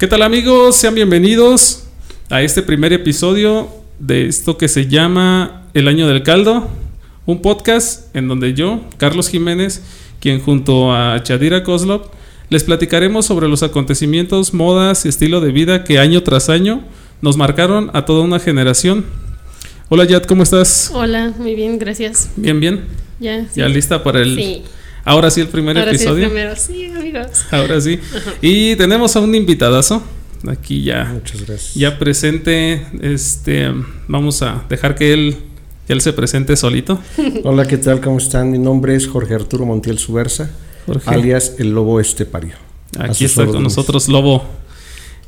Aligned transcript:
¿Qué 0.00 0.06
tal 0.06 0.22
amigos? 0.22 0.76
Sean 0.76 0.94
bienvenidos 0.94 1.84
a 2.30 2.40
este 2.40 2.62
primer 2.62 2.90
episodio 2.94 3.68
de 3.98 4.28
esto 4.28 4.56
que 4.56 4.66
se 4.66 4.86
llama 4.86 5.66
El 5.74 5.88
Año 5.88 6.08
del 6.08 6.22
Caldo, 6.22 6.70
un 7.26 7.42
podcast 7.42 8.16
en 8.16 8.26
donde 8.26 8.54
yo, 8.54 8.80
Carlos 8.96 9.28
Jiménez, 9.28 9.82
quien 10.18 10.40
junto 10.40 10.94
a 10.94 11.22
Chadira 11.22 11.64
Kozlov, 11.64 12.10
les 12.48 12.64
platicaremos 12.64 13.26
sobre 13.26 13.46
los 13.46 13.62
acontecimientos, 13.62 14.54
modas 14.54 15.04
y 15.04 15.10
estilo 15.10 15.42
de 15.42 15.52
vida 15.52 15.84
que 15.84 15.98
año 15.98 16.22
tras 16.22 16.48
año 16.48 16.82
nos 17.20 17.36
marcaron 17.36 17.90
a 17.92 18.06
toda 18.06 18.24
una 18.24 18.38
generación. 18.38 19.04
Hola 19.90 20.06
Yad, 20.06 20.22
¿cómo 20.22 20.44
estás? 20.44 20.90
Hola, 20.94 21.34
muy 21.36 21.54
bien, 21.54 21.78
gracias. 21.78 22.30
Bien, 22.36 22.58
bien. 22.58 22.86
Ya, 23.18 23.46
¿Ya 23.54 23.68
lista 23.68 24.02
para 24.02 24.20
el... 24.22 24.34
Sí. 24.34 24.62
Ahora 25.10 25.30
sí 25.30 25.40
el 25.40 25.48
primer 25.48 25.76
Ahora 25.76 25.90
sí, 25.90 25.96
el 25.96 26.00
episodio? 26.02 26.26
primero. 26.28 26.54
Sí, 26.56 26.86
amigos. 26.86 27.44
Ahora 27.50 27.80
sí. 27.80 27.98
Y 28.40 28.76
tenemos 28.76 29.16
a 29.16 29.20
un 29.20 29.34
invitadazo. 29.34 30.02
Aquí 30.46 30.84
ya, 30.84 31.10
Muchas 31.12 31.44
gracias. 31.46 31.74
ya 31.74 31.98
presente. 31.98 32.86
Este, 33.02 33.70
vamos 34.08 34.40
a 34.42 34.64
dejar 34.68 34.94
que 34.94 35.12
él, 35.12 35.36
que 35.86 35.92
él 35.94 36.00
se 36.00 36.12
presente 36.12 36.56
solito. 36.56 37.00
Hola, 37.44 37.66
¿qué 37.66 37.76
tal? 37.76 38.00
¿Cómo 38.00 38.18
están? 38.18 38.50
Mi 38.52 38.58
nombre 38.58 38.94
es 38.94 39.06
Jorge 39.08 39.34
Arturo 39.34 39.66
Montiel 39.66 39.98
Subversa, 39.98 40.48
Jorge. 40.86 41.10
alias 41.10 41.54
el 41.58 41.70
Lobo 41.72 41.98
Estepario. 42.00 42.54
Aquí 42.98 43.24
está 43.24 43.44
con 43.46 43.62
nosotros 43.64 44.08
Lobo. 44.08 44.44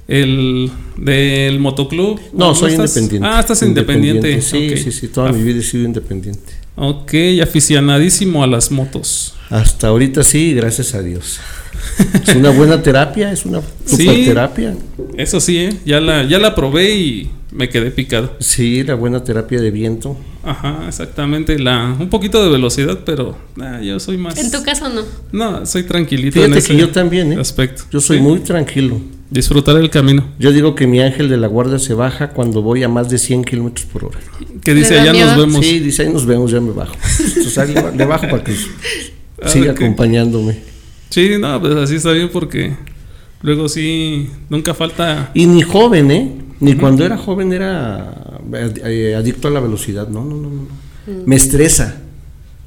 El 0.09 0.71
del 0.97 1.59
motoclub. 1.61 2.21
No, 2.33 2.55
soy 2.55 2.73
estás? 2.73 2.97
independiente. 2.97 3.29
Ah, 3.29 3.41
estás 3.41 3.63
independiente. 3.63 4.41
Sí, 4.43 4.77
sí, 4.77 4.93
sí, 4.93 5.09
toda 5.09 5.29
Ah, 5.31 5.33
mi 5.33 5.43
vida 5.43 5.61
he 5.61 5.63
sido 5.63 5.85
independiente. 5.85 6.53
Ok, 6.75 7.13
aficionadísimo 7.43 8.43
a 8.43 8.47
las 8.47 8.71
motos. 8.71 9.35
Hasta 9.51 9.89
ahorita 9.89 10.23
sí, 10.23 10.55
gracias 10.55 10.95
a 10.95 11.03
Dios. 11.03 11.39
Es 12.27 12.35
una 12.37 12.51
buena 12.51 12.83
terapia, 12.83 13.31
es 13.33 13.45
una 13.45 13.61
Sí. 13.85 13.97
super 13.97 14.25
terapia. 14.25 14.75
Eso 15.17 15.41
sí, 15.41 15.59
¿eh? 15.59 15.77
ya 15.85 16.01
la, 16.01 16.25
ya 16.25 16.39
la 16.39 16.55
probé 16.55 16.95
y 16.95 17.31
me 17.51 17.69
quedé 17.69 17.91
picado. 17.91 18.35
Sí, 18.41 18.83
la 18.85 18.95
buena 18.95 19.23
terapia 19.23 19.61
de 19.61 19.71
viento. 19.71 20.17
Ajá, 20.45 20.85
exactamente. 20.89 21.59
La, 21.59 21.95
un 21.99 22.09
poquito 22.09 22.43
de 22.43 22.49
velocidad, 22.51 23.01
pero 23.05 23.37
ah, 23.61 23.81
yo 23.83 24.01
soy 24.01 24.17
más. 24.17 24.39
En 24.39 24.51
tu 24.51 24.63
caso 24.63 24.89
no. 24.89 25.03
No, 25.33 25.67
soy 25.67 25.83
tranquilito 25.83 26.39
en 26.39 26.45
Fíjate 26.47 26.59
ese 26.61 26.69
que 26.69 26.77
yo 26.79 26.89
también, 26.91 27.33
¿eh? 27.35 27.41
aspecto. 27.41 27.83
Yo 27.91 28.01
soy 28.01 28.17
Sí. 28.19 28.23
muy 28.23 28.39
tranquilo. 28.41 29.01
Disfrutar 29.33 29.77
el 29.77 29.89
camino. 29.89 30.25
Yo 30.39 30.53
digo 30.53 30.75
que 30.75 30.87
mi 30.87 31.01
ángel 31.01 31.29
de 31.31 31.39
la 31.39 31.47
guardia 31.47 31.79
se 31.79 31.95
baja 31.95 32.31
cuando 32.31 32.61
voy 32.61 32.83
a 32.83 32.89
más 32.89 33.09
de 33.09 33.17
100 33.17 33.45
kilómetros 33.45 33.87
por 33.87 34.05
hora. 34.05 34.19
Que 34.63 34.75
dice, 34.75 34.91
¿Le 34.91 35.05
da 35.05 35.11
allá 35.11 35.27
nos 35.27 35.37
vemos. 35.39 35.65
Sí, 35.65 35.79
dice, 35.81 36.03
ahí 36.03 36.13
nos 36.13 36.27
vemos, 36.27 36.51
ya 36.51 36.61
me 36.61 36.73
bajo. 36.73 36.95
Entonces, 37.19 37.59
ahí 37.59 37.75
le, 37.75 38.05
bajo 38.05 38.29
para 38.29 38.45
que 38.45 38.53
Ah, 39.43 39.49
siga 39.49 39.73
acompañándome. 39.73 40.59
Sí, 41.11 41.31
no, 41.41 41.61
pues 41.61 41.75
así 41.77 41.97
está 41.97 42.13
bien 42.13 42.29
porque 42.33 42.75
luego 43.43 43.69
sí, 43.69 44.29
nunca 44.49 44.75
falta. 44.75 45.31
Y 45.35 45.47
ni 45.47 45.63
joven, 45.63 46.11
¿eh? 46.11 46.33
Ni 46.61 46.75
cuando 46.75 47.05
era 47.05 47.17
joven 47.17 47.53
era 47.53 48.39
eh, 48.85 49.15
adicto 49.17 49.49
a 49.49 49.51
la 49.51 49.61
velocidad. 49.61 50.09
No, 50.09 50.25
no, 50.25 50.37
no, 50.37 50.51
no. 50.51 50.67
Me 51.27 51.37
estresa. 51.37 52.03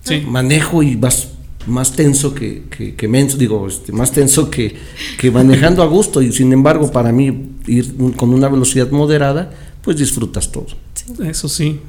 Sí, 0.02 0.24
Manejo 0.28 0.84
y 0.84 0.96
vas 0.96 1.35
más 1.68 1.94
tenso 1.94 2.34
que, 2.34 2.64
que, 2.70 2.96
que 2.96 3.08
menso, 3.08 3.38
digo, 3.38 3.68
este, 3.68 3.92
más 3.92 4.12
tenso 4.12 4.50
que, 4.50 4.76
que 5.18 5.32
manejando 5.32 5.84
a 5.84 5.86
gusto. 5.86 6.22
Y 6.22 6.32
sin 6.32 6.54
embargo, 6.54 6.92
para 6.92 7.12
mí, 7.12 7.52
ir 7.68 7.96
con 8.16 8.34
una 8.34 8.48
velocidad 8.50 8.90
moderada, 8.92 9.52
pues 9.82 9.98
disfrutas 9.98 10.52
todo. 10.52 10.68
eso 11.24 11.48
sí. 11.48 11.80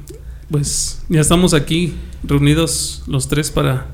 Pues 0.49 0.99
ya 1.09 1.21
estamos 1.21 1.53
aquí 1.53 1.93
reunidos 2.23 3.03
los 3.07 3.27
tres 3.27 3.51
para. 3.51 3.87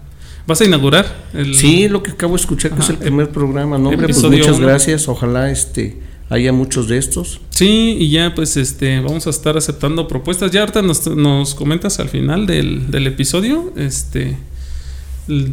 ¿Vas 0.45 0.59
a 0.61 0.65
inaugurar? 0.65 1.05
El... 1.33 1.55
Sí, 1.55 1.87
lo 1.87 2.03
que 2.03 2.11
acabo 2.11 2.35
de 2.35 2.41
escuchar 2.41 2.71
que 2.71 2.81
es 2.81 2.89
el 2.89 2.97
primer 2.97 3.29
programa, 3.29 3.77
¿no? 3.77 3.89
Hombre, 3.89 4.07
pues 4.07 4.21
muchas 4.23 4.57
uno. 4.57 4.67
gracias. 4.67 5.07
Ojalá 5.07 5.49
este 5.49 6.01
haya 6.29 6.51
muchos 6.51 6.87
de 6.87 6.97
estos. 6.97 7.39
Sí, 7.49 7.95
y 7.99 8.09
ya 8.09 8.35
pues 8.35 8.57
este 8.57 8.99
vamos 8.99 9.25
a 9.25 9.29
estar 9.29 9.57
aceptando 9.57 10.07
propuestas. 10.07 10.51
Ya 10.51 10.61
ahorita 10.61 10.81
nos, 10.81 11.07
nos 11.07 11.55
comentas 11.55 11.99
al 11.99 12.09
final 12.09 12.45
del, 12.45 12.91
del 12.91 13.07
episodio, 13.07 13.73
este 13.77 14.37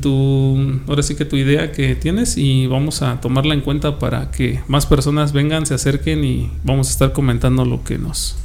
tu 0.00 0.80
ahora 0.88 1.02
sí 1.02 1.14
que 1.14 1.24
tu 1.24 1.36
idea 1.36 1.70
que 1.72 1.94
tienes 1.94 2.36
y 2.36 2.66
vamos 2.66 3.02
a 3.02 3.20
tomarla 3.20 3.54
en 3.54 3.60
cuenta 3.60 3.98
para 3.98 4.30
que 4.30 4.60
más 4.68 4.86
personas 4.86 5.32
vengan, 5.32 5.66
se 5.66 5.74
acerquen 5.74 6.24
y 6.24 6.50
vamos 6.64 6.88
a 6.88 6.90
estar 6.90 7.12
comentando 7.12 7.64
lo 7.64 7.84
que 7.84 7.98
nos 7.98 8.36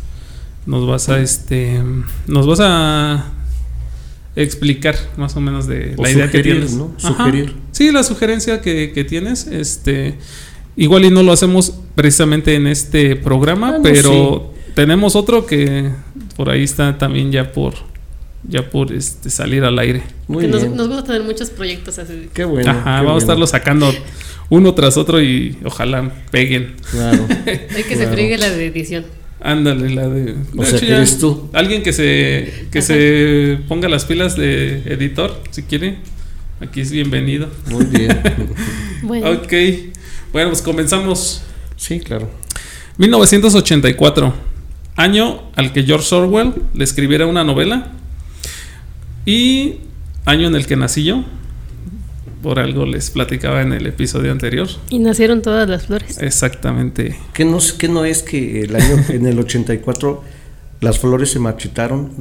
nos 0.66 0.88
vas 0.88 1.10
a 1.10 1.20
este 1.20 1.82
nos 2.28 2.48
vas 2.48 2.60
a 2.62 3.32
explicar 4.36 4.96
más 5.18 5.36
o 5.36 5.42
menos 5.42 5.68
de 5.68 5.94
O 5.98 6.04
la 6.04 6.12
idea 6.12 6.30
que 6.30 6.42
tienes. 6.42 6.74
¿no? 6.74 6.92
Ajá. 6.98 7.08
Sugerir. 7.08 7.56
Sí, 7.72 7.92
la 7.92 8.04
sugerencia 8.04 8.62
que, 8.62 8.92
que 8.94 9.04
tienes, 9.04 9.48
este, 9.48 10.16
igual 10.76 11.06
y 11.06 11.10
no 11.10 11.24
lo 11.24 11.32
hacemos 11.32 11.74
precisamente 11.96 12.56
en 12.56 12.68
este 12.68 13.16
programa, 13.16 13.76
Ah, 13.78 13.80
pero 13.82 14.54
tenemos 14.74 15.16
otro 15.16 15.46
que 15.46 15.90
por 16.36 16.50
ahí 16.50 16.64
está 16.64 16.98
también 16.98 17.32
ya 17.32 17.52
por, 17.52 17.76
ya 18.48 18.70
por 18.70 18.92
este 18.92 19.30
salir 19.30 19.64
al 19.64 19.78
aire. 19.80 20.04
Muy 20.28 20.44
Que 20.46 20.48
nos, 20.50 20.62
bien. 20.62 20.76
nos 20.76 20.88
gusta 20.88 21.04
tener 21.04 21.24
muchos 21.24 21.50
proyectos 21.50 21.98
así. 22.00 22.30
Qué 22.34 22.46
bueno. 22.46 22.70
Ajá, 22.72 23.00
qué 23.00 23.06
vamos 23.06 23.24
a 23.24 23.26
estarlo 23.26 23.48
sacando 23.48 23.94
uno 24.50 24.74
tras 24.74 24.98
otro 24.98 25.22
y 25.22 25.58
ojalá 25.64 26.12
peguen. 26.32 26.76
Claro. 26.92 27.28
Hay 27.76 27.84
que 27.84 27.96
se 27.96 28.08
friegue 28.08 28.38
la 28.38 28.50
de 28.50 28.68
edición. 28.68 29.06
Ándale, 29.42 29.94
la 29.94 30.08
de. 30.08 30.36
O 30.56 30.62
de 30.62 30.66
sea, 30.66 30.78
hecho, 30.78 30.80
que 30.80 30.88
ya 30.88 30.98
eres 30.98 31.20
tú. 31.20 31.50
Alguien 31.54 31.84
que 31.84 31.94
se 31.94 32.68
que 32.72 32.82
se 32.82 33.60
ponga 33.68 33.88
las 33.90 34.06
pilas 34.06 34.36
de 34.36 34.82
editor, 34.88 35.40
si 35.52 35.64
quiere. 35.64 35.98
Aquí 36.62 36.82
es 36.82 36.92
bienvenido. 36.92 37.50
Muy 37.70 37.86
bien. 37.86 38.18
Bueno, 39.04 39.32
Ok. 39.34 39.54
Bueno, 40.32 40.50
pues 40.50 40.64
comenzamos. 40.64 41.44
Sí, 41.76 42.00
claro. 42.00 42.28
1984, 42.98 44.34
año 44.96 45.44
al 45.56 45.74
que 45.74 45.84
George 45.84 46.16
Orwell 46.16 46.54
le 46.74 46.84
escribiera 46.84 47.26
una 47.28 47.44
novela 47.44 47.92
y 49.26 49.76
año 50.26 50.48
en 50.48 50.56
el 50.56 50.66
que 50.66 50.76
nací 50.76 51.04
yo. 51.04 51.24
Por 52.42 52.60
algo 52.60 52.86
les 52.86 53.10
platicaba 53.10 53.64
en 53.64 53.74
el 53.74 53.88
episodio 53.88 54.32
anterior. 54.32 54.68
y 54.90 55.00
nacieron 55.00 55.42
todas 55.42 55.68
las 55.68 55.88
flores. 55.88 56.20
Exactamente. 56.22 57.18
¿Qué 57.34 57.44
no, 57.44 57.58
qué 57.80 57.88
no 57.88 58.06
es 58.06 58.22
que 58.22 58.62
el 58.62 58.76
año 58.76 59.04
en 59.10 59.26
el 59.26 59.40
84 59.40 60.24
las 60.82 61.00
flores 61.00 61.32
se 61.32 61.40
marchitaron? 61.40 62.12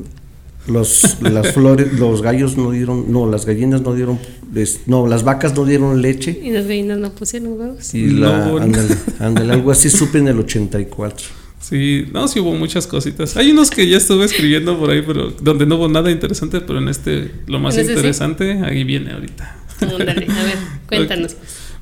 Los, 0.67 1.19
las 1.21 1.53
flores, 1.53 1.93
los 1.99 2.23
gallos 2.23 2.57
no 2.57 2.71
dieron, 2.71 3.13
no, 3.13 3.31
las 3.31 3.45
gallinas 3.45 3.83
no 3.83 3.93
dieron, 3.93 4.19
les- 4.55 4.81
no, 4.87 5.07
las 5.07 5.23
vacas 5.23 5.55
no 5.55 5.67
dieron 5.67 6.01
leche. 6.01 6.41
Y 6.43 6.53
las 6.53 6.67
gallinas 6.67 6.97
no 6.97 7.11
pusieron 7.11 7.61
huevos. 7.61 7.93
Y 7.93 8.07
la, 8.09 8.47
No. 8.47 8.57
ándale, 8.57 8.97
ándale, 9.19 9.53
algo 9.53 9.71
así 9.71 9.91
supe 9.91 10.17
en 10.21 10.29
el 10.29 10.39
84. 10.39 11.27
Sí, 11.67 12.07
no, 12.13 12.29
sí 12.29 12.41
hubo 12.41 12.53
muchas 12.53 12.87
cositas. 12.87 13.39
Hay 13.39 13.51
unos 13.51 13.71
que 13.71 13.89
ya 13.89 13.97
estuve 13.97 14.27
escribiendo 14.27 14.79
por 14.79 14.91
ahí, 14.91 15.01
pero 15.01 15.31
donde 15.31 15.65
no 15.65 15.77
hubo 15.77 15.89
nada 15.89 16.11
interesante, 16.11 16.61
pero 16.61 16.79
en 16.79 16.89
este 16.89 17.31
lo 17.47 17.59
más 17.59 17.79
interesante 17.79 18.61
ahí 18.63 18.85
viene 18.85 19.13
ahorita. 19.13 19.57
A 19.81 19.87
ver, 19.87 20.27
cuéntanos. 20.87 21.37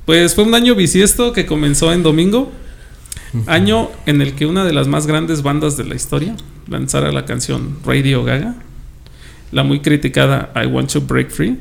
Pues 0.05 0.35
fue 0.35 0.45
un 0.45 0.55
año 0.55 0.73
bisiesto 0.75 1.33
que 1.33 1.45
comenzó 1.45 1.91
en 1.91 2.01
domingo, 2.01 2.49
año 3.45 3.89
en 4.05 4.21
el 4.21 4.35
que 4.35 4.45
una 4.45 4.63
de 4.63 4.71
las 4.71 4.87
más 4.87 5.05
grandes 5.05 5.43
bandas 5.43 5.75
de 5.75 5.83
la 5.83 5.95
historia 5.95 6.37
lanzara 6.69 7.11
la 7.11 7.25
canción 7.25 7.77
Radio 7.85 8.23
Gaga, 8.23 8.55
la 9.51 9.63
muy 9.63 9.81
criticada 9.81 10.53
I 10.55 10.65
Want 10.65 10.93
to 10.93 11.01
Break 11.01 11.29
Free, 11.29 11.57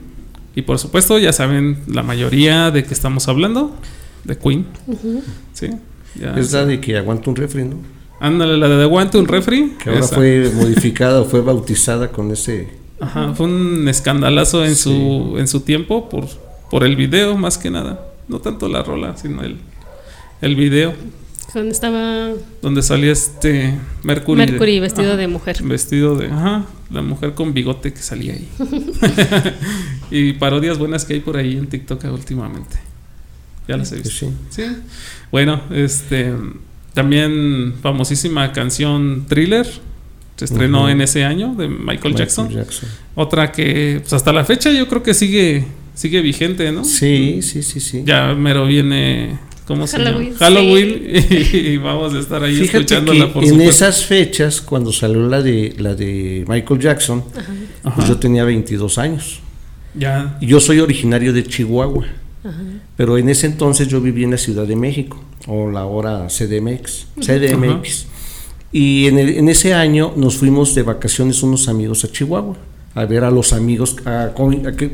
y 0.55 0.63
por 0.63 0.79
supuesto 0.79 1.19
ya 1.19 1.33
saben 1.33 1.79
la 1.89 2.05
mayoría 2.05 2.71
de 2.71 2.85
que 2.85 2.95
estamos 2.95 3.27
hablando, 3.27 3.77
de 4.23 4.39
Queen, 4.39 4.65
Ujú. 4.87 5.25
¿sí? 5.55 5.71
Ya 6.21 6.37
Es 6.37 6.53
la 6.53 6.65
de 6.67 6.81
que 6.81 6.97
aguanta 6.97 7.29
un 7.29 7.35
refri, 7.35 7.65
¿no? 7.65 8.02
Ándale, 8.23 8.57
la 8.57 8.69
de 8.69 8.85
Aguante 8.85 9.19
un 9.19 9.27
Refri. 9.27 9.75
Que 9.83 9.91
ahora 9.91 10.05
esa. 10.05 10.15
fue 10.15 10.51
modificada 10.55 11.21
o 11.21 11.25
fue 11.25 11.41
bautizada 11.41 12.11
con 12.13 12.31
ese. 12.31 12.69
Ajá, 13.01 13.35
fue 13.35 13.47
un 13.47 13.89
escandalazo 13.89 14.65
en 14.65 14.77
Sí. 14.77 14.83
su 14.85 15.35
en 15.39 15.49
su 15.49 15.61
tiempo 15.61 16.09
por 16.09 16.27
por 16.71 16.85
el 16.85 16.95
video 16.97 17.37
más 17.37 17.59
que 17.59 17.69
nada, 17.71 18.07
no 18.29 18.39
tanto 18.39 18.69
la 18.69 18.83
rola, 18.85 19.17
sino 19.17 19.43
el 19.43 19.57
el 20.41 20.55
video 20.57 20.95
Cuando 21.53 21.73
estaba 21.73 22.31
donde 22.63 22.83
salía 22.83 23.11
este 23.13 23.75
Mercury, 24.05 24.41
de- 24.47 24.53
Mercury 24.53 24.79
vestido 24.81 25.09
ajá, 25.09 25.17
de 25.17 25.27
mujer. 25.29 25.63
vestido 25.65 26.17
de 26.17 26.29
ajá, 26.29 26.65
la 26.91 27.03
mujer 27.03 27.35
con 27.35 27.53
bigote 27.53 27.93
que 27.93 28.01
salía 28.03 28.35
ahí. 28.35 28.49
y 30.11 30.33
parodias 30.35 30.79
buenas 30.79 31.05
que 31.05 31.15
hay 31.15 31.21
por 31.21 31.37
ahí 31.37 31.57
en 31.57 31.67
TikTok 31.67 32.05
últimamente. 32.05 32.77
Ya 33.69 33.77
las 33.77 33.91
he 33.93 33.97
que 33.97 34.03
visto. 34.03 34.27
sí. 34.27 34.33
Sí. 34.51 34.77
Bueno, 35.31 35.61
este 35.71 36.33
también 36.95 37.75
famosísima 37.83 38.53
canción 38.53 39.27
Thriller 39.29 39.67
se 40.37 40.47
estrenó 40.47 40.89
en 40.89 41.01
ese 41.01 41.25
año 41.25 41.55
de 41.55 41.69
Michael, 41.69 41.85
Michael 41.85 42.15
Jackson. 42.17 42.51
Jackson. 42.51 42.89
Otra 43.15 43.53
que 43.53 43.99
pues 44.01 44.13
hasta 44.13 44.33
la 44.33 44.45
fecha 44.45 44.73
yo 44.73 44.89
creo 44.89 45.03
que 45.03 45.15
sigue 45.15 45.65
sigue 45.95 46.21
vigente, 46.21 46.73
¿no? 46.73 46.85
Sí, 46.85 47.41
sí, 47.43 47.63
sí, 47.63 47.81
sí. 47.81 48.03
Ya 48.05 48.35
mero 48.35 48.67
viene 48.67 49.39
¿cómo 49.67 49.87
se 49.87 49.99
Halloween, 49.99 50.33
llama? 50.33 50.39
Halloween 50.39 51.03
y, 51.53 51.77
vamos 51.77 52.15
a 52.15 52.19
estar 52.19 52.43
ahí 52.43 52.57
Fíjate 52.57 52.79
escuchándola 52.79 53.27
que 53.27 53.33
por 53.33 53.45
en 53.45 53.51
supuesto. 53.51 53.71
esas 53.71 54.05
fechas, 54.05 54.61
cuando 54.61 54.93
salió 54.93 55.29
la 55.29 55.43
de 55.43 55.75
la 55.79 55.95
de 55.95 56.45
Michael 56.49 56.81
Jackson, 56.81 57.25
Ajá. 57.85 57.95
pues 57.95 58.09
yo 58.09 58.17
tenía 58.17 58.45
22 58.45 58.99
años. 58.99 59.41
Ya. 59.95 60.39
Y 60.41 60.47
yo 60.47 60.61
soy 60.61 60.81
originario 60.81 61.33
de 61.33 61.45
Chihuahua. 61.45 62.07
Pero 62.97 63.19
en 63.19 63.29
ese 63.29 63.47
entonces 63.47 63.87
yo 63.89 64.01
vivía 64.01 64.25
en 64.25 64.33
la 64.33 64.39
Ciudad 64.39 64.67
de 64.67 64.75
México, 64.77 65.23
o 65.47 65.71
la 65.71 65.85
hora 65.87 66.27
CDMX, 66.29 67.07
CDMX. 67.21 68.07
Y 68.73 69.07
en, 69.07 69.19
el- 69.19 69.37
en 69.37 69.49
ese 69.49 69.75
año 69.75 70.13
nos 70.17 70.37
fuimos 70.37 70.75
de 70.75 70.83
vacaciones 70.83 71.43
unos 71.43 71.69
amigos 71.69 72.05
a 72.05 72.11
Chihuahua 72.11 72.57
a 72.95 73.05
ver 73.07 73.25
a 73.25 73.31
los 73.31 73.53
amigos, 73.53 73.97
a, 74.05 74.25
a 74.25 74.35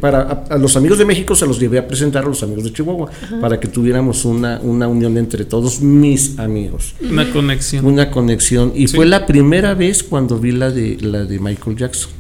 para, 0.00 0.21
a, 0.21 0.55
a 0.55 0.59
los 0.59 0.77
amigos 0.77 0.99
de 0.99 1.05
México 1.05 1.35
se 1.35 1.47
los 1.47 1.59
llevé 1.59 1.79
a 1.79 1.87
presentar 1.89 2.25
a 2.25 2.29
los 2.29 2.43
amigos 2.43 2.65
de 2.65 2.73
Chihuahua, 2.73 3.11
para 3.41 3.59
que 3.59 3.67
tuviéramos 3.69 4.25
una, 4.25 4.61
una 4.62 4.87
unión 4.89 5.17
entre 5.19 5.45
todos 5.45 5.81
mis 5.81 6.39
amigos 6.39 6.95
Una 7.11 7.31
conexión. 7.33 7.85
una 7.85 8.11
conexión 8.11 8.73
y 8.75 8.87
Sí. 8.89 8.97
fue 8.97 9.06
la 9.06 9.27
primera 9.27 9.75
vez 9.75 10.03
cuando 10.03 10.39
vi 10.39 10.53
la 10.53 10.71
de 10.71 10.97
la 11.00 11.25
de 11.25 11.39
Michael 11.39 11.77
Jackson. 11.77 12.11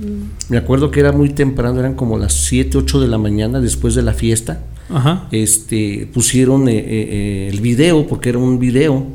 Me 0.48 0.56
acuerdo 0.58 0.90
que 0.90 1.00
era 1.00 1.12
muy 1.12 1.30
temprano, 1.30 1.78
eran 1.78 1.94
como 1.94 2.18
las 2.18 2.32
7, 2.34 2.78
8 2.78 3.00
de 3.00 3.08
la 3.08 3.18
mañana 3.18 3.60
después 3.60 3.94
de 3.94 4.02
la 4.02 4.12
fiesta. 4.14 4.60
Ajá. 4.90 5.28
Este 5.32 6.08
pusieron 6.12 6.68
eh, 6.68 6.76
eh, 6.78 6.84
eh, 6.88 7.50
el 7.52 7.60
video 7.60 8.06
porque 8.06 8.30
era 8.30 8.38
un 8.38 8.58
video 8.58 9.06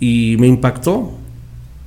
y 0.00 0.36
me 0.38 0.46
impactó. 0.48 1.12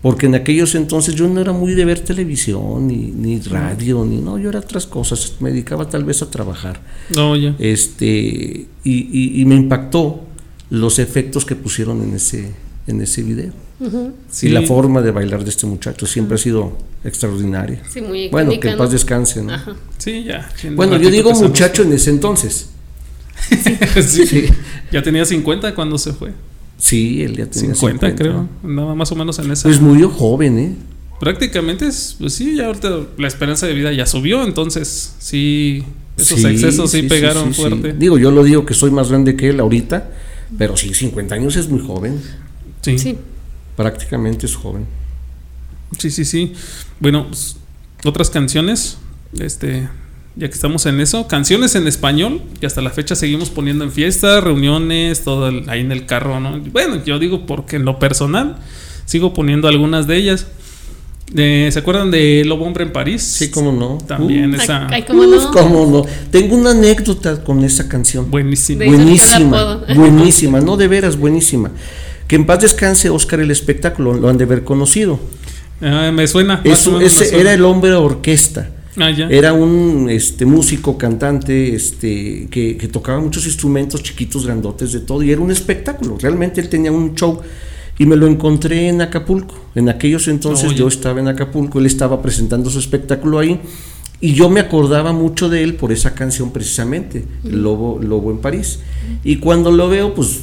Porque 0.06 0.28
en 0.28 0.36
aquellos 0.36 0.75
entonces 0.75 1.16
yo 1.16 1.28
no 1.28 1.42
era 1.42 1.52
muy 1.52 1.74
de 1.74 1.84
ver 1.84 2.00
televisión, 2.00 2.86
ni, 2.86 2.96
ni 3.10 3.40
radio, 3.40 4.06
ni 4.06 4.18
no, 4.19 4.38
yo 4.38 4.50
era 4.50 4.60
otras 4.60 4.86
cosas, 4.86 5.34
me 5.40 5.50
dedicaba 5.50 5.90
tal 5.90 6.04
vez 6.04 6.22
a 6.22 6.30
trabajar. 6.30 6.80
No, 7.16 7.36
ya. 7.36 7.56
Este, 7.57 8.06
y, 8.06 8.68
y- 8.84 9.42
y 9.42 9.46
me 9.46 9.56
impactó 9.56 10.22
los 10.69 11.00
efectos 11.00 11.44
que 11.44 11.56
pusieron 11.56 12.04
en 12.04 12.13
ese, 12.13 12.52
en 12.86 13.02
ese 13.02 13.24
video. 13.24 13.52
Sí. 14.30 14.46
Y 14.46 14.50
la 14.52 14.62
forma 14.62 15.02
de 15.02 15.10
bailar 15.10 15.44
de 15.44 15.50
este 15.50 15.66
muchacho 15.66 16.06
siempre 16.06 16.36
ha 16.36 16.38
sido 16.38 16.78
extraordinaria. 17.04 17.81
Sí, 17.92 18.00
muy 18.01 18.30
Bueno, 18.30 18.51
que 18.60 18.68
en 18.68 18.74
¿no? 18.74 18.78
paz 18.78 18.92
descanse. 18.92 19.42
¿no? 19.42 19.54
Ajá. 19.56 19.75
Sí, 19.98 20.24
ya. 20.24 20.48
Bueno, 20.75 20.98
yo 20.98 21.10
digo 21.10 21.31
muchacho 21.34 21.81
en 21.81 21.94
ese 21.94 22.12
entonces. 22.12 22.69
Sí, 24.04 24.46
Ya 24.92 25.01
tenía 25.01 25.25
50 25.25 25.74
cuando 25.74 25.98
se 25.98 26.13
fue. 26.13 26.31
Sí 26.77 27.22
él 27.24 27.38
ya 27.38 27.45
tenía 27.45 27.75
50, 27.75 28.07
50. 28.07 28.16
creo. 28.16 28.50
Andaba 28.63 28.95
más 28.95 29.12
o 29.12 29.16
menos 29.16 29.39
en 29.39 29.51
esa. 29.51 29.63
Pues 29.69 29.80
murió 29.81 30.10
joven, 30.10 30.60
¿eh? 30.60 30.75
Prácticamente, 31.19 31.88
es, 31.88 32.16
pues 32.19 32.33
sí, 32.33 32.56
ya 32.57 32.66
ahorita 32.68 32.89
la 33.18 33.27
esperanza 33.27 33.66
de 33.68 33.74
vida 33.74 33.92
ya 33.94 34.06
subió, 34.06 34.44
entonces 34.44 35.16
sí, 35.18 35.83
esos 36.18 36.39
Sí, 36.42 36.48
excesos 36.48 36.92
sí, 36.92 37.01
sí, 37.01 37.07
pegaron 37.07 37.48
sí, 37.50 37.54
sí. 37.54 37.62
fuerte. 37.62 37.94
Digo, 37.94 38.18
yo 38.18 38.31
lo 38.31 38.44
digo 38.44 38.66
que 38.66 38.74
soy 38.74 38.92
más 38.92 39.10
grande 39.10 39.36
que 39.36 39.50
él 39.50 39.60
ahorita, 39.62 40.12
pero 40.57 40.75
sí, 40.75 40.94
50 40.94 41.33
años 41.36 41.56
es 41.56 41.69
muy 41.69 41.80
joven. 41.80 42.19
Sí, 42.81 42.98
sí, 42.98 43.00
Sí. 43.00 43.18
Prácticamente 43.77 44.45
es 44.45 44.56
joven. 44.56 44.86
sí, 45.98 46.10
sí. 46.12 46.54
Bueno, 47.00 47.27
pues, 47.27 47.57
otras 48.04 48.30
canciones, 48.30 48.98
este, 49.39 49.88
ya 50.36 50.48
que 50.48 50.54
estamos 50.54 50.86
en 50.86 51.00
eso, 51.00 51.28
canciones 51.28 51.76
en 51.76 51.88
español, 51.88 52.42
que 52.60 52.66
hasta 52.66 52.82
la 52.82 52.90
fecha 52.90 53.16
seguimos 53.16 53.50
poniendo 53.50 53.84
en 53.86 53.92
fiestas, 53.92 54.44
reuniones, 54.44 55.24
todo 55.24 55.48
el- 55.48 55.70
ahí 55.70 55.80
en 55.82 55.92
el 55.92 56.06
carro, 56.06 56.40
¿no? 56.40 56.60
Bueno, 56.72 57.02
yo 57.06 57.20
digo 57.20 57.46
porque 57.46 57.78
en 57.78 57.86
lo 57.86 58.00
personal 58.00 58.58
sigo 59.06 59.34
poniendo 59.34 59.68
algunas 59.68 60.08
de 60.08 60.18
ellas. 60.18 60.48
Eh, 61.36 61.70
¿Se 61.72 61.80
acuerdan 61.80 62.12
de 62.12 62.44
Lobo 62.46 62.66
Hombre 62.66 62.84
en 62.84 62.92
París? 62.94 63.24
Sí, 63.24 63.50
cómo 63.50 63.72
no. 63.72 63.98
También 64.06 64.54
esa. 64.54 64.88
ay, 64.92 65.04
¿cómo 65.04 65.24
no? 65.26 65.52
cómo 65.52 65.86
no. 65.88 66.06
Tengo 66.32 66.56
una 66.56 66.72
anécdota 66.72 67.44
con 67.44 67.64
esa 67.64 67.88
canción. 67.90 68.30
Buenísima, 68.30 68.86
apodo. 69.36 69.86
buenísima, 69.96 70.60
no 70.62 70.78
de 70.78 70.88
veras, 70.88 71.18
buenísima. 71.18 71.72
Que 72.28 72.36
en 72.36 72.46
paz 72.46 72.60
descanse 72.62 73.10
Oscar 73.10 73.40
el 73.40 73.50
espectáculo, 73.52 74.14
lo 74.14 74.30
han 74.30 74.38
de 74.38 74.44
haber 74.44 74.64
conocido. 74.64 75.20
Ah, 75.82 76.12
me 76.14 76.28
suena. 76.28 76.62
Eso, 76.64 76.92
menos 76.92 77.02
me 77.02 77.08
ese 77.08 77.26
suena. 77.26 77.42
era 77.42 77.54
el 77.54 77.66
hombre 77.66 77.94
orquesta. 77.94 78.70
Ah, 78.97 79.12
ya. 79.12 79.27
Era 79.27 79.53
un 79.53 80.07
este, 80.09 80.45
músico, 80.45 80.97
cantante, 80.97 81.75
este, 81.75 82.47
que, 82.50 82.77
que 82.77 82.88
tocaba 82.88 83.19
muchos 83.19 83.45
instrumentos 83.45 84.01
chiquitos, 84.01 84.45
grandotes, 84.45 84.94
de 84.94 85.01
todo, 85.01 85.21
y 85.24 85.31
era 85.31 85.42
un 85.42 85.51
espectáculo. 85.51 86.18
Realmente 86.19 86.62
él 86.62 86.69
tenía 86.69 86.92
un 86.92 87.15
show. 87.15 87.42
Y 87.97 88.06
me 88.06 88.18
lo 88.18 88.27
encontré 88.27 88.89
en 88.89 89.01
Acapulco. 89.01 89.56
En 89.74 89.88
aquellos 89.88 90.27
entonces 90.27 90.69
Oye. 90.69 90.80
yo 90.80 90.88
estaba 90.88 91.19
en 91.21 91.30
Acapulco, 91.30 91.80
él 91.80 91.86
estaba 91.86 92.21
presentando 92.21 92.69
su 92.69 92.80
espectáculo 92.80 93.39
ahí. 93.39 93.59
Y 94.19 94.33
yo 94.33 94.50
me 94.50 94.59
acordaba 94.59 95.13
mucho 95.13 95.50
de 95.50 95.63
él 95.63 95.75
por 95.75 95.91
esa 95.91 96.13
canción 96.13 96.51
precisamente, 96.51 97.25
el 97.44 97.62
Lobo, 97.62 98.00
Lobo 98.01 98.31
en 98.31 98.39
París. 98.39 98.80
Y 99.24 99.38
cuando 99.38 99.71
lo 99.71 99.88
veo, 99.88 100.13
pues 100.13 100.41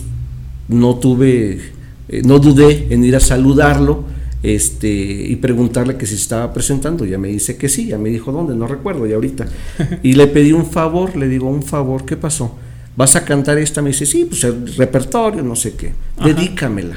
no 0.68 0.96
tuve, 0.96 1.60
eh, 2.08 2.22
no 2.24 2.38
dudé 2.38 2.86
en 2.90 3.04
ir 3.04 3.16
a 3.16 3.20
saludarlo 3.20 4.04
este, 4.42 4.88
y 4.88 5.36
preguntarle 5.36 5.96
que 5.96 6.06
si 6.06 6.16
se 6.16 6.22
estaba 6.22 6.52
presentando. 6.52 7.04
Ya 7.04 7.18
me 7.18 7.28
dice 7.28 7.56
que 7.56 7.68
sí, 7.68 7.86
ya 7.86 7.98
me 7.98 8.10
dijo 8.10 8.32
dónde, 8.32 8.54
no 8.54 8.66
recuerdo 8.66 9.06
ya 9.06 9.14
ahorita. 9.14 9.46
Y 10.02 10.14
le 10.14 10.26
pedí 10.26 10.52
un 10.52 10.66
favor, 10.66 11.16
le 11.16 11.28
digo, 11.28 11.48
un 11.48 11.62
favor, 11.62 12.04
¿qué 12.04 12.16
pasó? 12.16 12.56
¿Vas 12.96 13.16
a 13.16 13.24
cantar 13.24 13.58
esta? 13.58 13.80
Me 13.80 13.90
dice, 13.90 14.06
sí, 14.06 14.26
pues 14.26 14.44
el 14.44 14.74
repertorio, 14.76 15.42
no 15.42 15.56
sé 15.56 15.74
qué. 15.74 15.92
Ajá. 16.16 16.28
Dedícamela. 16.28 16.96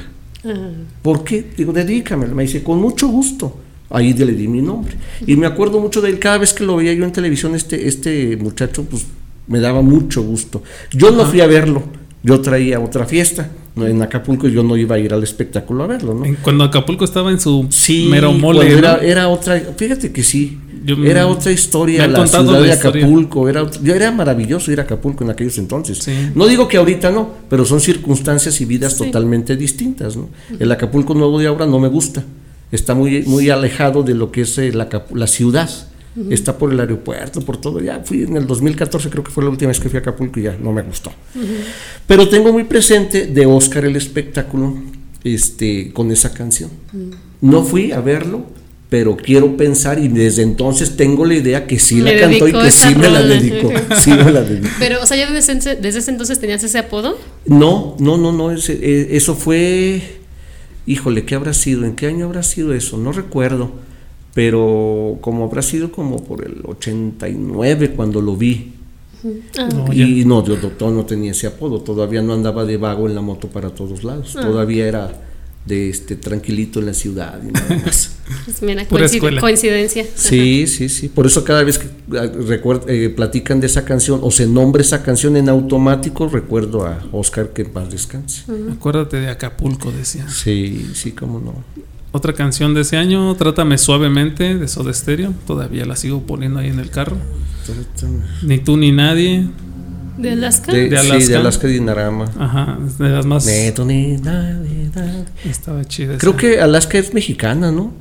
¿Por 1.02 1.24
qué? 1.24 1.50
Digo, 1.56 1.72
dedícamela. 1.72 2.34
Me 2.34 2.44
dice, 2.44 2.62
con 2.62 2.80
mucho 2.80 3.08
gusto. 3.08 3.60
Ahí 3.88 4.12
le 4.12 4.32
di 4.32 4.48
mi 4.48 4.60
nombre. 4.60 4.94
Y 5.26 5.36
me 5.36 5.46
acuerdo 5.46 5.80
mucho 5.80 6.00
de 6.00 6.10
él. 6.10 6.18
Cada 6.18 6.38
vez 6.38 6.52
que 6.52 6.64
lo 6.64 6.76
veía 6.76 6.92
yo 6.92 7.04
en 7.04 7.12
televisión, 7.12 7.54
este, 7.54 7.88
este 7.88 8.36
muchacho, 8.36 8.84
pues 8.84 9.06
me 9.46 9.60
daba 9.60 9.80
mucho 9.80 10.22
gusto. 10.22 10.62
Yo 10.92 11.10
no 11.10 11.24
fui 11.24 11.40
a 11.40 11.46
verlo. 11.46 11.82
Yo 12.22 12.40
traía 12.40 12.80
otra 12.80 13.06
fiesta. 13.06 13.50
En 13.76 14.00
Acapulco 14.02 14.48
yo 14.48 14.62
no 14.62 14.76
iba 14.76 14.96
a 14.96 14.98
ir 14.98 15.12
al 15.12 15.22
espectáculo 15.22 15.84
a 15.84 15.86
verlo, 15.86 16.14
¿no? 16.14 16.24
Cuando 16.42 16.64
Acapulco 16.64 17.04
estaba 17.04 17.30
en 17.30 17.38
su 17.38 17.66
Sí, 17.70 18.08
mero 18.10 18.32
mole. 18.32 18.72
era, 18.72 18.96
¿no? 18.96 19.02
era 19.02 19.28
otra, 19.28 19.60
fíjate 19.76 20.12
que 20.12 20.22
sí, 20.22 20.58
Yo 20.84 20.96
me- 20.96 21.10
era 21.10 21.26
otra 21.26 21.52
historia 21.52 22.06
la 22.06 22.26
ciudad 22.26 22.44
la 22.44 22.60
de. 22.60 22.72
Acapulco, 22.72 23.48
era, 23.48 23.68
yo 23.82 23.94
era 23.94 24.10
maravilloso 24.12 24.72
ir 24.72 24.80
a 24.80 24.84
Acapulco 24.84 25.24
en 25.24 25.30
aquellos 25.30 25.58
entonces. 25.58 25.98
Sí. 25.98 26.12
No 26.34 26.46
digo 26.46 26.68
que 26.68 26.78
ahorita 26.78 27.10
no, 27.10 27.30
pero 27.50 27.64
son 27.66 27.80
circunstancias 27.80 28.60
y 28.60 28.64
vidas 28.64 28.92
Sí. 28.94 29.04
totalmente 29.04 29.56
distintas, 29.56 30.16
¿no? 30.16 30.28
El 30.58 30.72
Acapulco 30.72 31.12
nuevo 31.14 31.38
de 31.38 31.46
ahora 31.48 31.66
no 31.66 31.78
me 31.78 31.88
gusta, 31.88 32.24
está 32.72 32.94
muy, 32.94 33.24
muy 33.24 33.50
alejado 33.50 34.02
de 34.02 34.14
lo 34.14 34.30
que 34.32 34.42
es 34.42 34.56
eh, 34.58 34.72
la, 34.72 34.88
Acapu- 34.88 35.14
Está 36.30 36.56
por 36.56 36.72
el 36.72 36.80
aeropuerto, 36.80 37.40
por 37.42 37.58
todo. 37.60 37.80
Ya 37.80 38.00
fui 38.04 38.22
en 38.22 38.36
el 38.36 38.46
2014, 38.46 39.10
creo 39.10 39.22
que 39.22 39.30
fue 39.30 39.44
la 39.44 39.50
última 39.50 39.68
vez 39.68 39.78
que 39.80 39.88
fui 39.90 39.98
a 39.98 40.00
Acapulco 40.00 40.40
y 40.40 40.44
ya 40.44 40.56
no 40.58 40.72
me 40.72 40.82
gustó. 40.82 41.12
Pero 42.06 42.28
tengo 42.28 42.52
muy 42.52 42.64
presente 42.64 43.26
de 43.26 43.44
Oscar 43.46 43.84
el 43.84 43.96
espectáculo 43.96 44.74
este, 45.24 45.92
con 45.92 46.10
esa 46.10 46.32
canción. 46.32 46.70
No 47.40 47.64
fui 47.64 47.92
a 47.92 48.00
verlo, 48.00 48.46
pero 48.88 49.16
quiero 49.16 49.56
pensar 49.56 49.98
y 49.98 50.08
desde 50.08 50.42
entonces 50.42 50.96
tengo 50.96 51.26
la 51.26 51.34
idea 51.34 51.66
que 51.66 51.78
sí 51.78 52.00
la 52.00 52.12
cantó 52.18 52.48
y 52.48 52.52
que 52.52 52.70
sí 52.70 52.94
me 52.94 53.10
la 53.10 53.22
dedicó. 53.22 53.72
Sí 54.00 54.10
me 54.10 54.30
la 54.32 54.42
dedicó. 54.42 54.68
Pero, 54.78 55.02
o 55.02 55.06
sea, 55.06 55.16
ya 55.16 55.30
desde 55.30 55.52
ese, 55.52 55.76
desde 55.76 55.98
ese 55.98 56.10
entonces 56.12 56.38
tenías 56.40 56.62
ese 56.64 56.78
apodo. 56.78 57.18
No, 57.46 57.96
no, 57.98 58.16
no, 58.16 58.32
no, 58.32 58.52
ese- 58.52 58.78
eh, 58.80 59.08
eso 59.16 59.34
fue, 59.34 60.00
híjole, 60.86 61.24
¿qué 61.24 61.34
habrá 61.34 61.52
sido? 61.52 61.84
¿En 61.84 61.94
qué 61.96 62.06
año 62.06 62.26
habrá 62.26 62.42
sido 62.42 62.72
eso? 62.72 62.96
No 62.96 63.10
recuerdo, 63.12 63.72
pero 64.36 65.16
como 65.22 65.44
habrá 65.46 65.62
sido 65.62 65.90
como 65.90 66.22
por 66.22 66.44
el 66.44 66.60
89 66.66 67.92
cuando 67.96 68.20
lo 68.20 68.36
vi. 68.36 68.72
Ah, 69.58 69.66
No, 69.74 69.90
y 69.94 70.26
no, 70.26 70.44
yo 70.44 70.56
doctor 70.56 70.92
no 70.92 71.06
tenía 71.06 71.30
ese 71.30 71.46
apodo, 71.46 71.80
todavía 71.80 72.20
no 72.20 72.34
andaba 72.34 72.66
de 72.66 72.76
vago 72.76 73.08
en 73.08 73.14
la 73.14 73.22
moto 73.22 73.48
para 73.48 73.70
todos 73.70 74.04
lados, 74.04 74.34
Ah. 74.36 74.42
todavía 74.42 74.86
era 74.86 75.22
de 75.64 75.88
este 75.88 76.16
tranquilito 76.16 76.78
en 76.80 76.86
la 76.86 76.92
ciudad 76.94 77.40
y 77.42 77.50
nada 77.50 77.82
más. 77.84 78.18
pues 78.44 78.62
mira, 78.62 78.86
coincid- 78.86 79.40
coincidencia. 79.40 80.04
Sí, 80.14 80.66
sí, 80.68 80.90
sí. 80.90 81.08
Por 81.08 81.26
eso 81.26 81.42
cada 81.42 81.64
vez 81.64 81.78
que 81.78 81.88
ah, 82.18 82.30
eh, 82.88 83.08
platican 83.16 83.58
de 83.58 83.66
esa 83.68 83.86
canción 83.86 84.20
o 84.22 84.30
se 84.30 84.46
nombra 84.46 84.82
esa 84.82 85.02
canción 85.02 85.34
en 85.38 85.48
automático, 85.48 86.28
recuerdo 86.28 86.84
a 86.86 87.02
Oscar 87.10 87.48
que 87.54 87.62
en 87.62 87.70
paz 87.70 87.90
descanse. 87.90 88.42
Acuérdate 88.70 89.16
de 89.16 89.28
Acapulco, 89.28 89.90
decía. 89.90 90.28
Sí, 90.28 90.90
sí, 90.94 91.12
cómo 91.12 91.40
no. 91.40 91.54
Otra 92.16 92.32
canción 92.32 92.72
de 92.72 92.80
ese 92.80 92.96
año, 92.96 93.34
Trátame 93.34 93.76
Suavemente, 93.76 94.56
de 94.56 94.68
Soda 94.68 94.90
Stereo. 94.94 95.34
Todavía 95.46 95.84
la 95.84 95.96
sigo 95.96 96.22
poniendo 96.22 96.60
ahí 96.60 96.68
en 96.68 96.78
el 96.78 96.88
carro. 96.88 97.18
Ni 98.42 98.56
tú 98.56 98.78
ni 98.78 98.90
nadie. 98.90 99.46
De 100.16 100.30
Alaska. 100.30 100.72
De, 100.72 100.88
De 100.88 100.96
Sí, 100.98 101.10
Alaska. 101.10 101.28
de 101.28 101.36
Alaska 101.36 101.66
Dinarama. 101.66 102.24
Ajá, 102.38 102.78
de 102.98 103.10
las 103.10 103.26
más. 103.26 103.44
Neto, 103.44 103.84
ni 103.84 104.16
nadie, 104.16 104.90
nadie. 104.94 105.24
Estaba 105.44 105.84
chida. 105.84 106.12
esa. 106.12 106.18
Creo 106.20 106.38
que 106.38 106.58
Alaska 106.58 106.96
es 106.96 107.12
mexicana, 107.12 107.70
¿no? 107.70 107.92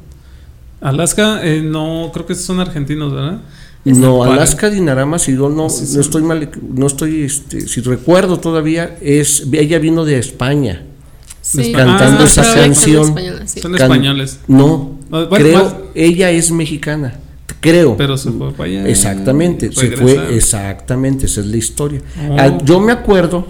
Alaska, 0.80 1.46
eh, 1.46 1.62
no, 1.62 2.10
creo 2.14 2.26
que 2.26 2.36
son 2.36 2.62
argentinos, 2.62 3.14
¿verdad? 3.14 3.42
No, 3.84 4.24
Alaska 4.24 4.70
Dinarama, 4.70 5.20
si 5.20 5.34
yo 5.34 5.50
no, 5.50 5.70
Sí, 5.70 5.94
no 5.94 6.00
estoy 6.00 6.22
mal, 6.24 6.50
no 6.74 6.88
estoy, 6.88 7.24
este, 7.24 7.68
si 7.68 7.82
recuerdo 7.82 8.40
todavía, 8.40 8.96
es, 9.02 9.46
ella 9.52 9.78
vino 9.80 10.06
de 10.06 10.20
España. 10.20 10.84
Sí. 11.46 11.72
cantando 11.72 12.22
Ah, 12.22 12.26
esa 12.26 12.44
son 12.44 12.56
canción. 12.56 13.16
sí. 13.46 13.60
Son 13.62 13.72
Can- 13.74 13.82
españoles. 13.84 14.40
No, 14.48 14.98
Ah, 15.12 15.28
bueno, 15.30 15.46
creo, 15.46 15.92
ella 15.94 16.32
es 16.32 16.50
mexicana, 16.52 17.20
creo. 17.60 17.96
Pero 17.98 18.18
se 18.18 18.32
fue 18.32 18.52
para 18.54 18.70
allá. 18.70 18.88
Exactamente, 18.88 19.72
se 19.72 19.92
fue, 19.92 20.36
exactamente, 20.36 21.28
esa 21.28 21.42
es 21.42 21.48
la 21.48 21.58
historia. 21.58 22.02
Oh. 22.30 22.36
Ah, 22.40 22.58
Yo 22.66 22.80
me 22.80 22.92
acuerdo 22.92 23.46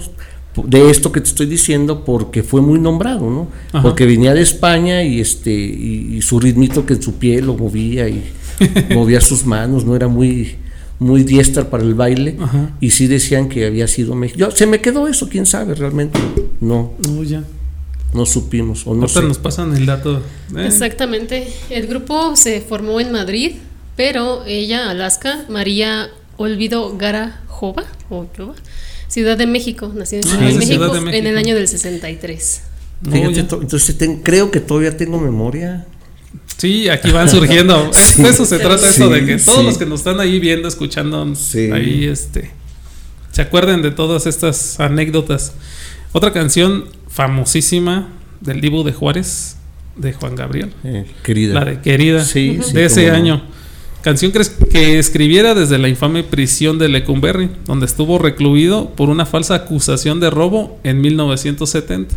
de 0.66 0.90
esto 0.90 1.12
que 1.12 1.22
te 1.22 1.28
estoy 1.30 1.46
diciendo 1.46 2.04
porque 2.04 2.44
fue 2.44 2.62
muy 2.62 2.80
nombrado, 2.80 3.30
¿no? 3.30 3.48
Ajá. 3.72 3.82
Porque 3.84 4.06
venía 4.06 4.34
de 4.34 4.42
España 4.42 5.04
y 5.04 5.20
este 5.22 5.52
y, 5.54 6.16
y 6.18 6.22
su 6.22 6.40
ritmito 6.40 6.86
que 6.86 6.94
en 6.96 7.02
su 7.02 7.14
piel 7.16 7.46
lo 7.46 7.56
movía 7.56 8.08
y 8.10 8.24
movía 8.94 9.22
sus 9.22 9.46
manos, 9.46 9.86
no 9.86 9.96
era 9.96 10.08
muy 10.10 10.56
muy 10.98 11.24
diestra 11.24 11.70
para 11.70 11.84
el 11.84 11.94
baile 11.94 12.38
Ajá. 12.40 12.70
y 12.80 12.90
sí 12.92 13.08
decían 13.08 13.50
que 13.50 13.66
había 13.66 13.86
sido 13.88 14.16
México. 14.16 14.40
Yo- 14.40 14.52
se 14.52 14.66
me 14.66 14.80
quedó 14.80 15.08
eso, 15.10 15.28
quién 15.30 15.46
sabe 15.46 15.76
realmente. 15.76 16.20
No, 16.62 16.94
Oh, 17.10 17.24
ya. 17.24 17.44
No 18.14 18.26
supimos 18.26 18.86
o 18.88 18.94
no 18.96 19.08
sé. 19.08 19.22
nos 19.22 19.38
pasan 19.38 19.76
el 19.76 19.86
dato. 19.86 20.22
Eh, 20.56 20.66
Exactamente. 20.68 21.48
El 21.70 21.88
grupo 21.88 22.36
se 22.36 22.62
formó 22.62 23.00
en 23.00 23.12
Madrid, 23.12 23.54
pero 23.98 24.44
ella, 24.46 24.90
Alaska, 24.90 25.46
María 25.50 26.10
Olvido 26.38 26.98
Garajova, 26.98 27.84
o 28.10 28.26
Jova, 28.36 28.56
Ciudad 29.08 29.38
de 29.38 29.48
México, 29.48 29.92
nació 29.96 30.20
en 30.20 30.26
Ah, 30.26 30.30
Ciudad, 30.30 30.48
de 30.48 30.54
México, 30.56 30.86
Ciudad 30.90 31.12
de 31.12 31.18
en 31.18 31.28
el 31.28 31.38
año 31.38 31.56
del 31.56 31.68
63. 31.68 32.62
oh, 33.08 33.12
Fíjate, 33.12 33.34
ya. 33.34 33.48
to- 33.48 33.62
entonces 33.62 33.98
ten- 33.98 34.22
creo 34.22 34.52
que 34.52 34.60
todavía 34.60 34.96
tengo 34.98 35.20
memoria. 35.20 35.86
Sí, 36.58 36.90
aquí 36.90 37.12
van 37.12 37.30
surgiendo. 37.30 37.92
Es- 37.94 38.18
De 38.18 38.30
eso 38.30 38.46
se 38.46 38.60
trata 38.60 38.78
Sí, 38.92 39.02
eso, 39.02 39.10
de 39.10 39.26
que 39.26 39.38
todos 39.38 39.60
sí. 39.60 39.64
los 39.66 39.78
que 39.78 39.86
nos 39.86 40.00
están 40.02 40.20
ahí 40.20 40.40
viendo, 40.40 40.68
escuchando, 40.68 41.34
Sí. 41.36 41.70
ahí 41.72 42.06
este, 42.06 42.52
se 43.32 43.42
acuerden 43.42 43.82
de 43.82 43.92
todas 43.92 44.26
estas 44.26 44.80
anécdotas. 44.80 45.54
Otra 46.14 46.32
canción 46.34 46.86
famosísima 47.16 48.10
del 48.42 48.60
Dibu 48.60 48.84
de 48.84 48.92
Juárez, 48.92 49.56
de 49.96 50.12
Juan 50.12 50.36
Gabriel, 50.36 50.74
eh, 50.84 51.06
querida. 51.24 51.54
la 51.54 51.66
de 51.66 51.80
Querida, 51.82 52.26
Sí, 52.26 52.60
sí, 52.62 52.74
de 52.74 52.86
ese 52.86 53.08
no. 53.08 53.14
año. 53.14 53.44
Canción 54.02 54.32
que, 54.34 54.40
es- 54.40 54.50
que 54.70 55.00
escribiera 55.00 55.56
desde 55.56 55.78
la 55.78 55.88
infame 55.88 56.24
prisión 56.24 56.78
de 56.78 56.90
Lecumberri, 56.90 57.50
donde 57.66 57.86
estuvo 57.86 58.20
recluido 58.20 58.90
por 58.92 59.10
una 59.10 59.26
falsa 59.26 59.56
acusación 59.56 60.20
de 60.20 60.30
robo 60.30 60.78
en 60.84 61.00
1970. 61.02 62.14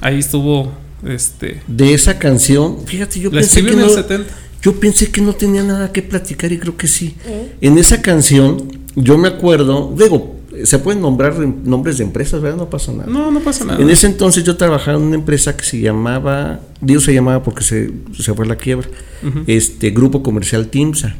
Ahí 0.00 0.20
estuvo, 0.20 0.72
este, 1.06 1.60
De 1.66 1.92
esa 1.92 2.18
canción, 2.18 2.78
fíjate, 2.86 3.18
yo 3.20 3.30
la 3.30 3.40
pensé 3.40 3.62
que 3.64 3.72
en 3.72 3.78
el 3.80 3.86
no, 3.86 3.90
70. 3.92 4.30
yo 4.62 4.78
pensé 4.80 5.10
que 5.10 5.20
no 5.20 5.34
tenía 5.34 5.62
nada 5.64 5.92
que 5.92 6.02
platicar 6.02 6.52
y 6.52 6.58
creo 6.58 6.76
que 6.76 6.86
sí. 6.86 7.16
En 7.60 7.76
esa 7.76 8.00
canción, 8.00 8.68
yo 8.94 9.18
me 9.18 9.28
acuerdo, 9.28 9.92
luego, 9.98 10.39
se 10.64 10.78
pueden 10.78 11.00
nombrar 11.02 11.34
em- 11.42 11.54
nombres 11.64 11.98
de 11.98 12.04
empresas, 12.04 12.40
¿verdad? 12.40 12.58
No 12.58 12.70
pasa 12.70 12.92
nada. 12.92 13.06
No, 13.10 13.30
no 13.30 13.40
pasa 13.40 13.64
nada. 13.64 13.80
En 13.80 13.90
ese 13.90 14.06
entonces 14.06 14.44
yo 14.44 14.56
trabajaba 14.56 14.98
en 14.98 15.04
una 15.04 15.16
empresa 15.16 15.56
que 15.56 15.64
se 15.64 15.80
llamaba, 15.80 16.60
digo 16.80 17.00
se 17.00 17.12
llamaba 17.14 17.42
porque 17.42 17.62
se, 17.62 17.90
se 18.18 18.34
fue 18.34 18.44
a 18.44 18.48
la 18.48 18.56
quiebra, 18.56 18.88
este 19.46 19.90
Grupo 19.90 20.22
Comercial 20.22 20.68
Timsa, 20.68 21.16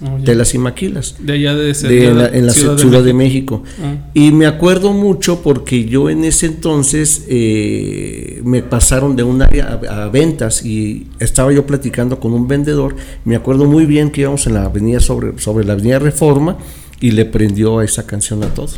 Oh, 0.00 0.16
telas 0.24 0.54
y 0.54 0.58
maquilas, 0.58 1.16
De 1.18 1.32
allá 1.32 1.56
de, 1.56 1.70
ese- 1.72 1.88
de 1.88 1.94
de 1.96 2.14
la- 2.14 2.28
en 2.28 2.46
la 2.46 2.52
Ciudad, 2.52 3.02
de, 3.02 3.12
México. 3.12 3.64
Ah, 3.82 3.96
Y 4.14 4.30
me 4.30 4.46
acuerdo 4.46 4.92
mucho 4.92 5.42
porque 5.42 5.86
yo 5.86 6.08
en 6.08 6.22
ese 6.22 6.46
entonces 6.46 7.24
eh, 7.28 8.40
me 8.44 8.62
pasaron 8.62 9.16
de 9.16 9.24
un 9.24 9.42
área 9.42 9.80
a, 9.90 10.04
a 10.04 10.08
ventas 10.08 10.64
y 10.64 11.08
estaba 11.18 11.52
yo 11.52 11.66
platicando 11.66 12.20
con 12.20 12.32
un 12.32 12.46
vendedor. 12.46 12.94
Me 13.24 13.34
acuerdo 13.34 13.64
muy 13.64 13.86
bien 13.86 14.10
que 14.10 14.20
íbamos 14.20 14.46
en 14.46 14.54
la 14.54 14.66
avenida 14.66 15.00
sobre, 15.00 15.36
sobre 15.40 15.64
la 15.64 15.72
avenida 15.72 15.98
Reforma 15.98 16.58
y 17.00 17.10
le 17.12 17.24
prendió 17.24 17.78
a 17.78 17.84
esa 17.84 18.06
canción 18.06 18.42
a 18.42 18.48
todo. 18.54 18.70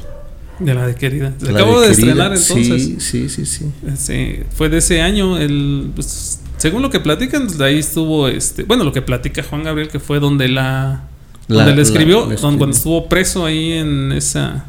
de 0.58 0.74
la 0.74 0.86
de 0.86 0.94
querida. 0.94 1.32
La 1.40 1.50
acabo 1.52 1.80
de, 1.80 1.90
estrenar 1.90 2.32
entonces. 2.34 2.82
Sí, 2.82 2.96
sí, 3.00 3.28
sí, 3.28 3.46
sí. 3.46 3.64
Este, 3.86 4.46
fue 4.54 4.68
de 4.68 4.78
ese 4.78 5.00
año. 5.00 5.38
El, 5.38 5.90
pues, 5.94 6.40
según 6.58 6.82
lo 6.82 6.90
que 6.90 7.00
platican, 7.00 7.46
de 7.56 7.64
ahí 7.64 7.78
estuvo 7.78 8.28
este. 8.28 8.64
Bueno, 8.64 8.84
lo 8.84 8.92
que 8.92 9.00
platica 9.02 9.42
Juan 9.42 9.62
Gabriel, 9.64 9.88
que 9.88 9.98
fue 10.00 10.20
donde 10.20 10.48
la. 10.48 11.04
La- 11.48 11.64
donde 11.64 11.74
le 11.76 11.82
escribió, 11.82 12.26
la- 12.26 12.36
donde 12.36 12.58
cuando 12.58 12.70
estuvo 12.70 13.08
preso 13.08 13.44
ahí 13.46 13.72
en 13.72 14.12
esa 14.12 14.66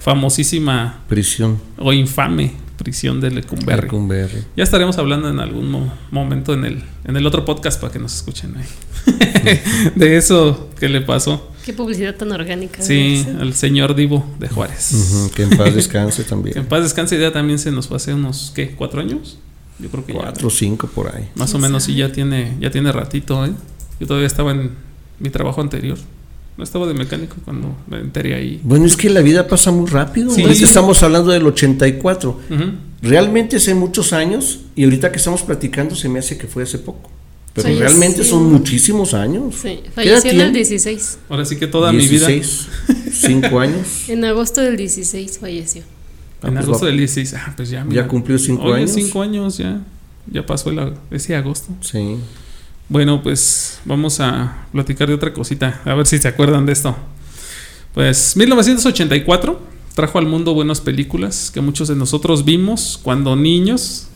famosísima 0.00 1.00
Prisión. 1.08 1.58
o 1.78 1.92
infame 1.92 2.52
prisión 2.76 3.20
de 3.20 3.30
Lecumberri. 3.30 3.82
Lecumberri. 3.82 4.42
Ya 4.56 4.64
estaremos 4.64 4.98
hablando 4.98 5.28
en 5.28 5.38
algún 5.40 5.70
mo- 5.70 5.92
momento 6.10 6.54
en 6.54 6.64
el, 6.64 6.82
en 7.04 7.16
el 7.16 7.26
otro 7.26 7.44
podcast 7.44 7.80
para 7.80 7.92
que 7.92 7.98
nos 7.98 8.14
escuchen 8.14 8.54
ahí. 8.56 8.66
de 9.94 10.16
eso 10.16 10.70
que 10.78 10.88
le 10.88 11.00
pasó. 11.00 11.50
Qué 11.64 11.72
publicidad 11.72 12.16
tan 12.16 12.32
orgánica. 12.32 12.82
Sí, 12.82 13.22
¿verdad? 13.26 13.42
al 13.42 13.54
señor 13.54 13.94
Divo 13.94 14.26
de 14.40 14.48
Juárez. 14.48 15.30
Que 15.34 15.44
en 15.44 15.50
paz 15.50 15.74
descanse 15.74 16.16
Que 16.22 16.22
en 16.22 16.28
también. 16.28 16.66
paz 16.66 16.82
descanse, 16.82 17.18
ya 17.20 17.32
también 17.32 17.58
se 17.58 17.70
nos 17.70 17.86
fue 17.88 17.96
hace 17.98 18.14
unos, 18.14 18.52
¿qué? 18.54 18.72
¿Cuatro 18.74 19.00
años? 19.00 19.38
Yo 19.78 19.88
creo 19.88 20.04
que 20.04 20.12
ya. 20.12 20.20
Cuatro 20.20 20.48
o 20.48 20.50
cinco 20.50 20.88
por 20.88 21.14
ahí. 21.14 21.28
Más 21.34 21.50
o 21.50 21.52
¿Quién 21.54 21.62
menos 21.62 21.84
sí 21.84 21.94
ya 21.94 22.10
tiene, 22.12 22.56
ya 22.60 22.70
tiene 22.70 22.90
ratito, 22.92 23.44
¿eh? 23.46 23.52
Yo 24.00 24.06
todavía 24.06 24.26
estaba 24.26 24.50
en 24.52 24.70
mi 25.20 25.30
trabajo 25.30 25.60
anterior. 25.60 25.98
No 26.56 26.64
estaba 26.64 26.86
de 26.86 26.94
mecánico 26.94 27.36
cuando 27.44 27.74
me 27.88 27.98
enteré 27.98 28.34
ahí. 28.34 28.60
Bueno, 28.62 28.84
es 28.84 28.96
que 28.96 29.08
la 29.08 29.20
vida 29.22 29.48
pasa 29.48 29.70
muy 29.70 29.88
rápido. 29.88 30.30
Sí. 30.30 30.42
Ahorita 30.42 30.64
estamos 30.64 31.02
hablando 31.02 31.30
del 31.32 31.46
84. 31.46 32.30
Ujú. 32.50 32.64
Realmente 33.00 33.56
hace 33.56 33.74
muchos 33.74 34.12
años 34.12 34.60
y 34.76 34.84
ahorita 34.84 35.10
que 35.10 35.16
estamos 35.18 35.42
platicando 35.42 35.94
se 35.94 36.08
me 36.08 36.18
hace 36.18 36.36
que 36.36 36.46
fue 36.46 36.62
hace 36.62 36.78
poco. 36.78 37.10
Pero 37.54 37.64
Falleció. 37.68 37.86
realmente 37.86 38.24
son 38.24 38.50
muchísimos 38.52 39.12
años. 39.14 39.54
Sí, 39.56 39.68
¿Qué 39.68 39.72
edad 39.80 39.92
falleció 39.94 40.30
en 40.30 40.36
el 40.40 40.52
tiene? 40.52 40.58
16. 40.58 41.18
Ahora 41.28 41.44
sí 41.44 41.56
que 41.56 41.66
toda 41.66 41.92
mi 41.92 42.06
vida. 42.06 42.26
16, 42.28 42.68
cinco 43.12 43.58
años. 43.60 43.86
En 44.08 44.24
agosto 44.24 44.60
del 44.60 44.76
16 44.76 45.38
falleció. 45.38 45.82
Ah, 46.42 46.48
En 46.48 46.54
pues 46.54 46.64
agosto 46.66 46.84
va- 46.84 46.90
del 46.90 46.98
16. 46.98 47.34
Ah, 47.34 47.52
pues 47.56 47.70
ya. 47.70 47.78
Ya 47.80 47.84
mira. 47.84 48.08
cumplió 48.08 48.38
cinco 48.38 48.64
Oye, 48.64 48.76
años. 48.82 48.92
cinco 48.92 49.20
años 49.22 49.58
ya. 49.58 49.80
Ya 50.30 50.46
pasó 50.46 50.70
el, 50.70 50.94
ese 51.10 51.34
agosto. 51.34 51.72
Sí. 51.80 52.16
Bueno, 52.92 53.22
pues 53.22 53.78
vamos 53.86 54.20
a 54.20 54.66
platicar 54.70 55.08
de 55.08 55.14
otra 55.14 55.32
cosita. 55.32 55.80
A 55.86 55.94
ver 55.94 56.06
si 56.06 56.18
se 56.18 56.28
acuerdan 56.28 56.66
de 56.66 56.72
esto. 56.74 56.94
Pues 57.94 58.36
1984 58.36 59.58
trajo 59.94 60.18
al 60.18 60.26
mundo 60.26 60.52
buenas 60.52 60.82
películas 60.82 61.50
que 61.52 61.62
muchos 61.62 61.88
de 61.88 61.96
nosotros 61.96 62.44
vimos 62.44 63.00
cuando 63.02 63.34
niños. 63.34 64.08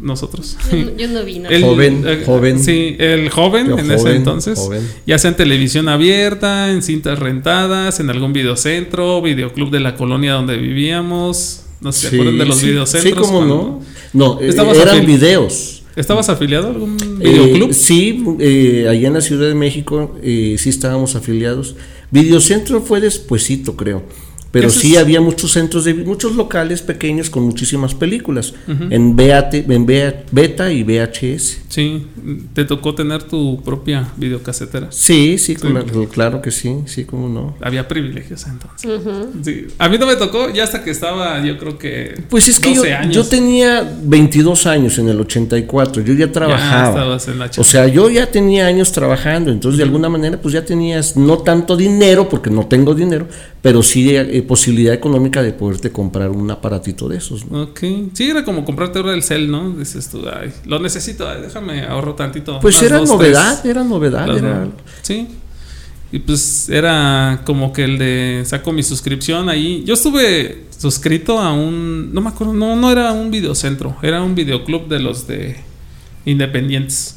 Nosotros. 0.00 0.56
Yo, 0.72 0.76
no- 0.78 0.96
yo 0.96 1.08
no 1.08 1.24
vi 1.24 1.38
nada. 1.40 1.54
El- 1.54 1.62
Joven, 1.62 2.04
eh, 2.06 2.22
joven. 2.24 2.62
Sí, 2.62 2.96
el 2.98 3.28
joven 3.28 3.68
Yo 3.68 3.78
en 3.78 3.90
ese 3.90 4.14
entonces. 4.16 4.58
joven. 4.58 4.86
Ya 5.06 5.18
sea 5.18 5.30
en 5.30 5.36
televisión 5.36 5.88
abierta, 5.90 6.70
en 6.70 6.82
cintas 6.82 7.18
rentadas, 7.18 8.00
en 8.00 8.08
algún 8.10 8.32
videocentro, 8.32 9.20
videoclub 9.20 9.70
de 9.70 9.80
la 9.80 9.94
colonia 9.94 10.32
donde 10.34 10.56
vivíamos. 10.56 11.64
No 11.82 11.92
sé 11.92 12.00
si 12.00 12.06
se 12.08 12.16
acuerdan 12.16 12.38
de 12.38 12.44
los 12.46 12.58
sí, 12.58 12.66
videocentros. 12.68 13.12
Sí, 13.14 13.18
cómo 13.18 13.38
cuando- 13.38 13.80
no. 14.12 14.36
No, 14.36 14.40
Estabas 14.40 14.78
eran 14.78 15.04
videos. 15.04 15.75
¿Estabas 15.96 16.28
afiliado 16.28 16.66
a 16.68 16.70
algún 16.70 16.96
Eh, 17.20 17.28
videoclub? 17.30 17.72
sí, 17.72 18.22
eh, 18.38 18.86
allá 18.88 19.08
en 19.08 19.14
la 19.14 19.20
Ciudad 19.22 19.48
de 19.48 19.54
México 19.54 20.14
eh, 20.22 20.56
sí 20.58 20.68
estábamos 20.68 21.16
afiliados. 21.16 21.74
Videocentro 22.10 22.82
fue 22.82 23.00
despuesito, 23.00 23.76
creo. 23.76 24.02
Pero 24.52 24.68
Eso 24.68 24.80
sí 24.80 24.94
es- 24.94 25.00
había 25.00 25.20
muchos 25.20 25.52
centros 25.52 25.84
de 25.84 25.92
muchos 25.94 26.34
locales 26.34 26.80
pequeños 26.80 27.28
con 27.28 27.42
muchísimas 27.42 27.94
películas 27.94 28.54
en, 28.90 29.14
BAT, 29.14 29.54
en 29.54 29.84
BA 29.86 30.14
beta 30.30 30.72
y 30.72 30.82
VHS. 30.82 31.58
Sí, 31.68 32.06
te 32.54 32.64
tocó 32.64 32.94
tener 32.94 33.22
tu 33.24 33.62
propia 33.62 34.08
videocasetera. 34.16 34.88
Sí, 34.90 35.36
sí, 35.38 35.56
claro 36.12 36.40
que 36.40 36.50
sí, 36.50 36.76
sí, 36.86 37.04
cómo 37.04 37.28
no. 37.28 37.56
Había 37.60 37.86
privilegios 37.88 38.46
entonces. 38.46 38.90
Sí. 39.42 39.66
A 39.78 39.88
mí 39.88 39.98
no 39.98 40.06
me 40.06 40.16
tocó 40.16 40.48
ya 40.50 40.64
hasta 40.64 40.82
que 40.82 40.90
estaba, 40.90 41.44
yo 41.44 41.58
creo 41.58 41.76
que. 41.78 42.14
Pues 42.30 42.48
es 42.48 42.58
que 42.58 42.70
yo, 42.70 42.76
12 42.82 42.94
años. 42.94 43.14
yo 43.14 43.24
tenía 43.24 43.96
22 44.02 44.66
años 44.66 44.98
en 44.98 45.08
el 45.08 45.20
84, 45.20 46.02
yo 46.02 46.14
ya 46.14 46.26
Ya 46.26 46.32
trabajaba. 46.32 46.88
estabas 46.88 47.28
en 47.28 47.38
la 47.38 47.50
O 47.58 47.64
sea, 47.64 47.86
yo 47.88 48.08
ya 48.08 48.26
tenía 48.30 48.66
años 48.66 48.92
trabajando, 48.92 49.50
entonces 49.50 49.76
de 49.78 49.84
alguna 49.84 50.08
manera 50.08 50.40
pues 50.40 50.54
ya 50.54 50.64
tenías 50.64 51.16
no 51.16 51.38
tanto 51.38 51.76
dinero, 51.76 52.28
porque 52.28 52.48
no 52.50 52.66
tengo 52.66 52.94
dinero, 52.94 53.26
pero 53.66 53.82
sí 53.82 54.14
eh, 54.14 54.42
posibilidad 54.42 54.94
económica 54.94 55.42
de 55.42 55.52
poderte 55.52 55.90
comprar 55.90 56.30
un 56.30 56.50
aparatito 56.50 57.08
de 57.08 57.16
esos. 57.18 57.50
¿no? 57.50 57.64
Ok. 57.64 57.80
Sí, 58.12 58.30
era 58.30 58.44
como 58.44 58.64
comprarte 58.64 58.98
ahora 58.98 59.12
el 59.12 59.22
cel, 59.22 59.50
¿no? 59.50 59.70
Dices 59.70 60.08
tú, 60.08 60.22
ay, 60.28 60.52
lo 60.64 60.78
necesito, 60.78 61.28
ay, 61.28 61.42
déjame 61.42 61.82
ahorro 61.84 62.14
tantito. 62.14 62.60
Pues 62.60 62.80
era 62.82 62.98
dos, 62.98 63.08
novedad, 63.08 63.66
era 63.66 63.82
novedad, 63.82 64.26
Las 64.26 64.38
era 64.38 64.64
no- 64.66 64.72
Sí. 65.02 65.26
Y 66.12 66.20
pues 66.20 66.68
era 66.68 67.42
como 67.44 67.72
que 67.72 67.82
el 67.82 67.98
de 67.98 68.42
saco 68.46 68.72
mi 68.72 68.84
suscripción 68.84 69.48
ahí. 69.48 69.82
Yo 69.84 69.94
estuve 69.94 70.66
suscrito 70.78 71.38
a 71.40 71.52
un. 71.52 72.14
No 72.14 72.20
me 72.20 72.28
acuerdo, 72.28 72.52
no, 72.52 72.76
no 72.76 72.92
era 72.92 73.10
un 73.12 73.32
videocentro, 73.32 73.96
era 74.02 74.22
un 74.22 74.36
videoclub 74.36 74.86
de 74.86 75.00
los 75.00 75.26
de 75.26 75.56
independientes. 76.24 77.14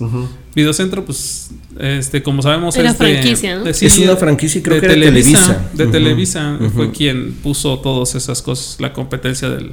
Videocentro, 0.56 1.06
pues, 1.06 1.52
este, 1.80 2.24
como 2.24 2.42
sabemos, 2.42 2.76
Era 2.76 2.92
es 2.92 2.98
de- 3.00 3.06
franquicia, 3.14 3.58
¿no? 3.58 3.64
de- 3.64 3.72
Es 3.72 3.98
una 4.00 4.16
franquicia 4.16 4.62
creo 4.64 4.76
de 4.76 4.82
que 4.82 4.88
Televisa. 4.88 5.70
De 5.74 5.88
Televisa 5.88 6.58
fue 6.74 6.92
quien 6.92 7.34
puso 7.44 7.80
todas 7.80 8.16
esas 8.16 8.42
cosas, 8.42 8.80
la 8.80 8.94
competencia 8.94 9.50
del. 9.50 9.72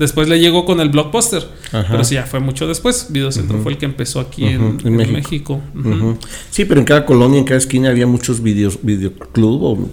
Después 0.00 0.28
le 0.28 0.40
llegó 0.40 0.64
con 0.64 0.80
el 0.80 0.88
blockbuster, 0.88 1.46
Ajá. 1.72 1.86
pero 1.90 2.04
sí 2.04 2.14
ya 2.14 2.24
fue 2.24 2.40
mucho 2.40 2.66
después. 2.66 3.08
Videocentro 3.10 3.56
Ujú. 3.56 3.64
fue 3.64 3.72
el 3.72 3.78
que 3.78 3.84
empezó 3.84 4.18
aquí 4.18 4.46
en, 4.46 4.78
en 4.82 4.98
en 4.98 5.12
México. 5.12 5.60
Sí, 6.50 6.64
pero 6.64 6.80
en 6.80 6.86
cada 6.86 7.04
colonia, 7.04 7.38
en 7.38 7.44
cada 7.44 7.58
esquina 7.58 7.90
había 7.90 8.06
muchos 8.06 8.42
videos, 8.42 8.78
videoclub 8.82 9.62
o 9.62 9.88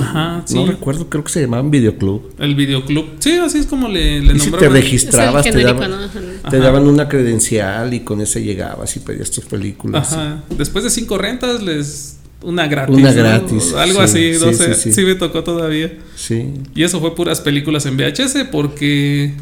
Ajá, 0.00 0.42
sí. 0.46 0.54
no 0.54 0.64
recuerdo, 0.66 1.10
creo 1.10 1.24
que 1.24 1.30
se 1.30 1.42
llamaban 1.42 1.70
videoclub. 1.70 2.22
El 2.38 2.54
videoclub. 2.54 3.04
Sí, 3.18 3.32
así 3.32 3.58
es 3.58 3.66
como 3.66 3.88
le, 3.88 4.20
le 4.22 4.34
Y 4.34 4.40
si 4.40 4.50
te 4.50 4.68
registrabas, 4.68 5.42
te 5.44 5.50
genérico, 5.52 5.80
daban, 5.80 6.10
te 6.50 6.58
daban 6.58 6.86
una 6.86 7.06
credencial 7.08 7.92
y 7.92 8.00
con 8.00 8.22
ese 8.22 8.42
llegabas 8.42 8.96
y 8.96 9.00
pedías 9.00 9.30
tus 9.30 9.44
películas. 9.44 10.14
Ajá. 10.14 10.42
Después 10.56 10.84
de 10.84 10.90
cinco 10.90 11.18
rentas, 11.18 11.62
les. 11.62 12.16
Una 12.42 12.66
gratis. 12.66 12.96
Una 12.96 13.10
¿no? 13.10 13.16
gratis, 13.18 13.74
Algo 13.74 13.98
sí, 14.06 14.30
así, 14.30 14.32
no 14.42 14.52
sí, 14.52 14.54
sé. 14.54 14.74
sí, 14.74 14.80
Sí, 14.84 14.92
sí. 14.94 15.02
me 15.02 15.14
tocó 15.16 15.44
todavía. 15.44 15.92
Sí. 16.16 16.46
Y 16.74 16.82
eso 16.82 16.98
fue 16.98 17.14
puras 17.14 17.42
películas 17.42 17.84
en 17.84 17.98
VHS 17.98 18.46
porque 18.50 19.34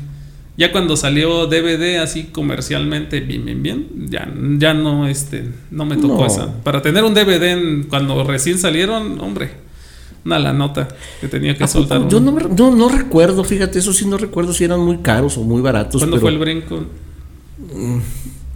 ya 0.59 0.71
cuando 0.73 0.97
salió 0.97 1.47
DVD 1.47 1.99
así 1.99 2.25
comercialmente 2.25 3.21
bien 3.21 3.45
bien 3.47 3.63
bien, 3.63 3.87
ya, 4.11 4.29
ya 4.59 4.75
no 4.75 5.07
este 5.09 5.49
no 5.71 5.87
me 5.87 5.97
tocó 5.97 6.19
No. 6.19 6.27
esa. 6.27 6.63
Para 6.63 6.83
tener 6.83 7.05
un 7.05 7.15
DVD 7.15 7.53
en- 7.53 7.85
cuando 7.85 8.23
recién 8.25 8.59
salieron, 8.59 9.19
hombre, 9.21 9.53
una 10.25 10.39
la 10.39 10.53
nota 10.53 10.89
que 11.21 11.29
tenía 11.29 11.57
que 11.57 11.67
soltar. 11.67 12.07
Yo 12.09 12.21
no, 12.21 12.33
no, 12.73 12.89
recuerdo, 12.89 13.45
fíjate, 13.45 13.79
eso 13.79 13.93
sí 13.93 14.05
no 14.05 14.19
recuerdo 14.19 14.53
si 14.53 14.65
eran 14.65 14.81
muy 14.81 14.99
caros 14.99 15.39
o 15.39 15.43
muy 15.43 15.63
baratos. 15.63 16.01
¿Cuándo 16.03 16.17
pero 16.17 16.21
fue 16.23 16.31
el 16.33 16.39
brinco? 16.39 16.85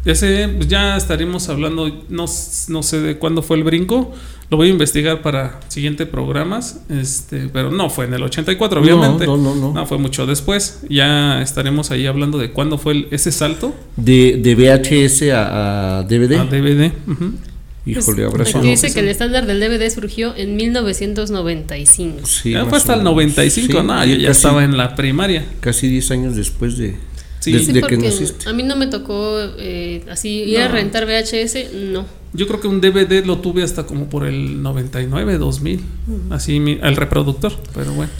Ese, 0.05 0.49
pues 0.49 0.67
ya 0.69 0.97
estaremos 0.97 1.49
hablando, 1.49 1.89
no, 2.09 2.25
no 2.69 2.83
sé 2.83 3.01
de 3.01 3.19
cuándo 3.19 3.43
fue 3.43 3.57
el 3.57 3.65
brinco. 3.65 4.13
Lo 4.51 4.57
voy 4.59 4.67
a 4.69 4.71
investigar 4.71 5.23
para 5.23 5.61
siguientes 5.69 6.07
programas. 6.09 6.81
Este, 6.91 7.49
pero 7.53 7.71
no 7.71 7.89
fue 7.89 8.05
en 8.07 8.15
el 8.15 8.23
84, 8.23 8.81
No, 8.81 8.85
obviamente. 8.85 9.27
no, 9.27 9.37
no, 9.39 9.73
no. 9.73 9.87
fue 9.87 9.99
mucho 9.99 10.27
después. 10.27 10.81
Ya 10.91 11.41
estaremos 11.41 11.91
ahí 11.91 12.07
hablando 12.07 12.37
de 12.39 12.51
cuándo 12.51 12.79
fue 12.79 12.93
el- 12.95 13.09
ese 13.13 13.33
salto 13.33 13.75
de, 13.97 14.41
de 14.43 14.55
VHS 14.55 15.31
a, 15.33 15.99
a 16.01 16.03
DVD. 16.03 16.37
a 16.41 16.45
DVD. 16.45 16.93
ujú. 17.07 17.33
Híjole, 17.85 18.25
habrá 18.25 18.45
Aquí 18.45 18.61
dice 18.61 18.93
que 18.93 19.01
el 19.01 19.09
estándar 19.09 19.45
del 19.47 19.59
DVD 19.59 19.91
surgió 19.91 20.37
en 20.37 20.55
1995. 20.57 22.27
Sí, 22.27 22.51
ya 22.53 22.61
más 22.61 22.69
fue 22.69 22.79
hasta 22.79 22.93
el 22.95 22.99
menos. 23.01 23.13
95, 23.15 23.67
Sí, 23.81 23.87
no, 23.87 24.05
yo 24.05 24.15
ya 24.17 24.29
casi- 24.29 24.39
estaba 24.39 24.65
en 24.65 24.77
la 24.77 24.95
primaria. 24.95 25.45
Casi 25.61 25.89
10 25.89 26.11
años 26.13 26.37
después 26.37 26.77
de, 26.79 26.97
Sí. 27.43 27.53
de- 27.53 27.59
Sí, 27.59 27.67
de 27.67 27.73
que 27.75 27.81
porque 27.81 27.97
naciste. 27.99 28.49
a 28.49 28.53
mí 28.53 28.63
no 28.63 28.77
me 28.77 28.87
tocó 28.87 29.37
eh, 29.59 30.05
así 30.11 30.43
ir 30.45 30.59
a 30.61 30.69
No. 30.69 30.75
rentar 30.75 31.05
VHS, 31.07 31.71
no. 31.93 32.07
Yo 32.35 32.47
creo 32.47 32.61
que 32.61 32.69
un 32.69 32.81
DVD 32.81 33.25
lo 33.27 33.39
tuve 33.39 33.63
hasta 33.63 33.85
como 33.85 34.09
por 34.09 34.25
el 34.27 34.63
99, 34.63 35.39
2000. 35.39 35.81
Así 36.31 36.61
mi- 36.61 36.79
el 36.83 36.97
reproductor, 36.97 37.53
pero 37.75 37.93
bueno. 37.93 38.11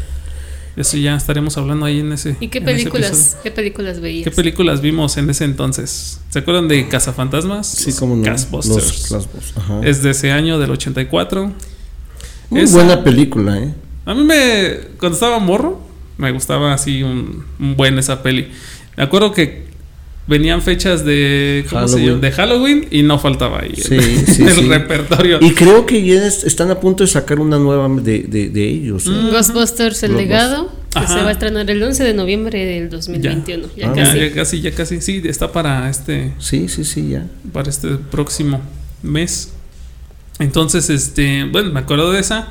Eso 0.75 0.97
ya 0.97 1.15
estaremos 1.17 1.57
hablando 1.59 1.85
ahí 1.85 2.01
en 2.01 2.13
ese. 2.13 2.37
¿Y 2.41 2.49
qué 2.49 2.61
películas, 2.63 3.37
qué 3.43 3.51
películas 3.51 4.01
veías? 4.01 4.25
¿Qué 4.25 4.31
películas 4.31 4.81
vimos 4.81 5.19
en 5.19 5.29
ese 5.29 5.45
entonces? 5.45 6.19
¿Se 6.31 6.39
acuerdan 6.39 6.67
de 6.67 6.89
Cazafantasmas? 6.89 7.67
Sí, 7.67 7.91
Los 7.91 8.01
como 8.01 8.17
no. 8.17 8.23
Ghostbusters. 8.31 9.11
Los 9.11 9.11
Ghostbusters, 9.11 9.57
ajá. 9.59 9.81
Es 9.85 10.03
de 10.03 10.11
ese 10.11 10.31
año, 10.33 10.59
del 10.59 10.71
84. 10.71 11.53
Muy 12.51 12.61
esa- 12.63 12.75
buena 12.75 13.05
película, 13.05 13.59
¿eh? 13.59 13.75
A 14.07 14.15
mí 14.15 14.25
me. 14.25 14.79
Cuando 14.99 15.15
estaba 15.15 15.39
morro, 15.39 15.81
me 16.17 16.31
gustaba 16.33 16.73
así 16.73 17.03
un, 17.03 17.45
un 17.61 17.77
buen 17.77 17.99
esa 17.99 18.23
peli. 18.23 18.49
Me 18.97 19.03
acuerdo 19.05 19.33
que 19.33 19.65
venían 20.27 20.63
fechas 20.63 21.05
de. 21.05 21.65
¿Cómo 21.69 21.89
se 21.89 21.95
Halloween. 21.95 22.09
llama? 22.09 22.21
De 22.21 22.33
Halloween 22.33 22.89
y 22.91 23.03
no 23.03 23.19
faltaba 23.19 23.61
ahí. 23.61 23.75
Sí, 23.77 23.95
el, 23.95 24.27
sí, 24.27 24.43
el 24.47 24.51
sí. 24.53 24.69
repertorio. 24.69 25.39
Y 25.41 25.53
creo 25.53 25.87
que 25.87 26.05
ya 26.05 26.27
es- 26.27 26.45
están 26.45 26.71
a 26.71 26.79
punto 26.81 27.03
de 27.05 27.09
sacar 27.09 27.41
una 27.41 27.59
nueva 27.59 27.89
de, 28.01 28.21
de, 28.21 28.49
de 28.51 28.69
ellos. 28.69 29.07
¿eh? 29.07 29.31
Ghostbusters 29.33 30.03
El 30.05 30.17
Legado, 30.17 30.71
que 30.93 30.99
Ajá. 30.99 31.15
se 31.15 31.23
va 31.23 31.29
a 31.31 31.33
estrenar 31.33 31.71
el 31.71 31.83
11 31.83 32.05
de 32.05 32.15
noviembre 32.15 32.65
del 32.65 32.91
2021. 32.91 33.69
Ya, 33.77 33.91
Ah, 33.91 33.95
Ya, 33.97 34.05
casi. 34.05 34.19
ya 34.21 34.33
casi, 34.35 34.61
ya 34.61 34.71
casi. 34.73 35.01
Sí, 35.01 35.23
está 35.25 35.51
para 35.53 35.89
este, 35.91 36.33
Sí, 36.39 36.69
sí, 36.69 36.85
sí, 36.85 37.09
ya. 37.11 37.27
para 37.53 37.69
este 37.71 37.89
próximo 38.11 38.61
mes. 39.03 39.53
Entonces, 40.39 40.89
este, 40.91 41.45
bueno, 41.45 41.73
me 41.73 41.81
acuerdo 41.81 42.13
de 42.13 42.21
esa. 42.21 42.49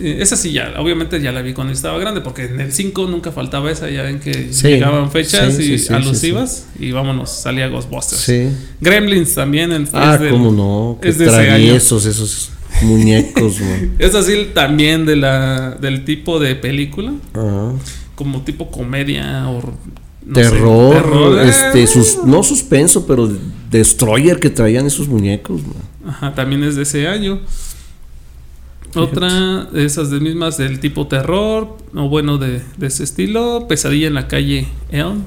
Eh, 0.00 0.18
esa 0.20 0.36
sí, 0.36 0.50
ya, 0.52 0.74
obviamente 0.78 1.20
ya 1.22 1.30
la 1.30 1.40
vi 1.42 1.52
cuando 1.52 1.72
estaba 1.72 1.98
grande, 1.98 2.20
porque 2.20 2.44
en 2.46 2.60
el 2.60 2.72
5 2.72 3.06
nunca 3.06 3.30
faltaba 3.30 3.70
esa. 3.70 3.88
Ya 3.90 4.02
ven 4.02 4.18
que 4.18 4.52
Sí, 4.52 4.68
llegaban 4.68 5.10
fechas 5.10 5.54
sí, 5.56 5.74
y 5.74 5.78
sí, 5.78 5.92
alusivas 5.92 6.66
y 6.78 6.90
vámonos, 6.90 7.30
salía 7.30 7.68
Ghostbusters. 7.68 8.20
Sí. 8.20 8.48
Gremlins 8.80 9.34
también. 9.34 9.72
en- 9.72 9.88
Ah, 9.92 10.14
es 10.14 10.20
del- 10.20 10.30
cómo 10.30 10.50
no. 10.50 10.98
Qué 11.00 11.10
es 11.10 11.18
de 11.18 11.26
traviesos 11.26 12.06
esos 12.06 12.50
muñecos. 12.82 13.58
Es 14.00 14.14
así 14.16 14.48
también 14.52 15.06
de 15.06 15.14
la, 15.16 15.70
del 15.80 16.04
tipo 16.04 16.40
de 16.40 16.56
película, 16.56 17.12
como 18.16 18.42
tipo 18.42 18.70
comedia 18.70 19.48
o 19.48 19.60
no 20.26 20.34
sé, 20.34 20.40
terror, 20.42 20.94
terror, 20.94 21.38
eh. 21.38 21.48
este, 21.50 21.86
sus, 21.86 22.24
no 22.24 22.42
suspenso, 22.42 23.06
pero 23.06 23.30
destroyer 23.70 24.40
que 24.40 24.50
traían 24.50 24.86
esos 24.86 25.06
muñecos, 25.06 25.60
man. 25.62 25.76
Ajá, 26.14 26.34
también 26.34 26.64
es 26.64 26.74
de 26.76 26.82
ese 26.82 27.06
año. 27.06 27.40
Otra 28.96 29.64
de 29.72 29.84
esas 29.84 30.10
de 30.10 30.20
mismas 30.20 30.56
del 30.58 30.80
tipo 30.80 31.06
terror, 31.06 31.76
o 31.94 32.08
bueno, 32.08 32.38
de, 32.38 32.60
de 32.76 32.86
ese 32.86 33.04
estilo, 33.04 33.66
Pesadilla 33.68 34.06
en 34.06 34.14
la 34.14 34.28
calle 34.28 34.68
Elm, 34.90 35.22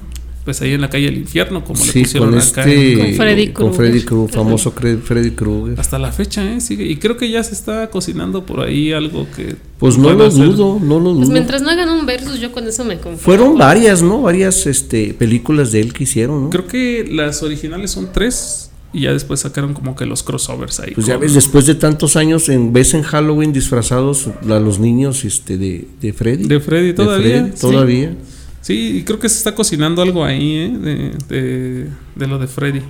Pesadilla 0.46 0.76
en 0.76 0.82
la 0.82 0.90
calle 0.90 1.10
El 1.10 1.18
Infierno, 1.18 1.66
como 1.66 1.84
le 1.84 1.92
Sí, 1.92 2.04
pusieron 2.04 2.30
con 2.30 2.40
acá. 2.40 2.62
este, 2.64 2.94
en- 2.94 3.00
Con 3.00 3.14
Freddy 3.16 3.48
con 3.50 3.74
Freddy 3.74 3.90
Krueger. 4.02 4.06
Krueger, 4.06 4.36
famoso 4.36 4.72
Freddy 4.72 5.32
Krueger. 5.32 5.78
hasta 5.80 6.00
la 6.00 6.12
fecha, 6.14 6.50
¿eh? 6.50 6.62
Sigue. 6.62 6.86
Y 6.86 6.96
creo 6.96 7.18
que 7.18 7.30
ya 7.30 7.44
se 7.44 7.54
está 7.54 7.90
cocinando 7.90 8.46
por 8.46 8.62
ahí 8.62 8.94
algo 8.94 9.28
que. 9.36 9.56
Pues 9.78 9.98
no 9.98 10.12
lo 10.14 10.32
ser- 10.32 10.46
dudo, 10.46 10.80
no 10.82 11.00
lo 11.00 11.14
Pues 11.16 11.28
dudo. 11.28 11.34
mientras 11.34 11.62
no 11.62 11.70
hagan 11.70 11.90
un 11.90 12.06
versus, 12.06 12.40
yo 12.40 12.54
con 12.54 12.66
eso 12.66 12.86
me 12.86 12.96
conformo. 12.96 13.18
Fueron 13.18 13.58
varias, 13.58 14.02
¿no? 14.02 14.22
Varias 14.22 14.66
este, 14.68 15.14
películas 15.14 15.74
de 15.74 15.82
él 15.82 15.92
que 15.94 16.04
hicieron, 16.06 16.46
¿no? 16.46 16.50
Creo 16.50 16.66
que 16.68 17.06
las 17.12 17.44
originales 17.44 17.92
son 17.92 18.08
tres. 18.14 18.67
Y 18.98 19.02
ya 19.02 19.14
después 19.14 19.42
sacaron 19.42 19.74
como 19.76 19.96
que 19.96 20.06
los 20.08 20.24
crossovers 20.24 20.80
ahí. 20.80 20.94
Pues 20.96 21.06
ya 21.06 21.18
ves, 21.18 21.34
después 21.36 21.66
de 21.68 21.76
tantos 21.76 22.16
años, 22.16 22.50
en 22.50 22.74
vez 22.74 22.94
en 22.96 23.04
Halloween 23.04 23.54
disfrazados 23.54 24.28
a 24.50 24.60
los 24.60 24.80
niños 24.80 25.24
este, 25.24 25.58
de, 25.58 25.88
de 26.02 26.14
Freddy. 26.14 26.48
De 26.48 26.60
Freddy 26.60 26.94
todavía. 26.94 27.52
Sí. 27.54 27.62
todavía. 27.62 28.16
Sí, 28.62 28.98
y 28.98 29.04
creo 29.04 29.20
que 29.20 29.30
se 29.30 29.38
está 29.38 29.54
cocinando 29.54 30.02
algo 30.02 30.26
ahí, 30.26 30.56
¿eh? 30.56 30.78
De, 30.78 31.12
de, 31.36 31.88
de 32.16 32.28
lo 32.28 32.40
de 32.40 32.48
Freddy. 32.48 32.82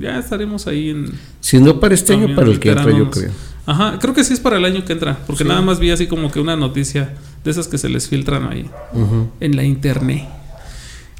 Ya 0.00 0.18
estaremos 0.18 0.66
ahí 0.68 0.90
en. 0.90 1.10
Si 1.40 1.58
no 1.58 1.80
para 1.80 1.94
este 1.94 2.12
año, 2.14 2.34
para 2.36 2.48
el 2.48 2.60
que 2.60 2.70
entra, 2.70 2.96
yo 2.96 3.10
creo. 3.10 3.30
Ajá, 3.66 3.98
creo 4.00 4.14
que 4.14 4.24
sí 4.24 4.32
es 4.34 4.40
para 4.40 4.56
el 4.58 4.64
año 4.64 4.84
que 4.84 4.92
entra. 4.92 5.18
Porque 5.26 5.42
Sí. 5.44 5.48
nada 5.48 5.60
más 5.60 5.78
vi 5.80 5.90
así 5.90 6.06
como 6.06 6.30
que 6.30 6.40
una 6.40 6.56
noticia 6.56 7.14
de 7.44 7.50
esas 7.50 7.68
que 7.68 7.78
se 7.78 7.88
les 7.88 8.08
filtran 8.08 8.48
ahí 8.48 8.66
Ujú. 8.92 9.28
en 9.40 9.56
la 9.56 9.64
internet. 9.64 10.24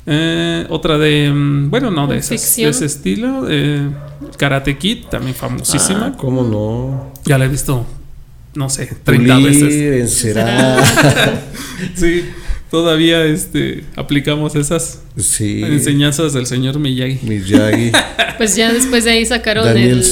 Eh, 0.07 0.67
otra 0.69 0.99
de. 0.99 1.31
mm, 1.33 1.71
Bueno, 1.71 1.91
no, 1.91 2.07
de, 2.07 2.19
esas, 2.19 2.57
de 2.57 2.69
ese 2.69 2.87
estilo. 2.87 3.47
eh, 3.49 3.89
Karate 4.37 4.77
Kid, 4.79 5.05
también 5.11 5.35
famosísima. 5.35 6.13
Ah, 6.15 6.17
¿Cómo 6.17 6.43
no? 6.43 7.13
Ya 7.25 7.39
la 7.39 7.45
he 7.45 7.49
visto, 7.49 7.87
no 8.55 8.69
sé, 8.69 8.87
30 9.05 9.35
Pulir, 9.35 9.49
veces. 9.49 10.01
encerar. 10.03 10.83
Sí, 11.95 12.25
todavía 12.71 13.25
este, 13.25 13.85
aplicamos 13.97 14.55
esas 14.55 15.01
sí. 15.17 15.63
enseñanzas 15.65 16.33
del 16.33 16.47
señor 16.47 16.79
Miyagi. 16.79 17.19
Miyagi. 17.27 17.93
Pues 18.39 18.57
ya 18.57 18.73
después 18.73 19.05
de 19.05 19.11
ahí 19.13 19.27
sacaron 19.27 19.69
el- 19.77 20.03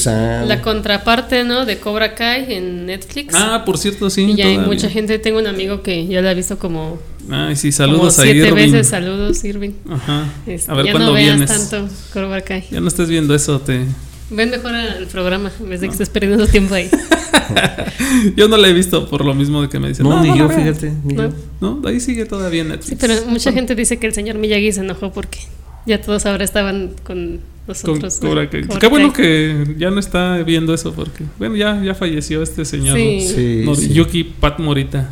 la 0.47 0.61
contraparte, 0.63 1.43
¿no? 1.43 1.65
De 1.65 1.79
Cobra 1.79 2.15
Kai 2.15 2.53
en 2.53 2.87
Netflix. 2.87 3.35
Ah, 3.35 3.63
por 3.65 3.77
cierto, 3.79 4.09
sí. 4.09 4.23
y 4.23 4.37
ya 4.37 4.47
hay 4.47 4.59
mucha 4.59 4.89
gente, 4.89 5.19
tengo 5.19 5.39
un 5.41 5.49
amigo 5.49 5.83
que 5.83 6.07
ya 6.07 6.21
la 6.21 6.31
ha 6.31 6.35
visto 6.35 6.57
como, 6.59 7.01
Ay, 7.31 7.57
sí, 7.57 7.69
como 7.69 7.77
saludos 7.77 8.19
a 8.19 8.23
siete 8.23 8.39
Irving. 8.49 8.55
veces. 8.73 8.89
Saludos, 8.89 9.45
Irving. 9.45 9.73
Ajá. 9.91 10.27
Este, 10.47 10.71
A 10.71 10.75
ver 10.75 10.87
ya 10.87 10.93
cuándo 10.93 11.09
no 11.11 11.15
veas 11.15 11.37
vienes. 11.39 11.69
tanto 11.71 11.93
Cobra 12.13 12.41
Kai. 12.41 12.65
Ya 12.71 12.81
no 12.81 12.89
estés 12.89 13.09
viendo 13.09 13.35
eso, 13.35 13.61
te. 13.61 13.85
Ven 14.31 14.51
mejor 14.51 14.75
al 14.75 15.07
programa 15.07 15.51
en 15.61 15.69
vez 15.69 15.81
de 15.81 15.89
que 15.89 15.93
estés 15.93 16.09
perdiendo 16.09 16.47
tiempo 16.47 16.75
ahí. 16.75 16.89
Yo 18.37 18.49
no 18.49 18.57
la 18.57 18.69
he 18.69 18.73
visto 18.73 19.09
por 19.09 19.25
lo 19.25 19.35
mismo 19.35 19.61
de 19.63 19.69
que 19.69 19.79
me 19.79 19.89
dicen. 19.89 20.05
No, 20.09 20.17
No, 20.17 20.23
ni 20.23 20.29
no 20.31 20.37
yo, 20.37 20.49
veas". 20.49 20.61
fíjate. 20.61 20.93
ni 21.05 21.15
No. 21.15 21.29
yo. 21.29 21.35
No, 21.61 21.89
ahí 21.89 21.99
sigue 22.01 22.25
todavía 22.27 22.63
Netflix. 22.65 22.87
Sí, 22.87 22.97
pero 22.99 23.15
mucha 23.27 23.53
gente 23.53 23.75
dice 23.75 23.99
que 23.99 24.07
el 24.07 24.13
señor 24.15 24.37
Miyagi 24.39 24.73
se 24.73 24.81
enojó 24.81 25.13
porque 25.13 25.41
ya 25.87 26.01
todos 26.01 26.27
ahora 26.27 26.45
estaban 26.45 26.93
con 27.03 27.41
Con 27.67 27.75
nosotros. 27.75 28.21
¿no? 28.23 28.29
Cobra 28.29 28.49
Kai. 28.51 28.63
Cobra 28.63 28.79
Qué 28.79 28.87
bueno 28.89 29.13
que 29.13 29.75
ya 29.79 29.91
no 29.91 29.99
está 30.01 30.39
viendo 30.39 30.73
eso 30.75 30.93
porque, 30.93 31.25
bueno, 31.39 31.57
ya, 31.57 31.83
ya 31.83 31.95
falleció 31.95 32.43
este 32.43 32.65
señor 32.65 32.97
Sí. 32.97 33.65
Sí. 33.77 33.89
Yuki 33.93 34.25
Pat 34.25 34.59
Morita. 34.61 35.11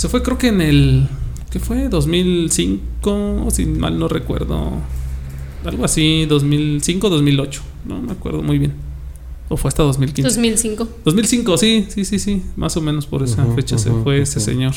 Se 0.00 0.08
fue 0.08 0.22
creo 0.22 0.38
que 0.38 0.48
en 0.48 0.62
el, 0.62 1.08
¿qué 1.50 1.60
fue? 1.60 1.90
2005, 1.90 3.48
si 3.50 3.66
mal 3.66 3.98
no 3.98 4.08
recuerdo. 4.08 4.72
Algo 5.62 5.84
así, 5.84 6.24
2005, 6.24 7.10
2008. 7.10 7.60
No 7.84 8.00
me 8.00 8.12
acuerdo 8.12 8.40
muy 8.40 8.58
bien. 8.58 8.72
O 9.50 9.58
fue 9.58 9.68
hasta 9.68 9.82
2015. 9.82 10.26
2005. 10.26 10.88
2005, 11.04 11.58
sí, 11.58 11.86
sí, 11.90 12.06
sí, 12.06 12.18
sí. 12.18 12.42
Más 12.56 12.78
o 12.78 12.80
menos 12.80 13.06
por 13.06 13.22
esa 13.22 13.44
fecha 13.54 13.76
se 13.76 13.90
fue 13.90 14.22
ese 14.22 14.40
señor. 14.40 14.72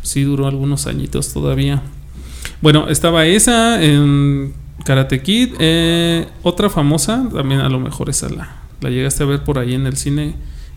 Sí, 0.00 0.22
duró 0.22 0.46
algunos 0.46 0.86
añitos 0.86 1.30
todavía. 1.34 1.82
Bueno, 2.62 2.88
estaba 2.88 3.26
esa 3.26 3.84
en 3.84 4.54
Karate 4.86 5.20
Kid. 5.20 5.50
eh, 5.58 6.26
otra 6.42 6.70
famosa, 6.70 7.28
también 7.30 7.60
a 7.60 7.68
lo 7.68 7.78
mejor 7.78 8.08
esa 8.08 8.30
la, 8.30 8.56
la 8.80 8.88
llegaste 8.88 9.22
a 9.22 9.26
ver 9.26 9.44
por 9.44 9.58
ahí 9.58 9.74
en 9.74 9.86
el 9.86 9.98
cine. 9.98 10.34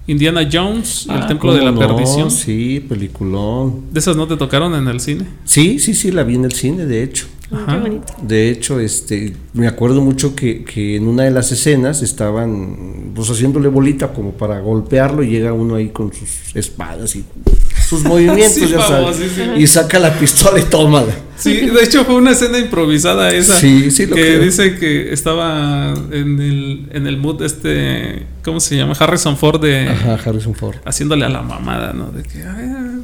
Indiana 0.08 0.48
Jones 0.52 1.06
y 1.08 1.12
el 1.12 1.18
Ah, 1.24 1.28
Templo 1.28 1.54
de 1.54 1.62
la 1.64 1.74
¿cómo 1.74 1.82
no? 1.82 1.96
Perdición. 1.96 2.32
Sí, 2.32 2.84
peliculón. 2.88 3.84
¿De 3.92 4.00
esas 4.00 4.16
no 4.16 4.28
te 4.28 4.38
tocaron 4.38 4.74
en 4.76 4.88
el 4.88 5.00
cine? 5.00 5.26
Sí, 5.44 5.80
sí, 5.80 5.94
sí, 5.94 6.12
la 6.12 6.24
vi 6.24 6.36
en 6.36 6.46
el 6.46 6.54
cine, 6.54 6.86
de 6.86 7.04
hecho. 7.04 7.28
Ah, 7.52 7.64
Ajá. 7.68 7.76
Qué 7.76 7.82
bonito. 7.82 8.14
De 8.22 8.50
hecho, 8.50 8.80
este, 8.80 9.34
me 9.54 9.68
acuerdo 9.68 10.02
mucho 10.02 10.34
que, 10.36 10.64
que 10.64 10.96
en 10.96 11.08
una 11.08 11.24
de 11.24 11.32
las 11.32 11.52
escenas 11.52 12.02
estaban 12.02 13.12
pues 13.16 13.30
haciéndole 13.30 13.68
bolita 13.70 14.14
como 14.14 14.32
para 14.32 14.60
golpearlo 14.60 15.24
y 15.24 15.30
llega 15.30 15.54
uno 15.54 15.76
ahí 15.76 15.90
con 15.90 16.14
sus 16.14 16.56
espadas 16.56 17.16
y 17.16 17.24
sus 17.88 18.04
movimientos, 18.04 18.54
Sí, 18.54 18.68
ya 18.68 18.82
sabes. 18.82 19.18
Y 19.58 19.68
saca 19.68 20.00
la 20.00 20.14
pistola 20.18 20.60
y 20.60 20.64
tómala. 20.64 21.14
Sí, 21.38 21.54
de 21.68 21.84
hecho 21.84 22.04
fue 22.04 22.16
una 22.16 22.32
escena 22.32 22.58
improvisada 22.58 23.32
esa. 23.32 23.56
Sí, 23.60 23.92
sí, 23.92 24.08
lo 24.08 24.16
que 24.16 24.22
creo. 24.24 24.40
dice 24.42 24.76
que 24.76 25.14
estaba 25.14 25.94
en 26.12 26.40
el, 26.42 26.88
en 26.92 27.06
el 27.08 27.18
mood 27.18 27.42
este, 27.44 28.26
¿cómo 28.44 28.60
se 28.60 28.76
llama? 28.76 28.94
Harrison 29.00 29.38
Ford 29.38 29.62
de 29.62 29.88
Ajá, 29.88 30.16
Harrison 30.26 30.56
Ford. 30.56 30.78
haciéndole 30.84 31.26
a 31.26 31.30
la 31.30 31.44
mamada, 31.44 31.94
¿no? 31.94 32.12
De 32.12 32.24
que, 32.24 32.40
ay, 32.44 33.02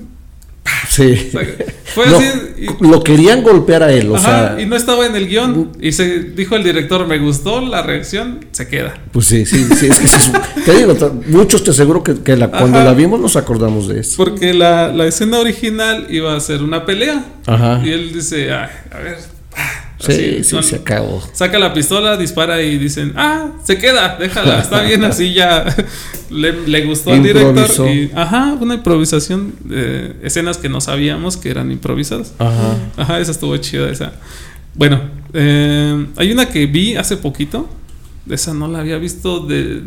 Sí. 0.90 1.30
O 1.30 1.32
sea, 1.32 1.48
fue 1.86 2.08
No, 2.08 2.18
así. 2.18 2.26
y- 2.58 2.84
lo 2.88 3.04
querían 3.04 3.44
golpear 3.44 3.84
a 3.84 3.92
él, 3.92 4.10
o 4.12 4.16
Ajá, 4.16 4.56
sea. 4.56 4.62
y 4.62 4.66
no 4.66 4.76
estaba 4.76 5.06
en 5.06 5.16
el 5.16 5.28
guion. 5.28 5.72
Y 5.82 5.92
se 5.92 6.20
dijo 6.22 6.56
el 6.56 6.64
director, 6.64 7.08
me 7.08 7.18
gustó 7.20 7.62
la 7.62 7.82
reacción, 7.84 8.46
se 8.52 8.68
queda. 8.68 8.94
Pues 9.12 9.26
sí, 9.28 9.46
sí, 9.46 9.66
sí, 9.80 9.88
es 9.88 10.00
que 10.00 10.08
sí, 10.08 10.16
es- 10.58 10.66
te 10.66 10.74
digo, 10.78 10.96
muchos 11.28 11.64
te 11.64 11.72
aseguro 11.72 12.04
que, 12.04 12.16
que 12.22 12.36
la- 12.36 12.50
cuando 12.52 12.78
Ajá. 12.80 12.86
la 12.90 12.94
vimos 12.94 13.20
nos 13.20 13.36
acordamos 13.36 13.88
de 13.88 14.00
eso. 14.02 14.18
Porque 14.18 14.54
la, 14.54 14.88
la 14.90 15.06
escena 15.08 15.40
original 15.40 16.08
iba 16.10 16.36
a 16.36 16.40
ser 16.40 16.62
una 16.64 16.86
pelea. 16.86 17.24
Ajá. 17.46 17.82
Y 17.84 17.90
él 17.92 18.12
dice, 18.14 18.52
"Ay, 18.52 18.70
a 18.92 18.98
ver. 19.00 19.18
Ah", 20.10 20.12
Sí, 20.12 20.36
así, 20.36 20.44
sí, 20.44 20.52
con- 20.56 20.64
se 20.64 20.76
acabó. 20.78 21.22
Saca 21.34 21.60
la 21.60 21.74
pistola, 21.74 22.18
dispara 22.18 22.62
y 22.62 22.78
dicen, 22.78 23.14
ah, 23.16 23.52
se 23.64 23.78
queda, 23.78 24.18
déjala, 24.20 24.60
está 24.60 24.82
bien 24.84 25.04
así 25.06 25.34
ya. 25.34 25.66
Le, 26.30 26.68
le 26.68 26.86
gustó 26.86 27.12
al 27.12 27.22
director. 27.24 27.88
Y, 27.90 28.10
ajá, 28.16 28.58
una 28.60 28.76
improvisación 28.76 29.54
de 29.64 30.16
escenas 30.24 30.58
que 30.58 30.68
no 30.70 30.82
sabíamos 30.82 31.38
que 31.38 31.50
eran 31.50 31.72
improvisadas. 31.72 32.34
Ajá. 32.40 32.78
Ajá, 32.98 33.20
esa 33.20 33.32
estuvo 33.32 33.56
chida 33.58 33.90
esa. 33.90 34.14
Bueno, 34.76 35.02
eh, 35.34 36.08
hay 36.16 36.32
una 36.32 36.48
que 36.50 36.66
vi 36.66 36.96
hace 36.96 37.18
poquito. 37.18 37.70
Esa 38.30 38.54
no 38.54 38.68
la 38.68 38.80
había 38.80 38.98
visto 38.98 39.40
de... 39.42 39.82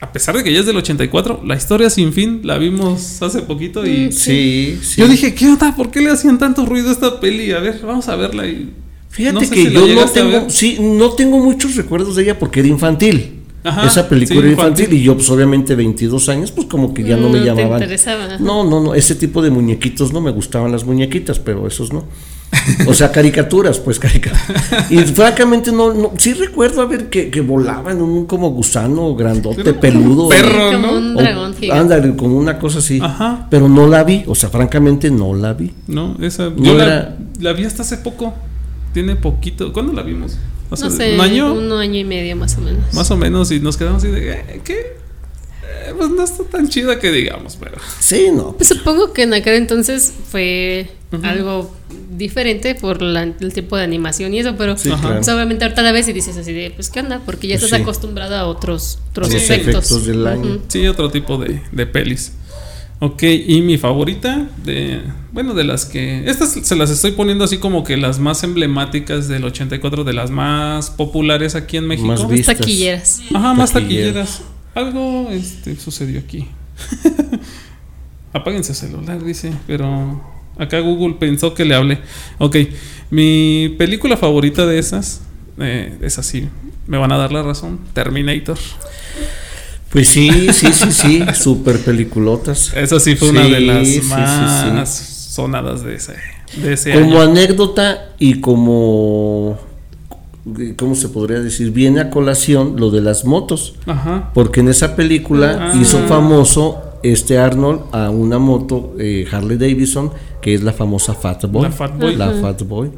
A 0.00 0.12
pesar 0.12 0.36
de 0.36 0.42
que 0.44 0.52
ya 0.52 0.60
es 0.60 0.66
del 0.66 0.76
84, 0.76 1.42
la 1.46 1.54
historia 1.56 1.88
sin 1.88 2.12
fin 2.12 2.40
la 2.44 2.58
vimos 2.58 3.22
hace 3.22 3.40
poquito 3.42 3.86
y... 3.86 4.08
Mm, 4.08 4.12
Sí, 4.12 4.78
sí. 4.82 5.00
Yo 5.00 5.08
dije, 5.08 5.34
¿qué 5.34 5.46
onda? 5.48 5.74
¿Por 5.74 5.90
qué 5.90 6.00
le 6.00 6.10
hacían 6.10 6.38
tanto 6.38 6.66
ruido 6.66 6.88
a 6.90 6.92
esta 6.92 7.18
peli? 7.20 7.52
A 7.52 7.60
ver, 7.60 7.80
vamos 7.84 8.08
a 8.08 8.16
verla 8.16 8.46
y... 8.46 8.72
Fíjate 9.12 9.34
no 9.34 9.40
sé 9.40 9.50
que 9.50 9.66
si 9.66 9.72
yo 9.72 9.86
no 9.94 10.04
tengo, 10.06 10.50
sí, 10.50 10.78
no 10.80 11.10
tengo 11.10 11.38
muchos 11.38 11.76
recuerdos 11.76 12.16
de 12.16 12.22
ella 12.24 12.38
porque 12.38 12.60
era 12.60 12.68
infantil. 12.68 13.38
Ajá, 13.64 13.86
Esa 13.86 14.08
película 14.08 14.40
sí, 14.40 14.44
era 14.46 14.50
infantil. 14.52 14.84
infantil. 14.86 15.00
y 15.00 15.04
yo 15.04 15.14
pues 15.14 15.30
obviamente 15.30 15.74
22 15.76 16.28
años 16.30 16.50
pues 16.50 16.66
como 16.66 16.92
que 16.92 17.04
ya 17.04 17.16
no, 17.16 17.28
me 17.28 17.38
te 17.38 17.44
llamaban. 17.44 17.80
interesaba. 17.80 18.38
No, 18.38 18.64
no, 18.64 18.80
no, 18.82 18.94
ese 18.94 19.14
tipo 19.14 19.40
de 19.40 19.50
muñequitos 19.50 20.12
no 20.12 20.20
me 20.20 20.32
gustaban 20.32 20.72
las 20.72 20.84
muñequitas, 20.84 21.38
pero 21.38 21.66
esos 21.68 21.92
no. 21.92 22.04
O 22.86 22.92
sea, 22.92 23.10
caricaturas, 23.12 23.78
pues 23.78 23.98
caricaturas. 23.98 24.90
Y 24.90 24.98
francamente 25.14 25.70
no, 25.72 25.94
no 25.94 26.12
sí 26.18 26.32
recuerdo 26.34 26.82
a 26.82 26.86
ver 26.86 27.08
que, 27.08 27.30
que 27.30 27.40
volaban 27.40 28.02
un 28.02 28.26
como 28.26 28.50
gusano 28.50 29.14
grandote, 29.14 29.72
peludo. 29.74 30.24
un 30.24 30.28
perro, 30.30 30.68
Sí, 30.70 30.74
como 30.76 30.86
¿no? 30.88 30.92
un 30.98 31.16
O- 31.16 31.20
dragón 31.22 31.54
gigante. 31.54 31.80
ándale, 31.80 32.16
como 32.16 32.36
una 32.36 32.58
cosa 32.58 32.80
así. 32.80 32.98
Ajá. 33.00 33.46
Pero 33.48 33.68
no 33.68 33.86
la 33.86 34.02
vi, 34.04 34.24
o 34.26 34.34
sea, 34.34 34.48
francamente 34.50 35.10
no 35.10 35.34
la 35.34 35.52
vi. 35.54 35.70
No, 35.86 36.16
esa... 36.20 36.50
No 36.50 36.56
yo 36.64 36.74
la, 36.74 36.84
era- 36.84 37.16
la 37.40 37.52
vi 37.52 37.64
hasta 37.64 37.82
hace 37.82 37.98
poco. 37.98 38.34
Tiene 38.92 39.16
poquito. 39.16 39.72
¿Cuándo 39.72 39.92
la 39.92 40.02
vimos? 40.02 40.38
Hace 40.70 40.84
No 40.84 40.90
sé, 40.90 41.14
¿Un 41.14 41.20
año? 41.20 41.52
un 41.52 41.72
año 41.72 41.98
y 41.98 42.04
medio 42.04 42.34
más 42.36 42.56
o 42.56 42.60
menos. 42.60 42.92
Más 42.94 43.10
o 43.10 43.16
menos. 43.16 43.50
Y 43.50 43.60
nos 43.60 43.76
quedamos 43.76 44.02
así 44.02 44.12
de... 44.12 44.32
eh, 44.32 44.60
¿Qué? 44.64 44.74
Eh, 44.74 45.94
pues 45.96 46.10
no 46.10 46.22
está 46.22 46.44
tan 46.44 46.68
chida 46.68 46.98
que 46.98 47.10
digamos, 47.10 47.56
pero... 47.56 47.76
Sí, 48.00 48.28
no. 48.34 48.52
Pues 48.56 48.68
supongo 48.68 49.12
que 49.12 49.22
en 49.22 49.34
aquel 49.34 49.54
entonces 49.54 50.12
fue 50.30 50.90
algo 51.22 51.74
diferente 52.10 52.74
por 52.74 53.02
la- 53.02 53.22
el 53.22 53.52
tipo 53.52 53.76
de 53.76 53.84
animación 53.84 54.32
y 54.34 54.40
eso, 54.40 54.54
pero 54.56 54.76
Sí, 54.78 54.88
claro. 54.90 55.16
pues 55.16 55.28
obviamente 55.28 55.64
ahorita 55.64 55.82
la 55.82 55.92
ves 55.92 56.08
y 56.08 56.12
dices 56.12 56.36
así 56.36 56.52
de, 56.52 56.70
pues 56.70 56.88
qué 56.90 57.00
onda, 57.00 57.20
porque 57.24 57.48
ya 57.48 57.54
Pues 57.54 57.64
estás 57.64 57.78
sí. 57.78 57.82
acostumbrado 57.82 58.34
a 58.36 58.46
otros, 58.46 58.98
otros 59.10 59.28
Sí. 59.28 59.36
efectos. 59.36 59.74
Efectos 59.76 60.06
del 60.06 60.26
año. 60.26 60.58
Sí, 60.68 60.86
otro 60.86 61.10
tipo 61.10 61.36
de, 61.38 61.60
de 61.72 61.86
pelis. 61.86 62.32
Ok, 63.04 63.24
y 63.24 63.62
mi 63.62 63.78
favorita 63.78 64.48
de... 64.64 65.00
Bueno, 65.32 65.54
de 65.54 65.64
las 65.64 65.86
que... 65.86 66.22
Estas 66.30 66.52
se 66.52 66.76
las 66.76 66.88
estoy 66.88 67.10
poniendo 67.10 67.42
así 67.42 67.58
como 67.58 67.82
que 67.82 67.96
las 67.96 68.20
más 68.20 68.44
emblemáticas 68.44 69.26
del 69.26 69.44
84, 69.44 70.04
de 70.04 70.12
las 70.12 70.30
más 70.30 70.90
populares 70.90 71.56
aquí 71.56 71.78
en 71.78 71.88
México. 71.88 72.06
Más 72.06 72.46
taquilleras. 72.46 73.20
Ajá, 73.34 73.54
más 73.54 73.72
Taquilleras. 73.72 74.38
taquilleras. 74.38 74.42
Algo 74.76 75.30
este, 75.30 75.74
sucedió 75.74 76.20
aquí. 76.20 76.46
Apáguense 78.32 78.70
el 78.70 78.78
celular, 78.78 79.24
dice, 79.24 79.52
pero 79.66 80.22
acá 80.56 80.78
Google 80.78 81.16
pensó 81.18 81.54
que 81.54 81.64
le 81.64 81.74
hablé. 81.74 81.98
Ok, 82.38 82.56
mi 83.10 83.74
película 83.78 84.16
favorita 84.16 84.64
de 84.64 84.78
esas, 84.78 85.22
eh, 85.58 85.98
es 86.02 86.20
así, 86.20 86.48
me 86.86 86.98
van 86.98 87.10
a 87.10 87.18
dar 87.18 87.32
la 87.32 87.42
razón, 87.42 87.80
Terminator. 87.94 88.58
Pues 89.92 90.08
sí, 90.08 90.30
sí, 90.52 90.72
sí, 90.72 90.90
sí, 90.92 91.22
super 91.34 91.78
peliculotas. 91.78 92.72
Esa 92.74 92.98
sí 92.98 93.14
fue 93.16 93.30
una 93.30 93.42
de 93.44 93.60
las 93.60 93.86
sí, 93.86 93.94
sí, 93.94 94.00
sí. 94.00 94.08
más 94.08 94.88
sonadas 95.30 95.82
de 95.84 95.96
ese, 95.96 96.14
de 96.62 96.72
ese 96.72 96.92
Como 96.94 97.20
año. 97.20 97.30
anécdota 97.30 98.08
y 98.18 98.40
como, 98.40 99.58
¿cómo 100.78 100.94
se 100.94 101.08
podría 101.10 101.40
decir? 101.40 101.70
Viene 101.72 102.00
a 102.00 102.10
colación 102.10 102.76
lo 102.78 102.90
de 102.90 103.02
las 103.02 103.24
motos, 103.26 103.74
Ajá. 103.86 104.30
porque 104.34 104.60
en 104.60 104.68
esa 104.68 104.96
película 104.96 105.72
Ah. 105.72 105.78
hizo 105.80 105.98
famoso 106.08 106.78
este 107.02 107.38
Arnold 107.38 107.82
a 107.92 108.10
una 108.10 108.38
moto 108.38 108.94
eh, 108.98 109.26
Harley 109.30 109.58
Davidson, 109.58 110.10
que 110.40 110.54
es 110.54 110.62
la 110.62 110.72
famosa 110.72 111.14
Fat 111.14 111.44
Boy. 111.50 111.62
La 111.64 111.70
Fat 111.72 111.98
Boy. 111.98 112.16
La 112.16 112.30
Fat 112.32 112.62
Boy. 112.62 112.90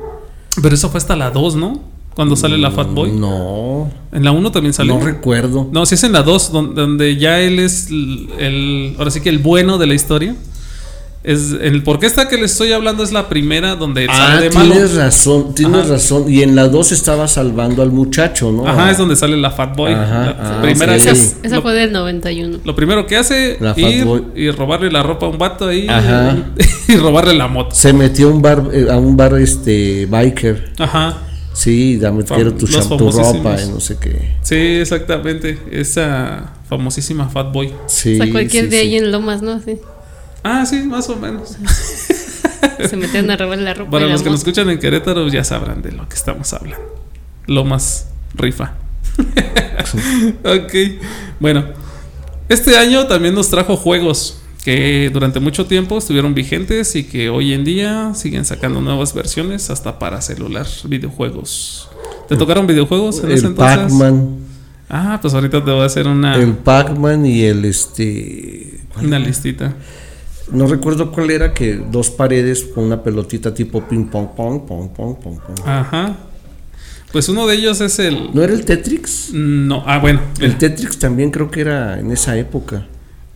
Pero 0.62 0.74
eso 0.74 0.88
fue 0.90 0.98
hasta 0.98 1.16
la 1.16 1.30
2, 1.30 1.56
¿no? 1.56 1.80
Cuando 2.14 2.36
sale 2.36 2.56
la 2.58 2.70
Fat 2.70 2.88
Boy. 2.90 3.10
No, 3.10 3.90
En 4.12 4.24
la 4.24 4.30
1 4.32 4.52
también 4.52 4.72
sale. 4.72 4.92
no 4.92 5.00
recuerdo. 5.00 5.68
No, 5.72 5.84
si 5.84 5.96
es 5.96 6.04
en 6.04 6.12
la 6.12 6.22
2, 6.22 6.52
donde, 6.52 6.80
donde 6.80 7.16
ya 7.16 7.40
él 7.40 7.58
es 7.58 7.88
el, 7.90 8.28
el- 8.38 8.94
Ahora 8.98 9.10
sí 9.10 9.20
que 9.20 9.30
el 9.30 9.38
bueno 9.38 9.78
de 9.78 9.86
la 9.88 9.94
historia. 9.94 10.36
Es 11.24 11.52
el 11.58 11.82
por 11.82 11.98
qué 11.98 12.04
esta 12.04 12.28
que 12.28 12.36
le 12.36 12.44
estoy 12.44 12.72
hablando 12.72 13.02
es 13.02 13.10
la 13.10 13.30
primera 13.30 13.76
donde 13.76 14.04
él 14.04 14.10
Ah, 14.12 14.34
sale 14.34 14.50
de 14.50 14.54
malo. 14.54 14.72
tienes 14.74 14.94
razón, 14.94 15.54
tienes 15.54 15.80
Ajá. 15.80 15.88
razón. 15.94 16.30
Y 16.30 16.42
en 16.42 16.54
la 16.54 16.68
2 16.68 16.92
estaba 16.92 17.26
salvando 17.28 17.82
al 17.82 17.90
muchacho, 17.92 18.52
¿no? 18.52 18.68
Ajá, 18.68 18.90
es 18.90 18.98
donde 18.98 19.16
sale 19.16 19.38
la 19.38 19.50
Fat 19.50 19.74
Boy. 19.74 19.94
Ajá, 19.94 20.24
la 20.26 20.58
ah, 20.58 20.62
primera 20.62 20.92
ok. 20.92 20.98
que 21.02 21.10
Esa, 21.10 21.12
es- 21.12 21.36
esa 21.42 21.56
lo, 21.56 21.62
fue 21.62 21.72
del 21.72 21.92
91. 21.92 22.58
lo 22.62 22.76
primero 22.76 23.06
que 23.06 23.16
hace 23.16 23.56
La 23.58 23.70
Fat 23.74 23.78
ir 23.90 24.04
Boy. 24.04 24.22
y 24.36 24.50
robarle 24.50 24.92
la 24.92 25.02
ropa 25.02 25.24
a 25.24 25.30
un 25.30 25.38
vato 25.38 25.66
ahí 25.66 25.86
Ajá. 25.88 26.36
y 26.88 26.96
robarle 26.96 27.32
la 27.34 27.48
moto. 27.48 27.74
Se 27.74 27.94
metió 27.94 28.28
a 28.28 28.30
un 28.30 28.42
bar, 28.42 28.62
eh, 28.74 28.86
a 28.90 28.98
un 28.98 29.16
bar 29.16 29.34
este 29.38 30.04
biker. 30.04 30.72
Ajá. 30.78 31.18
Sí, 31.54 31.96
dame 31.96 32.24
Fam- 32.24 32.34
quiero 32.34 32.52
tu, 32.54 32.66
tu 32.66 33.10
ropa 33.10 33.62
y 33.62 33.68
no 33.68 33.80
sé 33.80 33.96
qué. 33.98 34.34
Sí, 34.42 34.56
exactamente. 34.56 35.58
Esa 35.70 36.52
famosísima 36.68 37.28
Fat 37.28 37.52
Boy. 37.52 37.72
Sí. 37.86 38.20
o 38.20 38.24
sea, 38.24 38.32
cualquier 38.32 38.64
sí, 38.64 38.70
de 38.70 38.76
sí. 38.76 38.82
ahí 38.82 38.96
en 38.96 39.12
Lomas, 39.12 39.40
¿no? 39.40 39.60
Sí. 39.60 39.78
Ah, 40.42 40.66
sí, 40.66 40.82
más 40.82 41.08
o 41.08 41.16
menos. 41.16 41.56
Se 42.88 42.96
metieron 42.96 43.30
a 43.30 43.36
robar 43.36 43.58
la 43.58 43.72
ropa. 43.72 43.92
Para 43.92 44.06
los 44.06 44.22
que 44.22 44.30
nos 44.30 44.40
escuchan 44.40 44.68
en 44.68 44.78
Querétaro 44.78 45.28
ya 45.28 45.44
sabrán 45.44 45.80
de 45.80 45.92
lo 45.92 46.08
que 46.08 46.16
estamos 46.16 46.52
hablando. 46.52 46.84
Lo 47.46 47.64
más 47.64 48.08
rifa. 48.34 48.74
ok. 50.44 50.74
Bueno, 51.38 51.64
este 52.48 52.76
año 52.76 53.06
también 53.06 53.34
nos 53.34 53.48
trajo 53.48 53.76
juegos 53.76 54.40
que 54.64 55.10
durante 55.12 55.40
mucho 55.40 55.66
tiempo 55.66 55.98
estuvieron 55.98 56.34
vigentes 56.34 56.96
y 56.96 57.04
que 57.04 57.28
hoy 57.28 57.52
en 57.52 57.64
día 57.64 58.14
siguen 58.14 58.46
sacando 58.46 58.80
nuevas 58.80 59.12
versiones 59.12 59.68
hasta 59.68 59.98
para 59.98 60.22
celular, 60.22 60.66
videojuegos. 60.88 61.90
¿Te 62.28 62.36
tocaron 62.36 62.66
videojuegos 62.66 63.22
en 63.22 63.30
ese 63.30 63.40
El 63.40 63.52
entonces? 63.52 63.76
Pac-Man. 63.76 64.38
Ah, 64.88 65.18
pues 65.20 65.34
ahorita 65.34 65.62
te 65.62 65.70
voy 65.70 65.82
a 65.82 65.84
hacer 65.84 66.06
una, 66.06 66.36
El 66.36 66.54
Pac-Man 66.54 67.26
y 67.26 67.42
el 67.42 67.66
este. 67.66 68.80
una 69.02 69.18
listita. 69.18 69.74
No 70.50 70.66
recuerdo 70.66 71.12
cuál 71.12 71.30
era 71.30 71.52
que 71.52 71.74
dos 71.74 72.10
paredes 72.10 72.64
con 72.64 72.84
una 72.84 73.02
pelotita 73.02 73.52
tipo 73.52 73.82
ping 73.86 74.06
pong 74.06 74.28
pong 74.34 74.66
pong 74.66 74.88
pong 74.94 75.16
pong 75.16 75.38
pong. 75.40 75.66
Ajá. 75.66 76.16
Pues 77.12 77.28
uno 77.28 77.46
de 77.46 77.54
ellos 77.54 77.80
es 77.80 77.98
el... 77.98 78.30
¿No 78.34 78.42
era 78.42 78.54
el 78.54 78.64
Tetrix? 78.64 79.30
No, 79.32 79.84
ah, 79.86 79.98
bueno. 79.98 80.20
El 80.40 80.56
Tetrix 80.56 80.98
también 80.98 81.30
creo 81.30 81.50
que 81.50 81.60
era 81.60 82.00
en 82.00 82.10
esa 82.10 82.36
época. 82.36 82.86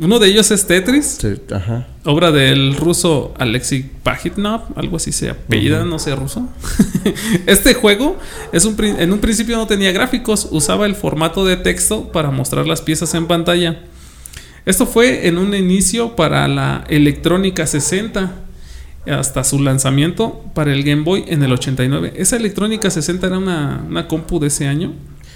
Uno 0.01 0.21
de 0.21 0.29
ellos 0.29 0.51
es 0.53 0.65
Tetris. 0.67 1.19
Ajá. 1.53 1.89
Obra 2.05 2.31
del 2.31 2.77
ruso 2.77 3.35
Alexei 3.37 3.83
Pajitnov, 4.03 4.63
algo 4.77 4.97
así 4.97 5.11
se 5.11 5.31
apellida, 5.31 5.85
no 5.85 5.99
sé 5.99 6.15
ruso. 6.15 6.49
este 7.47 7.75
juego 7.75 8.17
es 8.53 8.65
un, 8.65 8.77
en 8.83 9.13
un 9.13 9.19
principio 9.19 9.57
no 9.57 9.67
tenía 9.67 9.91
gráficos, 9.91 10.49
usaba 10.53 10.87
el 10.87 10.95
formato 10.95 11.45
de 11.45 11.57
texto 11.57 12.13
para 12.13 12.31
mostrar 12.31 12.67
las 12.67 12.81
piezas 12.81 13.13
en 13.15 13.27
pantalla. 13.27 13.81
Esto 14.67 14.87
fue 14.87 15.27
en 15.27 15.37
un 15.37 15.53
inicio 15.53 16.15
para 16.15 16.47
la 16.47 16.85
Electrónica 16.89 17.67
60, 17.67 18.33
hasta 19.07 19.43
su 19.43 19.61
lanzamiento 19.61 20.45
para 20.55 20.73
el 20.73 20.85
Game 20.85 21.03
Boy 21.03 21.25
en 21.27 21.43
el 21.43 21.53
89. 21.53 22.13
Esa 22.17 22.37
Electrónica 22.37 22.91
60 22.91 23.27
era 23.27 23.39
una, 23.39 23.85
una 23.89 24.07
compu 24.07 24.39
de 24.39 24.47
ese 24.47 24.69
año, 24.69 24.93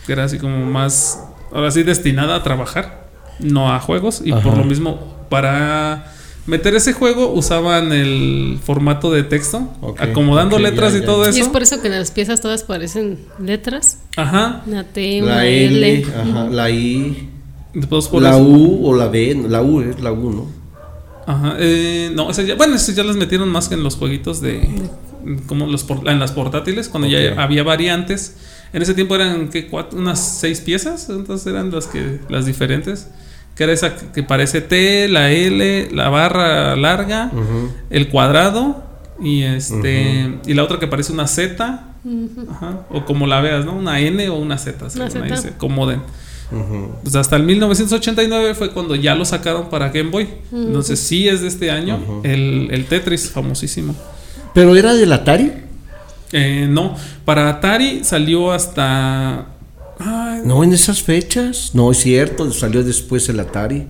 que 0.07 0.13
era 0.13 0.25
así 0.25 0.39
como 0.39 0.65
más, 0.67 1.21
ahora 1.53 1.71
sí, 1.71 1.83
destinada 1.83 2.37
a 2.37 2.43
trabajar, 2.43 3.02
no 3.41 3.73
a 3.73 3.81
juegos, 3.81 4.23
y 4.25 4.33
por 4.33 4.57
lo 4.57 4.65
mismo, 4.65 4.99
para 5.29 6.13
meter 6.47 6.75
ese 6.75 6.93
juego 6.93 7.33
usaban 7.33 7.93
el 7.93 8.59
formato 8.63 9.13
de 9.13 9.23
texto, 9.23 9.69
acomodando 9.99 10.59
letras 10.59 10.93
ya, 10.93 10.99
y 11.01 11.05
todo 11.05 11.25
Y 11.27 11.29
es 11.31 11.37
eso. 11.39 11.53
por 11.53 11.63
eso 11.63 11.81
que 11.81 11.87
en 11.89 11.95
las 11.95 12.11
piezas 12.11 12.41
todas 12.41 12.65
parecen 12.65 13.19
letras. 13.39 13.99
Ajá. 14.17 14.63
Una 14.67 14.85
T, 14.85 15.21
La 15.23 15.47
L. 15.47 15.93
L, 15.99 16.07
ajá, 16.15 16.45
la 16.51 16.71
I, 16.71 17.29
Después 17.75 18.09
por 18.09 18.21
la 18.23 18.31
eso- 18.37 18.43
U 18.43 18.87
o 18.87 18.95
la 18.95 19.07
B, 19.09 19.35
la 19.49 19.63
U 19.63 19.81
es 19.81 19.99
la 20.01 20.13
U, 20.13 20.31
¿no? 20.31 20.47
Ajá, 21.27 21.55
eh, 21.59 22.11
no, 22.15 22.31
ese 22.31 22.45
ya, 22.47 22.55
bueno, 22.57 22.75
ese 22.75 22.93
ya 22.95 23.03
las 23.05 23.17
metieron 23.17 23.49
más 23.49 23.69
que 23.69 23.75
en 23.77 23.83
los 23.83 23.97
jueguitos 23.97 24.41
de. 24.41 24.69
Como 25.47 25.67
los 25.67 25.87
en 26.07 26.19
las 26.19 26.33
portátiles, 26.33 26.89
cuando 26.89 27.09
ya 27.09 27.41
había 27.43 27.63
variantes. 27.63 28.37
En 28.73 28.83
ese 28.83 28.95
tiempo 28.95 29.15
eran 29.15 29.49
¿qué, 29.49 29.67
cuatro- 29.69 29.99
unas 29.99 30.19
seis 30.41 30.61
piezas, 30.61 31.09
entonces 31.11 31.47
eran 31.47 31.71
las 31.71 31.87
que 31.87 32.21
las 32.29 32.47
diferentes. 32.47 33.09
que 33.55 33.65
era 33.65 33.73
esa 33.75 33.95
que 33.97 34.23
parece 34.23 34.63
T, 34.63 35.09
la 35.09 35.31
L, 35.31 35.91
la 35.93 36.09
barra 36.09 36.75
larga, 36.77 37.31
el 37.91 38.09
cuadrado 38.09 38.83
y 39.21 39.43
este 39.43 40.39
y 40.47 40.55
la 40.55 40.65
otra 40.65 40.79
que 40.79 40.87
parece 40.87 41.13
una 41.13 41.27
Z, 41.27 41.85
ajá, 42.51 42.81
o 42.91 43.05
como 43.05 43.27
la 43.27 43.41
veas, 43.43 43.65
¿no? 43.67 43.75
Una 43.77 44.01
N 44.01 44.27
o 44.31 44.37
una 44.37 44.57
Z, 44.57 44.89
según 44.91 45.07
ahí 45.25 45.29
se 45.43 45.49
acomoden. 45.49 46.01
Pues 47.03 47.15
hasta 47.15 47.37
el 47.37 47.43
1989 47.45 48.55
fue 48.55 48.71
cuando 48.71 48.95
ya 48.95 49.15
lo 49.15 49.25
sacaron 49.25 49.69
para 49.71 49.89
Game 49.91 50.11
Boy. 50.11 50.29
Entonces 50.53 50.99
sí 50.99 51.29
es 51.29 51.41
de 51.43 51.49
este 51.49 51.71
año 51.71 51.99
el, 52.25 52.69
el 52.71 52.85
Tetris, 52.87 53.31
famosísimo. 53.31 53.95
Pero 54.55 54.77
era 54.77 54.95
del 54.95 55.13
Atari. 55.13 55.51
Eh, 56.33 56.67
no, 56.69 56.97
para 57.25 57.49
Atari 57.49 58.05
salió 58.05 58.53
hasta... 58.53 59.47
ay, 59.99 60.41
No, 60.45 60.65
en 60.65 60.73
esas 60.73 61.03
fechas. 61.03 61.71
No, 61.75 61.91
es 61.91 61.99
cierto, 61.99 62.51
salió 62.53 62.83
después 62.83 63.29
el 63.29 63.41
Atari. 63.41 63.87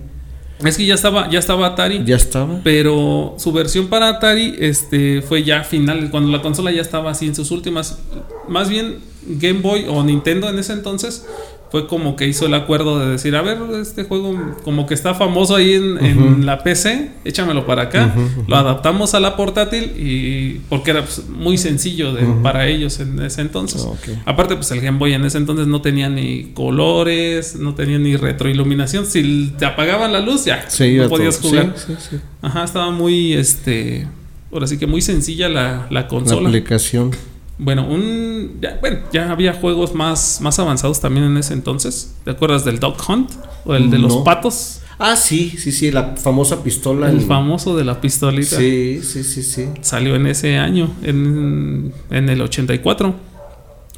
es 0.63 0.77
que 0.77 0.85
ya 0.85 0.95
estaba, 0.95 1.29
ya 1.29 1.39
estaba 1.39 1.67
Atari. 1.67 2.03
Ya 2.05 2.15
estaba. 2.15 2.59
Pero 2.63 3.35
su 3.37 3.51
versión 3.51 3.87
para 3.87 4.09
Atari 4.09 4.55
este, 4.59 5.21
fue 5.21 5.43
ya 5.43 5.63
final, 5.63 6.09
cuando 6.11 6.31
la 6.31 6.41
consola 6.41 6.71
ya 6.71 6.81
estaba 6.81 7.11
así 7.11 7.25
en 7.27 7.35
sus 7.35 7.51
últimas. 7.51 7.99
Más 8.47 8.69
bien 8.69 8.99
Game 9.25 9.61
Boy 9.61 9.85
o 9.87 10.03
Nintendo 10.03 10.49
en 10.49 10.59
ese 10.59 10.73
entonces 10.73 11.25
fue 11.73 11.87
como 11.87 12.15
que 12.15 12.27
hizo 12.27 12.45
el 12.45 12.53
acuerdo 12.53 12.99
de 12.99 13.07
decir, 13.13 13.35
a 13.35 13.41
ver, 13.41 13.57
este 13.81 14.03
juego 14.03 14.39
como 14.63 14.85
que 14.85 14.93
está 14.93 15.15
famoso 15.15 15.55
ahí 15.55 15.73
en, 15.73 15.97
en 16.05 16.45
la 16.45 16.61
PC, 16.61 17.09
échamelo 17.25 17.65
para 17.65 17.81
acá. 17.83 18.13
Lo 18.47 18.57
adaptamos 18.57 19.15
a 19.15 19.19
la 19.19 19.35
portátil 19.35 19.85
y 19.97 20.61
porque 20.69 20.91
era 20.91 21.01
pues, 21.01 21.27
muy 21.29 21.57
sencillo 21.57 22.13
de- 22.13 22.27
para 22.43 22.67
ellos 22.67 22.99
en 22.99 23.19
ese 23.23 23.41
entonces. 23.41 23.81
Ok. 23.81 24.07
Aparte, 24.23 24.55
pues 24.55 24.69
el 24.69 24.81
Game 24.81 24.99
Boy 24.99 25.13
en 25.13 25.25
ese 25.25 25.39
entonces 25.39 25.65
no 25.65 25.81
tenía 25.81 26.09
ni 26.09 26.51
colores, 26.53 27.55
no 27.55 27.73
tenía 27.73 27.97
ni 27.97 28.17
retroiluminación. 28.17 29.07
Si 29.07 29.51
te 29.57 29.65
apagaban 29.65 30.13
la 30.13 30.19
luz, 30.19 30.45
ya 30.45 30.65
Sí, 30.69 30.97
no 30.97 31.09
podías 31.09 31.39
todo. 31.39 31.49
jugar. 31.49 31.73
Sí, 31.75 31.93
sí, 31.99 32.07
sí. 32.11 32.17
Ajá, 32.43 32.65
estaba 32.65 32.91
muy, 32.91 33.33
este, 33.33 34.07
ahora 34.51 34.67
sí 34.67 34.77
que 34.77 34.85
muy 34.85 35.01
sencilla 35.01 35.49
la, 35.49 35.87
la 35.89 36.01
La 36.01 36.07
consola. 36.07 36.49
aplicación. 36.49 37.09
Bueno, 37.57 37.87
un, 37.87 38.57
ya, 38.61 38.77
bueno, 38.81 38.99
ya 39.11 39.31
había 39.31 39.53
juegos 39.53 39.93
más, 39.93 40.39
más 40.41 40.57
avanzados 40.59 40.99
también 40.99 41.25
en 41.25 41.37
ese 41.37 41.53
entonces. 41.53 42.15
¿Te 42.25 42.31
acuerdas 42.31 42.65
del 42.65 42.79
Dog 42.79 42.97
Hunt? 43.07 43.31
O 43.65 43.75
el 43.75 43.89
de 43.89 43.99
los 43.99 44.17
patos. 44.17 44.79
Ah, 44.99 45.15
sí, 45.15 45.49
sí, 45.57 45.71
sí, 45.71 45.91
la 45.91 46.15
famosa 46.17 46.63
pistola. 46.63 47.09
El 47.09 47.21
en- 47.21 47.27
famoso 47.27 47.75
de 47.75 47.83
la 47.83 47.99
pistolita. 47.99 48.57
Sí, 48.57 49.01
sí, 49.03 49.23
sí, 49.23 49.41
sí. 49.43 49.65
Salió 49.81 50.15
en 50.15 50.27
ese 50.27 50.57
año, 50.57 50.93
en, 51.01 51.93
en 52.09 52.29
el 52.29 52.41
84. 52.41 53.15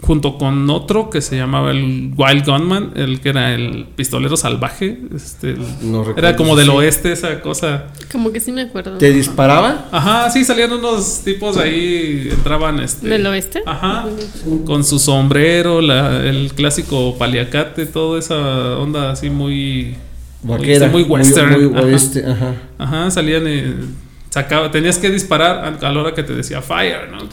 Junto 0.05 0.37
con 0.37 0.69
otro 0.69 1.09
que 1.09 1.19
se 1.19 1.35
llamaba 1.35 1.71
el 1.71 2.11
Wild 2.15 2.45
Gunman, 2.45 2.91
el 2.95 3.21
que 3.21 3.29
era 3.29 3.55
el 3.55 3.87
pistolero 3.95 4.37
salvaje. 4.37 4.99
Este, 5.15 5.51
el- 5.51 5.59
No 5.81 6.03
recuerdo 6.03 6.19
era 6.27 6.35
como 6.35 6.55
del 6.55 6.69
oeste 6.69 7.11
esa 7.11 7.41
cosa. 7.41 7.85
Como 8.11 8.31
que 8.31 8.39
sí 8.39 8.51
me 8.51 8.61
acuerdo. 8.61 8.97
¿Te 8.99 9.11
disparaba? 9.11 9.87
Ajá, 9.91 10.29
sí, 10.29 10.43
salían 10.45 10.71
unos 10.73 11.21
tipos 11.25 11.57
ahí, 11.57 12.29
entraban 12.31 12.79
este... 12.81 13.07
¿Del 13.07 13.25
oeste? 13.25 13.63
Ajá, 13.65 14.05
con 14.65 14.83
su 14.83 14.99
sombrero, 14.99 15.81
la- 15.81 16.23
el 16.23 16.51
clásico 16.53 17.17
paliacate, 17.17 17.87
toda 17.87 18.19
esa 18.19 18.77
onda 18.77 19.11
así 19.11 19.29
muy... 19.31 19.95
Vaquera. 20.43 20.87
muy 20.89 21.01
western, 21.01 21.71
Muy, 21.71 21.81
oeste, 21.83 22.23
ajá. 22.23 22.53
Ajá, 22.77 23.09
salían, 23.09 23.47
eh, 23.47 23.73
sacaba, 24.29 24.69
tenías 24.69 24.99
que 24.99 25.09
disparar 25.09 25.79
a, 25.81 25.87
a 25.87 25.91
la 25.91 25.99
hora 26.01 26.13
que 26.13 26.21
te 26.21 26.33
decía 26.33 26.61
fire, 26.61 27.09
¿no? 27.11 27.27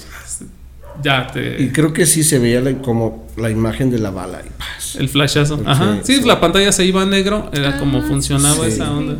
Ya 1.02 1.26
Y 1.30 1.32
te... 1.32 1.72
creo 1.72 1.92
que 1.92 2.06
sí 2.06 2.22
se 2.24 2.38
veía 2.38 2.60
la- 2.60 2.74
como 2.78 3.26
la 3.36 3.50
imagen 3.50 3.90
de 3.90 3.98
la 3.98 4.10
bala. 4.10 4.42
Y 4.44 4.50
¡paz! 4.58 4.96
El 4.96 5.08
flashazo. 5.08 5.56
Sí, 5.58 5.62
Ajá, 5.66 5.98
sí, 6.02 6.16
sí. 6.16 6.24
la 6.26 6.40
pantalla 6.40 6.72
se 6.72 6.84
iba 6.84 7.02
a 7.02 7.06
negro, 7.06 7.50
era 7.52 7.78
como 7.78 7.98
Ah, 7.98 8.02
funcionaba 8.02 8.64
sí. 8.66 8.72
esa 8.72 8.90
onda. 8.90 9.16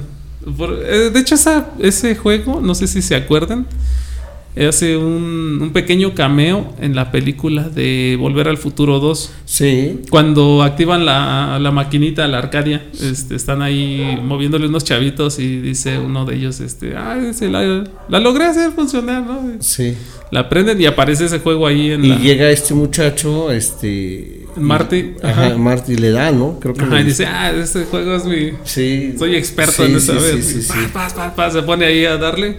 Por- 0.57 0.79
eh, 0.85 1.11
de 1.11 1.21
hecho, 1.21 1.35
esa, 1.37 1.71
ese 1.79 2.17
juego, 2.17 2.61
no 2.61 2.75
sé 2.75 2.87
si 2.89 3.01
se 3.01 3.15
acuerdan, 3.15 3.67
hace 4.57 4.97
un, 4.99 5.59
un 5.63 5.71
pequeño 5.73 6.15
cameo 6.15 6.75
en 6.81 6.95
la 6.95 7.11
película 7.11 7.69
de 7.71 8.17
Volver 8.21 8.49
al 8.49 8.59
Futuro 8.59 9.01
2. 9.01 9.33
Sí. 9.47 10.01
Cuando 10.11 10.63
activan 10.63 11.05
la, 11.07 11.59
la 11.61 11.71
maquinita, 11.71 12.27
la 12.29 12.39
Arcadia, 12.39 12.85
este, 13.01 13.35
están 13.35 13.63
ahí 13.63 14.19
moviéndole 14.23 14.67
unos 14.67 14.85
chavitos 14.85 15.39
y 15.39 15.61
dice 15.61 15.99
uno 15.99 16.25
de 16.27 16.37
ellos, 16.37 16.61
este, 16.61 16.97
ah, 16.97 17.17
dice, 17.19 17.49
la, 17.49 17.85
la 18.09 18.21
logré 18.21 18.45
hacer 18.45 18.73
funcionar, 18.73 19.25
¿no? 19.25 19.41
Sí. 19.61 19.95
La 20.31 20.49
prenden 20.49 20.81
y 20.81 20.87
aparece 20.87 21.25
ese 21.27 21.39
juego 21.39 21.67
ahí 21.67 21.91
en 21.93 22.05
Y 22.05 22.09
la... 22.09 22.17
llega 22.19 22.51
este 22.51 22.75
muchacho, 22.75 23.51
este. 23.51 24.41
Marty, 24.55 25.15
Ajá, 25.23 25.47
ajá. 25.47 25.57
Marty 25.57 25.97
le 25.97 26.11
da, 26.11 26.31
¿no? 26.31 26.59
Creo 26.61 26.75
que 26.75 26.83
Ajá, 26.85 27.01
y 27.01 27.05
dice, 27.05 27.25
ah, 27.25 27.51
este 27.53 27.85
juego 27.85 28.15
es 28.17 28.27
mi... 28.27 28.51
Sí. 28.65 29.15
Soy 29.19 29.35
experto 29.35 29.73
Sí, 29.73 29.83
en 29.85 29.89
sí, 29.93 29.97
esta 30.11 30.21
sí, 30.21 30.37
vez. 30.37 30.45
sí, 30.47 30.63
sí. 30.63 30.73
Pa, 30.93 31.09
pa, 31.09 31.35
pa, 31.35 31.51
se 31.51 31.63
pone 31.63 31.87
ahí 31.87 32.05
a 32.05 32.19
darle. 32.19 32.59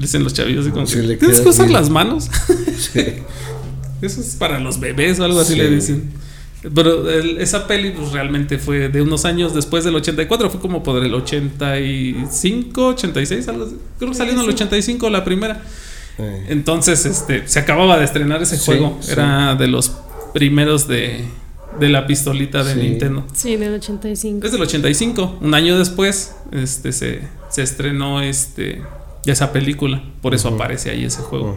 Dicen 0.00 0.24
los 0.24 0.32
chavillos 0.34 0.66
como 0.68 0.86
Sí, 0.86 0.96
que, 0.96 1.02
le 1.02 1.16
¿Tienes 1.16 1.40
que 1.40 1.48
usar 1.50 1.66
bien. 1.66 1.78
las 1.80 1.90
manos? 1.90 2.28
Sí. 2.78 3.00
Eso 4.02 4.20
es 4.22 4.34
para 4.36 4.58
los 4.58 4.80
bebés 4.80 5.20
o 5.20 5.24
algo 5.24 5.40
así 5.40 5.52
Sí. 5.52 5.58
le 5.58 5.70
dicen. 5.70 6.10
Pero 6.74 7.08
el- 7.10 7.38
esa 7.38 7.66
peli 7.66 7.90
pues 7.90 8.12
realmente 8.12 8.58
fue 8.58 8.88
de 8.88 9.00
unos 9.02 9.24
años 9.24 9.54
después 9.54 9.84
del 9.84 9.94
84, 9.94 10.50
fue 10.50 10.60
como 10.60 10.82
por 10.82 11.02
el 11.04 11.12
85, 11.14 12.86
86, 12.88 13.48
algo 13.48 13.64
así. 13.64 13.76
Creo 13.98 14.10
que 14.10 14.16
salió 14.16 14.32
en 14.34 14.40
el 14.40 14.48
85 14.48 15.10
la 15.10 15.24
primera. 15.24 15.62
Entonces, 16.48 17.06
este, 17.06 17.48
se 17.48 17.58
acababa 17.60 17.98
de 17.98 18.04
estrenar 18.04 18.42
ese 18.42 18.58
Sí, 18.58 18.66
juego. 18.66 18.98
sí. 19.00 19.12
Era 19.12 19.54
de 19.54 19.68
los 19.68 19.92
primeros 20.34 20.86
de, 20.86 21.24
de 21.78 21.88
la 21.88 22.06
pistolita 22.06 22.62
de 22.62 22.74
Sí. 22.74 22.80
Nintendo. 22.80 23.26
Sí, 23.32 23.56
del 23.56 23.74
85. 23.74 24.44
Es 24.46 24.52
del 24.52 24.60
85, 24.60 25.38
un 25.40 25.54
año 25.54 25.78
después, 25.78 26.34
este 26.52 26.92
se, 26.92 27.20
se 27.50 27.62
estrenó 27.62 28.20
este 28.20 28.82
esa 29.26 29.52
película, 29.52 30.02
por 30.22 30.34
eso 30.34 30.48
aparece 30.48 30.90
ahí 30.90 31.04
ese 31.04 31.22
juego. 31.22 31.56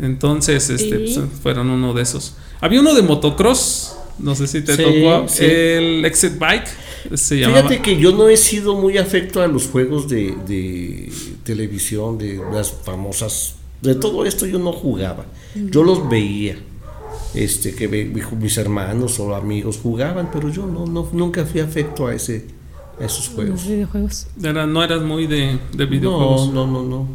Entonces, 0.00 0.68
este 0.70 0.98
pues, 0.98 1.20
fueron 1.42 1.70
uno 1.70 1.94
de 1.94 2.02
esos. 2.02 2.34
Había 2.60 2.80
uno 2.80 2.94
de 2.94 3.02
motocross, 3.02 3.96
no 4.18 4.34
sé 4.34 4.46
si 4.46 4.62
te 4.62 4.76
Sí, 4.76 4.82
tocó, 4.82 5.28
sí. 5.28 5.44
el 5.44 6.04
Exit 6.04 6.38
Bike 6.38 6.68
se 7.14 7.38
llamaba. 7.38 7.62
Fíjate 7.62 7.82
que 7.82 7.98
yo 7.98 8.12
no 8.12 8.28
he 8.28 8.36
sido 8.36 8.74
muy 8.74 8.98
afecto 8.98 9.40
a 9.42 9.46
los 9.46 9.68
juegos 9.68 10.08
de, 10.08 10.34
de 10.46 11.12
televisión, 11.44 12.18
de 12.18 12.40
las 12.52 12.70
famosas. 12.72 13.54
De 13.80 13.94
todo 13.94 14.24
esto 14.24 14.46
yo 14.46 14.58
no 14.58 14.72
jugaba. 14.72 15.26
Yo 15.54 15.82
los 15.82 16.08
veía. 16.08 16.56
Este, 17.34 17.74
que 17.74 17.86
mis 17.88 18.56
hermanos 18.56 19.18
o 19.20 19.34
amigos 19.34 19.78
jugaban, 19.82 20.30
pero 20.32 20.48
yo 20.48 20.66
no, 20.66 20.86
no 20.86 21.06
nunca 21.12 21.44
fui 21.44 21.60
afecto 21.60 22.06
a 22.06 22.14
ese 22.14 22.46
esos 23.00 23.28
juegos. 23.28 23.60
Los 23.60 23.68
videojuegos. 23.68 24.26
Era- 24.42 24.66
no 24.66 24.82
eras 24.82 25.02
muy 25.02 25.26
de, 25.26 25.58
de 25.72 25.84
No, 25.84 25.90
videojuegos. 25.90 26.52
no, 26.52 26.66
no, 26.66 26.82
no. 26.82 27.08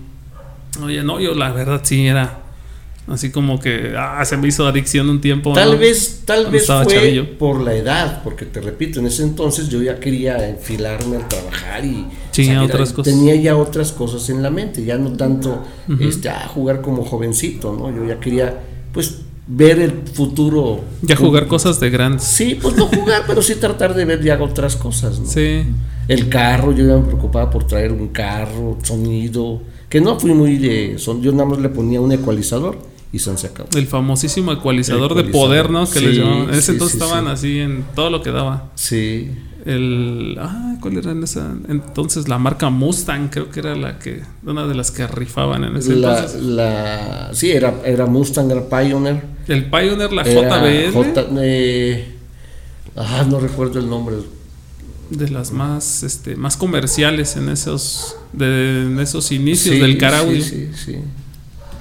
Oye, 0.86 1.04
no, 1.04 1.20
yo 1.20 1.34
la 1.36 1.52
verdad 1.52 1.82
sí 1.84 2.06
era 2.08 2.38
así 3.08 3.30
como 3.32 3.60
que 3.60 3.94
ah, 3.98 4.24
se 4.24 4.38
me 4.38 4.48
hizo 4.48 4.66
adicción 4.66 5.10
un 5.10 5.20
tiempo. 5.20 5.52
Tal 5.54 5.72
¿no? 5.74 5.78
vez, 5.80 6.22
tal 6.24 6.44
Cuando 6.44 6.52
vez 6.52 6.66
fue 6.68 6.86
chavillo. 6.96 7.38
por 7.38 7.60
la 7.62 7.74
edad, 7.74 8.22
porque 8.24 8.46
te 8.46 8.62
repito, 8.62 9.00
en 9.02 9.08
ese 9.08 9.24
entonces 9.24 9.68
yo 9.70 9.82
ya 9.82 10.00
quería 10.00 10.48
enfilarme 10.48 11.18
al 11.18 11.28
trabajar 11.28 11.84
y 11.84 12.06
Sí, 12.32 12.46
salir 12.46 12.60
a 12.60 12.62
a- 12.62 12.66
otras 12.66 12.94
cosas. 12.94 13.14
tenía 13.14 13.36
ya 13.36 13.58
otras 13.58 13.92
cosas 13.92 14.30
en 14.30 14.42
la 14.42 14.50
mente, 14.50 14.86
ya 14.86 14.98
no 14.98 15.12
tanto 15.14 15.62
este, 16.00 16.30
a 16.30 16.48
jugar 16.48 16.82
como 16.82 17.04
jovencito, 17.04 17.74
¿no? 17.74 17.94
Yo 17.94 18.06
ya 18.08 18.20
quería 18.20 18.62
pues 18.94 19.22
ver 19.54 19.80
el 19.80 19.92
futuro. 20.14 20.82
Ya 21.02 21.16
jugar 21.16 21.48
cosas 21.48 21.80
de 21.80 21.90
grandes. 21.90 22.24
Sí, 22.24 22.58
pues 22.62 22.76
no 22.78 22.88
jugar, 22.88 23.24
pero 23.28 23.42
sí 23.42 23.56
tratar 23.56 23.94
de 23.94 24.06
ver 24.06 24.24
ya 24.24 24.42
otras 24.42 24.76
cosas, 24.76 25.20
¿no? 25.20 25.26
Sí. 25.26 25.64
El 26.08 26.30
carro, 26.30 26.72
yo 26.72 26.86
ya 26.86 26.98
me 26.98 27.04
preocupaba 27.06 27.50
por 27.50 27.66
traer 27.66 27.92
un 27.92 28.08
carro, 28.10 28.78
sonido, 28.84 29.62
que 29.90 30.02
no 30.02 30.20
fui 30.20 30.34
muy 30.34 30.58
de 30.58 30.98
son, 30.98 31.22
yo 31.22 31.32
nada 31.32 31.46
más 31.46 31.60
le 31.60 31.70
ponía 31.70 32.02
un 32.02 32.12
ecualizador 32.12 32.78
y 33.14 33.20
se 33.20 33.30
acabó. 33.48 33.70
El 33.76 33.88
famosísimo 33.88 34.54
ecualizador, 34.54 35.14
de 35.16 35.26
poder, 35.26 35.70
¿no? 35.70 35.86
Que 35.86 36.00
Sí, 36.00 36.06
le 36.06 36.14
llamaban. 36.16 36.44
En 36.44 36.50
ese 36.52 36.62
sí, 36.62 36.72
entonces 36.72 36.98
sí, 36.98 37.04
estaban 37.04 37.26
sí. 37.26 37.32
así 37.32 37.60
en 37.60 37.84
todo 37.94 38.10
lo 38.10 38.22
que 38.22 38.32
daba. 38.32 38.72
Sí. 38.76 39.32
El. 39.66 40.38
Ah, 40.40 40.76
¿cuál 40.82 40.98
era 40.98 41.12
en 41.12 41.24
esa? 41.24 41.54
Entonces 41.68 42.28
la 42.28 42.40
marca 42.40 42.70
Mustang, 42.70 43.28
creo 43.30 43.50
que 43.50 43.60
era 43.60 43.76
la 43.76 44.00
que. 44.00 44.22
Una 44.46 44.66
de 44.66 44.76
las 44.76 44.92
que 44.92 45.06
rifaban 45.08 45.66
en 45.66 45.76
ese 45.76 45.96
La, 45.98 46.16
entonces. 46.16 46.42
la, 46.42 47.30
sí, 47.34 47.52
era, 47.52 47.76
era 47.86 48.06
Mustang, 48.06 48.50
era 48.50 48.68
Pioneer. 48.68 49.22
El 49.48 49.66
Pioneer, 49.70 50.12
la 50.14 50.24
JBL. 50.24 50.94
J- 50.94 51.26
eh, 51.42 52.16
ah, 52.96 53.26
no 53.30 53.40
recuerdo 53.40 53.80
el 53.80 53.90
nombre. 53.90 54.16
de 55.10 55.30
las 55.30 55.52
más 55.52 56.04
este 56.04 56.36
más 56.38 56.56
comerciales 56.56 57.36
en 57.36 57.50
esos 57.50 58.16
de 58.32 58.84
en 58.84 59.00
esos 59.00 59.32
inicios 59.34 59.76
Sí, 59.76 59.82
del 59.82 59.98
car 59.98 60.14
audio. 60.16 60.42
Sí, 60.42 60.70
sí, 60.74 60.96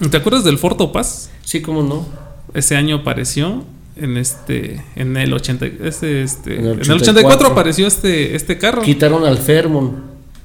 sí. 0.00 0.08
¿Te 0.08 0.16
acuerdas 0.16 0.42
del 0.44 0.58
Ford 0.58 0.76
Topaz? 0.76 1.30
Sí, 1.44 1.60
cómo 1.62 1.82
no. 1.82 2.06
Ese 2.54 2.74
año 2.76 2.96
apareció 2.96 3.62
en 3.96 4.16
este 4.16 4.82
en 4.96 5.16
el 5.16 5.32
80 5.32 5.66
este, 5.84 6.22
este 6.22 6.54
En 6.54 6.60
en 6.60 6.66
el 6.66 6.72
el 6.80 6.90
84 6.90 7.02
84 7.12 7.46
apareció 7.48 7.86
este 7.86 8.34
este 8.34 8.58
carro. 8.58 8.82
Quitaron 8.82 9.24
al 9.24 9.38
Fairmont. 9.38 9.92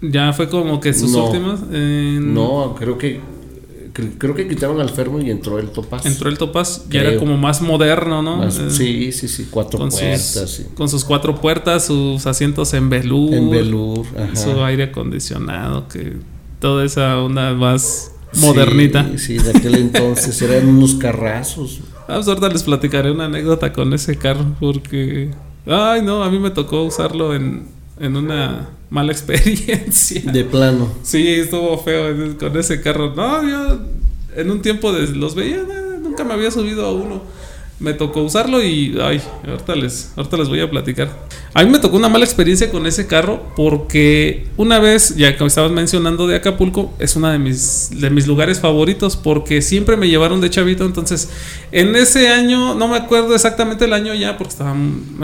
Ya 0.02 0.32
fue 0.34 0.48
como 0.50 0.80
que 0.80 0.94
sus 0.94 1.12
No. 1.12 1.26
últimas 1.26 1.62
No, 1.62 2.76
creo 2.78 2.98
que 3.00 3.20
creo 4.18 4.36
que 4.36 4.48
quitaron 4.48 4.80
al 4.82 4.90
Fermo 4.90 5.20
y 5.20 5.30
entró 5.30 5.58
el 5.60 5.70
Topaz. 5.70 6.06
Entró 6.06 6.30
el 6.30 6.38
Topaz, 6.38 6.86
ya 6.90 7.02
era 7.02 7.18
como 7.18 7.38
más 7.38 7.62
moderno, 7.62 8.22
¿no? 8.22 8.38
Más- 8.38 8.58
Eh, 8.60 8.70
sí, 8.70 9.12
sí, 9.12 9.28
sí, 9.28 9.48
cuatro 9.50 9.80
con 9.80 9.90
puertas, 9.90 10.22
sus, 10.26 10.50
sí. 10.52 10.64
con 10.76 10.90
sus 10.90 11.04
cuatro 11.06 11.40
puertas, 11.40 11.86
sus 11.86 12.26
asientos 12.28 12.74
en 12.74 12.90
velour, 12.90 14.06
En 14.18 14.24
ajá. 14.24 14.36
su 14.36 14.64
aire 14.64 14.84
acondicionado, 14.86 15.88
que 15.88 16.18
toda 16.60 16.84
esa 16.86 17.20
onda 17.20 17.54
más 17.54 18.12
modernita. 18.38 19.08
Sí, 19.18 19.18
sí, 19.18 19.38
de 19.38 19.52
aquel 19.52 19.76
entonces 19.76 20.42
eran 20.42 20.68
unos 20.68 20.96
carrazos. 20.96 21.80
Ah, 22.08 22.16
pues 22.16 22.28
ahorita 22.28 22.50
les 22.50 22.64
platicaré 22.64 23.12
una 23.12 23.26
anécdota 23.26 23.72
con 23.74 23.94
ese 23.94 24.18
carro 24.18 24.46
porque, 24.60 25.32
ay 25.66 26.02
no, 26.04 26.24
a 26.24 26.30
mí 26.30 26.38
me 26.38 26.52
tocó 26.52 26.84
usarlo 26.84 27.34
en, 27.34 27.68
en 28.00 28.16
una 28.18 28.70
mala 28.90 29.12
experiencia. 29.14 30.22
De 30.32 30.44
plano. 30.44 30.90
Sí, 31.04 31.28
estuvo 31.28 31.78
feo 31.80 32.36
con 32.38 32.58
ese 32.58 32.82
carro. 32.82 33.14
No, 33.16 33.48
yo 33.48 33.80
en 34.36 34.52
un 34.52 34.62
tiempo 34.62 34.92
de- 34.94 35.08
los 35.16 35.36
veía, 35.36 35.64
nunca 36.02 36.24
me 36.24 36.34
había 36.34 36.52
subido 36.52 36.86
a 36.86 36.92
uno. 36.94 37.22
Me 37.78 37.94
tocó 37.94 38.22
usarlo 38.22 38.64
y, 38.64 38.98
ay, 39.02 39.22
ahorita 39.46 39.76
les, 39.76 40.14
ahorita 40.16 40.38
les 40.38 40.48
voy 40.48 40.62
a 40.62 40.70
platicar. 40.70 41.10
A 41.54 41.64
mí 41.64 41.70
me 41.70 41.80
tocó 41.80 41.98
una 41.98 42.08
mala 42.08 42.24
experiencia 42.24 42.72
con 42.72 42.88
ese 42.88 43.06
carro 43.06 43.44
porque 43.56 44.48
una 44.56 44.80
vez, 44.80 45.16
ya 45.18 45.36
que 45.36 45.46
estabas 45.46 45.72
mencionando 45.72 46.26
de 46.26 46.38
Acapulco, 46.38 46.94
es 47.00 47.16
uno 47.18 47.30
de 47.30 47.38
mis, 47.38 47.90
de 47.92 48.10
mis 48.10 48.28
lugares 48.28 48.60
favoritos 48.60 49.18
porque 49.18 49.62
siempre 49.62 49.98
me 49.98 50.08
llevaron 50.08 50.40
de 50.40 50.50
chavito. 50.50 50.86
Entonces, 50.86 51.30
en 51.74 51.96
ese 51.96 52.30
año, 52.30 52.76
no 52.76 52.88
me 52.88 52.96
acuerdo 52.96 53.36
exactamente 53.36 53.86
el 53.86 53.94
año 53.94 54.14
ya 54.14 54.38
porque 54.38 54.52
estaba, 54.52 54.76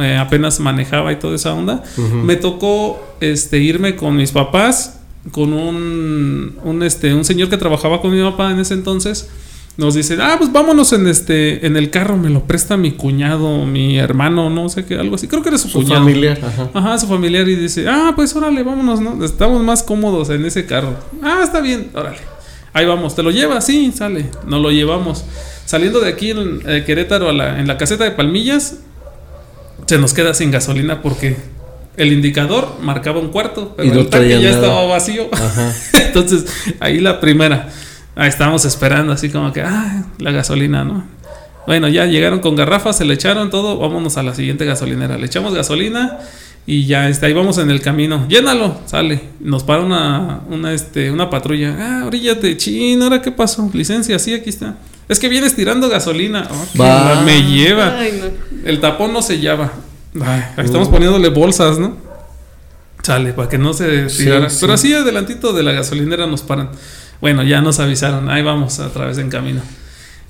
eh, 0.02 0.18
apenas 0.18 0.60
manejaba 0.60 1.14
y 1.14 1.18
toda 1.18 1.36
esa 1.36 1.54
onda, 1.54 1.84
me 2.26 2.36
tocó 2.36 3.02
este, 3.22 3.60
irme 3.60 3.96
con 3.96 4.18
mis 4.18 4.32
papás 4.32 4.98
con 5.30 5.54
un, 5.54 6.58
un, 6.64 6.84
este, 6.84 7.14
un 7.14 7.24
señor 7.24 7.50
que 7.50 7.58
trabajaba 7.58 8.02
con 8.02 8.12
mi 8.12 8.22
papá 8.22 8.52
en 8.52 8.60
ese 8.60 8.74
entonces. 8.74 9.30
Nos 9.78 9.96
dice, 9.96 10.18
ah, 10.22 10.36
pues 10.38 10.52
vámonos 10.52 10.92
en 10.94 11.08
este, 11.08 11.66
en 11.66 11.78
el 11.78 11.90
carro, 11.90 12.18
me 12.18 12.30
lo 12.30 12.44
presta 12.44 12.76
mi 12.78 12.92
cuñado, 12.92 13.66
mi 13.66 13.98
hermano, 13.98 14.50
no 14.50 14.68
sé 14.70 14.84
qué, 14.86 14.96
algo 14.96 15.16
así. 15.16 15.28
Creo 15.28 15.42
que 15.42 15.50
era 15.50 15.58
su, 15.58 15.70
Su 15.70 15.80
cuñado. 15.80 16.02
familiar, 16.02 16.40
ajá. 16.44 16.70
Ajá, 16.74 16.98
su 17.00 17.08
familiar 17.08 17.48
y 17.48 17.56
dice, 17.56 17.88
ah, 17.88 18.12
pues 18.16 18.36
órale, 18.36 18.64
vámonos, 18.64 19.00
¿no? 19.00 19.24
Estamos 19.24 19.64
más 19.64 19.82
cómodos 19.82 20.30
en 20.30 20.46
ese 20.46 20.66
carro. 20.66 20.96
Ah, 21.24 21.40
está 21.44 21.62
bien, 21.62 21.90
órale. 21.94 22.18
Ahí 22.74 22.86
vamos, 22.86 23.16
¿te 23.16 23.24
lo 23.24 23.32
llevas? 23.32 23.66
Sí, 23.66 23.92
sale. 23.96 24.30
Nos 24.46 24.62
lo 24.62 24.72
llevamos. 24.72 25.24
Saliendo 25.66 26.00
de 26.02 26.10
aquí 26.10 26.32
en 26.32 26.62
eh, 26.68 26.84
Querétaro 26.86 27.30
a 27.30 27.34
la- 27.34 27.60
en 27.60 27.68
la 27.68 27.78
caseta 27.78 28.04
de 28.04 28.12
Palmillas, 28.12 28.78
se 29.88 29.98
nos 29.98 30.14
queda 30.14 30.34
sin 30.34 30.52
gasolina 30.52 31.02
porque 31.02 31.38
el 31.98 32.12
indicador 32.14 32.78
marcaba 32.82 33.20
un 33.20 33.30
cuarto, 33.30 33.74
pero 33.76 33.88
Y 33.88 33.92
no 33.92 34.02
el 34.02 34.08
tanque 34.10 34.30
ya 34.30 34.40
nada. 34.40 34.52
estaba 34.52 34.86
vacío. 34.86 35.30
Ajá. 35.32 35.74
Entonces, 36.06 36.46
ahí 36.80 37.00
la 37.00 37.20
primera. 37.22 37.70
Ahí 38.16 38.30
estábamos 38.30 38.66
esperando, 38.66 39.14
así 39.14 39.30
como 39.30 39.54
que, 39.54 39.62
ah, 39.62 40.04
la 40.18 40.32
gasolina, 40.32 40.84
¿no? 40.84 41.04
Bueno, 41.68 41.88
ya 41.88 42.06
llegaron 42.06 42.40
con 42.40 42.56
garrafas, 42.56 42.98
se 42.98 43.06
le 43.06 43.14
echaron 43.14 43.50
todo. 43.50 43.78
Vámonos 43.78 44.18
a 44.18 44.24
la 44.24 44.34
siguiente 44.34 44.66
gasolinera. 44.66 45.18
Le 45.18 45.28
echamos 45.28 45.54
gasolina 45.54 46.20
y 46.66 46.86
ya 46.86 47.08
está. 47.08 47.28
Ahí 47.28 47.34
vamos 47.34 47.58
en 47.60 47.70
el 47.70 47.82
camino. 47.82 48.28
Llénalo, 48.28 48.82
sale. 48.86 49.22
Nos 49.40 49.64
para 49.64 49.84
una, 49.84 50.42
una, 50.50 50.74
este, 50.74 51.12
una 51.12 51.30
patrulla. 51.30 51.76
Ah, 51.80 52.06
oríllate, 52.06 52.58
chin, 52.58 53.02
¿ahora 53.02 53.22
qué 53.22 53.32
pasó? 53.32 53.70
Licencia, 53.74 54.18
sí, 54.20 54.34
aquí 54.34 54.50
está. 54.50 54.76
Es 55.08 55.20
que 55.20 55.30
vienes 55.30 55.56
tirando 55.56 55.88
gasolina. 55.90 56.48
Oh, 56.50 57.22
me 57.26 57.44
lleva. 57.44 57.98
Ay, 57.98 58.20
no. 58.20 58.68
El 58.68 58.80
tapón 58.80 59.14
no 59.14 59.22
sellaba. 59.22 59.72
Ay, 60.16 60.44
ahí 60.58 60.66
estamos 60.66 60.90
poniéndole 60.90 61.30
bolsas, 61.30 61.78
¿no? 61.80 61.96
Sale, 63.04 63.34
para 63.34 63.50
que 63.50 63.58
no 63.58 63.74
se 63.74 64.08
tirara. 64.08 64.50
sí. 64.50 64.58
Pero 64.62 64.74
así 64.74 64.94
adelantito 64.94 65.54
de 65.54 65.64
la 65.64 65.72
gasolinera 65.72 66.28
nos 66.28 66.42
paran. 66.42 66.70
Bueno, 67.22 67.44
ya 67.44 67.62
nos 67.62 67.80
avisaron. 67.80 68.30
Ahí 68.30 68.44
vamos 68.44 68.80
a 68.80 68.92
través 68.92 69.18
en 69.20 69.30
camino. 69.30 69.62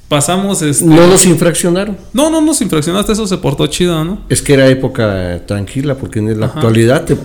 Pasamos 0.08 0.62
este. 0.62 0.84
No 0.86 1.08
los 1.08 1.25
infraccionaron. 1.25 1.97
No, 2.12 2.30
no 2.30 2.41
nos 2.41 2.62
infraccionaste, 2.62 3.13
eso 3.13 3.25
se 3.25 3.38
portó 3.38 3.65
chido, 3.67 4.04
¿no? 4.04 4.21
Es 4.27 4.41
que 4.41 4.54
era 4.54 4.67
época 4.67 5.41
tranquila, 5.47 5.95
porque 5.95 6.19
en 6.19 6.38
la 6.38 6.47
Ajá. 6.47 6.56
actualidad 6.60 7.06
te 7.06 7.15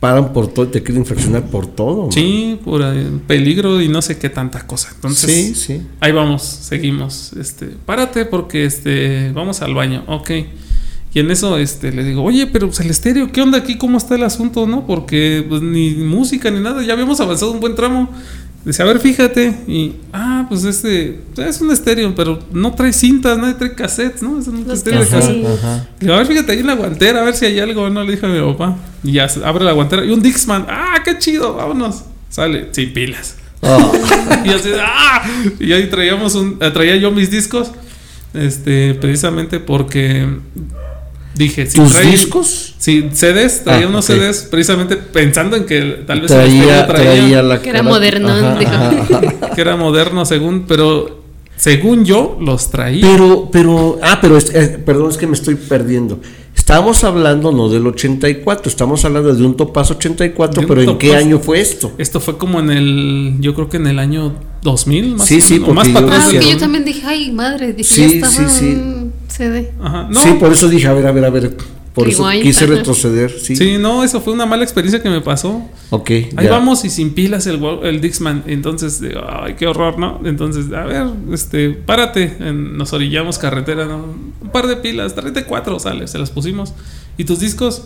paran 0.00 0.32
por 0.32 0.48
todo 0.48 0.68
te 0.68 0.82
quieren 0.82 1.02
infraccionar 1.02 1.44
por 1.44 1.66
todo. 1.66 2.12
Sí, 2.12 2.60
por 2.62 2.84
peligro 3.26 3.80
y 3.80 3.88
no 3.88 4.02
sé 4.02 4.18
qué 4.18 4.28
tanta 4.28 4.66
cosa. 4.66 4.90
Entonces, 4.94 5.30
sí, 5.30 5.54
sí. 5.54 5.82
ahí 6.00 6.12
vamos, 6.12 6.42
seguimos. 6.42 7.32
Este, 7.32 7.66
párate 7.86 8.26
porque 8.26 8.66
este, 8.66 9.32
vamos 9.32 9.62
al 9.62 9.74
baño. 9.74 10.04
Ok. 10.06 10.30
Y 11.14 11.20
en 11.20 11.30
eso 11.30 11.56
este, 11.56 11.92
le 11.92 12.04
digo, 12.04 12.22
oye, 12.22 12.46
pero 12.46 12.66
pues, 12.66 12.80
el 12.80 12.90
estéreo, 12.90 13.32
¿qué 13.32 13.40
onda 13.40 13.56
aquí? 13.56 13.78
¿Cómo 13.78 13.96
está 13.96 14.16
el 14.16 14.22
asunto? 14.22 14.66
¿No? 14.66 14.86
Porque 14.86 15.46
pues, 15.48 15.62
ni 15.62 15.92
música 15.92 16.50
ni 16.50 16.60
nada, 16.60 16.82
ya 16.82 16.92
habíamos 16.92 17.18
avanzado 17.20 17.52
un 17.52 17.60
buen 17.60 17.74
tramo. 17.74 18.10
Dice, 18.66 18.82
a 18.82 18.86
ver, 18.86 18.98
fíjate. 18.98 19.54
Y, 19.68 19.92
ah, 20.12 20.44
pues 20.48 20.64
este, 20.64 21.20
es 21.36 21.60
un 21.60 21.70
estéreo, 21.70 22.12
pero 22.16 22.40
no 22.52 22.74
trae 22.74 22.92
cintas, 22.92 23.38
no 23.38 23.54
trae 23.54 23.76
cassettes, 23.76 24.22
¿no? 24.22 24.40
Es 24.40 24.48
un 24.48 24.64
Los 24.66 24.78
estéreo 24.78 25.04
de 25.04 25.06
cassette. 25.08 25.46
ajá. 25.46 25.88
Le 26.00 26.06
digo, 26.06 26.14
a 26.14 26.16
ver, 26.18 26.26
fíjate 26.26 26.50
ahí 26.50 26.58
en 26.58 26.66
la 26.66 26.74
guantera, 26.74 27.22
a 27.22 27.24
ver 27.24 27.36
si 27.36 27.44
hay 27.46 27.60
algo, 27.60 27.88
¿no? 27.90 28.02
Le 28.02 28.10
dije 28.10 28.26
a 28.26 28.28
mi 28.28 28.40
papá. 28.40 28.76
Y 29.04 29.12
ya 29.12 29.28
abre 29.44 29.64
la 29.64 29.70
guantera. 29.70 30.04
Y 30.04 30.10
un 30.10 30.20
Dixman, 30.20 30.66
ah, 30.68 31.00
qué 31.04 31.16
chido, 31.16 31.54
vámonos. 31.54 32.02
Sale, 32.28 32.66
sin 32.72 32.92
pilas. 32.92 33.36
Ah, 33.62 33.92
Y 34.44 34.48
así, 34.50 34.70
¡ah! 34.80 35.22
Y 35.60 35.72
ahí 35.72 35.86
traíamos 35.88 36.34
un, 36.34 36.58
eh, 36.60 36.68
traía 36.72 36.96
yo 36.96 37.12
mis 37.12 37.30
discos, 37.30 37.70
este, 38.34 38.94
precisamente 38.94 39.60
porque 39.60 40.26
dije, 41.36 41.66
si 41.66 41.76
¿Tus 41.78 41.92
trae- 41.94 42.10
discos? 42.10 42.74
Sí, 42.78 43.08
CDs, 43.12 43.62
traía 43.64 43.86
Ah, 43.86 43.88
unos 43.90 44.08
ok. 44.10 44.16
CDs, 44.16 44.48
precisamente 44.50 44.96
pensando 44.96 45.56
en 45.56 45.64
que 45.66 46.02
tal 46.06 46.20
vez 46.22 46.30
Traía, 46.30 46.86
traía, 46.86 47.14
traía 47.14 47.42
la 47.42 47.60
Que 47.62 47.70
era 47.70 47.82
moderno, 47.82 48.28
Ajá, 48.30 48.58
ajá, 48.58 48.90
ajá. 49.00 49.50
que 49.54 49.60
era 49.60 49.76
moderno 49.76 50.24
según, 50.24 50.64
pero 50.66 51.22
según 51.56 52.04
yo 52.04 52.36
los 52.40 52.70
traía. 52.70 53.00
Pero, 53.06 53.48
pero, 53.52 53.98
ah, 54.02 54.18
pero, 54.20 54.36
es- 54.36 54.54
eh, 54.54 54.78
perdón, 54.84 55.10
es 55.10 55.16
que 55.16 55.26
me 55.26 55.34
estoy 55.34 55.54
perdiendo. 55.54 56.20
Estamos 56.54 57.04
hablando 57.04 57.52
no 57.52 57.68
del 57.68 57.86
84, 57.86 58.68
estamos 58.68 59.04
hablando 59.04 59.32
de 59.32 59.44
un 59.44 59.56
Topaz 59.56 59.90
84, 59.92 60.54
De 60.54 60.66
un 60.66 60.68
pero 60.68 60.90
¿en 60.92 60.98
qué 60.98 61.14
año 61.14 61.38
fue 61.38 61.60
esto? 61.60 61.92
Esto 61.98 62.18
fue 62.18 62.38
como 62.38 62.58
en 62.58 62.70
el, 62.70 63.36
yo 63.40 63.54
creo 63.54 63.68
que 63.68 63.76
en 63.76 63.86
el 63.86 63.98
año 64.00 64.34
2000, 64.62 65.14
más 65.16 65.28
Sí, 65.28 65.38
o 65.38 65.40
sí, 65.42 65.52
menos, 65.54 65.68
o 65.68 65.74
más 65.74 65.88
para 65.88 66.00
yo 66.00 66.06
atrás 66.06 66.24
Ah, 66.26 66.32
yo 66.32 66.38
2000. 66.40 66.58
también 66.58 66.84
dije, 66.84 67.02
ay, 67.06 67.30
madre, 67.30 67.72
dije, 67.72 67.94
Sí, 67.94 68.00
ya 68.02 68.08
sí, 68.08 68.16
estaba 68.16 68.48
sí. 68.48 68.76
Ajá, 69.82 70.08
no, 70.10 70.20
Sí, 70.22 70.30
por 70.38 70.52
eso 70.52 70.68
dije, 70.68 70.86
a 70.86 70.92
ver, 70.92 71.06
a 71.06 71.12
ver, 71.12 71.24
a 71.24 71.30
ver. 71.30 71.56
Por 71.96 72.08
eso 72.10 72.28
quise 72.42 72.66
retroceder, 72.66 73.30
sí. 73.30 73.56
sí, 73.56 73.78
no, 73.78 74.04
eso 74.04 74.20
fue 74.20 74.34
una 74.34 74.44
mala 74.44 74.64
experiencia 74.64 75.02
que 75.02 75.08
me 75.08 75.22
pasó. 75.22 75.62
Ok. 75.88 76.10
Ahí 76.10 76.44
ya. 76.44 76.50
vamos 76.50 76.84
y 76.84 76.90
sin 76.90 77.14
pilas 77.14 77.46
el, 77.46 77.58
el 77.84 78.02
Dixman. 78.02 78.44
Entonces, 78.46 79.00
digo, 79.00 79.22
ay, 79.26 79.54
qué 79.54 79.66
horror, 79.66 79.98
¿no? 79.98 80.20
Entonces, 80.26 80.70
a 80.74 80.84
ver, 80.84 81.06
este, 81.32 81.70
párate. 81.70 82.36
En- 82.38 82.76
nos 82.76 82.92
orillamos 82.92 83.38
carretera, 83.38 83.86
¿no? 83.86 84.14
Un 84.42 84.50
par 84.52 84.66
de 84.66 84.76
pilas, 84.76 85.14
tráete 85.14 85.44
cuatro, 85.44 85.78
sale, 85.78 86.06
se 86.06 86.18
las 86.18 86.30
pusimos. 86.30 86.74
¿Y 87.16 87.24
tus 87.24 87.40
discos? 87.40 87.84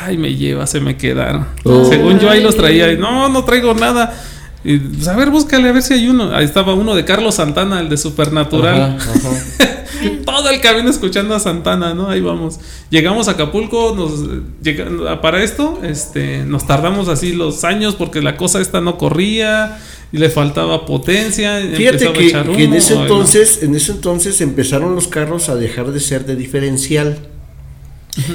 Ay, 0.00 0.18
me 0.18 0.34
lleva, 0.34 0.66
se 0.66 0.80
me 0.80 0.96
quedaron. 0.96 1.46
Oh. 1.62 1.84
Según 1.84 2.18
yo 2.18 2.30
ahí 2.30 2.42
los 2.42 2.56
traía. 2.56 2.90
y, 2.92 2.98
no, 2.98 3.28
no 3.28 3.44
traigo 3.44 3.72
nada. 3.72 4.20
Y, 4.68 4.76
pues, 4.78 5.08
a 5.08 5.16
ver, 5.16 5.30
búscale 5.30 5.66
a 5.66 5.72
ver 5.72 5.82
si 5.82 5.94
hay 5.94 6.08
uno. 6.08 6.34
Ahí 6.36 6.44
estaba 6.44 6.74
uno 6.74 6.94
de 6.94 7.06
Carlos 7.06 7.36
Santana, 7.36 7.80
el 7.80 7.88
de 7.88 7.96
Supernatural. 7.96 8.98
Ajá, 8.98 9.12
ajá. 9.14 9.84
Todo 10.26 10.50
el 10.50 10.60
camino 10.60 10.90
escuchando 10.90 11.34
a 11.34 11.40
Santana, 11.40 11.94
¿no? 11.94 12.10
Ahí 12.10 12.20
vamos. 12.20 12.60
Llegamos 12.90 13.28
a 13.28 13.32
Acapulco, 13.32 13.94
nos 13.96 14.26
llega- 14.62 15.22
para 15.22 15.42
esto, 15.42 15.80
este, 15.82 16.44
nos 16.44 16.66
tardamos 16.66 17.08
así 17.08 17.32
los 17.32 17.64
años 17.64 17.94
porque 17.94 18.20
la 18.20 18.36
cosa 18.36 18.60
esta 18.60 18.82
no 18.82 18.98
corría 18.98 19.78
y 20.12 20.18
le 20.18 20.28
faltaba 20.28 20.84
potencia. 20.84 21.60
Fíjate 21.74 22.08
a 22.08 22.12
que, 22.12 22.30
en 22.64 22.74
ese 22.74 22.92
ay, 22.92 22.98
no. 22.98 23.02
entonces, 23.04 23.62
en 23.62 23.74
ese 23.74 23.92
entonces 23.92 24.38
empezaron 24.42 24.94
los 24.94 25.08
carros 25.08 25.48
a 25.48 25.56
dejar 25.56 25.92
de 25.92 26.00
ser 26.00 26.26
de 26.26 26.36
diferencial. 26.36 27.18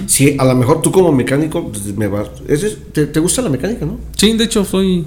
Sí, 0.08 0.36
a 0.40 0.46
lo 0.46 0.56
mejor 0.56 0.82
tú 0.82 0.92
como 0.92 1.12
mecánico 1.12 1.70
pues, 1.70 1.96
me 1.96 2.08
vas, 2.08 2.30
te, 2.92 3.06
te 3.06 3.20
gusta 3.20 3.44
la 3.44 3.50
mecánica, 3.50 3.86
¿no? 3.86 4.00
Sí, 4.16 4.34
de 4.34 4.46
hecho 4.46 4.66
soy 4.66 5.06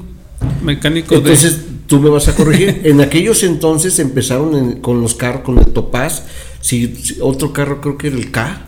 mecánico 0.63 1.15
Entonces 1.15 1.59
tú 1.87 2.01
me 2.01 2.09
vas 2.11 2.29
a 2.29 2.35
corregir. 2.35 2.81
en 2.85 3.01
aquellos 3.01 3.43
entonces 3.43 3.99
empezaron 3.99 4.55
en- 4.57 4.81
con 4.81 5.01
los 5.01 5.15
carros, 5.15 5.43
con 5.43 5.59
el 5.59 5.67
Topaz. 5.67 6.23
Sí, 6.61 6.95
otro 7.21 7.53
carro 7.53 7.81
creo 7.81 7.97
que 7.97 8.09
era 8.09 8.17
el 8.17 8.31
K, 8.31 8.67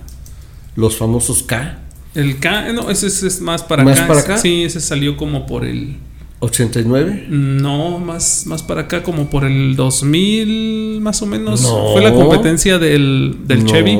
los 0.76 0.96
famosos 0.96 1.42
K, 1.42 1.81
el 2.14 2.38
K, 2.38 2.72
no, 2.72 2.90
ese 2.90 3.09
es, 3.09 3.22
es 3.22 3.40
más 3.40 3.62
para 3.62 3.83
¿Más 3.85 3.98
acá. 3.98 4.09
para 4.09 4.20
acá? 4.20 4.38
Sí, 4.38 4.62
ese 4.64 4.81
salió 4.81 5.16
como 5.16 5.46
por 5.46 5.64
el 5.64 5.96
89. 6.40 7.26
no, 7.28 7.98
más 7.98 8.46
más 8.46 8.62
para 8.62 8.83
acá 8.83 9.02
como 9.02 9.28
por 9.28 9.44
el 9.44 9.74
2000 9.74 11.01
más 11.01 11.20
o 11.22 11.26
menos. 11.26 11.62
No. 11.62 11.92
Fue 11.92 12.03
la 12.03 12.12
competencia 12.12 12.78
del 12.78 13.38
del 13.47 13.64
No. 13.64 13.66
Chevy, 13.70 13.92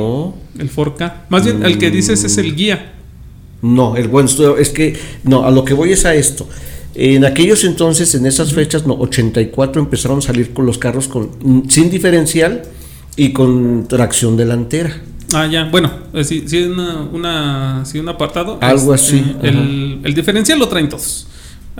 el 0.59 0.71
4K. 0.71 1.13
Más 1.29 1.43
bien 1.43 1.65
el 1.65 1.77
que 1.77 1.91
dices 1.91 2.23
es 2.23 2.37
el 2.37 2.55
guía. 2.55 2.93
No, 3.61 3.97
el 3.97 4.07
buen 4.07 4.27
estudio, 4.27 4.57
es 4.57 4.69
que, 4.69 4.97
no, 5.25 5.43
a 5.45 5.51
lo 5.51 5.65
que 5.65 5.73
voy 5.73 5.91
es 5.91 6.05
a 6.05 6.15
esto. 6.15 6.47
En 7.01 7.23
aquellos 7.23 7.63
entonces, 7.63 8.13
en 8.13 8.25
esas 8.25 8.51
fechas, 8.51 8.85
no, 8.85 8.93
84 8.93 9.81
empezaron 9.81 10.17
a 10.17 10.21
salir 10.21 10.51
con 10.51 10.65
los 10.65 10.77
carros 10.77 11.07
con, 11.07 11.29
mm, 11.41 11.69
sin 11.69 11.89
diferencial 11.89 12.63
y 13.15 13.31
con 13.31 13.87
tracción 13.87 14.35
delantera. 14.35 15.01
Ah, 15.33 15.47
ya, 15.47 15.69
bueno, 15.71 15.89
eh, 16.13 16.25
sí, 16.25 16.43
sí, 16.45 16.63
una, 16.63 17.03
una, 17.03 17.85
sí, 17.85 17.99
un 17.99 18.09
apartado. 18.09 18.57
Algo 18.59 18.91
así, 18.91 19.23
El, 19.41 20.01
el 20.03 20.13
diferencial 20.13 20.59
lo 20.59 20.67
traen 20.67 20.89
todos. 20.89 21.28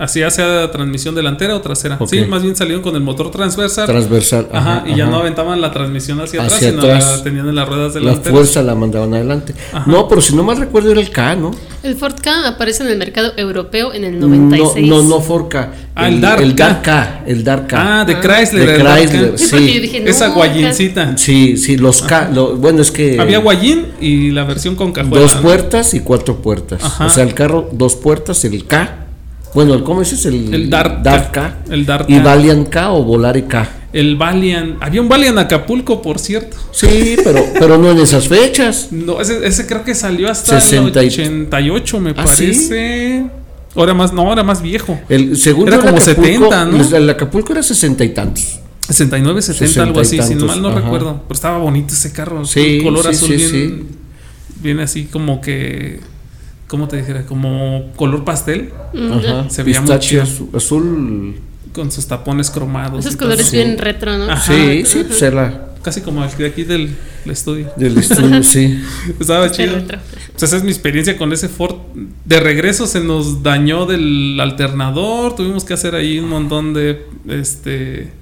Hacía 0.00 0.30
sea 0.30 0.70
transmisión 0.70 1.14
delantera 1.14 1.54
o 1.54 1.60
trasera. 1.60 1.98
Sí, 2.08 2.22
más 2.24 2.42
bien 2.42 2.56
salieron 2.56 2.82
con 2.82 2.94
el 2.96 3.02
motor 3.02 3.30
transversal. 3.30 3.84
Transversal. 3.86 4.48
Ajá, 4.50 4.82
y 4.86 4.96
ya 4.96 5.04
ajá. 5.04 5.12
no 5.12 5.18
aventaban 5.18 5.60
la 5.60 5.70
transmisión 5.72 6.18
hacia, 6.22 6.42
atrás, 6.42 6.58
sino 6.58 6.78
atrás. 6.80 7.16
la 7.18 7.22
tenían 7.22 7.48
en 7.50 7.54
las 7.54 7.68
ruedas 7.68 7.94
La 7.94 8.00
delanteras. 8.00 8.32
fuerza 8.32 8.62
la 8.62 8.74
mandaban 8.74 9.12
adelante. 9.12 9.54
No, 9.86 10.08
pero 10.08 10.22
si 10.22 10.34
no 10.34 10.42
mal 10.42 10.56
recuerdo 10.56 10.90
era 10.90 11.00
el 11.00 11.10
K, 11.10 11.36
¿no? 11.36 11.50
El 11.82 11.96
Ford 11.96 12.14
K 12.20 12.48
aparece 12.48 12.82
en 12.82 12.88
el 12.90 12.96
mercado 12.98 13.32
europeo 13.36 13.92
en 13.92 14.04
el 14.04 14.18
No, 14.18 14.26
96. 14.28 14.86
no, 14.88 15.02
no 15.02 15.20
Forca. 15.20 15.72
Ah, 15.94 16.08
el 16.08 16.20
Dark 16.20 16.42
El 16.42 16.54
K. 16.54 16.64
Dark 16.66 16.82
K. 16.82 17.22
El 17.26 17.44
Dark 17.44 17.66
K. 17.66 18.00
Ah, 18.00 18.04
de 18.06 18.20
Chrysler. 18.20 18.66
De 18.66 18.74
el 18.76 18.80
Chrysler, 18.82 19.30
K. 19.32 19.38
Sí, 19.38 19.46
sí. 19.48 19.74
yo 19.74 19.80
dije, 19.82 20.00
no, 20.00 20.06
Esa 20.10 20.28
guayincita. 20.28 21.16
Sí, 21.18 21.56
sí, 21.58 21.76
los 21.76 22.00
K. 22.02 22.30
lo- 22.32 22.56
bueno, 22.56 22.80
es 22.80 22.90
que. 22.90 23.20
Había 23.20 23.38
guayín 23.38 23.88
y 24.00 24.30
la 24.30 24.44
versión 24.44 24.76
con 24.76 24.92
cajuela. 24.92 25.20
Dos 25.20 25.36
¿no? 25.36 25.42
puertas 25.42 25.92
y 25.92 26.00
cuatro 26.00 26.36
puertas. 26.40 26.82
Ajá. 26.82 27.06
O 27.06 27.10
sea, 27.10 27.22
el 27.24 27.34
carro, 27.34 27.68
dos 27.72 27.96
puertas, 27.96 28.42
el 28.46 28.64
K. 28.66 29.08
Bueno, 29.54 29.74
el- 29.74 29.82
¿cómo 29.82 30.02
es 30.02 30.24
El, 30.26 30.52
El 30.54 30.70
Dark 30.70 31.02
K. 31.02 31.30
K. 31.32 31.56
El 31.70 31.84
Dark 31.86 32.06
Y 32.08 32.16
K. 32.18 32.22
Valiant 32.22 32.68
K 32.68 32.92
o 32.92 33.02
Volare 33.04 33.44
K. 33.46 33.68
El 33.92 34.16
Valiant. 34.16 34.76
Había 34.80 35.00
un 35.00 35.08
Valiant 35.08 35.36
Acapulco, 35.38 36.00
por 36.00 36.18
cierto. 36.20 36.56
Sí, 36.70 37.16
pero, 37.24 37.44
pero 37.58 37.76
no 37.76 37.90
en 37.90 37.98
esas 37.98 38.28
fechas. 38.28 38.88
No, 38.92 39.20
ese, 39.20 39.44
ese 39.46 39.66
creo 39.66 39.82
que 39.82 39.94
salió 39.96 40.30
hasta 40.30 40.60
60 40.60 41.02
y- 41.02 41.06
el 41.06 41.12
88, 41.12 42.00
me 42.00 42.10
¿Ah, 42.10 42.26
sí? 42.28 42.44
parece. 42.46 43.24
Ahora 43.74 43.94
más, 43.94 44.12
no, 44.12 44.22
ahora 44.22 44.42
más 44.44 44.62
viejo. 44.62 44.98
El 45.08 45.36
segundo 45.36 45.72
Era 45.72 45.78
como 45.80 45.96
el 45.96 46.02
Acapulco, 46.02 46.22
70, 46.50 46.64
¿no? 46.66 46.96
El 46.96 47.10
Acapulco 47.10 47.52
era 47.52 47.62
sesenta 47.62 48.04
y 48.04 48.10
tantos. 48.10 48.60
69, 48.88 49.42
70, 49.42 49.66
60 49.66 49.82
algo 49.84 50.00
así, 50.00 50.16
y 50.18 50.22
si 50.22 50.34
mal 50.34 50.60
no 50.62 50.68
ajá. 50.68 50.80
recuerdo. 50.80 51.22
Pero 51.28 51.34
estaba 51.34 51.58
bonito 51.58 51.94
ese 51.94 52.12
carro. 52.12 52.44
Sí, 52.44 52.78
un 52.78 52.84
color 52.84 53.04
sí, 53.04 53.10
azul 53.10 53.28
sí, 53.28 53.36
bien, 53.36 53.50
sí. 53.50 53.84
bien 54.62 54.80
así 54.80 55.04
como 55.04 55.40
que. 55.40 56.00
¿Cómo 56.70 56.86
te 56.86 56.98
dijera? 56.98 57.26
Como 57.26 57.90
color 57.96 58.24
pastel. 58.24 58.70
Ajá. 58.94 59.50
Se 59.50 59.64
veía 59.64 59.80
muy 59.80 59.88
Pistache 59.88 60.08
chido. 60.08 60.22
azul, 60.22 60.48
azul. 60.54 61.34
Con 61.72 61.90
sus 61.90 62.06
tapones 62.06 62.48
cromados. 62.48 63.00
Esos 63.04 63.16
todo. 63.16 63.26
colores 63.26 63.46
Sí. 63.48 63.56
bien 63.56 63.76
retro, 63.76 64.16
¿no? 64.16 64.30
Ajá. 64.30 64.40
Sí, 64.52 64.84
sí, 64.86 65.02
pues 65.06 65.20
era 65.22 65.66
Casi 65.82 66.02
como 66.02 66.22
el 66.22 66.30
de 66.36 66.46
aquí 66.46 66.62
del, 66.64 66.94
del 67.24 67.32
estudio. 67.32 67.70
del 67.76 67.96
estudio, 67.98 68.42
sí. 68.42 68.82
Estaba 69.20 69.50
chido. 69.50 69.74
retro. 69.76 69.98
Pues 70.32 70.42
esa 70.44 70.58
es 70.58 70.62
mi 70.62 70.68
experiencia 70.70 71.16
con 71.16 71.32
ese 71.32 71.48
Ford. 71.48 71.74
De 72.24 72.38
regreso 72.38 72.86
se 72.86 73.00
nos 73.00 73.42
dañó 73.42 73.86
del 73.86 74.38
alternador. 74.40 75.34
Tuvimos 75.34 75.64
que 75.64 75.72
hacer 75.74 75.94
ahí 75.94 76.18
un 76.18 76.28
montón 76.28 76.74
de 76.74 77.02
este 77.28 78.12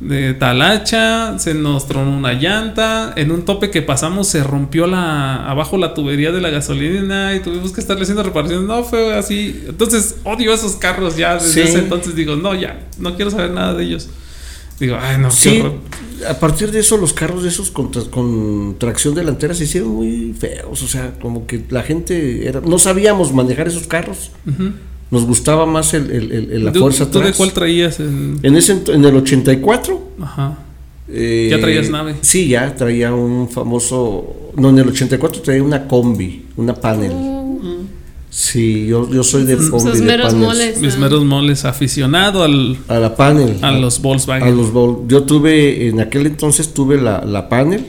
de 0.00 0.34
talacha. 0.34 1.38
Se 1.38 1.54
nos 1.54 1.86
tronó 1.88 2.16
una 2.16 2.32
llanta. 2.34 3.12
En 3.16 3.30
un 3.32 3.44
tope 3.44 3.70
que 3.70 3.82
pasamos 3.82 4.28
se 4.28 4.42
rompió 4.44 4.86
la 4.86 5.48
abajo 5.50 5.76
la 5.76 5.94
tubería 5.94 6.30
de 6.32 6.40
la 6.40 6.50
gasolina 6.50 7.34
y 7.34 7.40
tuvimos 7.40 7.72
que 7.72 7.80
estarle 7.80 8.02
haciendo 8.02 8.22
reparaciones. 8.22 8.66
No 8.66 8.84
fue 8.84 9.14
así. 9.14 9.64
Entonces 9.68 10.16
odio 10.24 10.52
esos 10.52 10.76
carros 10.76 11.16
ya 11.16 11.34
desde 11.34 11.52
Sí. 11.52 11.60
ese 11.60 11.78
entonces. 11.80 12.14
Digo, 12.14 12.36
no, 12.36 12.54
ya, 12.54 12.86
no 12.98 13.16
quiero 13.16 13.30
saber 13.30 13.50
nada 13.50 13.74
de 13.74 13.84
ellos. 13.84 14.08
Digo, 14.80 14.96
ay, 15.00 15.18
no, 15.18 15.28
Sí, 15.32 15.60
a 16.28 16.34
partir 16.38 16.70
de 16.70 16.78
eso 16.78 16.96
los 16.98 17.12
carros 17.12 17.42
de 17.42 17.48
esos 17.48 17.72
con, 17.72 17.90
tra- 17.90 18.08
con 18.10 18.76
tracción 18.78 19.12
delantera 19.12 19.52
se 19.52 19.64
hicieron 19.64 19.90
muy 19.90 20.32
feos, 20.38 20.80
o 20.84 20.86
sea, 20.86 21.14
como 21.20 21.48
que 21.48 21.64
la 21.70 21.82
gente 21.82 22.46
era, 22.46 22.60
no 22.60 22.78
sabíamos 22.78 23.32
manejar 23.32 23.66
esos 23.66 23.88
carros. 23.88 24.30
Nos 25.10 25.24
gustaba 25.24 25.64
más 25.66 25.94
el, 25.94 26.10
el- 26.10 26.32
el- 26.32 26.52
el- 26.52 26.64
la 26.64 26.72
¿Tú, 26.72 26.80
fuerza 26.80 27.06
tú 27.10 27.18
de 27.18 27.24
atrás. 27.24 27.36
cuál 27.36 27.52
traías? 27.52 27.98
En... 28.00 28.38
En 28.42 28.56
ese 28.56 28.82
en 28.88 29.04
el 29.04 29.16
84 29.16 30.00
Ajá. 30.20 30.58
eh, 31.08 31.48
¿Ya 31.50 31.60
traías 31.60 31.88
nave? 31.90 32.16
Sí, 32.20 32.48
ya 32.48 32.74
traía 32.74 33.14
un 33.14 33.48
famoso, 33.48 34.52
no, 34.56 34.70
en 34.70 34.78
el 34.78 34.88
84 34.88 35.40
traía 35.42 35.62
una 35.62 35.86
combi, 35.88 36.44
una 36.56 36.74
panel. 36.74 37.12
Sí, 38.30 38.86
yo, 38.86 39.10
yo 39.10 39.22
soy 39.24 39.44
de 39.44 39.56
combi 39.56 39.90
sus 39.90 40.00
de 40.00 40.04
meros 40.04 40.26
panels. 40.34 40.46
moles. 40.46 40.80
Mis 40.80 40.98
meros 40.98 41.24
moles, 41.24 41.64
aficionado 41.64 42.42
al, 42.44 42.76
A 42.86 42.98
la 42.98 43.16
panel. 43.16 43.56
a 43.62 43.72
los 43.72 44.00
Volkswagen. 44.02 44.46
A 44.46 44.50
los 44.50 44.72
Vol- 44.72 45.06
yo 45.08 45.22
tuve, 45.24 45.88
en 45.88 46.00
aquel 46.00 46.26
entonces 46.26 46.72
tuve 46.74 47.00
la, 47.00 47.24
la 47.24 47.48
panel. 47.48 47.86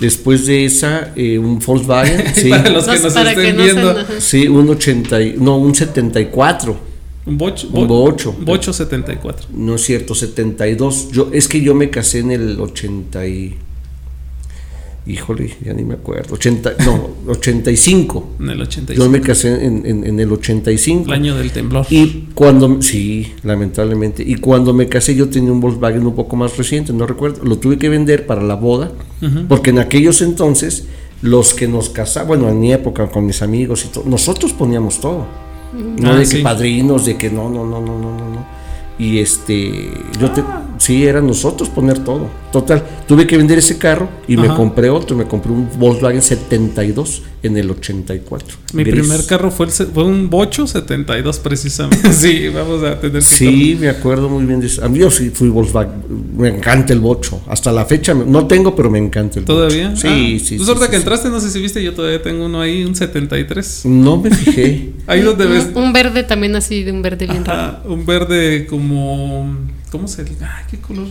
Después 0.00 0.46
de 0.46 0.64
esa, 0.66 1.12
eh, 1.16 1.38
un 1.38 1.58
Volkswagen. 1.58 2.24
sí, 2.34 2.50
Para 2.50 2.70
los 2.70 2.84
que 2.86 2.98
nos 2.98 3.14
que 3.14 3.20
estén 3.30 3.56
no 3.56 3.62
se 3.64 3.72
viendo. 3.72 3.90
enojen. 3.92 4.20
sí, 4.20 4.48
un 4.48 4.68
80, 4.68 5.22
y- 5.22 5.34
no, 5.38 5.56
un 5.58 5.74
74. 5.74 6.76
Un 7.26 7.38
bocho. 7.38 7.68
Un 7.72 7.88
bocho. 7.88 8.32
Bocho 8.32 8.72
74. 8.72 9.48
No 9.54 9.74
es 9.74 9.82
cierto, 9.82 10.14
72. 10.14 11.08
Yo, 11.12 11.30
es 11.32 11.48
que 11.48 11.60
yo 11.60 11.74
me 11.74 11.90
casé 11.90 12.20
en 12.20 12.30
el 12.30 12.60
80 12.60 13.26
y... 13.26 13.56
Híjole, 15.06 15.54
ya 15.64 15.72
ni 15.72 15.84
me 15.84 15.94
acuerdo. 15.94 16.34
80, 16.34 16.72
no, 16.84 17.10
85. 17.32 18.30
En 18.40 18.50
el 18.50 18.60
85. 18.62 19.04
Yo 19.04 19.08
me 19.10 19.20
casé 19.20 19.64
en, 19.64 19.86
en- 19.86 20.04
en 20.04 20.18
el 20.20 20.32
85. 20.32 21.04
El 21.06 21.12
año 21.12 21.36
del 21.36 21.52
temblor. 21.52 21.86
Y 21.90 22.28
cuando, 22.34 22.82
sí, 22.82 23.32
lamentablemente, 23.44 24.24
y 24.26 24.34
cuando 24.36 24.72
me 24.74 24.88
casé 24.88 25.14
yo 25.14 25.28
tenía 25.28 25.52
un 25.52 25.60
Volkswagen 25.60 26.04
un 26.06 26.14
poco 26.16 26.34
más 26.34 26.56
reciente, 26.56 26.92
no 26.92 27.06
recuerdo, 27.06 27.44
lo 27.44 27.58
tuve 27.58 27.78
que 27.78 27.88
vender 27.88 28.26
para 28.26 28.42
la 28.42 28.54
boda, 28.56 28.90
porque 29.48 29.70
en 29.70 29.78
aquellos 29.78 30.22
entonces 30.22 30.86
los 31.22 31.54
que 31.54 31.68
nos 31.68 31.88
casaban, 31.88 32.28
bueno, 32.28 32.48
en 32.48 32.58
mi 32.60 32.72
época 32.72 33.06
con 33.08 33.24
mis 33.26 33.42
amigos 33.42 33.84
y 33.84 33.88
todo, 33.88 34.04
nosotros 34.06 34.52
poníamos 34.52 35.00
todo, 35.00 35.26
no 36.00 36.10
Ah, 36.12 36.16
de 36.18 36.26
sí. 36.26 36.38
que 36.38 36.42
padrinos, 36.42 37.06
de 37.06 37.16
que 37.16 37.30
no, 37.30 37.48
no, 37.48 37.64
no, 37.64 37.80
no, 37.80 37.98
no, 37.98 38.10
no, 38.16 38.30
no. 38.30 38.46
Y 38.98 39.18
este, 39.18 39.90
yo 40.20 40.30
te, 40.30 40.42
sí, 40.78 41.04
era 41.04 41.20
nosotros 41.20 41.68
poner 41.68 41.98
todo. 41.98 42.28
Total, 42.52 42.82
tuve 43.06 43.26
que 43.26 43.36
vender 43.36 43.58
ese 43.58 43.76
carro 43.76 44.08
y 44.26 44.36
me 44.38 44.48
compré 44.48 44.88
otro, 44.88 45.14
me 45.14 45.26
compré 45.26 45.52
un 45.52 45.68
Volkswagen 45.78 46.22
72 46.22 47.22
en 47.42 47.56
el 47.58 47.70
84. 47.70 48.56
Mi 48.72 48.82
gris. 48.82 49.00
primer 49.06 49.26
carro 49.26 49.50
fue, 49.50 49.66
el, 49.66 49.72
fue 49.72 50.04
un 50.04 50.30
Bocho 50.30 50.66
72 50.66 51.38
precisamente. 51.40 52.10
sí, 52.14 52.48
vamos 52.54 52.82
a 52.82 52.98
tener 52.98 53.16
que 53.18 53.20
Sí, 53.20 53.76
me 53.78 53.90
acuerdo 53.90 54.30
muy 54.30 54.46
bien 54.46 54.60
de 54.60 54.68
eso. 54.68 54.82
A 54.82 54.88
mí 54.88 54.98
yo 54.98 55.10
sí 55.10 55.28
fui 55.28 55.48
Volkswagen. 55.50 55.92
Me 56.38 56.48
encanta 56.48 56.94
el 56.94 57.00
bocho. 57.00 57.42
Hasta 57.48 57.72
la 57.72 57.84
fecha 57.84 58.14
no 58.14 58.46
tengo, 58.46 58.74
pero 58.74 58.90
me 58.90 58.98
encanta 58.98 59.38
el 59.38 59.44
¿Todavía? 59.44 59.90
bocho. 59.90 60.00
Sí, 60.02 60.08
Ah, 60.08 60.16
sí. 60.16 60.56
Pues 60.56 60.66
sí, 60.66 60.68
ahorita 60.68 60.86
sí, 60.86 60.90
que 60.90 60.96
sí. 60.96 61.02
entraste, 61.02 61.28
no 61.28 61.40
sé 61.40 61.50
si 61.50 61.60
viste, 61.60 61.82
yo 61.84 61.92
todavía 61.92 62.22
tengo 62.22 62.46
uno 62.46 62.60
ahí, 62.62 62.84
un 62.84 62.94
73. 62.94 63.82
No 63.84 64.16
me 64.16 64.30
fijé. 64.30 64.92
Ahí 65.06 65.20
donde 65.20 65.44
ves. 65.46 65.68
Un, 65.74 65.82
un 65.84 65.92
verde 65.92 66.22
también 66.24 66.56
así, 66.56 66.82
de 66.82 66.90
un 66.90 67.02
verde 67.02 67.26
bien 67.26 67.44
raro. 67.44 67.60
ajá, 67.60 67.82
un 67.86 68.06
verde 68.06 68.66
como. 68.66 68.85
¿Cómo 69.90 70.08
se 70.08 70.24
dice? 70.24 70.44
Ay, 70.44 70.64
qué 70.70 70.78
color. 70.78 71.06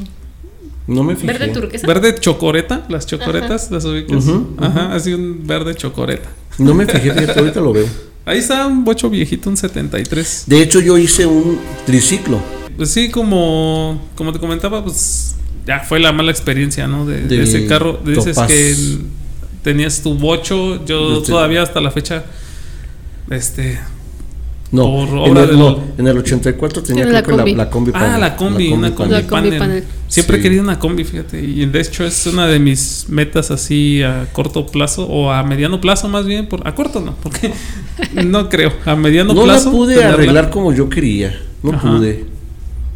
No 0.87 1.03
me 1.03 1.15
fijé. 1.15 1.27
Verde 1.33 1.47
turquesa. 1.49 1.87
Verde 1.87 2.15
chocoreta, 2.19 2.85
las 2.89 3.05
chocoretas, 3.07 3.71
las 3.71 3.85
ubicas. 3.85 4.25
Ujú, 4.25 4.55
Ajá, 4.59 4.93
así 4.93 5.13
un 5.13 5.45
verde 5.45 5.73
chocoreta. 5.75 6.29
No 6.57 6.73
me 6.73 6.85
fijé, 6.85 7.11
fíjate, 7.11 7.39
ahorita 7.39 7.59
lo 7.59 7.73
veo. 7.73 7.87
Ahí 8.25 8.39
está 8.39 8.65
un 8.65 8.83
bocho 8.83 9.09
viejito, 9.09 9.49
un 9.49 9.57
73. 9.57 10.45
De 10.47 10.61
hecho, 10.61 10.79
yo 10.79 10.97
hice 10.97 11.25
un 11.27 11.59
triciclo. 11.85 12.39
Pues 12.75 12.89
sí, 12.89 13.09
como, 13.09 14.01
como 14.15 14.33
te 14.33 14.39
comentaba, 14.39 14.83
pues 14.83 15.35
ya 15.65 15.79
fue 15.81 15.99
la 15.99 16.11
mala 16.11 16.31
experiencia, 16.31 16.87
¿no? 16.87 17.05
De, 17.05 17.43
ese 17.43 17.67
carro. 17.67 17.99
Dices 18.03 18.35
Topaz. 18.35 18.47
que 18.47 18.75
tenías 19.63 20.01
tu 20.01 20.15
bocho, 20.15 20.83
yo 20.85 21.17
Este- 21.17 21.31
todavía 21.31 21.61
hasta 21.61 21.81
la 21.81 21.91
fecha, 21.91 22.23
este... 23.29 23.79
No, 24.75 25.07
Por 25.07 25.27
en 25.29 25.37
el, 25.49 25.57
no, 25.59 25.79
en 25.97 26.07
el 26.07 26.17
84 26.17 26.83
tenía 26.83 27.05
la 27.05 27.23
creo 27.23 27.43
que 27.43 27.51
la, 27.51 27.57
la 27.65 27.69
combi 27.69 27.91
Ah, 27.93 27.99
panel, 27.99 28.21
la 28.21 28.35
combi, 28.35 28.67
una 28.71 28.93
combi, 28.93 29.11
La 29.11 29.21
combi 29.27 29.49
panel. 29.51 29.59
panel. 29.59 29.83
Siempre 30.07 30.35
he 30.35 30.39
Sí. 30.39 30.43
querido 30.43 30.63
una 30.63 30.77
combi, 30.79 31.03
fíjate. 31.03 31.39
Y 31.43 31.65
de 31.65 31.81
hecho 31.81 32.05
es 32.05 32.25
una 32.27 32.47
de 32.47 32.59
mis 32.59 33.05
metas 33.09 33.51
así 33.51 34.03
a 34.03 34.27
corto 34.33 34.65
plazo, 34.67 35.07
o 35.07 35.31
a 35.31 35.43
mediano 35.43 35.79
plazo 35.81 36.07
más 36.09 36.25
bien. 36.25 36.47
Por, 36.47 36.67
a 36.67 36.75
corto 36.75 36.99
no, 37.01 37.15
porque 37.23 37.51
no 38.25 38.49
creo. 38.49 38.73
A 38.85 38.95
mediano 38.95 39.33
No 39.33 39.43
plazo. 39.43 39.65
la 39.65 39.71
pude 39.71 39.95
tenerla. 39.95 40.13
arreglar 40.15 40.49
como 40.49 40.73
yo 40.73 40.89
quería. 40.89 41.39
No 41.63 41.71
Ajá. 41.71 41.91
pude. 41.97 42.25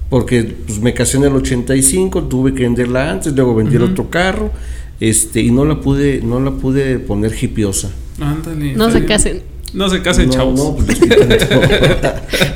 Porque 0.10 0.44
pues, 0.66 0.80
me 0.80 0.94
casé 0.94 1.18
en 1.18 1.24
el 1.26 1.34
85, 1.36 2.24
tuve 2.24 2.54
que 2.54 2.64
venderla 2.64 3.12
antes, 3.12 3.34
luego 3.36 3.54
vendí 3.56 3.76
el 3.76 3.84
otro 3.84 4.10
carro. 4.10 4.52
Este, 5.00 5.40
y 5.42 5.52
no 5.52 5.64
la 5.66 5.80
pude, 5.80 6.22
no 6.24 6.40
la 6.40 6.52
pude 6.52 7.00
poner 7.00 7.34
hipiosa. 7.42 7.90
Ándale, 8.20 8.74
No 8.74 8.88
se 8.90 8.96
bien. 8.98 9.06
casen. 9.08 9.42
No 9.74 9.90
se 9.90 10.02
casen, 10.02 10.28
no, 10.28 10.34
chavos. 10.34 10.60
No, 10.60 10.76
pues, 10.86 11.00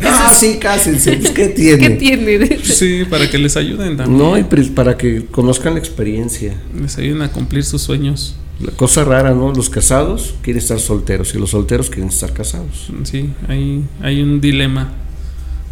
ah, 0.04 0.34
sí, 0.40 0.58
cásense. 0.60 1.18
Pues, 1.18 1.32
¿Qué 1.32 1.48
tiene? 1.50 1.78
¿Qué 1.80 1.90
tiene? 1.92 2.60
Sí, 2.64 3.04
para 3.10 3.30
que 3.30 3.38
les 3.38 3.56
ayuden 3.58 3.98
también. 3.98 4.18
No, 4.18 4.38
y 4.38 4.44
pre- 4.44 4.64
para 4.66 4.98
que 4.98 5.26
conozcan 5.26 5.74
la 5.74 5.80
experiencia. 5.80 6.56
Les 6.80 6.98
ayuden 6.98 7.22
a 7.22 7.32
cumplir 7.32 7.64
sus 7.64 7.82
sueños. 7.82 8.36
La 8.60 8.72
cosa 8.72 9.04
rara, 9.04 9.32
¿no? 9.34 9.52
Los 9.52 9.70
casados 9.70 10.36
quieren 10.42 10.62
estar 10.62 10.80
solteros 10.80 11.34
y 11.36 11.40
los 11.40 11.50
solteros 11.52 11.90
quieren 11.90 12.10
estar 12.10 12.34
casados. 12.34 12.90
Sí, 13.04 13.30
hay, 13.48 13.84
hay 14.02 14.22
un 14.22 14.40
dilema. 14.42 14.94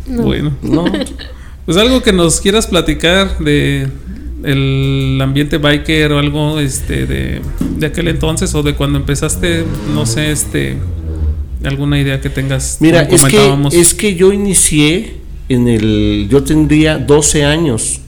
No. 0.07 0.23
Bueno, 0.23 0.51
No, 0.61 0.85
pues 1.65 1.77
algo 1.77 2.01
que 2.01 2.11
nos 2.11 2.41
quieras 2.41 2.67
platicar 2.67 3.37
de 3.39 3.87
el 4.43 5.19
ambiente 5.21 5.59
biker 5.59 6.11
o 6.13 6.17
algo 6.19 6.59
este 6.59 7.05
de, 7.05 7.41
de 7.77 7.85
aquel 7.85 8.07
entonces 8.07 8.53
o 8.55 8.63
de 8.63 8.73
cuando 8.73 8.97
empezaste, 8.97 9.63
no 9.93 10.07
sé, 10.07 10.31
este 10.31 10.77
alguna 11.63 11.99
idea 11.99 12.19
que 12.21 12.29
tengas. 12.29 12.77
mira, 12.79 13.01
es 13.03 13.23
que, 13.23 13.57
es 13.71 13.93
que 13.93 14.15
yo 14.15 14.31
inicié 14.33 15.17
en 15.49 15.67
el. 15.67 16.27
Yo 16.29 16.43
tendría 16.43 16.97
12 16.97 17.45
años 17.45 18.01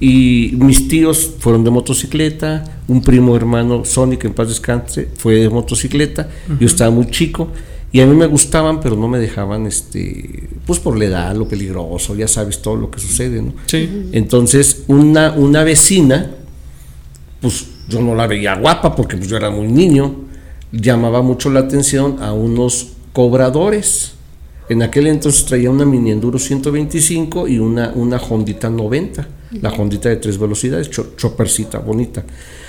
y 0.00 0.52
mis 0.58 0.88
tíos 0.88 1.34
fueron 1.38 1.64
de 1.64 1.70
motocicleta. 1.70 2.82
Un 2.86 3.02
primo 3.02 3.36
hermano, 3.36 3.84
Sonic, 3.84 4.24
en 4.24 4.32
paz 4.32 4.48
descanse, 4.48 5.08
fue 5.16 5.34
de 5.34 5.50
motocicleta. 5.50 6.28
Yo 6.58 6.66
estaba 6.66 6.90
muy 6.90 7.10
chico 7.10 7.52
Y 7.92 8.00
a 8.00 8.06
mí 8.06 8.14
me 8.14 8.26
gustaban, 8.26 8.80
pero 8.80 8.96
no 8.96 9.08
me 9.08 9.18
dejaban, 9.18 9.66
este, 9.66 10.48
pues 10.66 10.78
por 10.78 10.98
la 10.98 11.04
edad, 11.06 11.36
lo 11.36 11.48
peligroso, 11.48 12.14
ya 12.14 12.28
sabes 12.28 12.62
todo 12.62 12.76
lo 12.76 12.90
que 12.90 13.00
sucede, 13.00 13.42
¿no? 13.42 13.54
Sí. 13.66 14.08
Entonces, 14.12 14.84
una, 14.88 15.32
una 15.32 15.64
vecina, 15.64 16.30
pues 17.40 17.66
yo 17.88 18.00
no 18.00 18.14
la 18.14 18.26
veía 18.26 18.54
guapa 18.56 18.94
porque 18.94 19.16
pues, 19.16 19.28
yo 19.28 19.36
era 19.36 19.50
muy 19.50 19.68
niño, 19.68 20.27
llamaba 20.72 21.22
mucho 21.22 21.50
la 21.50 21.60
atención 21.60 22.22
a 22.22 22.32
unos 22.32 22.88
cobradores. 23.12 24.12
En 24.68 24.82
aquel 24.82 25.06
entonces 25.06 25.46
traía 25.46 25.70
una 25.70 25.86
Mini 25.86 26.10
Enduro 26.10 26.38
125 26.38 27.48
y 27.48 27.58
una, 27.58 27.90
una 27.94 28.18
Hondita 28.18 28.68
90, 28.68 29.26
la 29.62 29.70
Hondita 29.70 30.10
de 30.10 30.16
tres 30.16 30.36
velocidades, 30.38 30.90
cho- 30.90 31.14
choppercita, 31.16 31.78
bonita. 31.78 32.22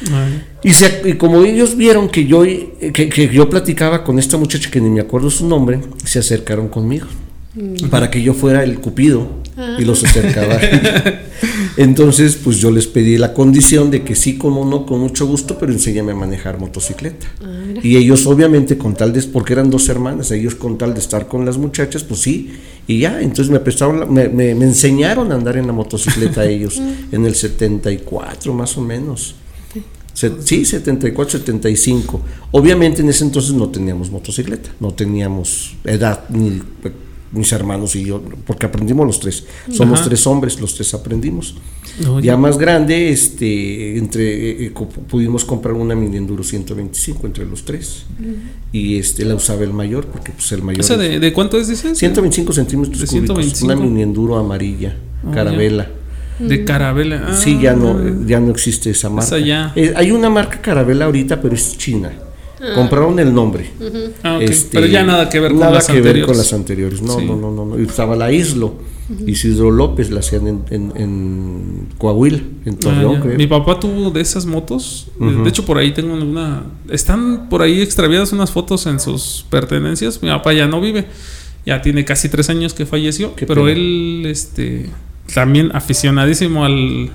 Ay. 0.10 0.44
Y, 0.64 0.72
se- 0.72 1.02
y 1.04 1.14
como 1.16 1.44
ellos 1.44 1.76
vieron 1.76 2.08
que 2.08 2.26
yo, 2.26 2.44
que, 2.44 2.92
que 3.10 3.28
yo 3.28 3.50
platicaba 3.50 4.06
con 4.06 4.18
esta 4.18 4.38
muchacha 4.38 4.72
que 4.72 4.80
ni 4.80 4.90
me 4.90 5.02
acuerdo 5.02 5.30
su 5.30 5.46
nombre, 5.46 5.82
se 6.06 6.20
acercaron 6.20 6.70
conmigo 6.70 7.08
para 7.90 8.10
que 8.10 8.22
yo 8.22 8.34
fuera 8.34 8.64
el 8.64 8.80
cupido 8.80 9.28
y 9.78 9.84
los 9.84 10.02
acercaba. 10.06 10.58
Entonces, 11.82 12.36
pues 12.36 12.58
yo 12.58 12.72
les 12.72 12.88
pedí 12.88 13.18
la 13.18 13.34
condición 13.34 13.90
de 13.90 14.04
que 14.04 14.14
sí, 14.14 14.38
como 14.38 14.66
no, 14.66 14.86
con 14.86 15.00
mucho 15.00 15.26
gusto, 15.26 15.58
pero 15.58 15.72
enséñame 15.72 16.12
a 16.12 16.16
manejar 16.16 16.60
motocicleta. 16.60 17.26
y 17.82 17.96
ellos, 17.96 18.26
obviamente, 18.28 18.78
con 18.78 18.96
tal 18.96 19.14
de, 19.14 19.22
porque 19.24 19.54
eran 19.54 19.70
dos 19.70 19.88
hermanas, 19.88 20.30
ellos 20.32 20.56
con 20.56 20.78
tal 20.78 20.94
de 20.94 21.00
estar 21.00 21.30
con 21.30 21.46
las 21.46 21.58
muchachas, 21.58 22.04
pues 22.04 22.20
sí, 22.20 22.52
y 22.86 23.00
ya, 23.00 23.22
entonces 23.22 23.50
me 23.50 23.62
prestaron, 23.62 24.02
la- 24.02 24.06
me, 24.06 24.28
me- 24.28 24.56
me 24.56 24.66
enseñaron 24.66 25.32
a 25.32 25.36
andar 25.36 25.56
en 25.56 25.68
la 25.68 25.72
motocicleta 25.74 26.46
ellos, 26.50 26.82
en 27.14 27.26
el 27.26 27.34
74 27.34 28.54
más 28.54 28.78
o 28.78 28.82
menos. 28.82 29.36
Sí, 30.44 30.66
74, 30.66 31.40
75. 31.40 32.20
Obviamente 32.52 33.02
en 33.02 33.08
ese 33.08 33.24
entonces 33.24 33.54
no 33.54 33.70
teníamos 33.70 34.12
motocicleta, 34.12 34.70
no 34.82 34.92
teníamos 34.94 35.76
edad, 35.86 36.26
ni 36.28 36.62
mis 37.32 37.52
hermanos 37.52 37.96
y 37.96 38.06
yo, 38.06 38.22
porque 38.48 38.66
aprendimos 38.66 39.06
los 39.06 39.20
tres. 39.20 39.46
Somos 39.72 40.00
Ajá. 40.00 40.10
tres 40.10 40.26
hombres, 40.28 40.60
los 40.60 40.74
tres 40.76 40.94
aprendimos. 40.94 41.56
Ya 42.22 42.38
más 42.38 42.58
grande, 42.58 43.10
este, 43.10 43.98
entre, 43.98 44.24
eh, 44.24 44.66
eh, 44.68 44.72
pudimos 45.10 45.44
comprar 45.46 45.74
una 45.76 45.96
mini 45.96 46.18
enduro 46.18 46.44
125 46.44 47.28
entre 47.28 47.46
los 47.46 47.66
tres. 47.66 48.06
Y 48.72 48.98
este, 48.98 49.26
la 49.26 49.36
usaba 49.36 49.64
el 49.64 49.74
mayor, 49.74 50.06
porque 50.08 50.32
pues 50.32 50.52
el 50.54 50.64
mayor... 50.64 50.82
¿Esa 50.82 50.94
es- 50.94 51.00
de, 51.00 51.20
de 51.20 51.34
cuánto 51.34 51.58
es, 51.58 51.68
dices? 51.68 51.98
125 51.98 52.54
centímetros 52.54 53.00
De 53.02 53.08
cúbicos, 53.08 53.36
125. 53.36 53.66
una 53.66 53.76
mini 53.76 54.02
enduro 54.04 54.38
amarilla, 54.38 54.96
Oh, 55.28 55.32
carabela. 55.32 55.90
De 56.40 56.64
carabela. 56.64 57.26
Ah, 57.28 57.34
Sí, 57.36 57.60
ya 57.62 57.74
no, 57.74 58.00
eh, 58.02 58.14
ya 58.26 58.40
no 58.40 58.52
existe 58.52 58.92
esa 58.92 59.10
marca. 59.10 59.38
ya. 59.40 59.74
Eh, 59.76 59.92
hay 59.96 60.12
una 60.12 60.30
marca 60.30 60.62
Carabela 60.62 61.04
ahorita, 61.06 61.42
pero 61.42 61.54
es 61.54 61.78
china. 61.78 62.14
Compraron 62.76 63.20
el 63.20 63.34
nombre. 63.34 63.70
Ah, 64.24 64.36
ok. 64.38 64.42
Este, 64.42 64.76
Pero 64.78 64.88
ya 64.88 65.04
nada 65.04 65.30
que 65.30 65.40
ver 65.40 65.52
con 65.52 65.60
nada 65.62 65.74
las 65.74 65.88
que 65.88 65.94
ver 65.94 66.00
anteriores. 66.02 66.28
con 66.28 66.38
las 66.38 66.54
anteriores. 66.54 67.02
No, 67.02 67.20
Sí. 67.20 67.26
no, 67.26 67.36
no, 67.38 67.52
no, 67.52 67.66
no. 67.66 67.80
Y 67.80 67.84
Estaba 67.84 68.16
la 68.16 68.32
Islo. 68.32 68.74
Isidro 69.26 69.72
López 69.72 70.12
la 70.12 70.20
hacían 70.20 70.46
en, 70.48 70.62
en- 70.70 70.94
en 70.96 71.88
Coahuila, 71.98 72.38
en 72.66 72.74
Ah, 72.76 72.78
Torreón, 72.80 73.22
creo. 73.22 73.38
Mi 73.38 73.48
papá 73.48 73.80
tuvo 73.80 74.12
de 74.12 74.22
esas 74.22 74.46
motos. 74.46 75.08
Eh. 75.20 75.38
De 75.44 75.50
hecho, 75.50 75.66
por 75.66 75.80
ahí 75.80 75.92
tengo 75.94 76.14
una. 76.14 76.64
Están 76.92 77.50
por 77.50 77.64
ahí 77.64 77.82
extraviadas 77.82 78.34
unas 78.34 78.52
fotos 78.52 78.86
en 78.86 79.00
sus 79.00 79.46
pertenencias. 79.50 80.22
Mi 80.22 80.30
papá 80.30 80.54
ya 80.54 80.68
no 80.68 80.80
vive. 80.80 81.08
Ya 81.66 81.82
tiene 81.82 82.06
casi 82.06 82.30
tres 82.30 82.50
años 82.52 82.76
que 82.76 82.86
falleció. 82.86 83.36
Qué 83.36 83.48
pero 83.48 83.64
pena. 83.66 83.80
él, 83.80 84.26
este. 84.28 84.90
También 85.34 85.72
aficionadísimo 85.74 86.64
al. 86.64 87.10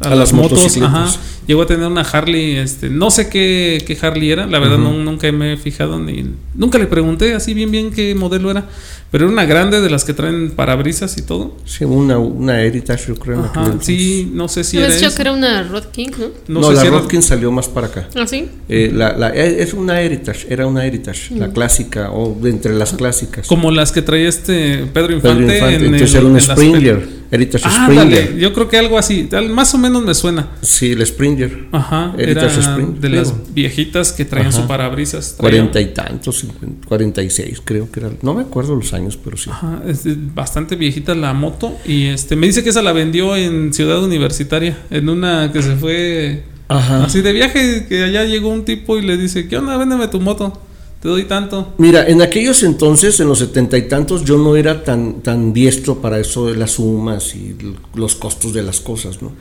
A, 0.00 0.08
A 0.08 0.10
las 0.10 0.18
las 0.18 0.32
motos, 0.34 0.76
ajá. 0.82 1.08
Llegó 1.46 1.62
a 1.62 1.66
tener 1.66 1.86
una 1.86 2.02
Harley, 2.02 2.56
este, 2.56 2.90
no 2.90 3.10
sé 3.10 3.28
qué, 3.30 3.82
qué 3.86 3.96
Harley 4.02 4.30
era, 4.32 4.46
la 4.46 4.58
verdad 4.58 4.78
no, 4.78 4.92
nunca 4.92 5.30
me 5.32 5.52
he 5.52 5.56
fijado 5.56 5.98
ni, 6.00 6.24
nunca 6.54 6.76
le 6.76 6.86
pregunté 6.86 7.34
así 7.34 7.54
bien 7.54 7.70
bien 7.70 7.92
qué 7.92 8.14
modelo 8.16 8.50
era, 8.50 8.66
pero 9.12 9.24
era 9.24 9.32
una 9.32 9.44
grande 9.46 9.80
de 9.80 9.88
las 9.88 10.04
que 10.04 10.12
traen 10.12 10.50
parabrisas 10.50 11.16
y 11.16 11.22
todo. 11.22 11.56
Sí, 11.64 11.84
una, 11.84 12.18
una 12.18 12.60
Heritage, 12.60 13.06
yo 13.08 13.14
creo. 13.14 13.44
Ajá, 13.44 13.76
sí, 13.80 14.28
no 14.34 14.48
sé 14.48 14.64
si 14.64 14.76
era 14.78 14.88
que 14.92 15.22
era 15.22 15.32
una 15.32 15.62
Rod 15.62 15.84
King, 15.92 16.10
¿no? 16.18 16.26
No, 16.48 16.60
No, 16.60 16.68
sé 16.68 16.74
la 16.74 16.80
si 16.80 16.86
era- 16.88 16.98
Rodkin 16.98 17.22
salió 17.22 17.52
más 17.52 17.68
para 17.68 17.86
acá. 17.86 18.08
¿Ah, 18.16 18.26
sí? 18.26 18.48
Eh, 18.68 18.90
la, 18.92 19.16
la- 19.16 19.30
eh, 19.30 19.62
es 19.62 19.72
una 19.72 20.00
Heritage, 20.02 20.48
era 20.50 20.66
una 20.66 20.84
Heritage, 20.84 21.32
la 21.36 21.52
clásica, 21.52 22.10
o 22.10 22.36
de 22.38 22.50
entre 22.50 22.74
las 22.74 22.92
clásicas. 22.92 23.46
Como 23.46 23.70
las 23.70 23.92
que 23.92 24.02
traía 24.02 24.28
este 24.28 24.84
Pedro 24.92 25.12
Infante. 25.14 25.44
Pedro 25.46 25.54
Infante, 25.54 25.74
en 25.76 25.84
entonces 25.94 26.14
el- 26.16 26.20
era 26.22 26.26
un 26.26 26.40
Springer, 26.40 27.08
Heritage 27.30 27.64
Ah, 27.66 27.84
Springer. 27.86 28.26
dale, 28.26 28.40
yo 28.40 28.52
creo 28.52 28.68
que 28.68 28.76
algo 28.78 28.98
así, 28.98 29.28
más 29.50 29.72
o 29.72 29.78
menos 29.78 29.85
me 29.90 30.14
suena. 30.14 30.50
Sí, 30.62 30.92
el 30.92 31.04
Springer. 31.06 31.68
Ajá, 31.72 32.14
era 32.18 32.48
de 32.48 33.08
las 33.08 33.32
viejitas 33.54 34.12
que 34.12 34.24
traían 34.24 34.48
Ajá. 34.48 34.62
su 34.62 34.66
parabrisas. 34.66 35.34
Cuarenta 35.38 35.80
y 35.80 35.92
tantos, 35.94 36.44
cuarenta 36.86 37.22
y 37.22 37.30
seis 37.30 37.60
creo 37.64 37.90
que 37.90 38.00
era. 38.00 38.10
No 38.22 38.34
me 38.34 38.42
acuerdo 38.42 38.74
los 38.74 38.92
años, 38.92 39.18
pero 39.22 39.36
sí. 39.36 39.50
Ajá, 39.50 39.82
es 39.86 40.04
bastante 40.34 40.76
viejita 40.76 41.14
la 41.14 41.32
moto 41.32 41.76
y 41.84 42.06
este 42.06 42.36
me 42.36 42.46
dice 42.46 42.62
que 42.62 42.70
esa 42.70 42.82
la 42.82 42.92
vendió 42.92 43.36
en 43.36 43.72
Ciudad 43.72 44.02
Universitaria, 44.02 44.78
en 44.90 45.08
una 45.08 45.52
que 45.52 45.62
se 45.62 45.76
fue 45.76 46.44
Ajá. 46.68 47.04
así 47.04 47.22
de 47.22 47.32
viaje, 47.32 47.86
que 47.88 48.02
allá 48.04 48.24
llegó 48.24 48.48
un 48.48 48.64
tipo 48.64 48.98
y 48.98 49.02
le 49.02 49.16
dice, 49.16 49.48
¿qué 49.48 49.56
onda? 49.56 49.76
Véndeme 49.76 50.08
tu 50.08 50.20
moto, 50.20 50.60
te 51.00 51.08
doy 51.08 51.24
tanto. 51.24 51.74
Mira, 51.78 52.06
en 52.06 52.22
aquellos 52.22 52.62
entonces, 52.62 53.20
en 53.20 53.28
los 53.28 53.38
setenta 53.38 53.78
y 53.78 53.88
tantos, 53.88 54.24
yo 54.24 54.38
no 54.38 54.56
era 54.56 54.82
tan, 54.82 55.20
tan 55.22 55.52
diestro 55.52 56.00
para 56.00 56.18
eso 56.18 56.46
de 56.46 56.56
las 56.56 56.72
sumas 56.72 57.34
y 57.34 57.56
los 57.94 58.14
costos 58.16 58.52
de 58.52 58.62
las 58.62 58.80
cosas, 58.80 59.22
¿no? 59.22 59.32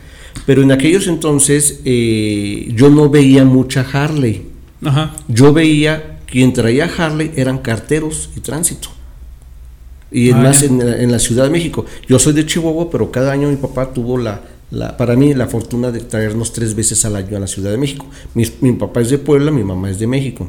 Pero 0.46 0.62
en 0.62 0.72
aquellos 0.72 1.08
entonces 1.08 1.82
eh, 1.86 2.72
yo 2.76 2.90
no 2.90 3.10
veía 3.10 3.46
mucha 3.46 3.82
Harley. 3.82 4.44
Ajá. 4.84 5.16
Yo 5.28 5.54
veía 5.54 6.20
quien 6.28 6.54
traía 6.54 6.90
Harley 6.98 7.32
eran 7.36 7.60
carteros 7.60 8.30
y 8.36 8.42
tránsito. 8.42 8.90
Y 10.12 10.32
Ah, 10.32 10.38
más 10.38 10.62
en, 10.64 10.78
la- 10.80 10.98
en 11.02 11.12
la 11.12 11.20
Ciudad 11.20 11.46
de 11.46 11.50
México. 11.50 11.86
Yo 12.08 12.20
soy 12.20 12.34
de 12.34 12.46
Chihuahua, 12.46 12.90
pero 12.92 13.12
cada 13.12 13.32
año 13.32 13.50
mi 13.50 13.56
papá 13.58 13.92
tuvo 13.94 14.18
la, 14.18 14.42
la- 14.72 14.96
para 14.98 15.16
mí 15.16 15.34
la 15.34 15.48
fortuna 15.48 15.92
de 15.92 16.02
traernos 16.02 16.54
tres 16.54 16.76
veces 16.76 17.04
al 17.06 17.16
año 17.16 17.38
a 17.38 17.40
la 17.40 17.48
Ciudad 17.48 17.72
de 17.72 17.78
México. 17.78 18.06
Mi, 18.34 18.46
mi 18.62 18.74
papá 18.74 19.02
es 19.02 19.10
de 19.10 19.18
Puebla, 19.18 19.52
mi 19.52 19.64
mamá 19.64 19.90
es 19.90 20.00
de 20.00 20.08
México. 20.08 20.48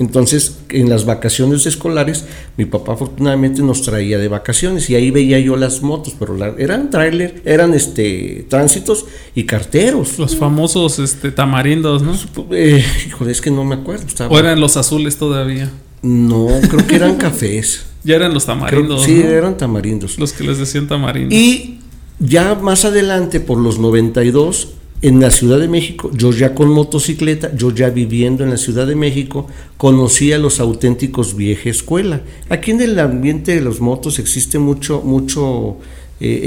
Entonces, 0.00 0.58
en 0.68 0.88
las 0.88 1.04
vacaciones 1.04 1.66
escolares, 1.66 2.24
mi 2.56 2.64
papá 2.64 2.92
afortunadamente 2.94 3.60
nos 3.62 3.82
traía 3.82 4.18
de 4.18 4.28
vacaciones 4.28 4.88
y 4.90 4.94
ahí 4.94 5.10
veía 5.10 5.38
yo 5.40 5.56
las 5.56 5.82
motos, 5.82 6.14
pero 6.18 6.36
la- 6.36 6.54
eran 6.58 6.90
tráiler, 6.90 7.42
eran 7.44 7.74
este 7.74 8.46
tránsitos 8.48 9.06
y 9.34 9.44
carteros. 9.44 10.18
Los 10.18 10.36
famosos 10.36 10.98
este 10.98 11.32
tamarindos, 11.32 12.02
¿no? 12.02 12.14
Eh, 12.52 12.84
híjole, 13.08 13.32
es 13.32 13.40
que 13.40 13.50
no 13.50 13.64
me 13.64 13.74
acuerdo. 13.74 14.06
estaba- 14.06 14.32
O 14.34 14.38
eran 14.38 14.60
los 14.60 14.76
azules 14.76 15.16
todavía. 15.16 15.70
no, 16.02 16.48
creo 16.70 16.86
que 16.86 16.96
eran 16.96 17.16
cafés. 17.16 17.86
Ya 18.04 18.16
eran 18.16 18.34
los 18.34 18.44
Creo- 18.44 18.56
tamarindos. 18.58 19.02
sí, 19.04 19.14
¿no? 19.24 19.30
eran 19.30 19.56
tamarindos. 19.56 20.18
Los 20.18 20.34
que 20.34 20.44
les 20.44 20.58
decían 20.58 20.86
tamarindos. 20.86 21.32
Y 21.32 21.78
ya 22.20 22.54
más 22.54 22.84
adelante, 22.84 23.40
por 23.40 23.56
los 23.58 23.78
92, 23.78 24.68
en 25.06 25.20
la 25.20 25.30
Ciudad 25.30 25.58
de 25.60 25.68
México, 25.68 26.10
yo 26.14 26.32
ya 26.32 26.54
con 26.54 26.70
motocicleta, 26.70 27.54
yo 27.54 27.70
ya 27.72 27.90
viviendo 27.90 28.42
en 28.42 28.50
la 28.50 28.56
Ciudad 28.56 28.86
de 28.86 28.94
México, 28.96 29.46
conocí 29.76 30.32
a 30.32 30.38
los 30.38 30.60
auténticos 30.60 31.36
vieja 31.36 31.68
escuela. 31.70 32.22
Aquí 32.48 32.70
en 32.70 32.80
el 32.80 32.98
ambiente 32.98 33.54
de 33.54 33.60
los 33.60 33.80
motos 33.80 34.18
existe 34.18 34.58
mucho, 34.58 35.02
mucho 35.02 35.76
eh, 36.20 36.40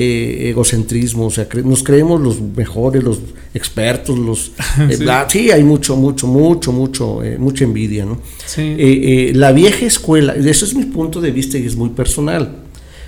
eh, 0.46 0.50
egocentrismo, 0.50 1.28
o 1.28 1.30
sea, 1.30 1.48
cre- 1.48 1.64
nos 1.64 1.84
creemos 1.84 2.20
los 2.20 2.42
mejores, 2.42 3.04
los 3.04 3.20
expertos, 3.54 4.18
los... 4.18 4.52
eh, 4.90 4.96
Sí. 4.98 5.04
bla- 5.04 5.28
sí, 5.30 5.52
hay 5.52 5.64
mucho, 5.64 5.96
mucho, 5.96 6.26
mucho, 6.26 6.72
mucho, 6.72 7.22
mucha 7.38 7.64
envidia, 7.64 8.06
¿no? 8.06 8.20
Sí. 8.46 9.32
La 9.34 9.52
vieja 9.52 9.86
escuela, 9.86 10.34
eso 10.36 10.66
es 10.66 10.74
mi 10.74 10.86
punto 10.86 11.22
de 11.22 11.32
vista 11.32 11.58
y 11.58 11.66
es 11.66 11.76
muy 11.76 11.90
personal. 11.90 12.64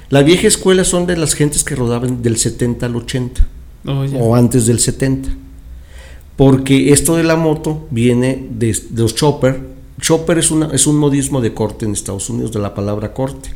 La 0.09 0.21
vieja 0.21 0.47
escuela 0.47 0.83
son 0.83 1.07
de 1.07 1.17
las 1.17 1.33
gentes 1.33 1.63
que 1.63 1.75
rodaban 1.75 2.21
del 2.21 2.37
70 2.37 2.85
al 2.85 2.95
80 2.95 3.47
Oye. 3.85 4.17
o 4.19 4.35
antes 4.35 4.65
del 4.65 4.79
70. 4.79 5.29
Porque 6.35 6.93
esto 6.93 7.15
de 7.17 7.23
la 7.23 7.35
moto 7.35 7.87
viene 7.91 8.47
de, 8.51 8.71
de 8.89 9.01
los 9.01 9.13
chopper. 9.15 9.77
Chopper 9.99 10.37
es, 10.37 10.49
una, 10.49 10.67
es 10.71 10.87
un 10.87 10.95
modismo 10.95 11.41
de 11.41 11.53
corte 11.53 11.83
en 11.85 11.91
Estados 11.91 12.29
Unidos, 12.29 12.53
de 12.53 12.59
la 12.59 12.73
palabra 12.73 13.13
corte. 13.13 13.49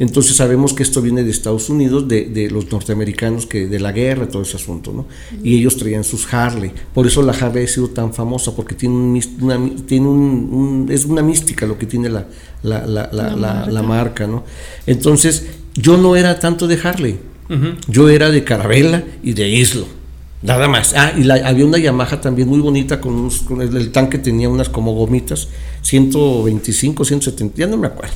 Entonces 0.00 0.36
sabemos 0.36 0.72
que 0.72 0.82
esto 0.82 1.02
viene 1.02 1.22
de 1.22 1.30
Estados 1.30 1.68
Unidos, 1.68 2.08
de, 2.08 2.24
de 2.26 2.50
los 2.50 2.70
norteamericanos, 2.72 3.44
que 3.44 3.66
de 3.66 3.78
la 3.78 3.92
guerra, 3.92 4.26
todo 4.28 4.40
ese 4.40 4.56
asunto, 4.56 4.92
¿no? 4.94 5.04
Y 5.44 5.58
ellos 5.58 5.76
traían 5.76 6.02
sus 6.04 6.32
Harley. 6.32 6.72
Por 6.94 7.06
eso 7.06 7.20
la 7.20 7.32
Harley 7.32 7.64
ha 7.64 7.68
sido 7.68 7.88
tan 7.88 8.14
famosa, 8.14 8.56
porque 8.56 8.74
tiene, 8.74 8.94
un, 8.94 9.20
una, 9.42 9.70
tiene 9.86 10.08
un, 10.08 10.18
un- 10.18 10.86
es 10.90 11.04
una 11.04 11.20
mística 11.22 11.66
lo 11.66 11.76
que 11.76 11.84
tiene 11.84 12.08
la, 12.08 12.26
la, 12.62 12.86
la, 12.86 13.10
la, 13.12 13.36
la- 13.36 13.66
la 13.66 13.82
marca, 13.82 14.26
¿no? 14.26 14.44
Entonces, 14.86 15.44
yo 15.74 15.98
no 15.98 16.16
era 16.16 16.38
tanto 16.38 16.66
de 16.66 16.78
Harley. 16.82 17.18
Yo 17.88 18.08
era 18.08 18.30
de 18.30 18.44
Carabela 18.44 19.04
y 19.22 19.32
de 19.34 19.48
Islo. 19.48 19.86
Nada 20.42 20.66
más. 20.68 20.94
Ah, 20.96 21.12
y 21.16 21.28
había 21.30 21.64
una 21.66 21.78
Yamaha 21.78 22.20
también 22.20 22.48
muy 22.48 22.58
bonita 22.60 23.00
con, 23.00 23.12
unos- 23.14 23.44
el 23.60 23.92
tanque 23.92 24.18
tenía 24.18 24.48
unas 24.48 24.68
como 24.68 24.92
gomitas, 24.94 25.48
125, 25.82 27.04
170, 27.04 27.56
ya 27.58 27.66
no 27.66 27.76
me 27.76 27.86
acuerdo. 27.86 28.14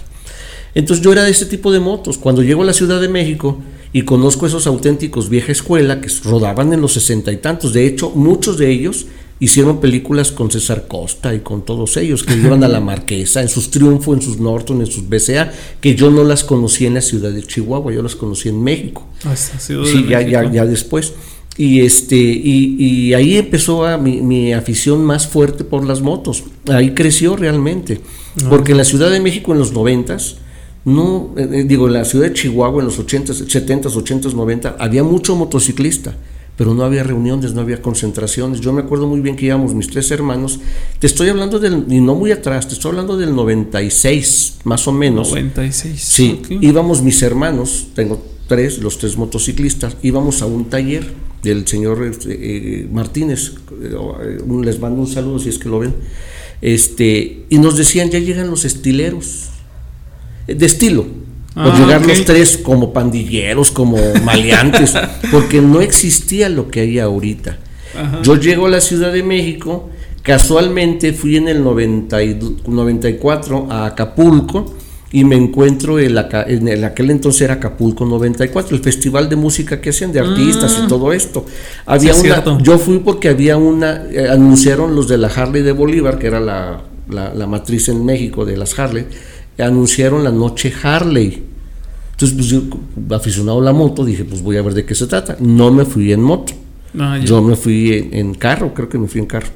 Entonces 0.74 1.04
yo 1.04 1.12
era 1.12 1.22
de 1.24 1.30
ese 1.30 1.46
tipo 1.46 1.72
de 1.72 1.80
motos. 1.80 2.18
Cuando 2.18 2.42
llego 2.42 2.62
a 2.62 2.66
la 2.66 2.72
Ciudad 2.72 3.00
de 3.00 3.08
México 3.08 3.58
y 3.92 4.02
conozco 4.02 4.46
esos 4.46 4.66
auténticos 4.66 5.28
vieja 5.28 5.52
escuela 5.52 6.00
que 6.00 6.08
rodaban 6.24 6.72
en 6.72 6.80
los 6.80 6.92
sesenta 6.92 7.32
y 7.32 7.36
tantos, 7.38 7.72
de 7.72 7.86
hecho 7.86 8.10
muchos 8.10 8.58
de 8.58 8.70
ellos 8.70 9.06
hicieron 9.38 9.80
películas 9.80 10.32
con 10.32 10.50
César 10.50 10.86
Costa 10.88 11.34
y 11.34 11.40
con 11.40 11.64
todos 11.64 11.96
ellos, 11.96 12.24
que 12.24 12.34
iban 12.34 12.64
a 12.64 12.68
la 12.68 12.80
Marquesa, 12.80 13.42
en 13.42 13.48
sus 13.48 13.70
Triunfo, 13.70 14.14
en 14.14 14.22
sus 14.22 14.38
Norton, 14.38 14.80
en 14.80 14.86
sus 14.86 15.08
BCA, 15.08 15.52
que 15.80 15.94
yo 15.94 16.10
no 16.10 16.24
las 16.24 16.44
conocí 16.44 16.86
en 16.86 16.94
la 16.94 17.02
ciudad 17.02 17.30
de 17.30 17.42
Chihuahua, 17.42 17.92
yo 17.92 18.02
las 18.02 18.16
conocí 18.16 18.48
en 18.48 18.62
México. 18.62 19.06
Ah, 19.24 19.36
ciudad 19.36 19.84
de 19.84 19.90
sí, 19.90 20.06
ya, 20.08 20.22
ya, 20.22 20.40
México. 20.40 20.54
ya 20.54 20.66
después. 20.66 21.12
Y, 21.58 21.80
este, 21.80 22.16
y, 22.16 22.76
y 22.78 23.14
ahí 23.14 23.36
empezó 23.36 23.86
a 23.86 23.96
mi, 23.96 24.20
mi 24.20 24.52
afición 24.52 25.04
más 25.04 25.26
fuerte 25.26 25.64
por 25.64 25.86
las 25.86 26.02
motos. 26.02 26.44
Ahí 26.68 26.92
creció 26.94 27.36
realmente. 27.36 28.00
Porque 28.50 28.72
en 28.72 28.78
la 28.78 28.84
Ciudad 28.84 29.10
de 29.10 29.20
México 29.20 29.52
en 29.52 29.58
los 29.58 29.72
noventas, 29.72 30.36
no, 30.84 31.34
eh, 31.36 31.48
eh, 31.50 31.64
digo, 31.64 31.86
en 31.88 31.94
la 31.94 32.04
ciudad 32.04 32.28
de 32.28 32.34
Chihuahua 32.34 32.80
en 32.80 32.86
los 32.86 32.98
80s, 32.98 33.46
70s, 33.46 33.92
80s, 33.92 34.34
90 34.34 34.76
había 34.78 35.02
mucho 35.02 35.34
motociclista, 35.34 36.14
pero 36.56 36.72
no 36.74 36.84
había 36.84 37.02
reuniones, 37.02 37.52
no 37.54 37.60
había 37.60 37.82
concentraciones. 37.82 38.60
Yo 38.60 38.72
me 38.72 38.80
acuerdo 38.82 39.06
muy 39.06 39.20
bien 39.20 39.36
que 39.36 39.46
íbamos 39.46 39.74
mis 39.74 39.88
tres 39.88 40.10
hermanos, 40.10 40.58
te 40.98 41.06
estoy 41.06 41.28
hablando 41.28 41.58
del, 41.58 41.84
y 41.88 42.00
no 42.00 42.14
muy 42.14 42.32
atrás, 42.32 42.66
te 42.68 42.74
estoy 42.74 42.90
hablando 42.90 43.16
del 43.16 43.34
96, 43.34 44.58
más 44.64 44.88
o 44.88 44.92
menos. 44.92 45.28
96. 45.30 46.00
Sí, 46.02 46.40
ok. 46.42 46.62
íbamos 46.62 47.02
mis 47.02 47.20
hermanos, 47.22 47.88
tengo 47.94 48.22
tres, 48.48 48.78
los 48.78 48.98
tres 48.98 49.16
motociclistas, 49.16 49.96
íbamos 50.02 50.40
a 50.42 50.46
un 50.46 50.66
taller 50.66 51.12
del 51.42 51.66
señor 51.66 52.02
este, 52.04 52.30
eh, 52.82 52.88
Martínez, 52.90 53.52
eh, 53.82 54.38
un- 54.46 54.64
les 54.64 54.80
mando 54.80 55.00
un 55.02 55.06
saludo 55.06 55.38
si 55.38 55.48
es 55.50 55.58
que 55.58 55.68
lo 55.68 55.78
ven, 55.80 55.94
este, 56.62 57.44
y 57.50 57.58
nos 57.58 57.76
decían, 57.76 58.10
ya 58.10 58.18
llegan 58.18 58.48
los 58.50 58.64
estileros, 58.64 59.50
eh, 60.48 60.54
de 60.54 60.66
estilo, 60.66 61.06
por 61.56 61.72
Ah, 61.72 61.78
llegar 61.78 62.06
los 62.06 62.24
tres 62.26 62.58
como 62.58 62.92
pandilleros, 62.92 63.70
como 63.70 63.96
maleantes, 64.24 64.92
porque 65.32 65.60
no 65.62 65.80
existía 65.80 66.48
lo 66.50 66.68
que 66.68 66.80
hay 66.80 66.98
ahorita. 66.98 67.56
Ajá. 67.98 68.20
Yo 68.22 68.36
llego 68.36 68.66
a 68.66 68.70
la 68.70 68.80
Ciudad 68.82 69.10
de 69.12 69.22
México, 69.22 69.88
casualmente 70.22 71.12
fui 71.14 71.36
en 71.36 71.48
el 71.48 71.64
90 71.64 72.22
y 72.22 72.34
du- 72.34 72.56
94 72.66 73.68
a 73.70 73.86
Acapulco 73.86 74.74
y 75.12 75.24
me 75.24 75.36
encuentro 75.36 75.98
en, 75.98 76.18
Aca- 76.18 76.44
en 76.46 76.68
el- 76.68 76.84
aquel 76.84 77.10
entonces 77.10 77.40
era 77.42 77.54
Acapulco 77.54 78.04
94, 78.04 78.76
el 78.76 78.82
festival 78.82 79.28
de 79.30 79.36
música 79.36 79.80
que 79.80 79.90
hacían 79.90 80.12
de 80.12 80.20
artistas 80.20 80.78
y 80.84 80.86
todo 80.88 81.12
esto. 81.14 81.46
Había. 81.86 82.12
Sí, 82.12 82.28
una, 82.28 82.58
yo 82.62 82.76
fui 82.78 82.98
porque 82.98 83.28
había 83.30 83.56
una, 83.56 84.02
eh, 84.10 84.28
anunciaron 84.28 84.94
los 84.94 85.08
de 85.08 85.16
la 85.16 85.28
Harley 85.28 85.62
de 85.62 85.72
Bolívar, 85.72 86.18
que 86.18 86.26
era 86.26 86.40
la, 86.40 86.82
la- 87.08 87.32
la 87.32 87.46
matriz 87.46 87.88
en 87.88 88.04
México 88.04 88.44
de 88.44 88.58
las 88.58 88.78
Harley, 88.78 89.06
anunciaron 89.58 90.22
la 90.22 90.32
noche 90.32 90.70
Harley. 90.82 91.44
Entonces, 92.16 92.34
pues 92.34 92.48
yo, 92.48 92.62
aficionado 93.14 93.60
a 93.60 93.62
la 93.62 93.74
moto, 93.74 94.02
dije, 94.02 94.24
pues 94.24 94.40
voy 94.42 94.56
a 94.56 94.62
ver 94.62 94.72
de 94.72 94.86
qué 94.86 94.94
se 94.94 95.06
trata. 95.06 95.36
No 95.38 95.70
me 95.70 95.84
fui 95.84 96.14
en 96.14 96.22
moto. 96.22 96.54
Ah. 96.98 97.20
Yo 97.22 97.42
me 97.42 97.56
fui 97.56 97.92
en, 97.92 98.14
en 98.14 98.34
carro, 98.34 98.72
creo 98.72 98.88
que 98.88 98.96
me 98.96 99.06
fui 99.06 99.20
en 99.20 99.26
carro. 99.26 99.48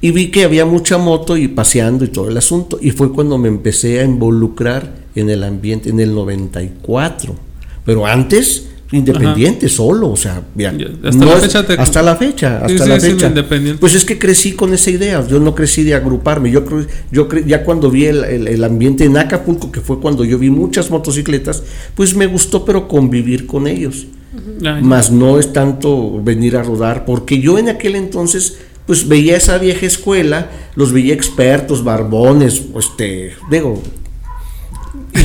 Y 0.00 0.10
vi 0.10 0.32
que 0.32 0.42
había 0.42 0.66
mucha 0.66 0.98
moto 0.98 1.36
y 1.36 1.46
paseando 1.46 2.04
y 2.04 2.08
todo 2.08 2.28
el 2.28 2.36
asunto. 2.36 2.80
Y 2.82 2.90
fue 2.90 3.12
cuando 3.12 3.38
me 3.38 3.46
empecé 3.46 4.00
a 4.00 4.04
involucrar 4.04 4.92
en 5.14 5.30
el 5.30 5.44
ambiente, 5.44 5.88
en 5.88 6.00
el 6.00 6.12
94. 6.14 7.36
Pero 7.84 8.06
antes, 8.06 8.66
independiente, 8.92 9.68
solo, 9.68 10.10
o 10.10 10.16
sea, 10.16 10.42
mira, 10.54 10.72
hasta 11.04 11.24
la 11.24 11.36
fecha 11.36 11.66
te- 11.66 11.72
hasta 11.74 12.02
la 12.02 12.16
fecha, 12.16 12.58
hasta 12.64 12.84
sí, 12.84 12.88
la 12.88 13.00
sí, 13.00 13.10
fecha. 13.12 13.26
independiente. 13.28 13.80
Pues 13.80 13.94
es 13.94 14.04
que 14.04 14.18
crecí 14.18 14.52
con 14.52 14.72
esa 14.72 14.90
idea, 14.90 15.26
yo 15.26 15.40
no 15.40 15.54
crecí 15.54 15.82
de 15.82 15.94
agruparme, 15.94 16.50
yo, 16.50 16.64
cre- 16.64 16.86
yo 17.10 17.28
cre- 17.28 17.44
ya 17.46 17.64
cuando 17.64 17.90
vi 17.90 18.04
el, 18.06 18.24
el- 18.24 18.48
el 18.48 18.64
ambiente 18.64 19.04
en 19.04 19.16
Acapulco, 19.16 19.72
que 19.72 19.80
fue 19.80 19.98
cuando 20.00 20.24
yo 20.24 20.38
vi 20.38 20.50
muchas 20.50 20.90
motocicletas, 20.90 21.62
pues 21.94 22.14
me 22.14 22.26
gustó, 22.26 22.64
pero 22.64 22.86
convivir 22.88 23.46
con 23.46 23.66
ellos 23.66 24.06
ya. 24.60 24.76
más 24.80 25.10
no 25.10 25.38
es 25.40 25.52
tanto 25.52 26.22
venir 26.22 26.56
a 26.56 26.62
rodar, 26.62 27.04
porque 27.04 27.40
yo 27.40 27.58
en 27.58 27.68
aquel 27.68 27.96
entonces 27.96 28.58
pues 28.86 29.08
veía 29.08 29.36
esa 29.36 29.58
vieja 29.58 29.84
escuela, 29.84 30.48
los 30.76 30.92
veía 30.92 31.12
expertos, 31.12 31.82
barbones, 31.82 32.62
este, 32.78 33.32
digo, 33.50 33.82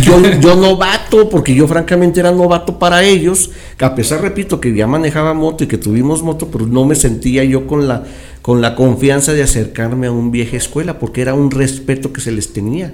yo, 0.04 0.22
yo 0.40 0.56
novato, 0.56 1.30
porque 1.30 1.54
yo 1.54 1.68
francamente 1.68 2.20
era 2.20 2.32
novato 2.32 2.80
para 2.80 3.04
ellos, 3.04 3.52
que 3.78 3.86
a 3.86 3.96
pesar, 3.96 4.22
repito, 4.22 4.60
que 4.60 4.74
ya 4.74 4.88
manejaba 4.88 5.34
moto 5.34 5.64
y 5.64 5.68
que 5.68 5.78
tuvimos 5.78 6.24
moto, 6.24 6.48
pero 6.52 6.68
no 6.68 6.86
me 6.86 6.96
sentía 6.96 7.44
yo 7.44 7.68
con 7.68 7.88
la, 7.88 8.04
con 8.42 8.62
la 8.62 8.76
confianza 8.76 9.34
de 9.34 9.44
acercarme 9.44 10.08
a 10.08 10.12
un 10.12 10.32
vieja 10.32 10.58
escuela, 10.58 11.00
porque 11.00 11.22
era 11.22 11.34
un 11.34 11.52
respeto 11.52 12.14
que 12.14 12.22
se 12.22 12.32
les 12.32 12.54
tenía. 12.54 12.94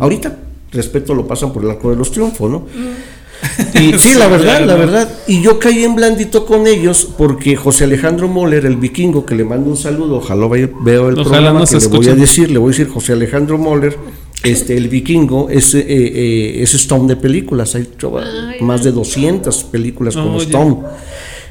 Ahorita, 0.00 0.38
respeto 0.72 1.14
lo 1.14 1.26
pasan 1.26 1.52
por 1.52 1.64
el 1.64 1.70
arco 1.70 1.90
de 1.90 1.96
los 1.96 2.10
triunfos, 2.10 2.50
¿no? 2.50 2.66
Y, 3.74 3.92
sí, 3.98 4.14
la 4.14 4.26
verdad, 4.26 4.64
la 4.64 4.74
verdad. 4.74 5.08
Y 5.26 5.42
yo 5.42 5.58
caí 5.58 5.84
en 5.84 5.94
blandito 5.94 6.44
con 6.44 6.66
ellos 6.66 7.08
porque 7.16 7.56
José 7.56 7.84
Alejandro 7.84 8.28
Moller, 8.28 8.66
el 8.66 8.76
vikingo, 8.76 9.24
que 9.24 9.34
le 9.34 9.44
mando 9.44 9.70
un 9.70 9.76
saludo, 9.76 10.16
ojalá 10.16 10.48
veo 10.48 11.08
el 11.08 11.18
Ojalá 11.18 11.52
programa 11.52 11.64
que 11.64 11.78
le 11.78 11.86
voy 11.86 12.08
a 12.08 12.14
decir, 12.14 12.50
le 12.50 12.58
voy 12.58 12.70
a 12.70 12.72
decir 12.72 12.88
José 12.88 13.12
Alejandro 13.12 13.58
Moller, 13.58 13.96
este, 14.44 14.76
el 14.76 14.88
vikingo, 14.88 15.48
es, 15.50 15.74
eh, 15.74 15.84
eh, 15.88 16.62
es 16.62 16.74
Stone 16.74 17.08
de 17.08 17.16
películas, 17.16 17.74
hay 17.74 17.82
hecho, 17.82 18.18
Ay, 18.18 18.60
más 18.60 18.84
de 18.84 18.92
200 18.92 19.64
películas 19.64 20.14
como 20.14 20.36
Oye. 20.36 20.44
Stone. 20.46 20.76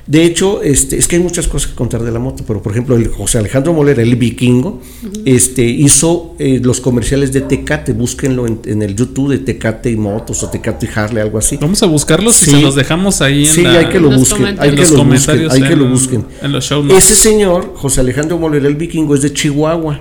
De 0.05 0.23
hecho, 0.23 0.63
este, 0.63 0.97
es 0.97 1.05
que 1.05 1.17
hay 1.17 1.21
muchas 1.21 1.49
cosas 1.49 1.71
que 1.71 1.75
contar 1.75 2.01
de 2.01 2.13
la 2.13 2.19
moto, 2.19 2.45
pero 2.47 2.61
por 2.61 2.71
ejemplo, 2.71 2.95
el 2.95 3.09
José 3.09 3.39
Alejandro 3.39 3.73
Moller, 3.73 3.99
el 3.99 4.15
vikingo, 4.15 4.79
este, 5.25 5.63
hizo 5.65 6.33
eh, 6.39 6.61
los 6.63 6.79
comerciales 6.79 7.33
de 7.33 7.41
Tecate, 7.41 7.91
búsquenlo 7.91 8.47
en, 8.47 8.61
en 8.67 8.81
el 8.83 8.95
YouTube 8.95 9.31
de 9.31 9.39
Tecate 9.39 9.91
y 9.91 9.97
motos 9.97 10.41
o 10.43 10.49
Tecate 10.49 10.85
y 10.85 10.89
Harley, 10.97 11.21
algo 11.21 11.39
así. 11.39 11.57
Vamos 11.59 11.83
a 11.83 11.87
buscarlos 11.87 12.41
y 12.41 12.45
Sí. 12.45 12.51
se 12.51 12.61
los 12.61 12.75
dejamos 12.75 13.19
ahí 13.21 13.47
en, 13.47 13.51
Sí, 13.53 13.63
la- 13.63 13.79
hay 13.79 13.85
que 13.89 13.99
lo 13.99 14.09
busquen, 14.11 14.45
hay 14.45 14.55
comentarios. 14.55 14.91
que 14.91 14.95
lo 14.97 15.03
busquen, 15.03 15.51
hay 15.51 15.61
que 15.61 15.73
en- 15.73 15.79
lo 15.79 15.89
busquen. 15.89 16.25
en 16.41 16.51
los 16.53 16.63
show 16.63 16.81
notes. 16.85 17.03
Ese 17.03 17.15
señor, 17.21 17.73
José 17.75 17.99
Alejandro 17.99 18.37
Moller, 18.37 18.65
el 18.65 18.75
vikingo, 18.77 19.13
es 19.13 19.23
de 19.23 19.33
Chihuahua. 19.33 19.99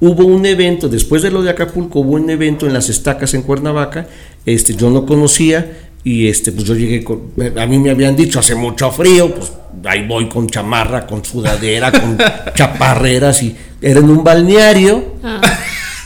Hubo 0.00 0.24
un 0.26 0.46
evento, 0.46 0.88
después 0.88 1.22
de 1.22 1.30
lo 1.30 1.42
de 1.42 1.50
Acapulco, 1.50 2.00
hubo 2.00 2.12
un 2.12 2.30
evento 2.30 2.66
en 2.66 2.72
las 2.72 2.88
estacas 2.88 3.34
en 3.34 3.42
Cuernavaca, 3.42 4.06
este, 4.46 4.74
yo 4.74 4.90
no 4.90 5.04
conocía, 5.04 5.90
y 6.04 6.28
este, 6.28 6.52
pues 6.52 6.64
yo 6.64 6.76
llegué 6.76 7.02
con, 7.02 7.32
a 7.56 7.66
mí 7.66 7.78
me 7.78 7.90
habían 7.90 8.14
dicho, 8.14 8.38
hace 8.38 8.54
mucho 8.54 8.90
frío, 8.92 9.34
pues 9.34 9.52
ahí 9.84 10.06
voy 10.06 10.28
con 10.28 10.48
chamarra, 10.48 11.06
con 11.06 11.24
sudadera, 11.24 11.90
con 11.90 12.16
chaparreras, 12.54 13.42
y 13.42 13.56
era 13.82 13.98
en 14.00 14.08
un 14.08 14.22
balneario, 14.22 15.04
Ah, 15.22 15.40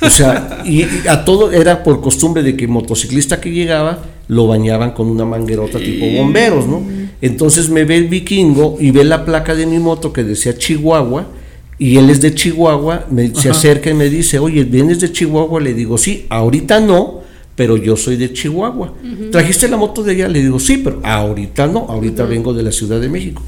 o 0.00 0.10
sea, 0.10 0.62
y, 0.64 0.82
y 0.82 1.02
a 1.08 1.24
todo 1.24 1.52
era 1.52 1.82
por 1.82 2.00
costumbre 2.00 2.42
de 2.42 2.56
que 2.56 2.66
motociclista 2.66 3.40
que 3.40 3.50
llegaba 3.50 4.02
lo 4.28 4.46
bañaban 4.46 4.92
con 4.92 5.08
una 5.08 5.24
manguerota 5.24 5.78
tipo 5.78 6.06
bomberos, 6.06 6.66
¿no? 6.66 6.82
Entonces 7.20 7.68
me 7.68 7.84
ve 7.84 7.98
el 7.98 8.08
vikingo 8.08 8.78
y 8.80 8.90
ve 8.90 9.04
la 9.04 9.24
placa 9.24 9.54
de 9.54 9.66
mi 9.66 9.78
moto 9.78 10.12
que 10.12 10.24
decía 10.24 10.56
Chihuahua 10.56 11.26
y 11.82 11.96
él 11.98 12.10
es 12.10 12.20
de 12.20 12.32
Chihuahua, 12.32 13.06
me, 13.10 13.34
se 13.34 13.50
acerca 13.50 13.90
y 13.90 13.94
me 13.94 14.08
dice, 14.08 14.38
oye, 14.38 14.62
¿vienes 14.62 15.00
de 15.00 15.10
Chihuahua? 15.10 15.60
Le 15.60 15.74
digo, 15.74 15.98
sí, 15.98 16.26
ahorita 16.28 16.78
no, 16.78 17.22
pero 17.56 17.76
yo 17.76 17.96
soy 17.96 18.16
de 18.16 18.32
Chihuahua. 18.32 18.92
¿Trajiste 19.32 19.66
la 19.66 19.76
moto 19.76 20.04
de 20.04 20.12
allá? 20.12 20.28
Le 20.28 20.42
digo, 20.42 20.60
sí, 20.60 20.76
pero 20.78 21.00
ahorita 21.02 21.66
no, 21.66 21.86
ahorita 21.88 22.24
vengo 22.24 22.54
de 22.54 22.62
la 22.62 22.70
Ciudad 22.70 23.00
de 23.00 23.08
México. 23.08 23.42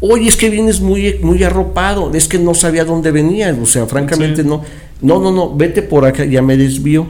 Oye, 0.00 0.28
es 0.28 0.36
que 0.36 0.50
vienes 0.50 0.82
muy, 0.82 1.14
muy 1.22 1.42
arropado, 1.42 2.12
es 2.12 2.28
que 2.28 2.38
no 2.38 2.52
sabía 2.52 2.84
dónde 2.84 3.10
venía, 3.10 3.56
o 3.60 3.64
sea, 3.64 3.86
francamente 3.86 4.42
Sí. 4.42 4.48
no. 4.48 4.62
No, 5.00 5.18
no, 5.20 5.30
no, 5.30 5.56
vete 5.56 5.80
por 5.80 6.04
acá, 6.04 6.26
ya 6.26 6.42
me 6.42 6.58
desvío. 6.58 7.06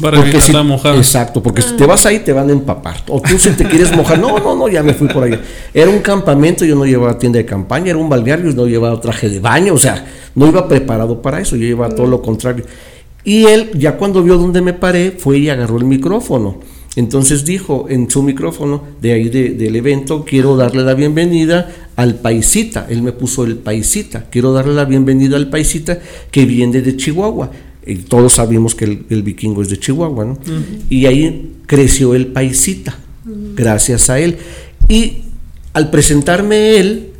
Para 0.00 0.20
evitar 0.20 0.40
si, 0.40 0.52
la 0.52 0.62
mojada. 0.64 0.96
Exacto, 0.96 1.42
porque 1.42 1.62
si 1.62 1.74
te 1.76 1.86
vas 1.86 2.04
ahí 2.06 2.18
te 2.20 2.32
van 2.32 2.48
a 2.48 2.52
empapar. 2.52 3.04
O 3.08 3.20
tú 3.20 3.38
si 3.38 3.50
te 3.50 3.64
quieres 3.64 3.94
mojar, 3.96 4.18
no, 4.18 4.36
no, 4.38 4.56
no, 4.56 4.68
ya 4.68 4.82
me 4.82 4.94
fui 4.94 5.06
por 5.08 5.22
allá. 5.22 5.40
Era 5.72 5.90
un 5.90 6.00
campamento, 6.00 6.64
yo 6.64 6.74
no 6.74 6.84
llevaba 6.84 7.18
tienda 7.18 7.38
de 7.38 7.44
campaña, 7.44 7.90
era 7.90 7.98
un 7.98 8.08
balneario, 8.08 8.52
no 8.52 8.66
llevaba 8.66 9.00
traje 9.00 9.28
de 9.28 9.38
baño, 9.38 9.74
o 9.74 9.78
sea, 9.78 10.04
no 10.34 10.48
iba 10.48 10.66
preparado 10.66 11.22
para 11.22 11.40
eso, 11.40 11.54
yo 11.56 11.66
llevaba 11.66 11.94
todo 11.94 12.06
lo 12.08 12.20
contrario. 12.20 12.64
Y 13.22 13.44
él, 13.44 13.70
ya 13.74 13.96
cuando 13.96 14.22
vio 14.22 14.38
dónde 14.38 14.60
me 14.60 14.72
paré, 14.72 15.12
fue 15.18 15.38
y 15.38 15.48
agarró 15.50 15.78
el 15.78 15.84
micrófono. 15.84 16.60
Entonces 16.96 17.44
dijo 17.44 17.86
en 17.90 18.08
su 18.10 18.22
micrófono 18.22 18.82
de 19.02 19.12
ahí 19.12 19.28
de- 19.28 19.50
del 19.50 19.76
evento, 19.76 20.24
quiero 20.24 20.56
darle 20.56 20.82
la 20.82 20.94
bienvenida 20.94 21.70
al 21.94 22.14
paisita. 22.14 22.86
Él 22.88 23.02
me 23.02 23.12
puso 23.12 23.44
el 23.44 23.56
paisita. 23.58 24.24
Quiero 24.30 24.52
darle 24.52 24.72
la 24.74 24.86
bienvenida 24.86 25.36
al 25.36 25.50
paisita 25.50 25.98
que 26.30 26.46
viene 26.46 26.80
de 26.80 26.96
Chihuahua. 26.96 27.50
Y 27.86 27.96
todos 27.96 28.34
sabemos 28.34 28.74
que 28.74 28.84
el, 28.84 29.06
el 29.10 29.22
vikingo 29.22 29.62
es 29.62 29.68
de 29.68 29.78
Chihuahua, 29.78 30.24
¿no? 30.24 30.38
Y 30.90 31.06
ahí 31.06 31.52
creció 31.66 32.14
el 32.14 32.28
paisita, 32.28 32.98
gracias 33.54 34.10
a 34.10 34.18
él. 34.18 34.38
Y 34.88 35.22
al 35.72 35.90
presentarme 35.90 36.78
él, 36.78 37.10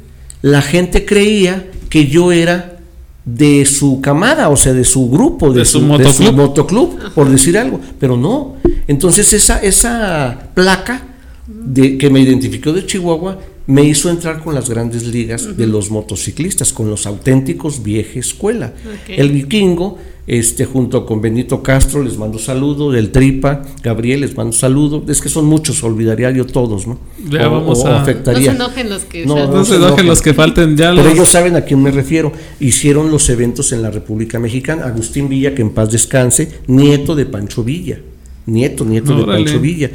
la 0.42 0.62
gente 0.62 1.04
creía 1.04 1.66
que 1.88 2.06
yo 2.06 2.32
era 2.32 2.78
de 3.24 3.66
su 3.66 4.00
camada, 4.00 4.48
o 4.48 4.56
sea, 4.56 4.72
de 4.72 4.84
su 4.84 5.10
grupo, 5.10 5.52
de, 5.52 5.60
De 5.60 5.64
su 5.64 5.78
su, 5.78 5.80
de 5.80 5.86
motoclub. 5.86 6.26
su 6.26 6.32
motoclub, 6.32 7.12
por 7.14 7.28
decir 7.28 7.58
algo, 7.58 7.80
pero 7.98 8.16
no. 8.16 8.56
Entonces 8.86 9.32
esa, 9.32 9.58
esa 9.58 10.50
placa 10.54 11.02
de, 11.48 11.98
que 11.98 12.08
me 12.08 12.20
identificó 12.20 12.72
de 12.72 12.86
Chihuahua 12.86 13.40
me 13.66 13.84
hizo 13.84 14.08
entrar 14.10 14.42
con 14.42 14.54
las 14.54 14.70
grandes 14.70 15.04
ligas 15.04 15.56
de 15.56 15.66
los 15.66 15.90
motociclistas, 15.90 16.72
con 16.72 16.88
los 16.88 17.04
auténticos 17.04 17.82
vieja 17.82 18.20
escuela. 18.20 18.72
El 19.08 19.32
vikingo 19.32 19.98
este, 20.26 20.64
junto 20.64 21.06
con 21.06 21.20
Benito 21.20 21.62
Castro, 21.62 22.02
les 22.02 22.18
mando 22.18 22.38
saludo, 22.38 22.90
del 22.90 23.10
Tripa, 23.12 23.62
Gabriel, 23.82 24.22
les 24.22 24.36
mando 24.36 24.52
saludo, 24.52 25.04
es 25.08 25.20
que 25.20 25.28
son 25.28 25.44
muchos, 25.46 25.82
olvidaría 25.84 26.30
yo 26.32 26.44
todos, 26.46 26.86
¿no? 26.86 26.98
Ya 27.30 27.46
vamos 27.48 27.84
a- 27.84 28.02
afectaría. 28.02 28.52
No 28.52 28.58
se 28.58 28.80
enojen 28.80 28.90
los 28.90 29.04
que. 29.04 29.24
No, 29.26 29.34
o 29.34 29.36
sea, 29.36 29.46
No 29.46 29.64
se 29.64 29.76
enojen 29.76 30.06
los 30.06 30.20
que 30.22 30.34
falten 30.34 30.76
ya. 30.76 30.90
Pero 30.90 31.04
los- 31.04 31.12
ellos 31.14 31.28
saben 31.28 31.54
a 31.56 31.60
quién 31.62 31.82
me 31.82 31.90
refiero. 31.90 32.32
Hicieron 32.58 33.10
los 33.10 33.28
eventos 33.30 33.70
en 33.72 33.82
la 33.82 33.90
República 33.90 34.38
Mexicana. 34.40 34.84
Agustín 34.86 35.28
Villa, 35.28 35.54
que 35.54 35.62
en 35.62 35.70
paz 35.70 35.92
descanse, 35.92 36.50
nieto 36.66 37.14
de 37.14 37.26
Pancho 37.26 37.62
Villa. 37.62 38.00
Nieto, 38.46 38.84
nieto 38.84 39.16
de. 39.16 39.24
Pancho 39.24 39.60
Villa. 39.60 39.90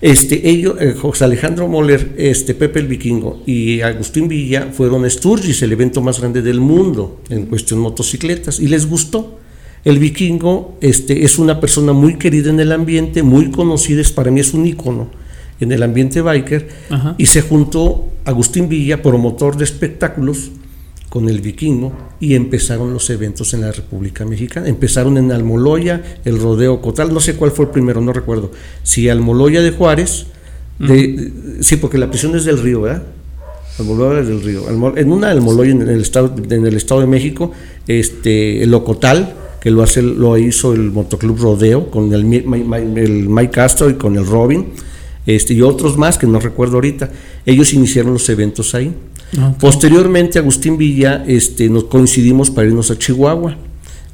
Este, 0.00 0.48
ellos, 0.48 0.74
eh, 0.78 0.94
José 0.98 1.24
Alejandro 1.24 1.68
Moller, 1.68 2.14
este, 2.18 2.54
Pepe 2.54 2.80
el 2.80 2.86
Vikingo 2.86 3.42
y 3.46 3.80
Agustín 3.80 4.28
Villa 4.28 4.68
fueron 4.72 5.04
a 5.06 5.10
Sturgis, 5.10 5.62
el 5.62 5.72
evento 5.72 6.02
más 6.02 6.20
grande 6.20 6.42
del 6.42 6.60
mundo 6.60 7.20
en 7.30 7.46
cuestión 7.46 7.80
motocicletas, 7.80 8.60
y 8.60 8.68
les 8.68 8.86
gustó. 8.86 9.38
El 9.86 10.00
vikingo 10.00 10.76
este, 10.80 11.24
es 11.24 11.38
una 11.38 11.60
persona 11.60 11.92
muy 11.92 12.16
querida 12.18 12.50
en 12.50 12.58
el 12.58 12.72
ambiente, 12.72 13.22
muy 13.22 13.52
conocida, 13.52 14.00
es, 14.00 14.10
para 14.10 14.32
mí 14.32 14.40
es 14.40 14.52
un 14.52 14.66
ícono 14.66 15.08
en 15.60 15.70
el 15.70 15.82
ambiente 15.84 16.20
biker, 16.20 16.68
Ajá. 16.90 17.14
y 17.16 17.26
se 17.26 17.40
juntó 17.40 18.04
Agustín 18.24 18.68
Villa, 18.68 19.00
promotor 19.00 19.56
de 19.56 19.62
espectáculos, 19.62 20.50
con 21.08 21.28
el 21.28 21.40
vikingo 21.40 21.92
y 22.20 22.34
empezaron 22.34 22.92
los 22.92 23.08
eventos 23.10 23.54
en 23.54 23.62
la 23.62 23.72
República 23.72 24.24
Mexicana. 24.24 24.68
Empezaron 24.68 25.16
en 25.16 25.32
Almoloya, 25.32 26.02
el 26.24 26.38
Rodeo 26.38 26.82
Cotal, 26.82 27.14
no 27.14 27.20
sé 27.20 27.36
cuál 27.36 27.52
fue 27.52 27.66
el 27.66 27.70
primero, 27.70 28.00
no 28.00 28.12
recuerdo. 28.12 28.50
Si 28.82 29.08
Almoloya 29.08 29.62
de 29.62 29.70
Juárez, 29.70 30.26
de, 30.78 31.32
sí, 31.60 31.76
porque 31.76 31.96
la 31.96 32.10
prisión 32.10 32.36
es 32.36 32.44
del 32.44 32.60
río, 32.60 32.82
¿verdad? 32.82 33.04
Almoloya 33.78 34.22
del 34.22 34.42
río. 34.42 34.64
En 34.96 35.12
una 35.12 35.30
Almoloya 35.30 35.70
en 35.70 35.88
el 35.88 36.02
estado, 36.02 36.34
en 36.50 36.66
el 36.66 36.76
estado 36.76 37.00
de 37.00 37.06
México, 37.06 37.52
este, 37.86 38.62
el 38.62 38.74
Ocotal, 38.74 39.34
que 39.66 39.72
lo 39.72 39.82
hace, 39.82 40.00
lo 40.00 40.38
hizo 40.38 40.74
el 40.74 40.92
Motoclub 40.92 41.40
Rodeo 41.40 41.90
con 41.90 42.12
el, 42.14 42.24
Mi- 42.24 42.42
Mi- 42.42 42.62
Mi- 42.62 43.00
el 43.00 43.28
Mike 43.28 43.50
Castro 43.50 43.90
y 43.90 43.94
con 43.94 44.14
el 44.16 44.24
Robin, 44.24 44.66
este, 45.26 45.54
y 45.54 45.62
otros 45.62 45.98
más 45.98 46.18
que 46.18 46.28
no 46.28 46.38
recuerdo 46.38 46.74
ahorita. 46.76 47.10
Ellos 47.44 47.74
iniciaron 47.74 48.12
los 48.12 48.28
eventos 48.28 48.76
ahí. 48.76 48.92
Ok. 49.36 49.58
Posteriormente, 49.58 50.38
Agustín 50.38 50.78
Villa, 50.78 51.24
este, 51.26 51.68
nos 51.68 51.82
coincidimos 51.86 52.48
para 52.48 52.68
irnos 52.68 52.92
a 52.92 52.96
Chihuahua, 52.96 53.56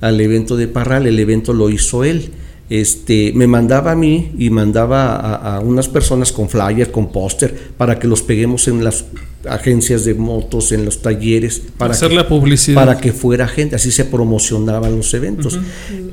al 0.00 0.18
evento 0.22 0.57
de 0.57 0.68
Parral, 0.68 1.07
el 1.07 1.18
evento 1.18 1.53
lo 1.53 1.68
hizo 1.68 2.03
él. 2.03 2.30
Este, 2.81 3.33
me 3.35 3.47
mandaba 3.47 3.93
a 3.93 3.95
mí 3.95 4.33
y 4.39 4.49
mandaba 4.49 5.14
a, 5.16 5.57
a 5.57 5.61
unas 5.61 5.89
personas 5.89 6.33
con 6.33 6.49
flyer, 6.49 6.91
con 6.91 7.12
póster, 7.12 7.55
para 7.77 7.99
que 7.99 8.07
los 8.09 8.23
peguemos 8.23 8.66
en 8.66 8.83
las 8.83 9.05
agencias 9.47 10.05
de 10.07 10.14
motos, 10.14 10.73
en 10.73 10.85
los 10.87 11.03
talleres, 11.03 11.61
para 11.77 11.93
hacer 11.93 12.09
que, 12.09 12.14
la 12.14 12.27
publicidad. 12.29 12.77
para 12.77 12.97
que 12.99 13.12
fuera 13.12 13.47
gente, 13.47 13.77
así 13.77 13.91
se 13.91 14.05
promocionaban 14.07 14.97
los 14.97 15.12
eventos. 15.12 15.59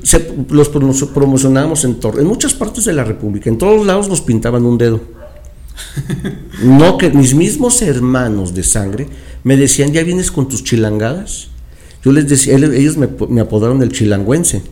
Se- 0.02 0.30
los 0.50 0.70
promo- 0.70 1.08
promocionábamos 1.14 1.84
en, 1.84 1.98
en 2.18 2.26
muchas 2.26 2.52
partes 2.52 2.84
de 2.84 2.92
la 2.92 3.04
República, 3.04 3.48
en 3.48 3.56
todos 3.56 3.86
lados 3.86 4.08
nos 4.08 4.20
pintaban 4.20 4.64
un 4.66 4.76
dedo. 4.76 5.00
No, 6.62 6.98
que 6.98 7.08
mis 7.10 7.34
mismos 7.34 7.80
hermanos 7.80 8.54
de 8.54 8.62
sangre 8.64 9.06
me 9.44 9.56
decían, 9.56 9.92
¿ya 9.92 10.02
vienes 10.04 10.30
con 10.30 10.46
tus 10.48 10.62
chilangadas? 10.62 11.48
Yo 12.02 12.12
les 12.12 12.28
decía, 12.28 12.56
ellos 12.56 12.96
me, 12.96 13.08
me 13.28 13.40
apodaron 13.42 13.82
el 13.82 13.92
chilangüense. 13.92 14.62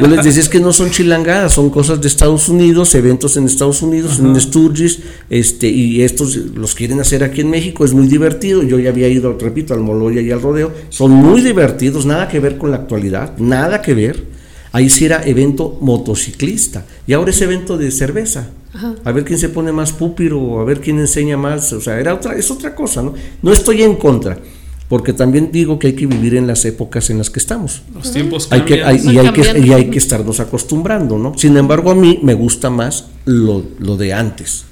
Yo 0.00 0.06
les 0.06 0.24
decía, 0.24 0.42
es 0.42 0.48
que 0.48 0.60
no 0.60 0.72
son 0.72 0.90
chilangadas, 0.90 1.54
son 1.54 1.70
cosas 1.70 2.00
de 2.00 2.06
Estados 2.06 2.48
Unidos, 2.48 2.94
eventos 2.94 3.36
en 3.36 3.46
Estados 3.46 3.82
Unidos, 3.82 4.20
en 4.20 4.38
Sturgis, 4.40 5.00
este, 5.28 5.68
y 5.68 6.02
estos 6.02 6.36
los 6.36 6.74
quieren 6.74 7.00
hacer 7.00 7.24
aquí 7.24 7.40
en 7.40 7.50
México, 7.50 7.84
es 7.84 7.92
muy 7.92 8.06
divertido. 8.06 8.62
Yo 8.62 8.78
ya 8.78 8.90
había 8.90 9.08
ido, 9.08 9.36
repito, 9.38 9.74
al 9.74 9.80
Moloya 9.80 10.20
y 10.20 10.30
al 10.30 10.40
Rodeo, 10.40 10.72
son 10.88 11.10
muy 11.10 11.40
divertidos, 11.40 12.06
nada 12.06 12.28
que 12.28 12.38
ver 12.38 12.58
con 12.58 12.70
la 12.70 12.76
actualidad, 12.76 13.36
nada 13.38 13.82
que 13.82 13.94
ver. 13.94 14.36
Ahí 14.72 14.90
sí 14.90 15.06
era 15.06 15.24
evento 15.26 15.78
motociclista, 15.80 16.84
y 17.06 17.14
ahora 17.14 17.30
es 17.30 17.40
evento 17.40 17.78
de 17.78 17.90
cerveza. 17.90 18.50
A 19.04 19.12
ver 19.12 19.24
quién 19.24 19.38
se 19.38 19.48
pone 19.48 19.72
más 19.72 19.92
púpiro, 19.92 20.60
a 20.60 20.64
ver 20.64 20.80
quién 20.80 20.98
enseña 20.98 21.38
más, 21.38 21.72
o 21.72 21.80
sea, 21.80 21.98
era 21.98 22.12
otra, 22.12 22.36
es 22.36 22.50
otra 22.50 22.74
cosa, 22.74 23.02
¿no? 23.02 23.14
No 23.40 23.52
estoy 23.52 23.82
en 23.82 23.96
contra, 23.96 24.38
porque 24.88 25.12
también 25.12 25.50
digo 25.52 25.78
que 25.78 25.88
hay 25.88 25.92
que 25.94 26.06
vivir 26.06 26.34
en 26.36 26.46
las 26.46 26.64
épocas 26.64 27.10
en 27.10 27.18
las 27.18 27.30
que 27.30 27.40
estamos. 27.40 27.82
Los 27.94 28.12
tiempos 28.12 28.48
Hay 28.50 28.60
que, 28.62 28.80
cambian. 28.80 28.88
hay- 29.08 29.14
y, 29.14 29.18
hay 29.18 29.32
que, 29.32 29.58
y 29.58 29.72
hay 29.72 29.90
que 29.90 29.98
estarnos 29.98 30.38
acostumbrando, 30.40 31.18
¿no? 31.18 31.36
Sin 31.36 31.56
embargo, 31.56 31.90
a 31.90 31.94
mí 31.94 32.20
me 32.22 32.34
gusta 32.34 32.70
más 32.70 33.06
lo, 33.24 33.64
lo 33.80 33.96
de 33.96 34.12
antes, 34.14 34.64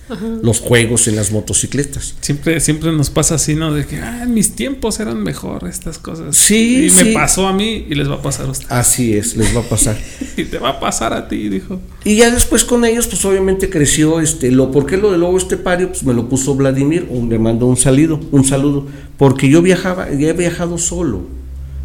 los 0.42 0.60
juegos 0.60 1.08
en 1.08 1.16
las 1.16 1.32
motocicletas. 1.32 2.14
Siempre, 2.20 2.60
siempre 2.60 2.92
nos 2.92 3.10
pasa 3.10 3.36
así, 3.36 3.54
¿no? 3.54 3.72
De 3.72 3.86
que, 3.86 3.98
ah, 3.98 4.22
en 4.22 4.34
mis 4.34 4.54
tiempos 4.54 5.00
eran 5.00 5.22
mejor 5.22 5.68
estas 5.68 5.98
cosas. 5.98 6.36
Sí, 6.36 6.88
Y 6.88 7.04
me 7.04 7.12
pasó 7.12 7.46
a 7.46 7.52
mí 7.52 7.86
y 7.88 7.94
les 7.94 8.08
va 8.08 8.16
a 8.16 8.22
pasar 8.22 8.46
a 8.46 8.50
usted. 8.50 8.66
Así 8.68 9.14
es, 9.16 9.36
les 9.36 9.54
va 9.54 9.60
a 9.60 9.64
pasar. 9.64 9.96
Y 10.36 10.44
te 10.44 10.58
va 10.58 10.70
a 10.70 10.80
pasar 10.80 11.12
a 11.12 11.28
ti, 11.28 11.48
dijo. 11.48 11.80
Y 12.04 12.16
ya 12.16 12.30
después 12.30 12.64
con 12.64 12.84
ellos, 12.84 13.06
pues 13.06 13.24
obviamente 13.24 13.70
creció 13.70 14.20
este, 14.20 14.50
lo, 14.50 14.70
¿por 14.70 14.86
qué 14.86 14.96
lo 14.96 15.12
de 15.12 15.18
Lobo 15.18 15.38
Estepario? 15.38 15.88
Pues 15.88 16.02
me 16.02 16.12
lo 16.12 16.28
puso 16.28 16.54
Vladimir, 16.54 17.08
o 17.10 17.24
le 17.24 17.38
mando 17.38 17.66
un 17.66 17.76
saludo, 17.76 18.20
un 18.32 18.44
saludo, 18.44 18.86
porque 19.16 19.48
yo 19.48 19.62
viajaba, 19.62 20.10
ya 20.12 20.28
he 20.28 20.32
viajado 20.32 20.78
solo, 20.78 21.22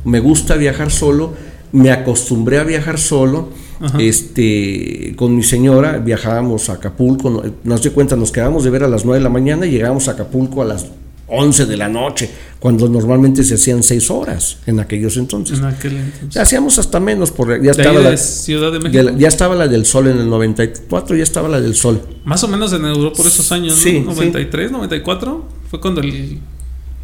me 0.03 0.19
gusta 0.19 0.55
viajar 0.55 0.91
solo, 0.91 1.34
me 1.71 1.91
acostumbré 1.91 2.57
a 2.57 2.63
viajar 2.63 2.99
solo, 2.99 3.49
Ajá. 3.82 3.97
este, 4.01 5.13
con 5.15 5.36
mi 5.36 5.43
señora 5.43 5.97
viajábamos 5.99 6.69
a 6.69 6.73
Acapulco, 6.73 7.30
no- 7.30 7.43
nos 7.63 7.82
de 7.84 7.91
cuenta, 7.91 8.15
nos 8.15 8.32
quedábamos 8.32 8.63
de 8.63 8.69
ver 8.69 8.84
a 8.84 8.88
las 8.88 9.05
9 9.05 9.19
de 9.19 9.23
la 9.23 9.30
mañana 9.30 9.65
y 9.65 9.71
llegábamos 9.71 10.07
a 10.07 10.11
Acapulco 10.11 10.61
a 10.61 10.65
las 10.65 10.88
11 11.32 11.67
de 11.67 11.77
la 11.77 11.88
noche, 11.88 12.27
cuando 12.59 12.89
normalmente 12.89 13.43
se 13.43 13.53
hacían 13.53 13.84
6 13.84 14.09
horas 14.09 14.57
en 14.65 14.80
aquellos 14.80 15.15
entonces. 15.15 15.59
En 15.59 15.65
aquel 15.65 15.95
entonces. 15.97 16.41
Hacíamos 16.41 16.80
hasta 16.80 16.99
menos, 16.99 17.30
porque 17.32 17.59
ya 17.63 17.69
estaba, 17.71 17.99
la, 17.99 18.17
Ciudad 18.17 18.71
de 18.71 18.80
México. 18.80 19.03
la- 19.03 19.15
ya 19.15 19.27
estaba 19.27 19.53
la 19.55 19.67
del 19.67 19.86
sol 19.86 20.07
en 20.07 20.17
el 20.17 20.27
94, 20.30 21.15
ya 21.15 21.21
estaba 21.23 21.47
la 21.47 21.61
del 21.61 21.75
sol. 21.75 22.01
Más 22.25 22.43
o 22.43 22.47
menos 22.47 22.73
en 22.73 22.84
Europa 22.84 23.17
por 23.17 23.27
esos 23.27 23.51
años, 23.51 23.75
¿no? 23.75 23.82
Sí, 23.84 23.99
93, 23.99 24.71
94. 24.71 25.45
Fue 25.69 25.80
cuando 25.80 26.01
el. 26.01 26.39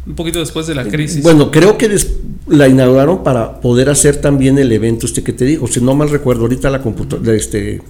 Un 0.06 0.14
poquito 0.14 0.38
después 0.38 0.66
de 0.66 0.74
la 0.74 0.84
crisis. 0.84 1.22
Bueno, 1.22 1.50
creo 1.50 1.76
que 1.76 1.88
des- 1.88 2.12
la 2.48 2.68
inauguraron 2.68 3.24
para 3.24 3.60
poder 3.60 3.88
hacer 3.90 4.18
también 4.20 4.56
el 4.58 4.70
evento 4.70 5.06
este 5.06 5.22
que 5.24 5.32
te 5.32 5.44
digo. 5.44 5.66
Si 5.66 5.80
no 5.80 5.94
mal 5.94 6.08
recuerdo, 6.10 6.42
ahorita 6.42 6.70
la 6.70 6.80
computadora, 6.80 7.34
este, 7.34 7.82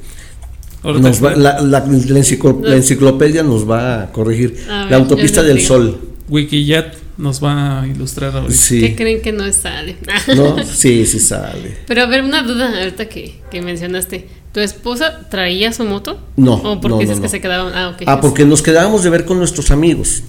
nos 0.83 1.23
va- 1.23 1.37
la, 1.37 1.61
la- 1.61 1.81
la 1.81 1.85
enciclo- 1.87 2.61
la 2.62 2.77
enciclopedia 2.77 3.43
nos 3.43 3.69
va 3.69 4.03
a 4.05 4.12
corregir. 4.12 4.57
A 4.71 4.83
ver, 4.85 4.91
la 4.93 4.97
autopista 4.97 5.43
del 5.43 5.57
digo. 5.59 5.69
sol. 5.69 5.99
Wikiyat 6.29 6.95
nos 7.19 7.43
va 7.43 7.83
a 7.83 7.87
ilustrar 7.87 8.35
ahorita. 8.37 8.61
¿Qué 8.69 8.95
creen 8.97 9.21
que 9.21 9.33
no 9.33 9.51
sale? 9.53 9.97
¿No? 10.35 10.57
Sí, 10.64 11.05
sí 11.07 11.21
sale. 11.21 11.77
Pero 11.87 12.03
a 12.03 12.07
ver, 12.07 12.23
una 12.25 12.43
duda 12.43 12.79
ahorita 12.79 13.09
que, 13.09 13.41
que 13.51 13.61
mencionaste. 13.62 14.29
¿Tu 14.53 14.61
esposa 14.61 15.29
traía 15.31 15.71
su 15.73 15.85
moto? 15.85 16.19
No, 16.37 16.55
¿O 16.55 16.81
porque 16.81 16.95
no, 16.95 16.99
dices 17.01 17.17
no, 17.17 17.23
que 17.23 17.29
no. 17.29 17.31
se 17.31 17.41
quedaban? 17.43 17.73
Ah. 17.75 17.95
Ah, 18.07 18.21
porque 18.23 18.47
nos 18.47 18.62
quedábamos 18.62 19.03
de 19.05 19.11
ver 19.11 19.27
con 19.27 19.39
nuestros 19.39 19.71
amigos, 19.71 20.23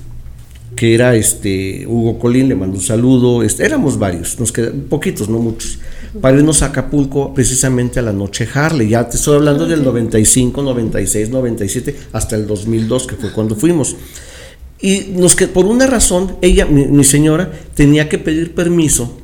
que 0.78 0.94
era 0.94 1.16
este 1.16 1.86
Hugo 1.88 2.20
Colín, 2.20 2.48
le 2.48 2.56
mando 2.56 2.78
un 2.78 2.84
saludo, 2.84 3.44
este, 3.44 3.66
éramos 3.66 3.98
varios, 3.98 4.40
nos 4.40 4.52
quedaban 4.52 4.82
poquitos, 4.82 5.28
no 5.28 5.40
muchos, 5.40 5.80
para 6.22 6.38
irnos 6.38 6.62
a 6.62 6.68
Acapulco 6.68 7.34
precisamente 7.34 8.00
a 8.00 8.04
la 8.04 8.14
noche 8.14 8.48
Harley, 8.54 8.90
ya 8.90 9.10
te 9.10 9.18
estoy 9.18 9.36
hablando 9.36 9.66
del 9.66 9.84
95, 9.84 10.62
96, 10.62 11.30
97, 11.32 11.96
hasta 12.14 12.36
el 12.36 12.46
2002, 12.46 13.08
que 13.08 13.16
fue 13.16 13.32
cuando 13.34 13.56
fuimos. 13.56 13.96
Y 14.80 15.08
nos 15.16 15.36
que 15.36 15.48
por 15.48 15.66
una 15.66 15.88
razón, 15.88 16.38
ella, 16.42 16.68
mi, 16.68 16.86
mi 16.86 17.04
señora, 17.04 17.52
tenía 17.74 18.08
que 18.08 18.20
pedir 18.20 18.54
permiso 18.54 19.18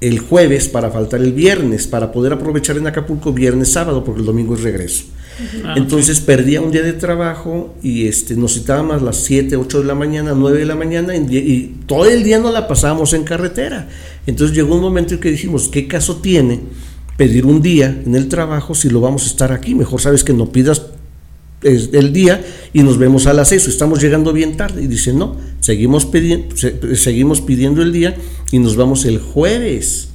el 0.00 0.18
jueves 0.18 0.68
para 0.68 0.90
faltar 0.90 1.20
el 1.20 1.34
viernes, 1.34 1.86
para 1.86 2.10
poder 2.10 2.32
aprovechar 2.32 2.78
en 2.78 2.86
Acapulco 2.86 3.32
viernes, 3.32 3.72
sábado, 3.72 4.02
porque 4.02 4.20
el 4.20 4.26
domingo 4.26 4.54
es 4.54 4.62
regreso. 4.62 5.04
Ah, 5.64 5.74
Entonces 5.76 6.20
perdía 6.20 6.60
un 6.60 6.70
día 6.70 6.82
de 6.82 6.92
trabajo 6.92 7.74
y 7.82 8.06
este, 8.06 8.36
nos 8.36 8.54
citábamos 8.54 9.02
a 9.02 9.04
las 9.04 9.16
7, 9.16 9.56
8 9.56 9.80
de 9.80 9.84
la 9.84 9.94
mañana, 9.94 10.32
9 10.34 10.58
de 10.58 10.66
la 10.66 10.76
mañana 10.76 11.14
y, 11.16 11.76
todo 11.86 12.06
el 12.06 12.22
día 12.22 12.38
nos 12.38 12.52
la 12.52 12.68
pasábamos 12.68 13.12
en 13.12 13.24
carretera. 13.24 13.88
Entonces 14.26 14.56
llegó 14.56 14.76
un 14.76 14.80
momento 14.80 15.14
en 15.14 15.20
que 15.20 15.30
dijimos, 15.30 15.68
¿qué 15.68 15.88
caso 15.88 16.16
tiene 16.16 16.60
pedir 17.16 17.46
un 17.46 17.62
día 17.62 18.02
en 18.04 18.14
el 18.14 18.28
trabajo 18.28 18.74
si 18.74 18.88
lo 18.88 19.00
vamos 19.00 19.24
a 19.24 19.26
estar 19.26 19.52
aquí? 19.52 19.74
Mejor 19.74 20.00
sabes 20.00 20.22
que 20.22 20.32
no 20.32 20.50
pidas 20.50 20.82
el 21.62 22.12
día 22.12 22.44
y 22.72 22.82
nos 22.82 22.98
vemos 22.98 23.26
a 23.26 23.32
las 23.32 23.48
6, 23.48 23.68
estamos 23.68 24.02
llegando 24.02 24.32
bien 24.32 24.56
tarde. 24.56 24.82
Y 24.82 24.86
dice, 24.86 25.12
no, 25.12 25.36
seguimos, 25.60 26.08
seguimos 26.94 27.40
pidiendo 27.40 27.82
el 27.82 27.92
día 27.92 28.14
y 28.52 28.58
nos 28.58 28.76
vamos 28.76 29.04
el 29.04 29.18
jueves 29.18 30.08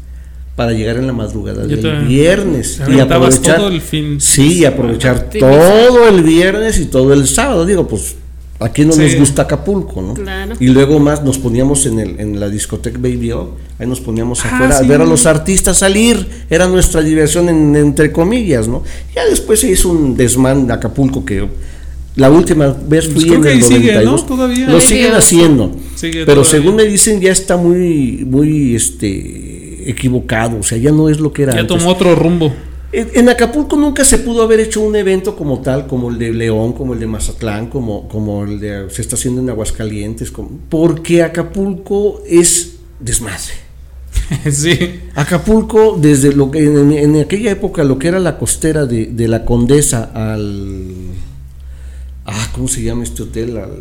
para 0.60 0.74
llegar 0.74 0.98
en 0.98 1.08
la 1.08 1.14
madrugada 1.14 1.66
del 1.66 1.80
te- 1.80 2.00
viernes 2.02 2.82
te 2.86 2.94
y 2.94 3.00
aprovechar 3.00 3.56
todo 3.56 3.70
el 3.70 3.80
fin. 3.80 4.20
sí 4.20 4.58
y 4.60 4.66
aprovechar 4.66 5.30
todo 5.30 6.10
el 6.10 6.22
viernes 6.22 6.78
y 6.82 6.88
todo 6.88 7.14
el 7.14 7.26
sábado 7.30 7.66
digo 7.66 7.88
pues 7.88 8.18
aquí 8.60 8.84
no 8.84 8.92
Sí. 8.92 9.00
nos 9.04 9.16
gusta 9.16 9.44
Acapulco 9.44 10.02
no 10.02 10.16
Claro. 10.16 10.56
y 10.60 10.68
luego 10.68 11.00
más 11.00 11.24
nos 11.24 11.38
poníamos 11.38 11.86
en 11.86 12.00
el 12.02 12.20
en 12.20 12.42
la 12.42 12.50
discoteca 12.50 12.98
Baby 12.98 13.32
O 13.32 13.56
ahí 13.80 13.88
nos 13.88 14.02
poníamos 14.02 14.44
Ah, 14.44 14.50
afuera 14.54 14.78
sí. 14.80 14.84
a 14.84 14.88
ver 14.90 15.00
a 15.00 15.06
los 15.06 15.26
artistas 15.26 15.78
salir 15.78 16.28
era 16.50 16.68
nuestra 16.68 17.02
diversión 17.02 17.48
en- 17.48 17.74
entre 17.78 18.12
comillas 18.12 18.68
no 18.68 18.84
ya 19.16 19.24
después 19.30 19.62
se 19.62 19.72
hizo 19.72 19.88
un 19.88 20.18
desmán 20.18 20.68
de 20.68 20.74
Acapulco 20.74 21.24
que 21.24 21.48
la 22.18 22.30
última 22.30 22.76
vez 22.86 23.06
fui 23.06 23.14
Pues 23.14 23.26
creo 23.28 23.36
en 23.38 23.46
el 23.46 23.52
ahí 23.54 23.62
sigue, 23.62 23.94
92 23.94 24.22
¿no? 24.24 24.28
Todavía. 24.28 24.68
lo 24.70 24.82
siguen 24.82 25.14
haciendo 25.14 25.72
Sigue 25.96 26.26
pero 26.26 26.42
todavía. 26.42 26.52
según 26.52 26.76
me 26.76 26.84
dicen 26.84 27.22
ya 27.22 27.32
está 27.32 27.56
muy 27.56 28.26
muy 28.30 28.76
este 28.76 29.49
equivocado, 29.86 30.60
o 30.60 30.64
sea, 30.64 30.78
ya 30.78 30.92
no 30.92 31.10
es 31.10 31.20
lo 31.20 31.32
que 31.34 31.44
era 31.44 31.54
Ya 31.54 31.62
antes. 31.62 31.78
tomó 31.78 31.92
otro 31.92 32.16
rumbo. 32.16 32.54
En, 32.92 33.08
en 33.14 33.30
Acapulco 33.30 33.76
nunca 33.76 34.04
se 34.04 34.18
pudo 34.18 34.42
haber 34.42 34.60
hecho 34.60 34.82
un 34.82 34.96
evento 34.96 35.36
como 35.36 35.60
tal, 35.62 35.86
como 35.86 36.10
el 36.10 36.18
de 36.18 36.32
León, 36.34 36.74
como 36.74 36.94
el 36.94 37.00
de 37.00 37.06
Mazatlán, 37.08 37.68
como, 37.68 38.08
como 38.08 38.44
el 38.44 38.60
de 38.60 38.90
se 38.90 39.02
está 39.04 39.16
haciendo 39.16 39.42
en 39.42 39.50
Aguascalientes, 39.52 40.32
como- 40.32 40.50
porque 40.70 41.22
Acapulco 41.22 42.24
es 42.28 42.78
desmadre. 43.00 43.54
sí. 44.52 45.02
Acapulco, 45.16 45.98
desde 46.02 46.34
lo 46.34 46.50
que 46.50 46.64
en, 46.64 46.92
en 46.92 47.16
aquella 47.22 47.52
época, 47.52 47.84
lo 47.84 48.00
que 48.00 48.08
era 48.08 48.20
la 48.20 48.38
costera 48.40 48.86
de, 48.88 49.06
de 49.06 49.28
la 49.28 49.46
Condesa 49.46 50.12
al. 50.16 50.88
Ah, 52.26 52.50
¿cómo 52.54 52.68
se 52.68 52.82
llama 52.84 53.04
este 53.04 53.24
hotel? 53.24 53.58
Al- 53.58 53.78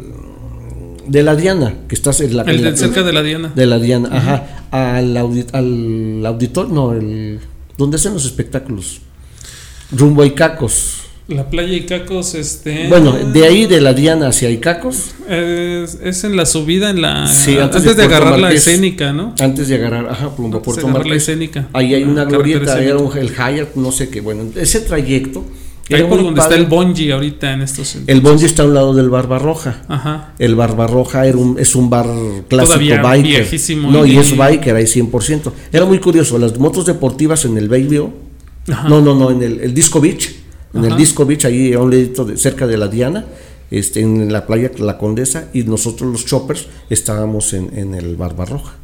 de 1.09 1.23
la 1.23 1.35
Diana, 1.37 1.75
que 1.89 1.95
estás 1.95 2.21
en 2.21 2.37
la. 2.37 2.43
El 2.43 2.63
de 2.63 2.71
la- 2.71 2.77
cerca 2.77 3.03
de 3.03 3.13
la 3.13 3.23
Diana. 3.23 3.53
de 3.55 3.67
la 3.67 3.79
Diana, 3.79 4.09
ajá. 4.13 4.65
Al, 4.71 5.17
audi- 5.17 5.47
al 5.53 6.25
auditor, 6.27 6.69
no, 6.71 6.93
el. 6.93 7.41
¿Dónde 7.77 7.97
hacen 7.97 8.13
los 8.15 8.25
espectáculos? 8.25 9.01
Rumbo 9.93 10.23
a 10.23 10.27
Icacos. 10.27 11.03
La 11.29 11.49
playa 11.51 11.75
Icacos, 11.75 12.35
este. 12.35 12.89
Bueno, 12.89 13.13
de 13.13 13.45
ahí 13.45 13.67
de 13.67 13.81
la 13.83 13.93
Diana 13.93 14.29
hacia 14.29 14.49
Icacos, 14.51 15.13
Es, 15.29 15.99
es 16.03 16.25
en 16.25 16.37
la 16.37 16.47
subida, 16.47 16.89
en 16.91 17.03
la. 17.03 17.27
Sí, 17.27 17.59
antes, 17.59 17.83
antes 17.83 17.97
de 17.97 18.03
agarrar 18.05 18.33
la 18.33 18.39
Marqués. 18.49 18.67
escénica, 18.67 19.13
¿no? 19.13 19.35
antes 19.41 19.69
de 19.69 19.75
agarrar, 19.75 20.09
ajá, 20.09 20.31
rumbo 20.39 20.59
a 20.59 20.63
Puerto 20.63 20.87
agarrar 20.87 21.05
la 21.05 21.09
Marqués. 21.11 21.23
escénica. 21.29 21.69
Ahí 21.75 21.95
hay 21.95 22.05
una 22.05 22.25
glorieta, 22.25 22.79
era 22.81 22.97
escénica. 22.97 22.97
un, 23.05 23.19
el 23.19 23.29
Hyatt, 23.35 23.75
no 23.77 23.93
sé 23.93 24.09
qué. 24.09 24.21
Bueno, 24.23 24.45
ese 24.57 24.81
trayecto. 24.81 25.45
Ahí 25.97 26.03
por 26.03 26.17
muy 26.17 26.25
donde 26.25 26.41
padre. 26.41 26.55
está 26.57 26.65
el 26.65 26.67
Bonji 26.71 27.11
ahorita 27.11 27.53
en 27.53 27.63
estos. 27.63 27.97
El 28.07 28.21
Bonji 28.21 28.45
está 28.45 28.63
a 28.63 28.67
un 28.67 28.75
lado 28.75 28.95
del 28.95 29.09
Barbarroja. 29.09 29.83
Ajá. 29.89 30.35
El 30.39 30.55
Barbarroja 30.55 31.27
era 31.27 31.39
un, 31.39 31.59
es 31.59 31.75
un 31.75 31.89
bar 31.89 32.07
clásico 32.49 32.75
Todavía 32.75 33.03
biker. 33.03 33.23
viejísimo 33.43 33.91
No, 33.91 34.05
y, 34.05 34.13
y- 34.13 34.19
es 34.19 34.37
biker 34.37 34.77
ahí 34.77 34.85
100%. 34.85 35.51
Era 35.73 35.85
muy 35.87 35.99
curioso, 35.99 36.39
las 36.39 36.59
motos 36.59 36.85
deportivas 36.87 37.45
en 37.45 37.57
el 37.57 37.69
Ajá. 38.71 38.89
No, 38.89 39.01
no, 39.01 39.15
no, 39.15 39.31
en 39.31 39.43
el, 39.43 39.61
el 39.61 39.73
Disco 39.75 40.01
Beach. 40.01 40.31
En 40.75 40.85
el. 40.85 40.97
Disco 40.97 41.25
Beach, 41.25 41.47
ahí 41.47 41.73
a 41.73 41.81
un 41.81 41.91
ladito 41.91 42.25
de- 42.27 42.37
cerca 42.37 42.67
de 42.67 42.77
la 42.77 42.89
Diana, 42.89 43.25
este, 43.71 44.01
en 44.01 44.31
la 44.31 44.47
playa 44.47 44.71
La 44.79 44.99
Condesa, 44.99 45.49
y 45.55 45.63
nosotros 45.63 46.13
los 46.13 46.27
choppers 46.27 46.67
estábamos 46.91 47.55
en, 47.55 47.71
en 47.79 47.95
el 47.95 48.17
Barbarroja. 48.17 48.75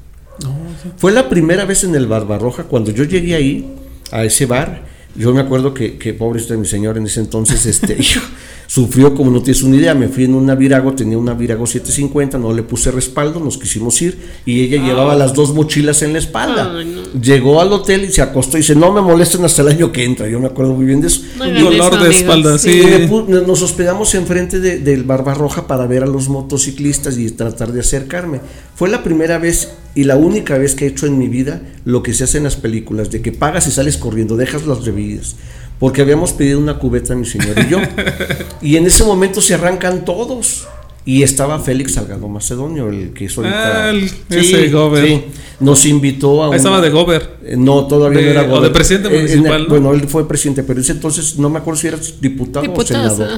No, 0.42 0.56
sí. 0.82 0.88
Fue 0.96 1.12
la 1.12 1.28
primera 1.28 1.66
vez 1.66 1.84
en 1.84 1.94
el 1.94 2.06
Barbarroja, 2.06 2.64
cuando 2.64 2.90
yo 2.90 3.04
llegué 3.04 3.34
ahí, 3.34 3.74
a 4.10 4.24
ese 4.24 4.46
bar, 4.46 4.82
yo 5.16 5.32
me 5.32 5.40
acuerdo 5.40 5.72
que, 5.72 5.96
que 5.96 6.12
pobrecito 6.12 6.54
de 6.54 6.60
mi 6.60 6.66
señor 6.66 6.98
en 6.98 7.06
ese 7.06 7.20
entonces, 7.20 7.66
este, 7.66 7.96
hijo, 8.00 8.20
sufrió 8.66 9.14
como 9.14 9.30
no 9.30 9.42
tienes 9.42 9.62
una 9.62 9.76
idea, 9.76 9.94
me 9.94 10.08
fui 10.08 10.24
en 10.24 10.34
una 10.34 10.54
Virago, 10.54 10.94
tenía 10.94 11.16
una 11.16 11.34
Virago 11.34 11.66
750, 11.66 12.38
no 12.38 12.52
le 12.52 12.62
puse 12.62 12.90
respaldo, 12.90 13.38
nos 13.38 13.58
quisimos 13.58 14.00
ir, 14.02 14.18
y 14.44 14.62
ella 14.62 14.82
llevaba 14.82 15.14
las 15.14 15.34
dos 15.34 15.54
mochilas 15.54 16.02
en 16.02 16.12
la 16.12 16.18
espalda. 16.18 16.72
No. 16.82 17.20
Llegó 17.20 17.60
al 17.60 17.72
hotel 17.72 18.04
y 18.04 18.12
se 18.12 18.22
acostó 18.22 18.56
y 18.56 18.60
dice, 18.60 18.74
no 18.74 18.92
me 18.92 19.00
molesten 19.00 19.44
hasta 19.44 19.62
el 19.62 19.68
año 19.68 19.92
que 19.92 20.04
entra, 20.04 20.28
yo 20.28 20.40
me 20.40 20.46
acuerdo 20.46 20.74
muy 20.74 20.86
bien 20.86 21.00
de 21.00 21.06
eso. 21.08 21.22
Un 21.40 21.54
dolor 21.54 22.02
de 22.02 22.10
espalda, 22.10 22.58
sí. 22.58 22.82
Nos 23.28 23.62
hospedamos 23.62 24.14
enfrente 24.14 24.58
de, 24.58 24.78
del 24.78 25.04
Barbarroja 25.04 25.66
para 25.66 25.86
ver 25.86 26.02
a 26.02 26.06
los 26.06 26.28
motociclistas 26.28 27.18
y 27.18 27.30
tratar 27.30 27.72
de 27.72 27.80
acercarme. 27.80 28.40
Fue 28.74 28.88
la 28.88 29.02
primera 29.02 29.38
vez 29.38 29.68
y 29.94 30.04
la 30.04 30.16
única 30.16 30.58
vez 30.58 30.74
que 30.74 30.84
he 30.86 30.88
hecho 30.88 31.06
en 31.06 31.18
mi 31.18 31.28
vida 31.28 31.60
lo 31.84 32.02
que 32.02 32.12
se 32.14 32.24
hace 32.24 32.38
en 32.38 32.44
las 32.44 32.56
películas, 32.56 33.10
de 33.10 33.22
que 33.22 33.32
pagas 33.32 33.66
y 33.66 33.70
sales 33.70 33.96
corriendo, 33.96 34.36
dejas 34.36 34.66
las 34.66 34.84
bebidas. 34.84 35.36
Porque 35.78 36.02
habíamos 36.02 36.32
pedido 36.32 36.58
una 36.58 36.78
cubeta, 36.78 37.14
mi 37.14 37.26
señor 37.26 37.58
y 37.58 37.68
yo. 37.68 37.78
y 38.62 38.76
en 38.76 38.86
ese 38.86 39.04
momento 39.04 39.40
se 39.40 39.54
arrancan 39.54 40.04
todos. 40.04 40.66
Y 41.06 41.22
estaba 41.22 41.58
Félix 41.58 41.92
Salgado 41.94 42.26
Macedonio, 42.28 42.88
el 42.88 43.12
que 43.12 43.26
es 43.26 43.36
ahorita. 43.36 43.84
Ah, 43.86 43.90
el- 43.90 44.10
ese 44.30 44.68
Gober. 44.70 45.24
Nos 45.60 45.84
invitó 45.84 46.42
a 46.42 46.46
Ahí 46.46 46.50
un- 46.52 46.56
estaba 46.56 46.80
de 46.80 46.88
Gober. 46.90 47.36
eh, 47.44 47.56
No, 47.58 47.86
todavía 47.86 48.18
De- 48.20 48.24
no 48.24 48.30
era 48.30 48.40
o 48.42 48.44
de 48.44 48.50
Gober. 48.50 48.72
presidente 48.72 49.08
Eh, 49.08 49.12
en 49.12 49.20
municipal, 49.22 49.56
el- 49.60 49.62
¿no? 49.64 49.68
Bueno, 49.68 49.92
él 49.92 50.08
fue 50.08 50.26
presidente, 50.26 50.62
pero 50.62 50.80
ese 50.80 50.92
entonces 50.92 51.38
no 51.38 51.50
me 51.50 51.58
acuerdo 51.58 51.78
si 51.78 51.88
era 51.88 51.98
diputado, 52.20 52.72
o 52.72 52.82
senador. 52.82 53.28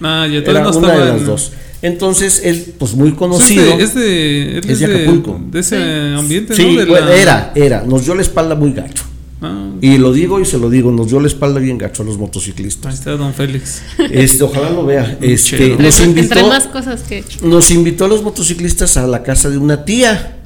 Ah, 0.00 0.26
ya 0.30 0.38
Era 0.38 0.68
una 0.68 0.88
de 0.94 1.02
en- 1.02 1.08
las 1.08 1.24
dos. 1.26 1.52
Entonces 1.80 2.42
él, 2.44 2.74
pues 2.78 2.94
muy 2.94 3.12
conocido. 3.12 3.64
Es 3.78 3.94
de, 3.94 4.58
es 4.58 4.66
de, 4.66 4.72
Es 4.72 4.78
de 4.80 4.86
Acapulco. 4.86 5.40
de 5.50 5.60
ese 5.60 5.76
ambiente, 6.16 6.54
sí, 6.56 6.64
¿no? 6.74 6.80
De 6.80 6.86
bueno, 6.86 7.06
la- 7.06 7.16
era, 7.16 7.52
era. 7.54 7.82
Nos 7.82 8.04
dio 8.04 8.14
la 8.16 8.22
espalda 8.22 8.54
muy 8.56 8.72
gacho. 8.72 9.04
Ah, 9.42 9.70
Y 9.80 9.98
lo 9.98 10.12
digo 10.12 10.38
y 10.40 10.44
se 10.44 10.56
lo 10.58 10.70
digo, 10.70 10.92
nos 10.92 11.08
dio 11.08 11.18
la 11.20 11.26
espalda 11.26 11.58
bien 11.58 11.76
gacho 11.78 12.02
a 12.02 12.06
los 12.06 12.16
motociclistas. 12.16 12.86
ahí 12.92 12.98
está 12.98 13.10
Don 13.12 13.34
Félix. 13.34 13.82
Este, 14.10 14.44
ojalá 14.44 14.70
lo 14.70 14.86
vea. 14.86 15.18
Este, 15.20 15.70
nos 15.76 16.00
Entre, 16.00 16.04
invitó, 16.22 16.38
entre 16.38 16.42
más 16.48 16.66
cosas 16.68 17.02
que 17.02 17.16
he 17.16 17.18
hecho. 17.18 17.40
nos 17.46 17.70
invitó 17.72 18.04
a 18.04 18.08
los 18.08 18.22
motociclistas 18.22 18.96
a 18.96 19.06
la 19.06 19.22
casa 19.22 19.50
de 19.50 19.58
una 19.58 19.84
tía. 19.84 20.38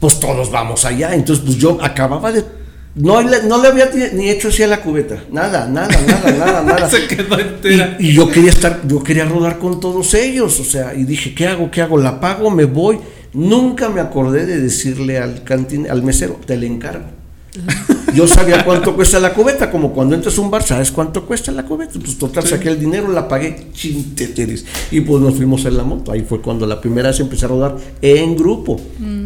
Pues 0.00 0.18
todos 0.20 0.50
vamos 0.50 0.84
allá. 0.86 1.14
Entonces, 1.14 1.44
pues 1.44 1.58
yo 1.58 1.78
acababa 1.82 2.32
de. 2.32 2.44
No, 2.94 3.20
le- 3.20 3.42
no 3.42 3.60
le 3.60 3.68
había 3.68 3.90
ni- 3.92 4.16
ni 4.18 4.30
hecho 4.30 4.48
así 4.48 4.62
a 4.62 4.68
la 4.68 4.80
cubeta. 4.80 5.22
Nada, 5.30 5.66
nada, 5.68 5.88
nada, 6.06 6.32
nada, 6.32 6.62
nada. 6.66 6.88
Se 6.88 7.06
quedó 7.08 7.38
entera. 7.38 7.96
Y, 7.98 8.08
y 8.08 8.12
yo 8.14 8.28
quería 8.30 8.50
estar, 8.50 8.80
yo 8.86 9.02
quería 9.02 9.24
rodar 9.26 9.58
con 9.58 9.80
todos 9.80 10.14
ellos, 10.14 10.60
o 10.60 10.64
sea, 10.64 10.94
y 10.94 11.04
dije, 11.04 11.34
¿qué 11.34 11.46
hago? 11.48 11.70
¿Qué 11.70 11.82
hago? 11.82 11.98
¿La 11.98 12.20
pago? 12.20 12.50
¿Me 12.50 12.64
voy? 12.64 12.98
Nunca 13.34 13.88
me 13.90 14.00
acordé 14.00 14.46
de 14.46 14.60
decirle 14.60 15.18
al 15.18 15.42
cantin, 15.42 15.90
al 15.90 16.02
mesero, 16.04 16.38
te 16.46 16.56
le 16.56 16.66
encargo. 16.68 17.06
Yo 18.14 18.26
sabía 18.28 18.64
cuánto 18.64 18.94
cuesta 18.94 19.18
la 19.20 19.32
cubeta, 19.34 19.70
como 19.70 19.92
cuando 19.92 20.14
entras 20.14 20.36
a 20.38 20.40
un 20.40 20.50
bar, 20.50 20.62
¿sabes 20.62 20.90
cuánto 20.90 21.24
cuesta 21.26 21.50
la 21.52 21.64
cubeta? 21.64 21.98
Pues 21.98 22.16
total, 22.18 22.46
saqué 22.46 22.68
el 22.68 22.78
dinero, 22.80 23.10
la 23.10 23.26
pagué, 23.28 23.68
chinteteres. 23.72 24.64
Y 24.90 25.00
pues 25.00 25.22
nos 25.22 25.34
fuimos 25.34 25.64
en 25.64 25.76
la 25.76 25.84
moto. 25.84 26.12
Ahí 26.12 26.22
fue 26.28 26.40
cuando 26.40 26.66
la 26.66 26.80
primera 26.80 27.08
vez 27.10 27.20
empecé 27.20 27.44
a 27.46 27.48
rodar 27.48 27.76
en 28.02 28.36
grupo. 28.36 28.80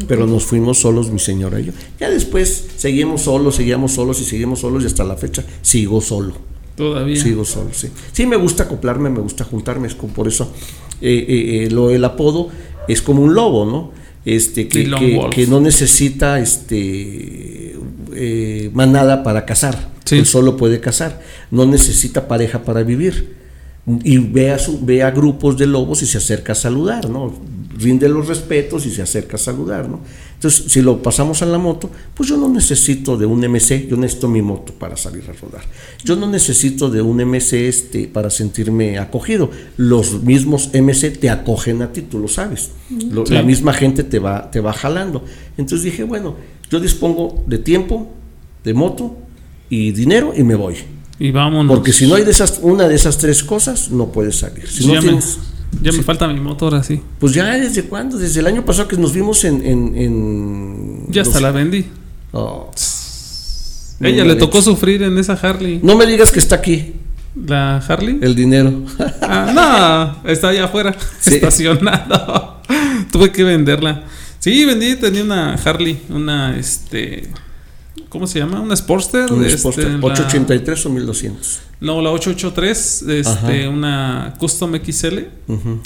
Pero 0.07 0.26
nos 0.26 0.45
fuimos 0.45 0.78
solos, 0.78 1.11
mi 1.11 1.18
señora 1.18 1.61
y 1.61 1.66
yo. 1.66 1.72
Ya 2.01 2.09
después 2.11 2.66
seguimos 2.76 3.22
solos, 3.22 3.57
seguíamos 3.57 3.93
solos 3.93 4.20
y 4.20 4.24
seguimos 4.24 4.61
solos 4.61 4.82
y 4.84 4.86
hasta 4.86 5.05
la 5.05 5.16
fecha 5.16 5.45
sigo 5.62 6.01
solo. 6.01 6.32
Todavía. 6.76 7.20
Sigo 7.20 7.45
solo, 7.45 7.70
sí. 7.72 7.89
Sí, 8.12 8.24
me 8.26 8.36
gusta 8.36 8.62
acoplarme, 8.64 9.11
me 9.11 9.18
gusta 9.20 9.45
juntarme, 9.45 9.89
es 9.89 9.95
como 9.97 10.12
por 10.14 10.28
eso 10.28 10.53
eh, 11.01 11.26
eh, 11.28 11.64
eh, 11.66 11.70
lo, 11.70 11.91
el 11.91 12.05
apodo 12.05 12.49
es 12.86 13.03
como 13.03 13.22
un 13.22 13.34
lobo, 13.34 13.64
¿no? 13.66 13.91
Este, 14.24 14.62
Sí, 14.62 14.68
que, 14.68 14.84
que- 14.91 15.30
que 15.32 15.47
no 15.49 15.61
necesita 15.61 16.39
este 16.39 17.74
eh, 18.19 18.71
manada 18.75 19.23
para 19.23 19.45
cazar, 19.47 19.91
Sí. 20.05 20.16
él 20.16 20.27
solo 20.27 20.57
puede 20.57 20.81
cazar, 20.81 21.21
no 21.51 21.64
necesita 21.66 22.27
pareja 22.29 22.62
para 22.64 22.83
vivir. 22.83 23.37
Y 24.05 24.19
ve 24.19 24.51
a, 24.51 24.59
su- 24.59 24.85
ve 24.85 25.03
a 25.03 25.11
grupos 25.11 25.57
de 25.57 25.66
lobos 25.66 26.03
y 26.03 26.07
se 26.07 26.19
acerca 26.19 26.53
a 26.53 26.55
saludar, 26.55 27.09
¿no? 27.09 27.33
Rinde 27.79 28.07
los 28.11 28.29
respetos 28.29 28.85
y 28.85 28.91
se 28.91 29.01
acerca 29.01 29.37
a 29.37 29.39
saludar, 29.39 29.89
¿no? 29.89 30.01
Entonces, 30.35 30.71
si 30.71 30.83
lo 30.83 31.03
pasamos 31.03 31.41
a 31.41 31.47
la 31.47 31.57
moto, 31.57 31.89
pues 32.12 32.29
yo 32.29 32.37
no 32.37 32.51
necesito 32.51 33.16
de 33.16 33.25
un 33.25 33.41
MC, 33.43 33.89
yo 33.89 33.97
necesito 33.97 34.29
mi 34.29 34.43
moto 34.43 34.75
para 34.75 34.95
salir 34.97 35.25
a 35.31 35.33
rodar. 35.33 35.62
Yo 36.05 36.16
no 36.16 36.27
necesito 36.29 36.91
de 36.91 37.01
un 37.01 37.19
MC 37.25 37.66
este, 37.66 38.09
para 38.09 38.29
sentirme 38.29 38.99
acogido. 38.99 39.51
Los 39.79 40.23
mismos 40.23 40.69
MC 40.75 41.11
te 41.19 41.31
acogen 41.31 41.81
a 41.81 41.91
ti, 41.91 42.03
tú 42.03 42.19
lo 42.19 42.29
sabes. 42.29 42.71
Lo- 43.11 43.25
Sí. 43.25 43.33
La 43.33 43.43
misma 43.43 43.73
gente 43.73 44.03
te 44.05 44.19
va, 44.19 44.51
te 44.51 44.61
va 44.61 44.75
jalando. 44.75 45.25
Entonces 45.57 45.85
dije, 45.85 46.05
bueno, 46.05 46.37
yo 46.71 46.81
dispongo 46.81 47.43
de 47.47 47.59
tiempo, 47.59 48.12
de 48.64 48.75
moto 48.75 49.16
y 49.71 49.93
dinero 49.93 50.33
y 50.37 50.43
me 50.43 50.55
voy. 50.55 50.77
Y 51.19 51.31
vámonos. 51.33 51.75
Porque 51.75 51.93
si 51.93 52.07
no 52.07 52.14
hay 52.14 52.25
de 52.25 52.31
esas, 52.31 52.61
una 52.62 52.87
de 52.89 52.95
esas 52.95 53.19
tres 53.19 53.43
cosas, 53.43 53.91
no 53.91 54.07
puedes 54.12 54.37
salir. 54.37 54.69
Si 54.69 54.83
Sí, 54.83 54.87
no 54.89 54.95
ya, 54.95 55.01
tienes- 55.01 55.39
me, 55.73 55.83
ya 55.91 55.93
me 55.93 56.03
falta 56.03 56.29
mi 56.29 56.39
motor 56.41 56.75
así. 56.75 57.01
pues 57.19 57.33
ya 57.35 57.47
desde 57.57 57.83
cuándo, 57.85 58.16
desde 58.19 58.41
el 58.41 58.47
año 58.47 58.64
pasado 58.64 58.87
que 58.89 58.97
nos 58.97 59.12
vimos 59.12 59.45
en... 59.45 59.64
en, 59.66 59.97
en 59.97 61.07
Ya 61.11 61.23
hasta 61.23 61.35
los- 61.35 61.43
la 61.43 61.51
vendí. 61.51 61.87
Oh. 62.33 62.71
Ella 64.01 64.25
le 64.25 64.37
tocó 64.37 64.62
sufrir 64.62 65.03
en 65.03 65.19
esa 65.19 65.33
Harley. 65.33 65.81
No 65.83 65.97
me 65.97 66.07
digas 66.07 66.31
que 66.31 66.39
está 66.39 66.57
aquí 66.57 66.93
¿La 67.35 67.79
Harley? 67.79 68.19
el 68.23 68.35
dinero. 68.37 68.85
Ah, 69.23 70.14
no, 70.25 70.31
está 70.31 70.49
allá 70.49 70.64
afuera, 70.66 70.95
Sí. 71.21 71.35
estacionado. 71.37 72.59
Tuve 73.12 73.33
que 73.33 73.43
venderla. 73.45 74.05
Sí, 74.53 74.65
vendí, 74.65 74.97
tenía 74.97 75.23
una 75.25 75.55
Harley, 75.55 76.01
una 76.11 76.57
este 76.59 77.29
¿cómo 78.09 78.27
se 78.27 78.39
llama? 78.39 78.61
Una 78.61 78.75
Sportster, 78.75 79.31
Un 79.33 79.45
este, 79.45 79.59
Sportster, 79.59 79.89
la- 79.91 79.99
883 80.07 80.87
o 80.87 80.91
1200. 80.91 81.61
No, 81.81 82.01
la 82.03 82.11
883, 82.11 83.03
este, 83.09 83.21
Ajá. 83.29 83.69
una 83.69 84.35
Custom 84.39 84.75
XL. 84.77 85.19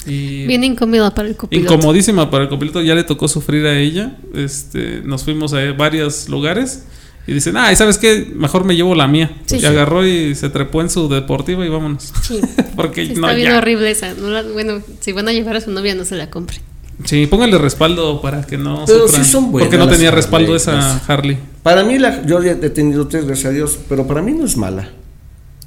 Y 0.07 0.45
Bien 0.47 0.63
incómoda 0.63 1.13
para 1.13 1.27
el 1.27 1.35
copiloto. 1.35 1.73
incomodísima 1.75 2.29
para 2.31 2.43
el 2.45 2.49
copiloto, 2.49 2.81
ya 2.81 2.95
le 2.95 3.03
tocó 3.03 3.27
sufrir 3.27 3.65
a 3.67 3.77
ella. 3.77 4.15
Este, 4.33 5.01
nos 5.03 5.23
fuimos 5.23 5.53
a 5.53 5.59
varios 5.73 6.29
lugares 6.29 6.85
y 7.27 7.33
dicen, 7.33 7.57
"Ah, 7.57 7.71
¿y 7.71 7.75
¿sabes 7.75 7.97
qué? 7.97 8.31
Mejor 8.35 8.63
me 8.63 8.75
llevo 8.75 8.95
la 8.95 9.07
mía." 9.07 9.31
Sí. 9.45 9.57
y 9.57 9.65
agarró 9.65 10.05
y 10.07 10.33
se 10.33 10.49
trepó 10.49 10.81
en 10.81 10.89
su 10.89 11.07
deportiva 11.09 11.63
y 11.65 11.69
vámonos. 11.69 12.11
Sí. 12.23 12.39
Porque 12.75 13.03
Está 13.03 13.19
no 13.19 13.35
bien 13.35 13.51
ya. 13.51 13.57
horrible 13.59 13.91
esa. 13.91 14.13
no 14.15 14.29
la- 14.29 14.41
bueno, 14.43 14.81
si 15.01 15.11
van 15.11 15.27
a 15.27 15.33
llevar 15.33 15.57
a 15.57 15.61
su 15.61 15.69
novia, 15.71 15.93
no 15.93 16.05
se 16.05 16.15
la 16.15 16.29
compre. 16.31 16.57
Sí, 17.05 17.27
póngale 17.27 17.57
respaldo 17.57 18.21
para 18.21 18.43
que 18.45 18.57
no 18.57 18.83
Pero 18.85 19.07
sufran. 19.07 19.25
sí 19.25 19.31
son 19.31 19.51
buenas 19.51 19.67
Porque 19.67 19.77
no 19.77 19.89
tenía 19.89 20.09
Harley, 20.09 20.21
respaldo 20.21 20.55
esa 20.55 20.97
Harley. 21.07 21.37
Para 21.63 21.83
mí, 21.83 21.97
la, 21.99 22.25
yo 22.25 22.41
ya 22.43 22.51
he 22.51 22.69
tenido 22.69 23.07
tres, 23.07 23.25
gracias 23.25 23.47
a 23.47 23.53
Dios, 23.53 23.77
pero 23.89 24.05
para 24.07 24.21
mí 24.21 24.31
no 24.33 24.45
es 24.45 24.55
mala. 24.57 24.89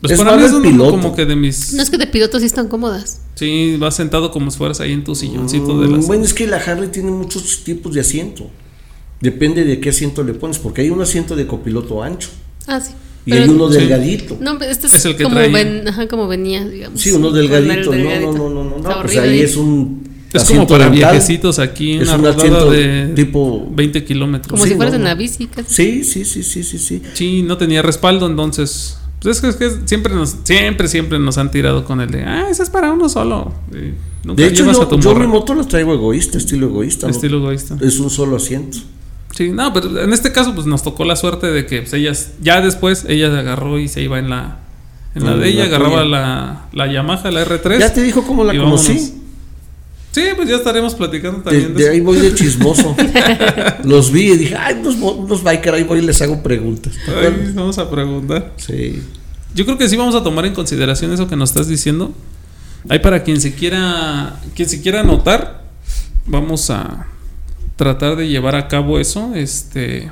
Pues 0.00 0.12
Es 0.12 0.18
para 0.18 0.36
mí 0.36 0.44
es 0.44 0.52
piloto. 0.52 0.90
como 0.90 1.14
que 1.16 1.24
de 1.24 1.36
mis. 1.36 1.72
No 1.72 1.82
es 1.82 1.90
que 1.90 1.96
de 1.98 2.06
piloto 2.06 2.38
sí 2.38 2.46
están 2.46 2.68
cómodas. 2.68 3.22
Sí, 3.34 3.76
vas 3.78 3.96
sentado 3.96 4.30
como 4.30 4.50
si 4.50 4.58
fueras 4.58 4.78
ahí 4.80 4.92
en 4.92 5.02
tu 5.04 5.14
silloncito 5.14 5.80
de 5.80 5.88
Mm, 5.88 5.96
las. 5.96 6.06
Bueno, 6.06 6.24
es 6.24 6.34
que 6.34 6.46
la 6.46 6.58
Harley 6.58 6.90
tiene 6.90 7.10
muchos 7.10 7.64
tipos 7.64 7.94
de 7.94 8.00
asiento. 8.02 8.48
Depende 9.20 9.64
de 9.64 9.80
qué 9.80 9.88
asiento 9.88 10.22
le 10.22 10.34
pones, 10.34 10.58
porque 10.58 10.82
hay 10.82 10.90
un 10.90 11.00
asiento 11.00 11.34
de 11.34 11.46
copiloto 11.46 12.02
ancho 12.02 12.28
Ah, 12.66 12.78
sí. 12.80 12.92
y 13.24 13.30
Pero- 13.30 13.42
hay 13.44 13.48
uno 13.48 13.72
Sí. 13.72 13.78
delgadito. 13.78 14.36
No, 14.38 14.58
pero 14.58 14.70
este 14.70 14.86
es, 14.86 14.94
Es 14.94 15.04
el 15.06 15.16
que 15.16 15.22
como, 15.24 15.36
trae. 15.36 15.48
ven- 15.50 15.88
ajá, 15.88 16.06
como 16.06 16.28
venía, 16.28 16.64
digamos. 16.68 17.00
Sí, 17.00 17.10
uno 17.12 17.30
delgadito. 17.30 17.86
No, 17.86 17.96
delgadito. 17.96 18.32
no, 18.32 18.38
no, 18.38 18.50
no, 18.50 18.64
no, 18.64 18.70
no, 18.70 18.76
Está 18.76 19.00
pues 19.02 19.16
horrible 19.16 19.30
ahí 19.38 19.40
es 19.40 19.56
un 19.56 20.05
Es 20.32 20.44
como 20.44 20.66
para 20.66 20.90
dental. 20.90 21.12
viejecitos 21.12 21.58
aquí, 21.58 21.92
Es 21.94 22.08
una 22.08 22.16
un 22.16 22.24
rodada 22.38 22.70
de 22.70 23.12
tipo- 23.14 23.66
20 23.70 24.04
kilómetros. 24.04 24.50
Como 24.50 24.62
Sí, 24.64 24.70
si 24.70 24.74
fueras 24.76 24.92
no, 24.94 24.98
en 24.98 25.04
la 25.04 25.14
bici. 25.14 25.46
casi. 25.46 25.72
Sí, 25.74 26.04
sí, 26.04 26.24
sí, 26.24 26.42
sí, 26.42 26.62
sí, 26.62 26.78
sí. 26.78 27.02
Sí, 27.14 27.42
no 27.42 27.56
tenía 27.56 27.82
respaldo, 27.82 28.26
entonces. 28.26 28.98
Pues 29.22 29.42
es 29.42 29.56
que, 29.56 29.66
es 29.66 29.72
que 29.74 29.80
siempre 29.88 30.14
nos, 30.14 30.36
siempre, 30.44 30.88
siempre 30.88 31.18
nos 31.18 31.38
han 31.38 31.50
tirado 31.50 31.84
con 31.84 32.00
el 32.00 32.10
de, 32.10 32.22
ah, 32.24 32.48
ese 32.50 32.62
es 32.62 32.70
para 32.70 32.92
uno 32.92 33.08
solo. 33.08 33.52
Nunca 34.24 34.42
De 34.42 34.48
hecho, 34.48 34.70
yo, 34.70 34.86
tu 34.86 35.00
yo 35.00 35.14
mi 35.14 35.26
moto 35.26 35.54
la 35.54 35.64
traigo 35.64 35.94
egoísta, 35.94 36.36
estilo 36.38 36.66
egoísta. 36.66 37.06
¿no? 37.06 37.12
Estilo 37.12 37.38
egoísta. 37.38 37.76
Es 37.80 37.98
un 37.98 38.10
solo 38.10 38.36
asiento. 38.36 38.78
Sí, 39.34 39.50
no, 39.50 39.72
pero 39.72 40.00
en 40.02 40.12
este 40.12 40.32
caso, 40.32 40.54
pues 40.54 40.66
nos 40.66 40.82
tocó 40.82 41.04
la 41.04 41.16
suerte 41.16 41.46
de 41.48 41.66
que 41.66 41.80
pues, 41.82 41.92
ellas, 41.94 42.32
ya 42.42 42.60
después, 42.60 43.04
ella 43.08 43.30
se 43.30 43.38
agarró 43.38 43.78
y 43.78 43.88
se 43.88 44.02
iba 44.02 44.18
en 44.18 44.30
la, 44.30 44.58
en 45.14 45.24
la 45.24 45.32
En 45.32 45.40
de 45.40 45.48
ella, 45.48 45.60
la 45.60 45.76
agarraba 45.76 46.04
la, 46.04 46.66
la 46.72 46.92
Yamaha, 46.92 47.30
la 47.30 47.44
R3. 47.44 47.78
Ya 47.78 47.92
te 47.92 48.02
dijo 48.02 48.22
cómo 48.22 48.44
la 48.44 48.52
conocí. 48.56 48.88
vámonos. 48.92 49.12
Sí, 50.16 50.28
pues 50.34 50.48
ya 50.48 50.56
estaremos 50.56 50.94
platicando 50.94 51.42
también 51.42 51.74
de, 51.74 51.84
de 51.84 51.90
ahí 51.90 52.00
voy 52.00 52.16
de 52.16 52.32
chismoso. 52.32 52.96
Los 53.84 54.10
vi 54.10 54.32
y 54.32 54.36
dije, 54.38 54.56
ay, 54.58 54.76
unos, 54.80 54.94
unos 54.96 55.42
biker, 55.42 55.74
ahí 55.74 55.82
voy 55.82 55.98
y 55.98 56.02
les 56.02 56.22
hago 56.22 56.42
preguntas. 56.42 56.94
¿Te 57.04 57.12
Ay, 57.12 57.52
vamos 57.52 57.76
a 57.76 57.90
preguntar. 57.90 58.54
Sí. 58.56 59.02
Yo 59.54 59.66
creo 59.66 59.76
que 59.76 59.86
sí 59.90 59.94
vamos 59.94 60.14
a 60.14 60.22
tomar 60.22 60.46
en 60.46 60.54
consideración 60.54 61.12
eso 61.12 61.28
que 61.28 61.36
nos 61.36 61.50
estás 61.50 61.68
diciendo. 61.68 62.14
Ahí 62.88 63.00
para 63.00 63.24
quien 63.24 63.42
se 63.42 63.54
quiera, 63.54 64.40
quien 64.54 64.70
se 64.70 64.80
quiera 64.80 65.00
anotar, 65.00 65.64
vamos 66.24 66.70
a 66.70 67.08
tratar 67.76 68.16
de 68.16 68.26
llevar 68.26 68.54
a 68.54 68.68
cabo 68.68 68.98
eso. 68.98 69.34
Este, 69.34 70.10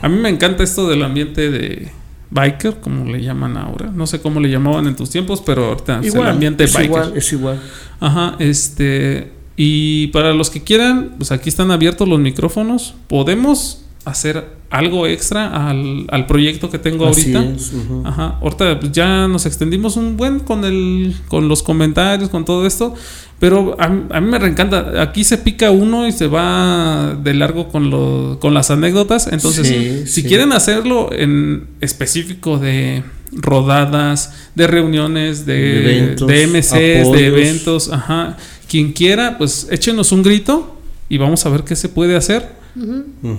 a 0.00 0.08
mí 0.08 0.16
me 0.16 0.30
encanta 0.30 0.62
esto 0.62 0.88
del 0.88 1.02
ambiente 1.02 1.50
de 1.50 1.90
biker, 2.30 2.80
como 2.80 3.04
le 3.04 3.22
llaman 3.22 3.56
ahora. 3.56 3.90
No 3.94 4.06
sé 4.06 4.20
cómo 4.20 4.40
le 4.40 4.50
llamaban 4.50 4.86
en 4.86 4.96
tus 4.96 5.10
tiempos, 5.10 5.42
pero 5.44 5.66
ahorita 5.66 6.00
es 6.02 6.14
el 6.14 6.26
ambiente 6.26 6.64
es 6.64 6.72
biker. 6.72 6.86
igual, 6.86 7.12
es 7.16 7.32
igual. 7.32 7.60
Ajá, 8.00 8.36
este. 8.38 9.32
Y 9.56 10.08
para 10.08 10.34
los 10.34 10.50
que 10.50 10.62
quieran, 10.62 11.14
pues 11.16 11.32
aquí 11.32 11.48
están 11.48 11.70
abiertos 11.70 12.08
los 12.08 12.20
micrófonos. 12.20 12.94
Podemos 13.08 13.82
hacer 14.04 14.56
algo 14.70 15.06
extra 15.06 15.68
al, 15.70 16.06
al 16.10 16.26
proyecto 16.26 16.70
que 16.70 16.78
tengo 16.78 17.06
Así 17.08 17.34
ahorita. 17.34 17.54
es. 17.56 17.72
Ajá, 18.04 18.38
ahorita 18.42 18.80
pues, 18.80 18.92
ya 18.92 19.28
nos 19.28 19.46
extendimos 19.46 19.96
un 19.96 20.16
buen 20.16 20.40
con 20.40 20.64
el 20.64 21.14
con 21.28 21.48
los 21.48 21.62
comentarios, 21.62 22.28
con 22.30 22.44
todo 22.44 22.66
esto, 22.66 22.94
pero 23.38 23.76
a, 23.78 23.88
mí- 23.88 24.04
a 24.10 24.20
mí 24.20 24.28
me 24.30 24.38
reencanta. 24.38 25.00
Aquí 25.02 25.22
se 25.24 25.38
pica 25.38 25.70
uno 25.70 26.06
y 26.08 26.12
se 26.12 26.26
va 26.26 27.16
de 27.22 27.34
largo 27.34 27.68
con 27.68 27.90
lo, 27.90 28.38
con 28.40 28.54
las 28.54 28.70
anécdotas. 28.70 29.28
Entonces, 29.30 29.68
Sí, 29.68 30.02
si 30.06 30.22
sí. 30.22 30.28
quieren 30.28 30.52
hacerlo 30.52 31.10
en 31.12 31.66
específico 31.80 32.58
de 32.58 33.04
rodadas, 33.32 34.32
de 34.54 34.66
reuniones, 34.66 35.46
de, 35.46 35.54
De 35.54 35.78
eventos, 35.96 36.28
de 36.28 36.46
MCs, 36.46 37.12
de 37.12 37.26
eventos, 37.26 37.92
ajá, 37.92 38.36
quien 38.68 38.92
quiera, 38.92 39.38
pues 39.38 39.68
échenos 39.70 40.12
un 40.12 40.22
grito 40.22 40.76
y 41.08 41.18
vamos 41.18 41.44
a 41.46 41.50
ver 41.50 41.62
qué 41.62 41.76
se 41.76 41.88
puede 41.88 42.16
hacer. 42.16 42.56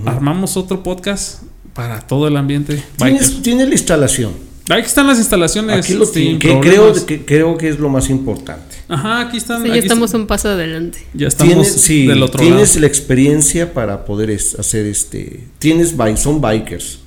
Armamos 0.06 0.56
otro 0.56 0.82
podcast 0.82 1.42
para 1.74 2.00
todo 2.06 2.26
el 2.28 2.36
ambiente. 2.36 2.82
Tienes, 2.96 3.42
tiene 3.42 3.66
la 3.66 3.72
instalación. 3.72 4.32
Aquí 4.70 4.86
están 4.86 5.06
las 5.06 5.18
instalaciones. 5.18 5.78
Aquí 5.78 5.94
lo 5.94 6.04
sin 6.04 6.38
tiene, 6.38 6.38
que 6.38 6.60
creo, 6.68 7.06
que 7.06 7.24
creo 7.24 7.56
que 7.56 7.68
es 7.70 7.78
lo 7.78 7.88
más 7.88 8.10
importante. 8.10 8.76
Ajá, 8.88 9.20
aquí 9.20 9.38
están. 9.38 9.62
Sí, 9.62 9.68
ya 9.68 9.74
aquí 9.74 9.80
estamos 9.86 10.12
un 10.12 10.26
paso 10.26 10.48
adelante. 10.50 10.98
ya 11.14 11.28
estamos 11.28 11.52
Tienes, 11.54 11.72
sí, 11.80 12.06
del 12.06 12.22
otro 12.22 12.40
tienes 12.40 12.70
lado. 12.74 12.80
la 12.82 12.86
experiencia 12.86 13.72
para 13.72 14.04
poder 14.04 14.30
es- 14.30 14.58
hacer 14.58 14.84
este. 14.86 15.44
Tienes 15.58 15.94
son 16.18 16.40
bikers. 16.42 16.98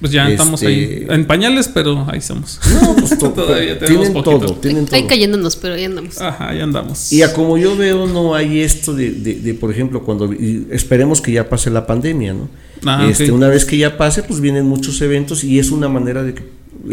Pues 0.00 0.12
ya 0.12 0.28
estamos 0.30 0.62
este- 0.62 0.72
ahí. 0.72 1.06
En 1.08 1.26
pañales, 1.26 1.66
pero 1.68 2.06
ahí 2.08 2.18
estamos. 2.18 2.60
No, 2.72 2.94
pues 2.96 3.18
to- 3.18 3.30
Todavía 3.30 3.78
tenemos 3.78 4.06
tienen 4.06 4.12
poquito. 4.12 4.38
todo, 4.46 4.54
tienen 4.60 4.86
Ahí 4.92 5.00
todo. 5.00 5.08
cayéndonos, 5.08 5.56
pero 5.56 5.74
ahí 5.74 5.84
andamos. 5.84 6.20
Ajá, 6.20 6.50
ahí 6.50 6.60
andamos. 6.60 7.12
Y 7.12 7.22
a 7.22 7.32
como 7.32 7.58
yo 7.58 7.76
veo, 7.76 8.06
no 8.06 8.34
hay 8.34 8.60
esto 8.60 8.94
de, 8.94 9.10
de- 9.10 9.34
de, 9.40 9.54
por 9.54 9.72
ejemplo, 9.72 10.02
cuando 10.04 10.32
esperemos 10.70 11.20
que 11.20 11.32
ya 11.32 11.48
pase 11.48 11.70
la 11.70 11.84
pandemia, 11.86 12.32
¿no? 12.34 12.48
Ah, 12.84 13.08
este. 13.10 13.32
Una 13.32 13.48
vez 13.48 13.64
que 13.64 13.76
ya 13.76 13.96
pase, 13.96 14.22
pues 14.22 14.40
vienen 14.40 14.66
muchos 14.66 15.00
eventos 15.00 15.42
y 15.42 15.58
es 15.58 15.70
una 15.72 15.88
manera 15.88 16.22
de 16.22 16.34
que, 16.34 16.44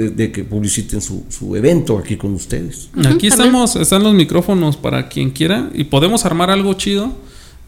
de, 0.10 0.32
que 0.32 0.44
publiciten 0.44 1.00
su, 1.00 1.26
su 1.30 1.56
evento 1.56 2.00
aquí 2.00 2.16
con 2.18 2.34
ustedes. 2.34 2.90
Aquí 3.06 3.28
estamos, 3.28 3.76
están 3.76 4.02
los 4.02 4.16
micrófonos 4.16 4.78
para 4.78 5.08
quien 5.10 5.30
quiera 5.30 5.70
y 5.76 5.84
podemos 5.84 6.26
armar 6.26 6.50
algo 6.50 6.74
chido. 6.74 7.14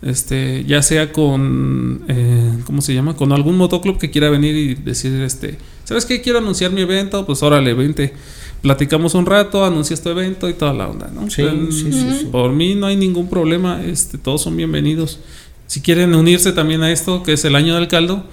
Este, 0.01 0.63
ya 0.65 0.83
sea 0.83 1.11
con, 1.11 2.03
eh, 2.07 2.59
¿cómo 2.65 2.81
se 2.81 2.93
llama? 2.93 3.15
Con 3.15 3.31
algún 3.31 3.57
motoclub 3.57 3.97
que 3.97 4.11
quiera 4.11 4.29
venir 4.29 4.55
y 4.55 4.75
decir, 4.75 5.13
este, 5.21 5.57
¿sabes 5.85 6.05
qué? 6.05 6.21
Quiero 6.21 6.39
anunciar 6.39 6.71
mi 6.71 6.81
evento, 6.81 7.25
pues 7.25 7.41
órale, 7.41 7.73
vente. 7.73 8.13
Platicamos 8.61 9.15
un 9.15 9.25
rato, 9.25 9.65
anuncias 9.65 10.01
tu 10.01 10.09
evento 10.09 10.49
y 10.49 10.53
toda 10.53 10.73
la 10.73 10.87
onda, 10.87 11.11
¿no? 11.13 11.29
Sí, 11.29 11.43
sí, 11.71 11.91
sí, 11.91 12.17
sí. 12.19 12.27
Por 12.31 12.51
mí 12.51 12.75
no 12.75 12.87
hay 12.87 12.95
ningún 12.95 13.29
problema, 13.29 13.83
este, 13.83 14.17
todos 14.17 14.41
son 14.41 14.55
bienvenidos. 14.57 15.19
Si 15.67 15.81
quieren 15.81 16.15
unirse 16.15 16.53
también 16.53 16.81
a 16.83 16.91
esto, 16.91 17.23
que 17.23 17.33
es 17.33 17.45
el 17.45 17.55
año 17.55 17.75
del 17.75 17.87
caldo, 17.87 18.23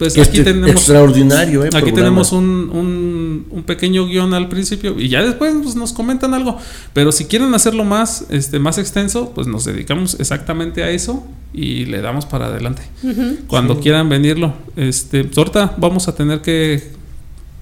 pues 0.00 0.16
aquí 0.18 0.38
Este, 0.38 0.44
tenemos 0.44 0.70
extraordinario, 0.70 1.62
¿eh? 1.62 1.66
Aquí 1.66 1.72
programa. 1.72 1.96
tenemos 1.98 2.32
un, 2.32 2.70
un, 2.72 3.46
un 3.50 3.62
pequeño 3.64 4.06
guion 4.06 4.32
al 4.32 4.48
principio 4.48 4.98
y 4.98 5.10
ya 5.10 5.22
después 5.22 5.54
pues, 5.62 5.76
nos 5.76 5.92
comentan 5.92 6.32
algo. 6.32 6.56
Pero 6.94 7.12
si 7.12 7.26
quieren 7.26 7.52
hacerlo 7.52 7.84
más, 7.84 8.24
este, 8.30 8.58
más 8.58 8.78
extenso, 8.78 9.32
pues 9.34 9.46
nos 9.46 9.66
dedicamos 9.66 10.16
exactamente 10.18 10.82
a 10.82 10.88
eso 10.88 11.22
y 11.52 11.84
le 11.84 12.00
damos 12.00 12.24
para 12.24 12.46
adelante. 12.46 12.80
Cuando 13.46 13.78
quieran 13.80 14.08
venirlo, 14.08 14.54
este, 14.74 15.24
pues, 15.24 15.36
ahorita 15.36 15.74
vamos 15.76 16.08
a 16.08 16.14
tener 16.14 16.40
que 16.40 16.98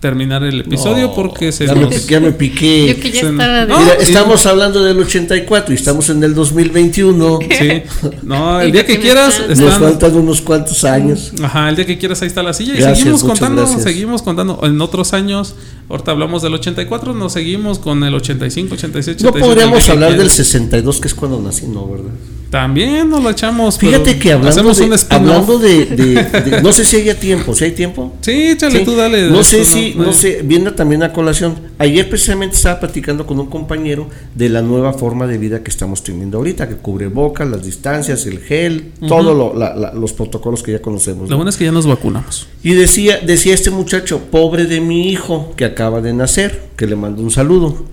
terminar 0.01 0.45
el 0.45 0.61
episodio 0.61 1.09
No, 1.09 1.15
porque 1.15 1.51
se 1.51 1.67
ya, 1.67 1.75
nos- 1.75 1.91
me, 1.91 1.99
ya 1.99 2.21
me 2.21 2.31
piqué. 2.33 2.95
Yo 2.95 3.01
que 3.03 3.11
ya 3.11 3.21
estaba 3.23 3.67
de. 3.67 3.75
Mira, 3.77 3.95
estamos 3.95 4.47
hablando 4.47 4.85
del 4.85 4.99
84 5.01 5.73
y 5.73 5.77
estamos 5.77 6.09
en 6.11 6.23
el 6.23 6.35
2021. 6.35 7.39
Sí. 7.59 7.83
No, 8.23 8.61
el 8.61 8.71
día 8.71 8.87
que 8.87 9.01
quieras, 9.01 9.41
están- 9.49 9.59
Nos 9.65 9.75
faltan 9.79 10.15
unos 10.15 10.41
cuantos 10.41 10.85
años. 10.85 11.33
Ajá, 11.43 11.69
el 11.69 11.77
día 11.77 11.85
que 11.87 11.99
quieras 11.99 12.23
ahí 12.23 12.29
está 12.29 12.43
la 12.45 12.53
silla. 12.53 12.75
Y 12.75 12.77
Gracias, 12.77 12.99
seguimos 12.99 13.25
contando, 13.25 13.63
gracias. 13.63 13.83
seguimos 13.83 14.23
contando. 14.23 14.61
En 14.63 14.81
otros 14.81 15.13
años, 15.15 15.55
ahorita 15.89 16.13
hablamos 16.13 16.43
del 16.43 16.55
84, 16.55 17.13
nos 17.15 17.33
seguimos 17.33 17.79
con 17.81 18.05
el 18.05 18.15
85, 18.15 18.75
86, 18.75 19.17
87. 19.17 19.25
No 19.41 19.47
podríamos 19.47 19.89
hablar 19.89 20.11
del 20.11 20.19
quieras. 20.19 20.37
62, 20.37 21.01
que 21.01 21.09
es 21.09 21.15
cuando 21.15 21.41
nací, 21.41 21.67
no, 21.67 21.89
¿verdad? 21.89 22.11
También 22.51 23.11
nos 23.11 23.23
lo 23.23 23.29
echamos. 23.29 23.77
Fíjate 23.79 24.19
que 24.19 24.33
hablando, 24.33 24.49
hacemos 24.71 24.79
de, 24.79 24.85
un 24.87 24.95
hablando 25.11 25.59
de, 25.59 25.85
de- 25.85 26.23
de- 26.51 26.63
No 26.63 26.73
sé 26.73 26.85
si 26.87 26.97
haya 26.97 27.19
tiempo, 27.21 27.55
si 27.55 27.65
hay 27.65 27.73
tiempo. 27.73 28.15
Sí, 28.23 28.31
échale 28.49 28.79
Sí. 28.79 28.85
tú, 28.87 28.97
dale. 28.97 29.29
No 29.31 29.45
sé 29.45 29.65
si, 29.67 29.95
no 29.95 30.13
sé, 30.15 30.41
viene 30.43 30.71
también 30.73 31.03
a 31.03 31.13
colación. 31.13 31.57
Ayer 31.79 32.09
precisamente 32.09 32.57
estaba 32.57 32.81
platicando 32.81 33.27
con 33.27 33.39
un 33.39 33.47
compañero 33.49 34.09
de 34.35 34.49
la 34.49 34.63
nueva 34.63 34.95
forma 34.95 35.27
de 35.27 35.37
vida 35.37 35.63
que 35.63 35.71
estamos 35.71 36.03
teniendo 36.03 36.39
ahorita, 36.39 36.69
que 36.69 36.77
cubre 36.77 37.09
boca, 37.09 37.45
las 37.45 37.65
distancias, 37.65 38.25
el 38.27 38.39
gel, 38.39 38.93
todos 39.07 39.55
los 39.95 40.13
protocolos 40.15 40.63
que 40.63 40.73
ya 40.73 40.81
conocemos. 40.81 41.25
Lo 41.25 41.31
¿no? 41.33 41.37
bueno 41.37 41.51
es 41.51 41.57
que 41.59 41.65
ya 41.65 41.73
nos 41.73 41.87
vacunamos. 41.87 42.49
Y 42.63 42.73
decía, 42.73 43.19
decía 43.19 43.53
este 43.55 43.71
muchacho, 43.71 44.21
pobre 44.31 44.65
de 44.65 44.81
mi 44.81 45.11
hijo 45.11 45.53
que 45.57 45.65
acaba 45.67 46.01
de 46.01 46.15
nacer, 46.15 46.63
que 46.77 46.87
le 46.87 46.97
mando 46.97 47.23
un 47.23 47.31
saludo. 47.31 47.85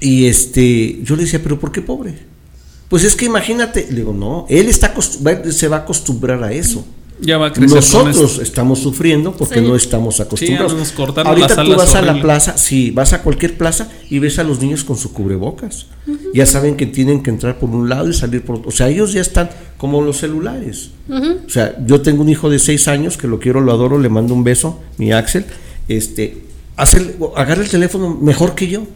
Y 0.00 0.26
este, 0.26 1.00
yo 1.02 1.16
le 1.16 1.22
decía, 1.24 1.40
pero 1.42 1.58
¿por 1.58 1.72
qué 1.72 1.82
pobre? 1.82 2.27
Pues 2.88 3.04
es 3.04 3.14
que 3.16 3.26
imagínate, 3.26 3.86
le 3.90 3.96
digo, 3.96 4.12
no, 4.12 4.46
él 4.48 4.68
está 4.68 4.94
se 5.50 5.68
va 5.68 5.76
a 5.76 5.80
acostumbrar 5.80 6.42
a 6.42 6.52
eso. 6.52 6.84
Ya 7.20 7.36
va 7.36 7.48
a 7.48 7.52
crecer 7.52 7.74
Nosotros 7.74 8.16
esto. 8.34 8.42
estnos 8.42 8.78
sufriendo 8.78 9.32
porque 9.36 9.56
Sí. 9.56 9.60
no 9.60 9.74
estamos 9.74 10.20
acostumbrados. 10.20 10.72
Ahorita 10.96 11.48
las 11.56 11.66
tú 11.66 11.74
vas 11.76 11.94
a 11.96 12.02
la 12.02 12.20
plaza, 12.22 12.56
sí, 12.56 12.92
vas 12.92 13.12
a 13.12 13.22
cualquier 13.22 13.58
plaza 13.58 13.88
y 14.08 14.20
ves 14.20 14.38
a 14.38 14.44
los 14.44 14.60
niños 14.60 14.84
con 14.84 14.96
su 14.96 15.12
cubrebocas. 15.12 15.86
Ya 16.32 16.46
saben 16.46 16.76
que 16.76 16.86
tienen 16.86 17.24
que 17.24 17.30
entrar 17.30 17.58
por 17.58 17.70
un 17.70 17.88
lado 17.88 18.08
y 18.08 18.14
salir 18.14 18.42
por 18.44 18.56
otro. 18.58 18.68
O 18.68 18.72
sea, 18.72 18.88
ellos 18.88 19.12
ya 19.12 19.20
están 19.20 19.50
como 19.78 20.00
los 20.00 20.18
celulares. 20.18 20.90
O 21.10 21.50
sea, 21.50 21.76
yo 21.84 22.00
tengo 22.02 22.22
un 22.22 22.28
hijo 22.28 22.48
de 22.50 22.60
seis 22.60 22.86
años 22.86 23.16
que 23.16 23.26
lo 23.26 23.40
quiero, 23.40 23.60
lo 23.62 23.72
adoro, 23.72 23.98
le 23.98 24.08
mando 24.08 24.32
un 24.32 24.44
beso, 24.44 24.78
mi 24.96 25.10
Axel. 25.10 25.44
Este, 25.88 26.36
hace, 26.78 27.16
agarra 27.36 27.62
el 27.62 27.68
teléfono 27.68 28.14
mejor 28.20 28.54
que 28.54 28.68
yo. 28.68 28.86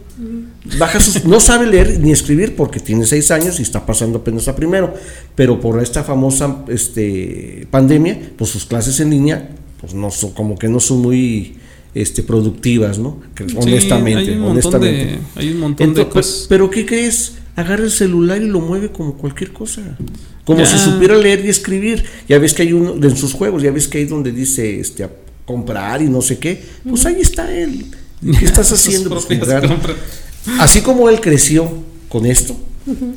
Baja 0.79 0.99
sus, 0.99 1.25
no 1.25 1.39
sabe 1.39 1.67
leer 1.67 1.99
ni 1.99 2.11
escribir 2.11 2.55
porque 2.55 2.79
tiene 2.79 3.05
seis 3.05 3.29
años 3.31 3.59
y 3.59 3.63
está 3.63 3.85
pasando 3.85 4.19
apenas 4.19 4.47
a 4.47 4.55
primero. 4.55 4.93
Pero 5.35 5.59
por 5.59 5.81
esta 5.81 6.03
famosa 6.03 6.63
este, 6.69 7.67
pandemia, 7.69 8.31
pues 8.37 8.49
sus 8.49 8.65
clases 8.65 8.99
en 8.99 9.09
línea, 9.11 9.49
pues 9.81 9.93
no 9.93 10.09
son, 10.09 10.31
como 10.31 10.57
que 10.57 10.67
no 10.69 10.79
son 10.79 11.01
muy 11.01 11.57
este, 11.93 12.23
productivas, 12.23 12.97
¿no? 12.97 13.19
Que- 13.35 13.47
Sí, 13.49 13.55
honestamente, 13.59 14.19
hay 14.21 14.29
un 14.37 14.39
montón 14.39 14.51
honestamente. 14.51 15.05
de, 15.05 15.19
hay 15.35 15.51
un 15.51 15.59
montón 15.59 15.93
de 15.93 16.07
cosas. 16.07 16.45
pero 16.49 16.69
¿qué 16.69 16.85
crees? 16.85 17.33
Agarra 17.55 17.83
el 17.83 17.91
celular 17.91 18.41
y 18.41 18.47
lo 18.47 18.61
mueve 18.61 18.89
como 18.91 19.15
cualquier 19.15 19.51
cosa. 19.53 19.81
Como 20.45 20.59
Ya. 20.59 20.65
si 20.65 20.77
supiera 20.79 21.15
leer 21.17 21.45
y 21.45 21.49
escribir. 21.49 22.03
Ya 22.27 22.39
ves 22.39 22.53
que 22.53 22.63
hay 22.63 22.73
uno 22.73 22.95
en 22.95 23.15
sus 23.15 23.33
juegos, 23.33 23.61
ya 23.61 23.71
ves 23.71 23.87
que 23.87 23.99
hay 23.99 24.05
donde 24.05 24.31
dice 24.31 24.79
este 24.79 25.03
comprar 25.45 26.01
y 26.01 26.05
no 26.09 26.21
sé 26.21 26.39
qué. 26.39 26.63
Pues 26.87 27.05
ahí 27.05 27.21
está 27.21 27.51
él. 27.53 27.85
¿Qué 28.39 28.45
estás 28.45 28.71
haciendo? 28.71 29.09
Pues. 29.09 29.27
Así 30.59 30.81
como 30.81 31.09
él 31.09 31.19
creció 31.21 31.71
con 32.09 32.25
esto, 32.25 32.55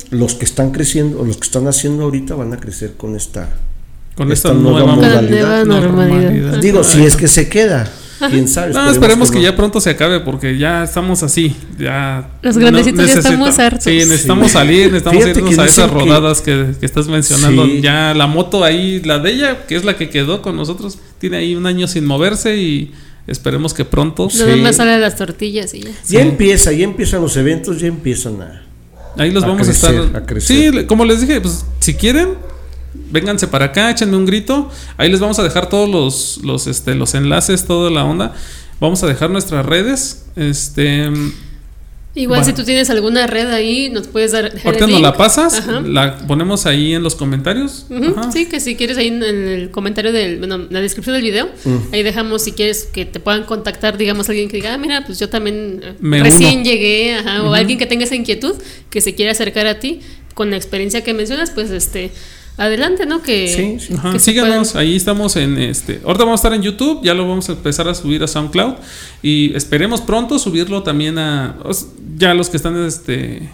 los 0.09 0.33
que 0.35 0.45
están 0.45 0.71
creciendo, 0.71 1.21
o 1.21 1.25
los 1.25 1.37
que 1.37 1.45
están 1.45 1.67
haciendo 1.67 2.03
ahorita 2.03 2.35
van 2.35 2.53
a 2.53 2.57
crecer 2.59 2.93
con 2.97 3.15
esta 3.15 3.49
Con 4.15 4.31
esta 4.31 4.49
esta 4.49 4.59
nueva 4.61 4.95
modalidad. 4.95 5.65
nueva 5.65 5.81
normalidad. 5.81 6.57
Digo, 6.59 6.83
si 6.83 7.05
es 7.05 7.15
que 7.15 7.27
se 7.27 7.47
queda, 7.49 7.91
quién 8.29 8.47
sabe. 8.47 8.73
No, 8.73 8.89
esperemos 8.89 9.29
que 9.31 9.37
no. 9.37 9.43
ya 9.43 9.55
pronto 9.55 9.79
se 9.81 9.89
acabe 9.91 10.19
porque 10.19 10.57
ya 10.57 10.83
estamos 10.83 11.23
así. 11.23 11.55
Ya 11.77 12.29
Los 12.41 12.57
grandecitos 12.57 13.05
ya 13.07 13.13
estamos 13.13 13.57
hartos. 13.59 13.83
Sí, 13.83 13.91
necesitamos 13.91 14.47
Sí. 14.47 14.53
salir, 14.53 14.85
necesitamos 14.87 15.23
Fíjate 15.23 15.39
irnos 15.39 15.59
a 15.59 15.65
esas 15.65 15.91
rodadas 15.91 16.41
que, 16.41 16.73
que 16.79 16.85
estás 16.85 17.07
mencionando. 17.07 17.65
Sí. 17.65 17.81
Ya 17.81 18.13
la 18.13 18.27
moto 18.27 18.63
ahí, 18.63 19.01
la 19.03 19.19
de 19.19 19.31
ella, 19.33 19.65
que 19.67 19.75
es 19.75 19.83
la 19.85 19.95
que 19.97 20.09
quedó 20.09 20.41
con 20.41 20.55
nosotros, 20.55 20.97
tiene 21.19 21.37
ahí 21.37 21.55
un 21.55 21.65
año 21.65 21.87
sin 21.87 22.05
moverse 22.05 22.57
y 22.57 22.91
esperemos 23.27 23.73
que 23.73 23.85
pronto. 23.85 24.29
Nada 24.37 24.53
Sí. 24.55 24.61
más 24.61 24.75
sale 24.77 24.97
las 24.99 25.15
tortillas 25.15 25.73
y 25.73 25.81
ya. 25.81 25.89
Ya 26.07 26.21
empieza, 26.21 26.71
ya 26.71 26.83
empiezan 26.85 27.21
los 27.21 27.35
eventos, 27.37 27.79
ya 27.79 27.87
empiezan 27.87 28.41
a. 28.41 28.63
Ahí 29.17 29.31
los 29.31 29.43
A 29.43 29.47
vamos 29.47 29.65
crecer, 29.67 29.99
a 29.99 30.03
estar. 30.05 30.21
a 30.21 30.25
crecer. 30.25 30.73
Sí, 30.79 30.85
como 30.85 31.03
les 31.03 31.21
dije, 31.21 31.41
pues 31.41 31.65
si 31.79 31.95
quieren, 31.95 32.35
vénganse 33.11 33.47
para 33.47 33.65
acá, 33.65 33.91
échenme 33.91 34.17
un 34.17 34.25
grito. 34.25 34.69
Ahí 34.97 35.09
les 35.09 35.19
vamos 35.19 35.37
a 35.39 35.43
dejar 35.43 35.69
todos 35.69 35.89
los, 35.89 36.43
los, 36.45 36.67
este, 36.67 36.95
los 36.95 37.13
enlaces, 37.15 37.65
toda 37.65 37.89
la 37.89 38.03
onda. 38.05 38.33
Vamos 38.79 39.01
a 39.03 39.07
dejar 39.07 39.29
nuestras 39.29 39.65
redes. 39.65 40.25
Este. 40.35 41.09
Igual 42.15 42.39
Bueno. 42.39 42.45
si 42.55 42.59
tú 42.59 42.65
tienes 42.65 42.89
alguna 42.89 43.27
red 43.27 43.47
ahí, 43.53 43.91
nos 43.91 44.07
puedes 44.07 44.31
dar. 44.31 44.45
dejar 44.51 44.65
Ahorita 44.65 44.85
el 44.85 44.91
nos 44.91 45.01
la 45.01 45.13
pasas, 45.15 45.53
Ajá. 45.59 45.81
la 45.81 46.17
ponemos 46.25 46.65
ahí 46.65 46.95
en 46.95 47.03
los 47.03 47.13
comentarios. 47.13 47.85
Ajá. 47.91 48.31
Sí, 48.31 48.47
que 48.47 48.59
si 48.59 48.75
quieres 48.75 48.97
ahí 48.97 49.09
en 49.09 49.21
el 49.21 49.69
comentario 49.69 50.11
del, 50.11 50.39
bueno, 50.39 50.55
en 50.55 50.67
la 50.71 50.81
descripción 50.81 51.13
del 51.13 51.21
video, 51.21 51.47
Mm. 51.63 51.93
ahí 51.93 52.01
dejamos 52.01 52.41
si 52.43 52.53
quieres 52.53 52.85
que 52.91 53.05
te 53.05 53.19
puedan 53.19 53.43
contactar, 53.43 53.99
digamos, 53.99 54.29
alguien 54.29 54.49
que 54.49 54.57
diga, 54.57 54.73
ah, 54.73 54.77
mira, 54.79 55.03
pues 55.05 55.19
yo 55.19 55.29
también 55.29 55.79
eh, 55.83 55.93
Me 55.99 56.23
recién 56.23 56.55
uno. 56.55 56.63
llegué, 56.63 57.13
ajá, 57.15 57.43
o 57.43 57.53
alguien 57.53 57.77
que 57.77 57.85
tenga 57.85 58.05
esa 58.05 58.15
inquietud, 58.15 58.55
que 58.89 58.99
se 58.99 59.13
quiera 59.13 59.31
acercar 59.33 59.67
a 59.67 59.79
ti 59.79 59.99
con 60.33 60.49
la 60.49 60.57
experiencia 60.57 61.03
que 61.03 61.13
mencionas, 61.13 61.51
pues 61.51 61.69
este, 61.69 62.09
adelante, 62.57 63.05
¿no? 63.05 63.21
Que, 63.21 63.47
Sí, 63.47 63.77
sí. 63.79 63.93
Ajá, 63.93 64.11
que 64.11 64.19
síganos, 64.19 64.75
ahí 64.75 64.95
estamos 64.95 65.35
en 65.35 65.57
este. 65.57 66.01
Ahorita 66.03 66.25
vamos 66.25 66.39
a 66.39 66.47
estar 66.47 66.53
en 66.53 66.61
YouTube, 66.63 67.01
ya 67.03 67.13
lo 67.13 67.27
vamos 67.27 67.47
a 67.49 67.53
empezar 67.53 67.87
a 67.87 67.95
subir 67.95 68.23
a 68.23 68.27
SoundCloud 68.27 68.75
y 69.21 69.55
esperemos 69.55 70.01
pronto 70.01 70.39
subirlo 70.39 70.83
también 70.83 71.17
a 71.17 71.55
ya 72.17 72.33
los 72.33 72.49
que 72.49 72.57
están 72.57 72.83
este 72.85 73.49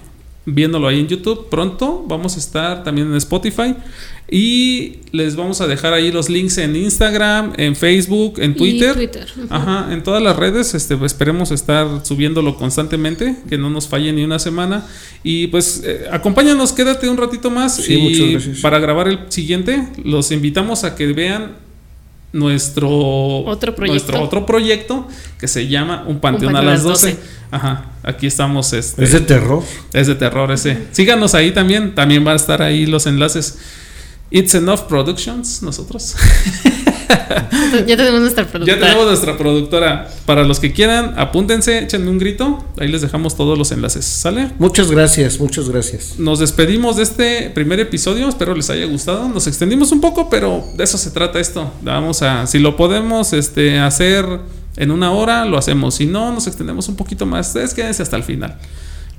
viéndolo 0.45 0.87
ahí 0.87 0.99
en 0.99 1.07
YouTube, 1.07 1.47
pronto 1.49 2.03
vamos 2.07 2.35
a 2.35 2.39
estar 2.39 2.83
también 2.83 3.07
en 3.07 3.15
Spotify 3.15 3.75
y 4.29 4.99
les 5.11 5.35
vamos 5.35 5.61
a 5.61 5.67
dejar 5.67 5.93
ahí 5.93 6.11
los 6.11 6.29
links 6.29 6.57
en 6.57 6.75
Instagram, 6.75 7.53
en 7.57 7.75
Facebook, 7.75 8.35
en 8.39 8.51
y 8.51 8.53
Twitter. 8.55 9.11
Ajá, 9.49 9.93
en 9.93 10.01
todas 10.01 10.23
las 10.23 10.35
redes, 10.35 10.73
este, 10.73 10.97
pues, 10.97 11.11
esperemos 11.11 11.51
estar 11.51 11.87
subiéndolo 12.03 12.55
constantemente, 12.57 13.35
que 13.49 13.57
no 13.57 13.69
nos 13.69 13.87
falle 13.87 14.11
ni 14.11 14.23
una 14.23 14.39
semana. 14.39 14.87
Y 15.23 15.47
pues 15.47 15.83
eh, 15.85 16.05
acompáñanos, 16.11 16.73
quédate 16.73 17.07
un 17.09 17.17
ratito 17.17 17.51
más 17.51 17.75
Sí, 17.75 17.97
muchas 17.97 18.19
y 18.19 18.31
gracias. 18.31 18.59
para 18.59 18.79
grabar 18.79 19.07
el 19.07 19.19
siguiente, 19.29 19.87
los 20.03 20.31
invitamos 20.31 20.83
a 20.83 20.95
que 20.95 21.07
vean 21.07 21.62
nuestro 22.33 22.89
Otro 23.45 23.73
proyecto. 23.75 23.93
nuestro 24.11 24.21
otro 24.23 24.45
proyecto 24.45 25.07
que 25.39 25.47
se 25.47 25.67
llama 25.67 26.03
Un 26.07 26.19
Panteón, 26.19 26.51
a 26.55 26.59
Panteón 26.59 26.73
las 26.73 26.83
12. 26.83 27.17
Ajá, 27.51 27.91
aquí 28.03 28.27
estamos 28.27 28.73
este 28.73 29.03
Es 29.03 29.11
de 29.11 29.21
terror. 29.21 29.63
es 29.93 30.07
de 30.07 30.15
terror 30.15 30.51
ese. 30.51 30.87
Síganos 30.91 31.35
ahí 31.35 31.51
también, 31.51 31.93
también 31.95 32.25
va 32.27 32.31
a 32.33 32.35
estar 32.35 32.61
ahí 32.61 32.85
los 32.87 33.05
enlaces. 33.05 33.59
It's 34.31 34.55
Enough 34.55 34.81
Productions, 34.89 35.61
nosotros. 35.61 36.15
Ya 37.87 37.97
tenemos 37.97 38.21
nuestra 38.21 38.43
Ya 38.45 38.51
productora. 38.51 38.79
tenemos 38.79 39.05
nuestra 39.05 39.37
productora. 39.37 40.07
Para 40.25 40.43
los 40.43 40.59
que 40.59 40.71
quieran, 40.73 41.13
apúntense, 41.17 41.79
échenme 41.79 42.09
un 42.09 42.19
grito. 42.19 42.63
Ahí 42.79 42.87
les 42.87 43.01
dejamos 43.01 43.35
todos 43.35 43.57
los 43.57 43.71
enlaces. 43.71 44.05
¿Sale? 44.05 44.51
Muchas 44.59 44.91
gracias, 44.91 45.39
muchas 45.39 45.69
gracias. 45.69 46.19
Nos 46.19 46.39
despedimos 46.39 46.97
de 46.97 47.03
este 47.03 47.49
primer 47.49 47.79
episodio. 47.79 48.29
Espero 48.29 48.55
les 48.55 48.69
haya 48.69 48.85
gustado. 48.85 49.27
Nos 49.27 49.47
extendimos 49.47 49.91
un 49.91 50.01
poco, 50.01 50.29
pero 50.29 50.63
de 50.75 50.83
eso 50.83 50.97
se 50.97 51.11
trata 51.11 51.39
esto. 51.39 51.71
Vamos 51.81 52.21
a, 52.21 52.47
si 52.47 52.59
lo 52.59 52.75
podemos 52.75 53.33
este, 53.33 53.79
hacer 53.79 54.25
en 54.77 54.91
una 54.91 55.11
hora, 55.11 55.45
lo 55.45 55.57
hacemos. 55.57 55.95
Si 55.95 56.05
no, 56.05 56.31
nos 56.31 56.47
extendemos 56.47 56.87
un 56.89 56.95
poquito 56.95 57.25
más. 57.25 57.47
Ustedes 57.47 57.73
quédense 57.73 58.03
hasta 58.03 58.17
el 58.17 58.23
final 58.23 58.57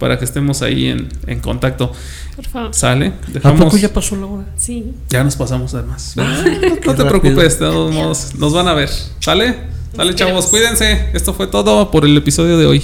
para 0.05 0.19
que 0.19 0.27
estemos 0.27 0.61
ahí 0.61 0.89
en, 0.89 1.09
en 1.27 1.41
contacto. 1.41 1.91
Por 2.37 2.45
favor. 2.47 2.75
¿Sale? 2.75 3.07
¿A 3.27 3.31
Dejamos. 3.31 3.65
poco 3.65 3.79
ya 3.79 3.91
pasó 3.91 4.17
la 4.17 4.27
hora? 4.27 4.45
Sí. 4.55 4.93
Ya 5.09 5.25
nos 5.25 5.35
pasamos 5.35 5.73
además. 5.73 6.13
no 6.15 6.25
qué 6.53 6.61
te 6.61 6.91
rápido. 6.91 7.09
preocupes, 7.09 7.59
de 7.59 7.65
todos 7.67 7.95
modos, 7.95 8.35
nos 8.35 8.53
van 8.53 8.69
a 8.69 8.75
ver. 8.75 8.91
¿Sale? 9.21 9.57
Sale, 9.97 10.15
chavos, 10.15 10.45
cuídense. 10.49 11.09
Esto 11.15 11.33
fue 11.33 11.47
todo 11.47 11.91
por 11.91 12.05
el 12.05 12.15
episodio 12.19 12.59
de 12.59 12.67
hoy. 12.67 12.83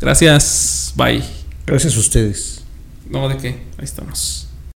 Gracias. 0.00 0.92
Bye. 0.96 1.22
Gracias 1.68 1.96
a 1.96 2.00
ustedes. 2.00 2.62
No, 3.08 3.28
¿de 3.28 3.36
qué? 3.36 3.48
Ahí 3.78 3.84
estamos. 3.84 4.45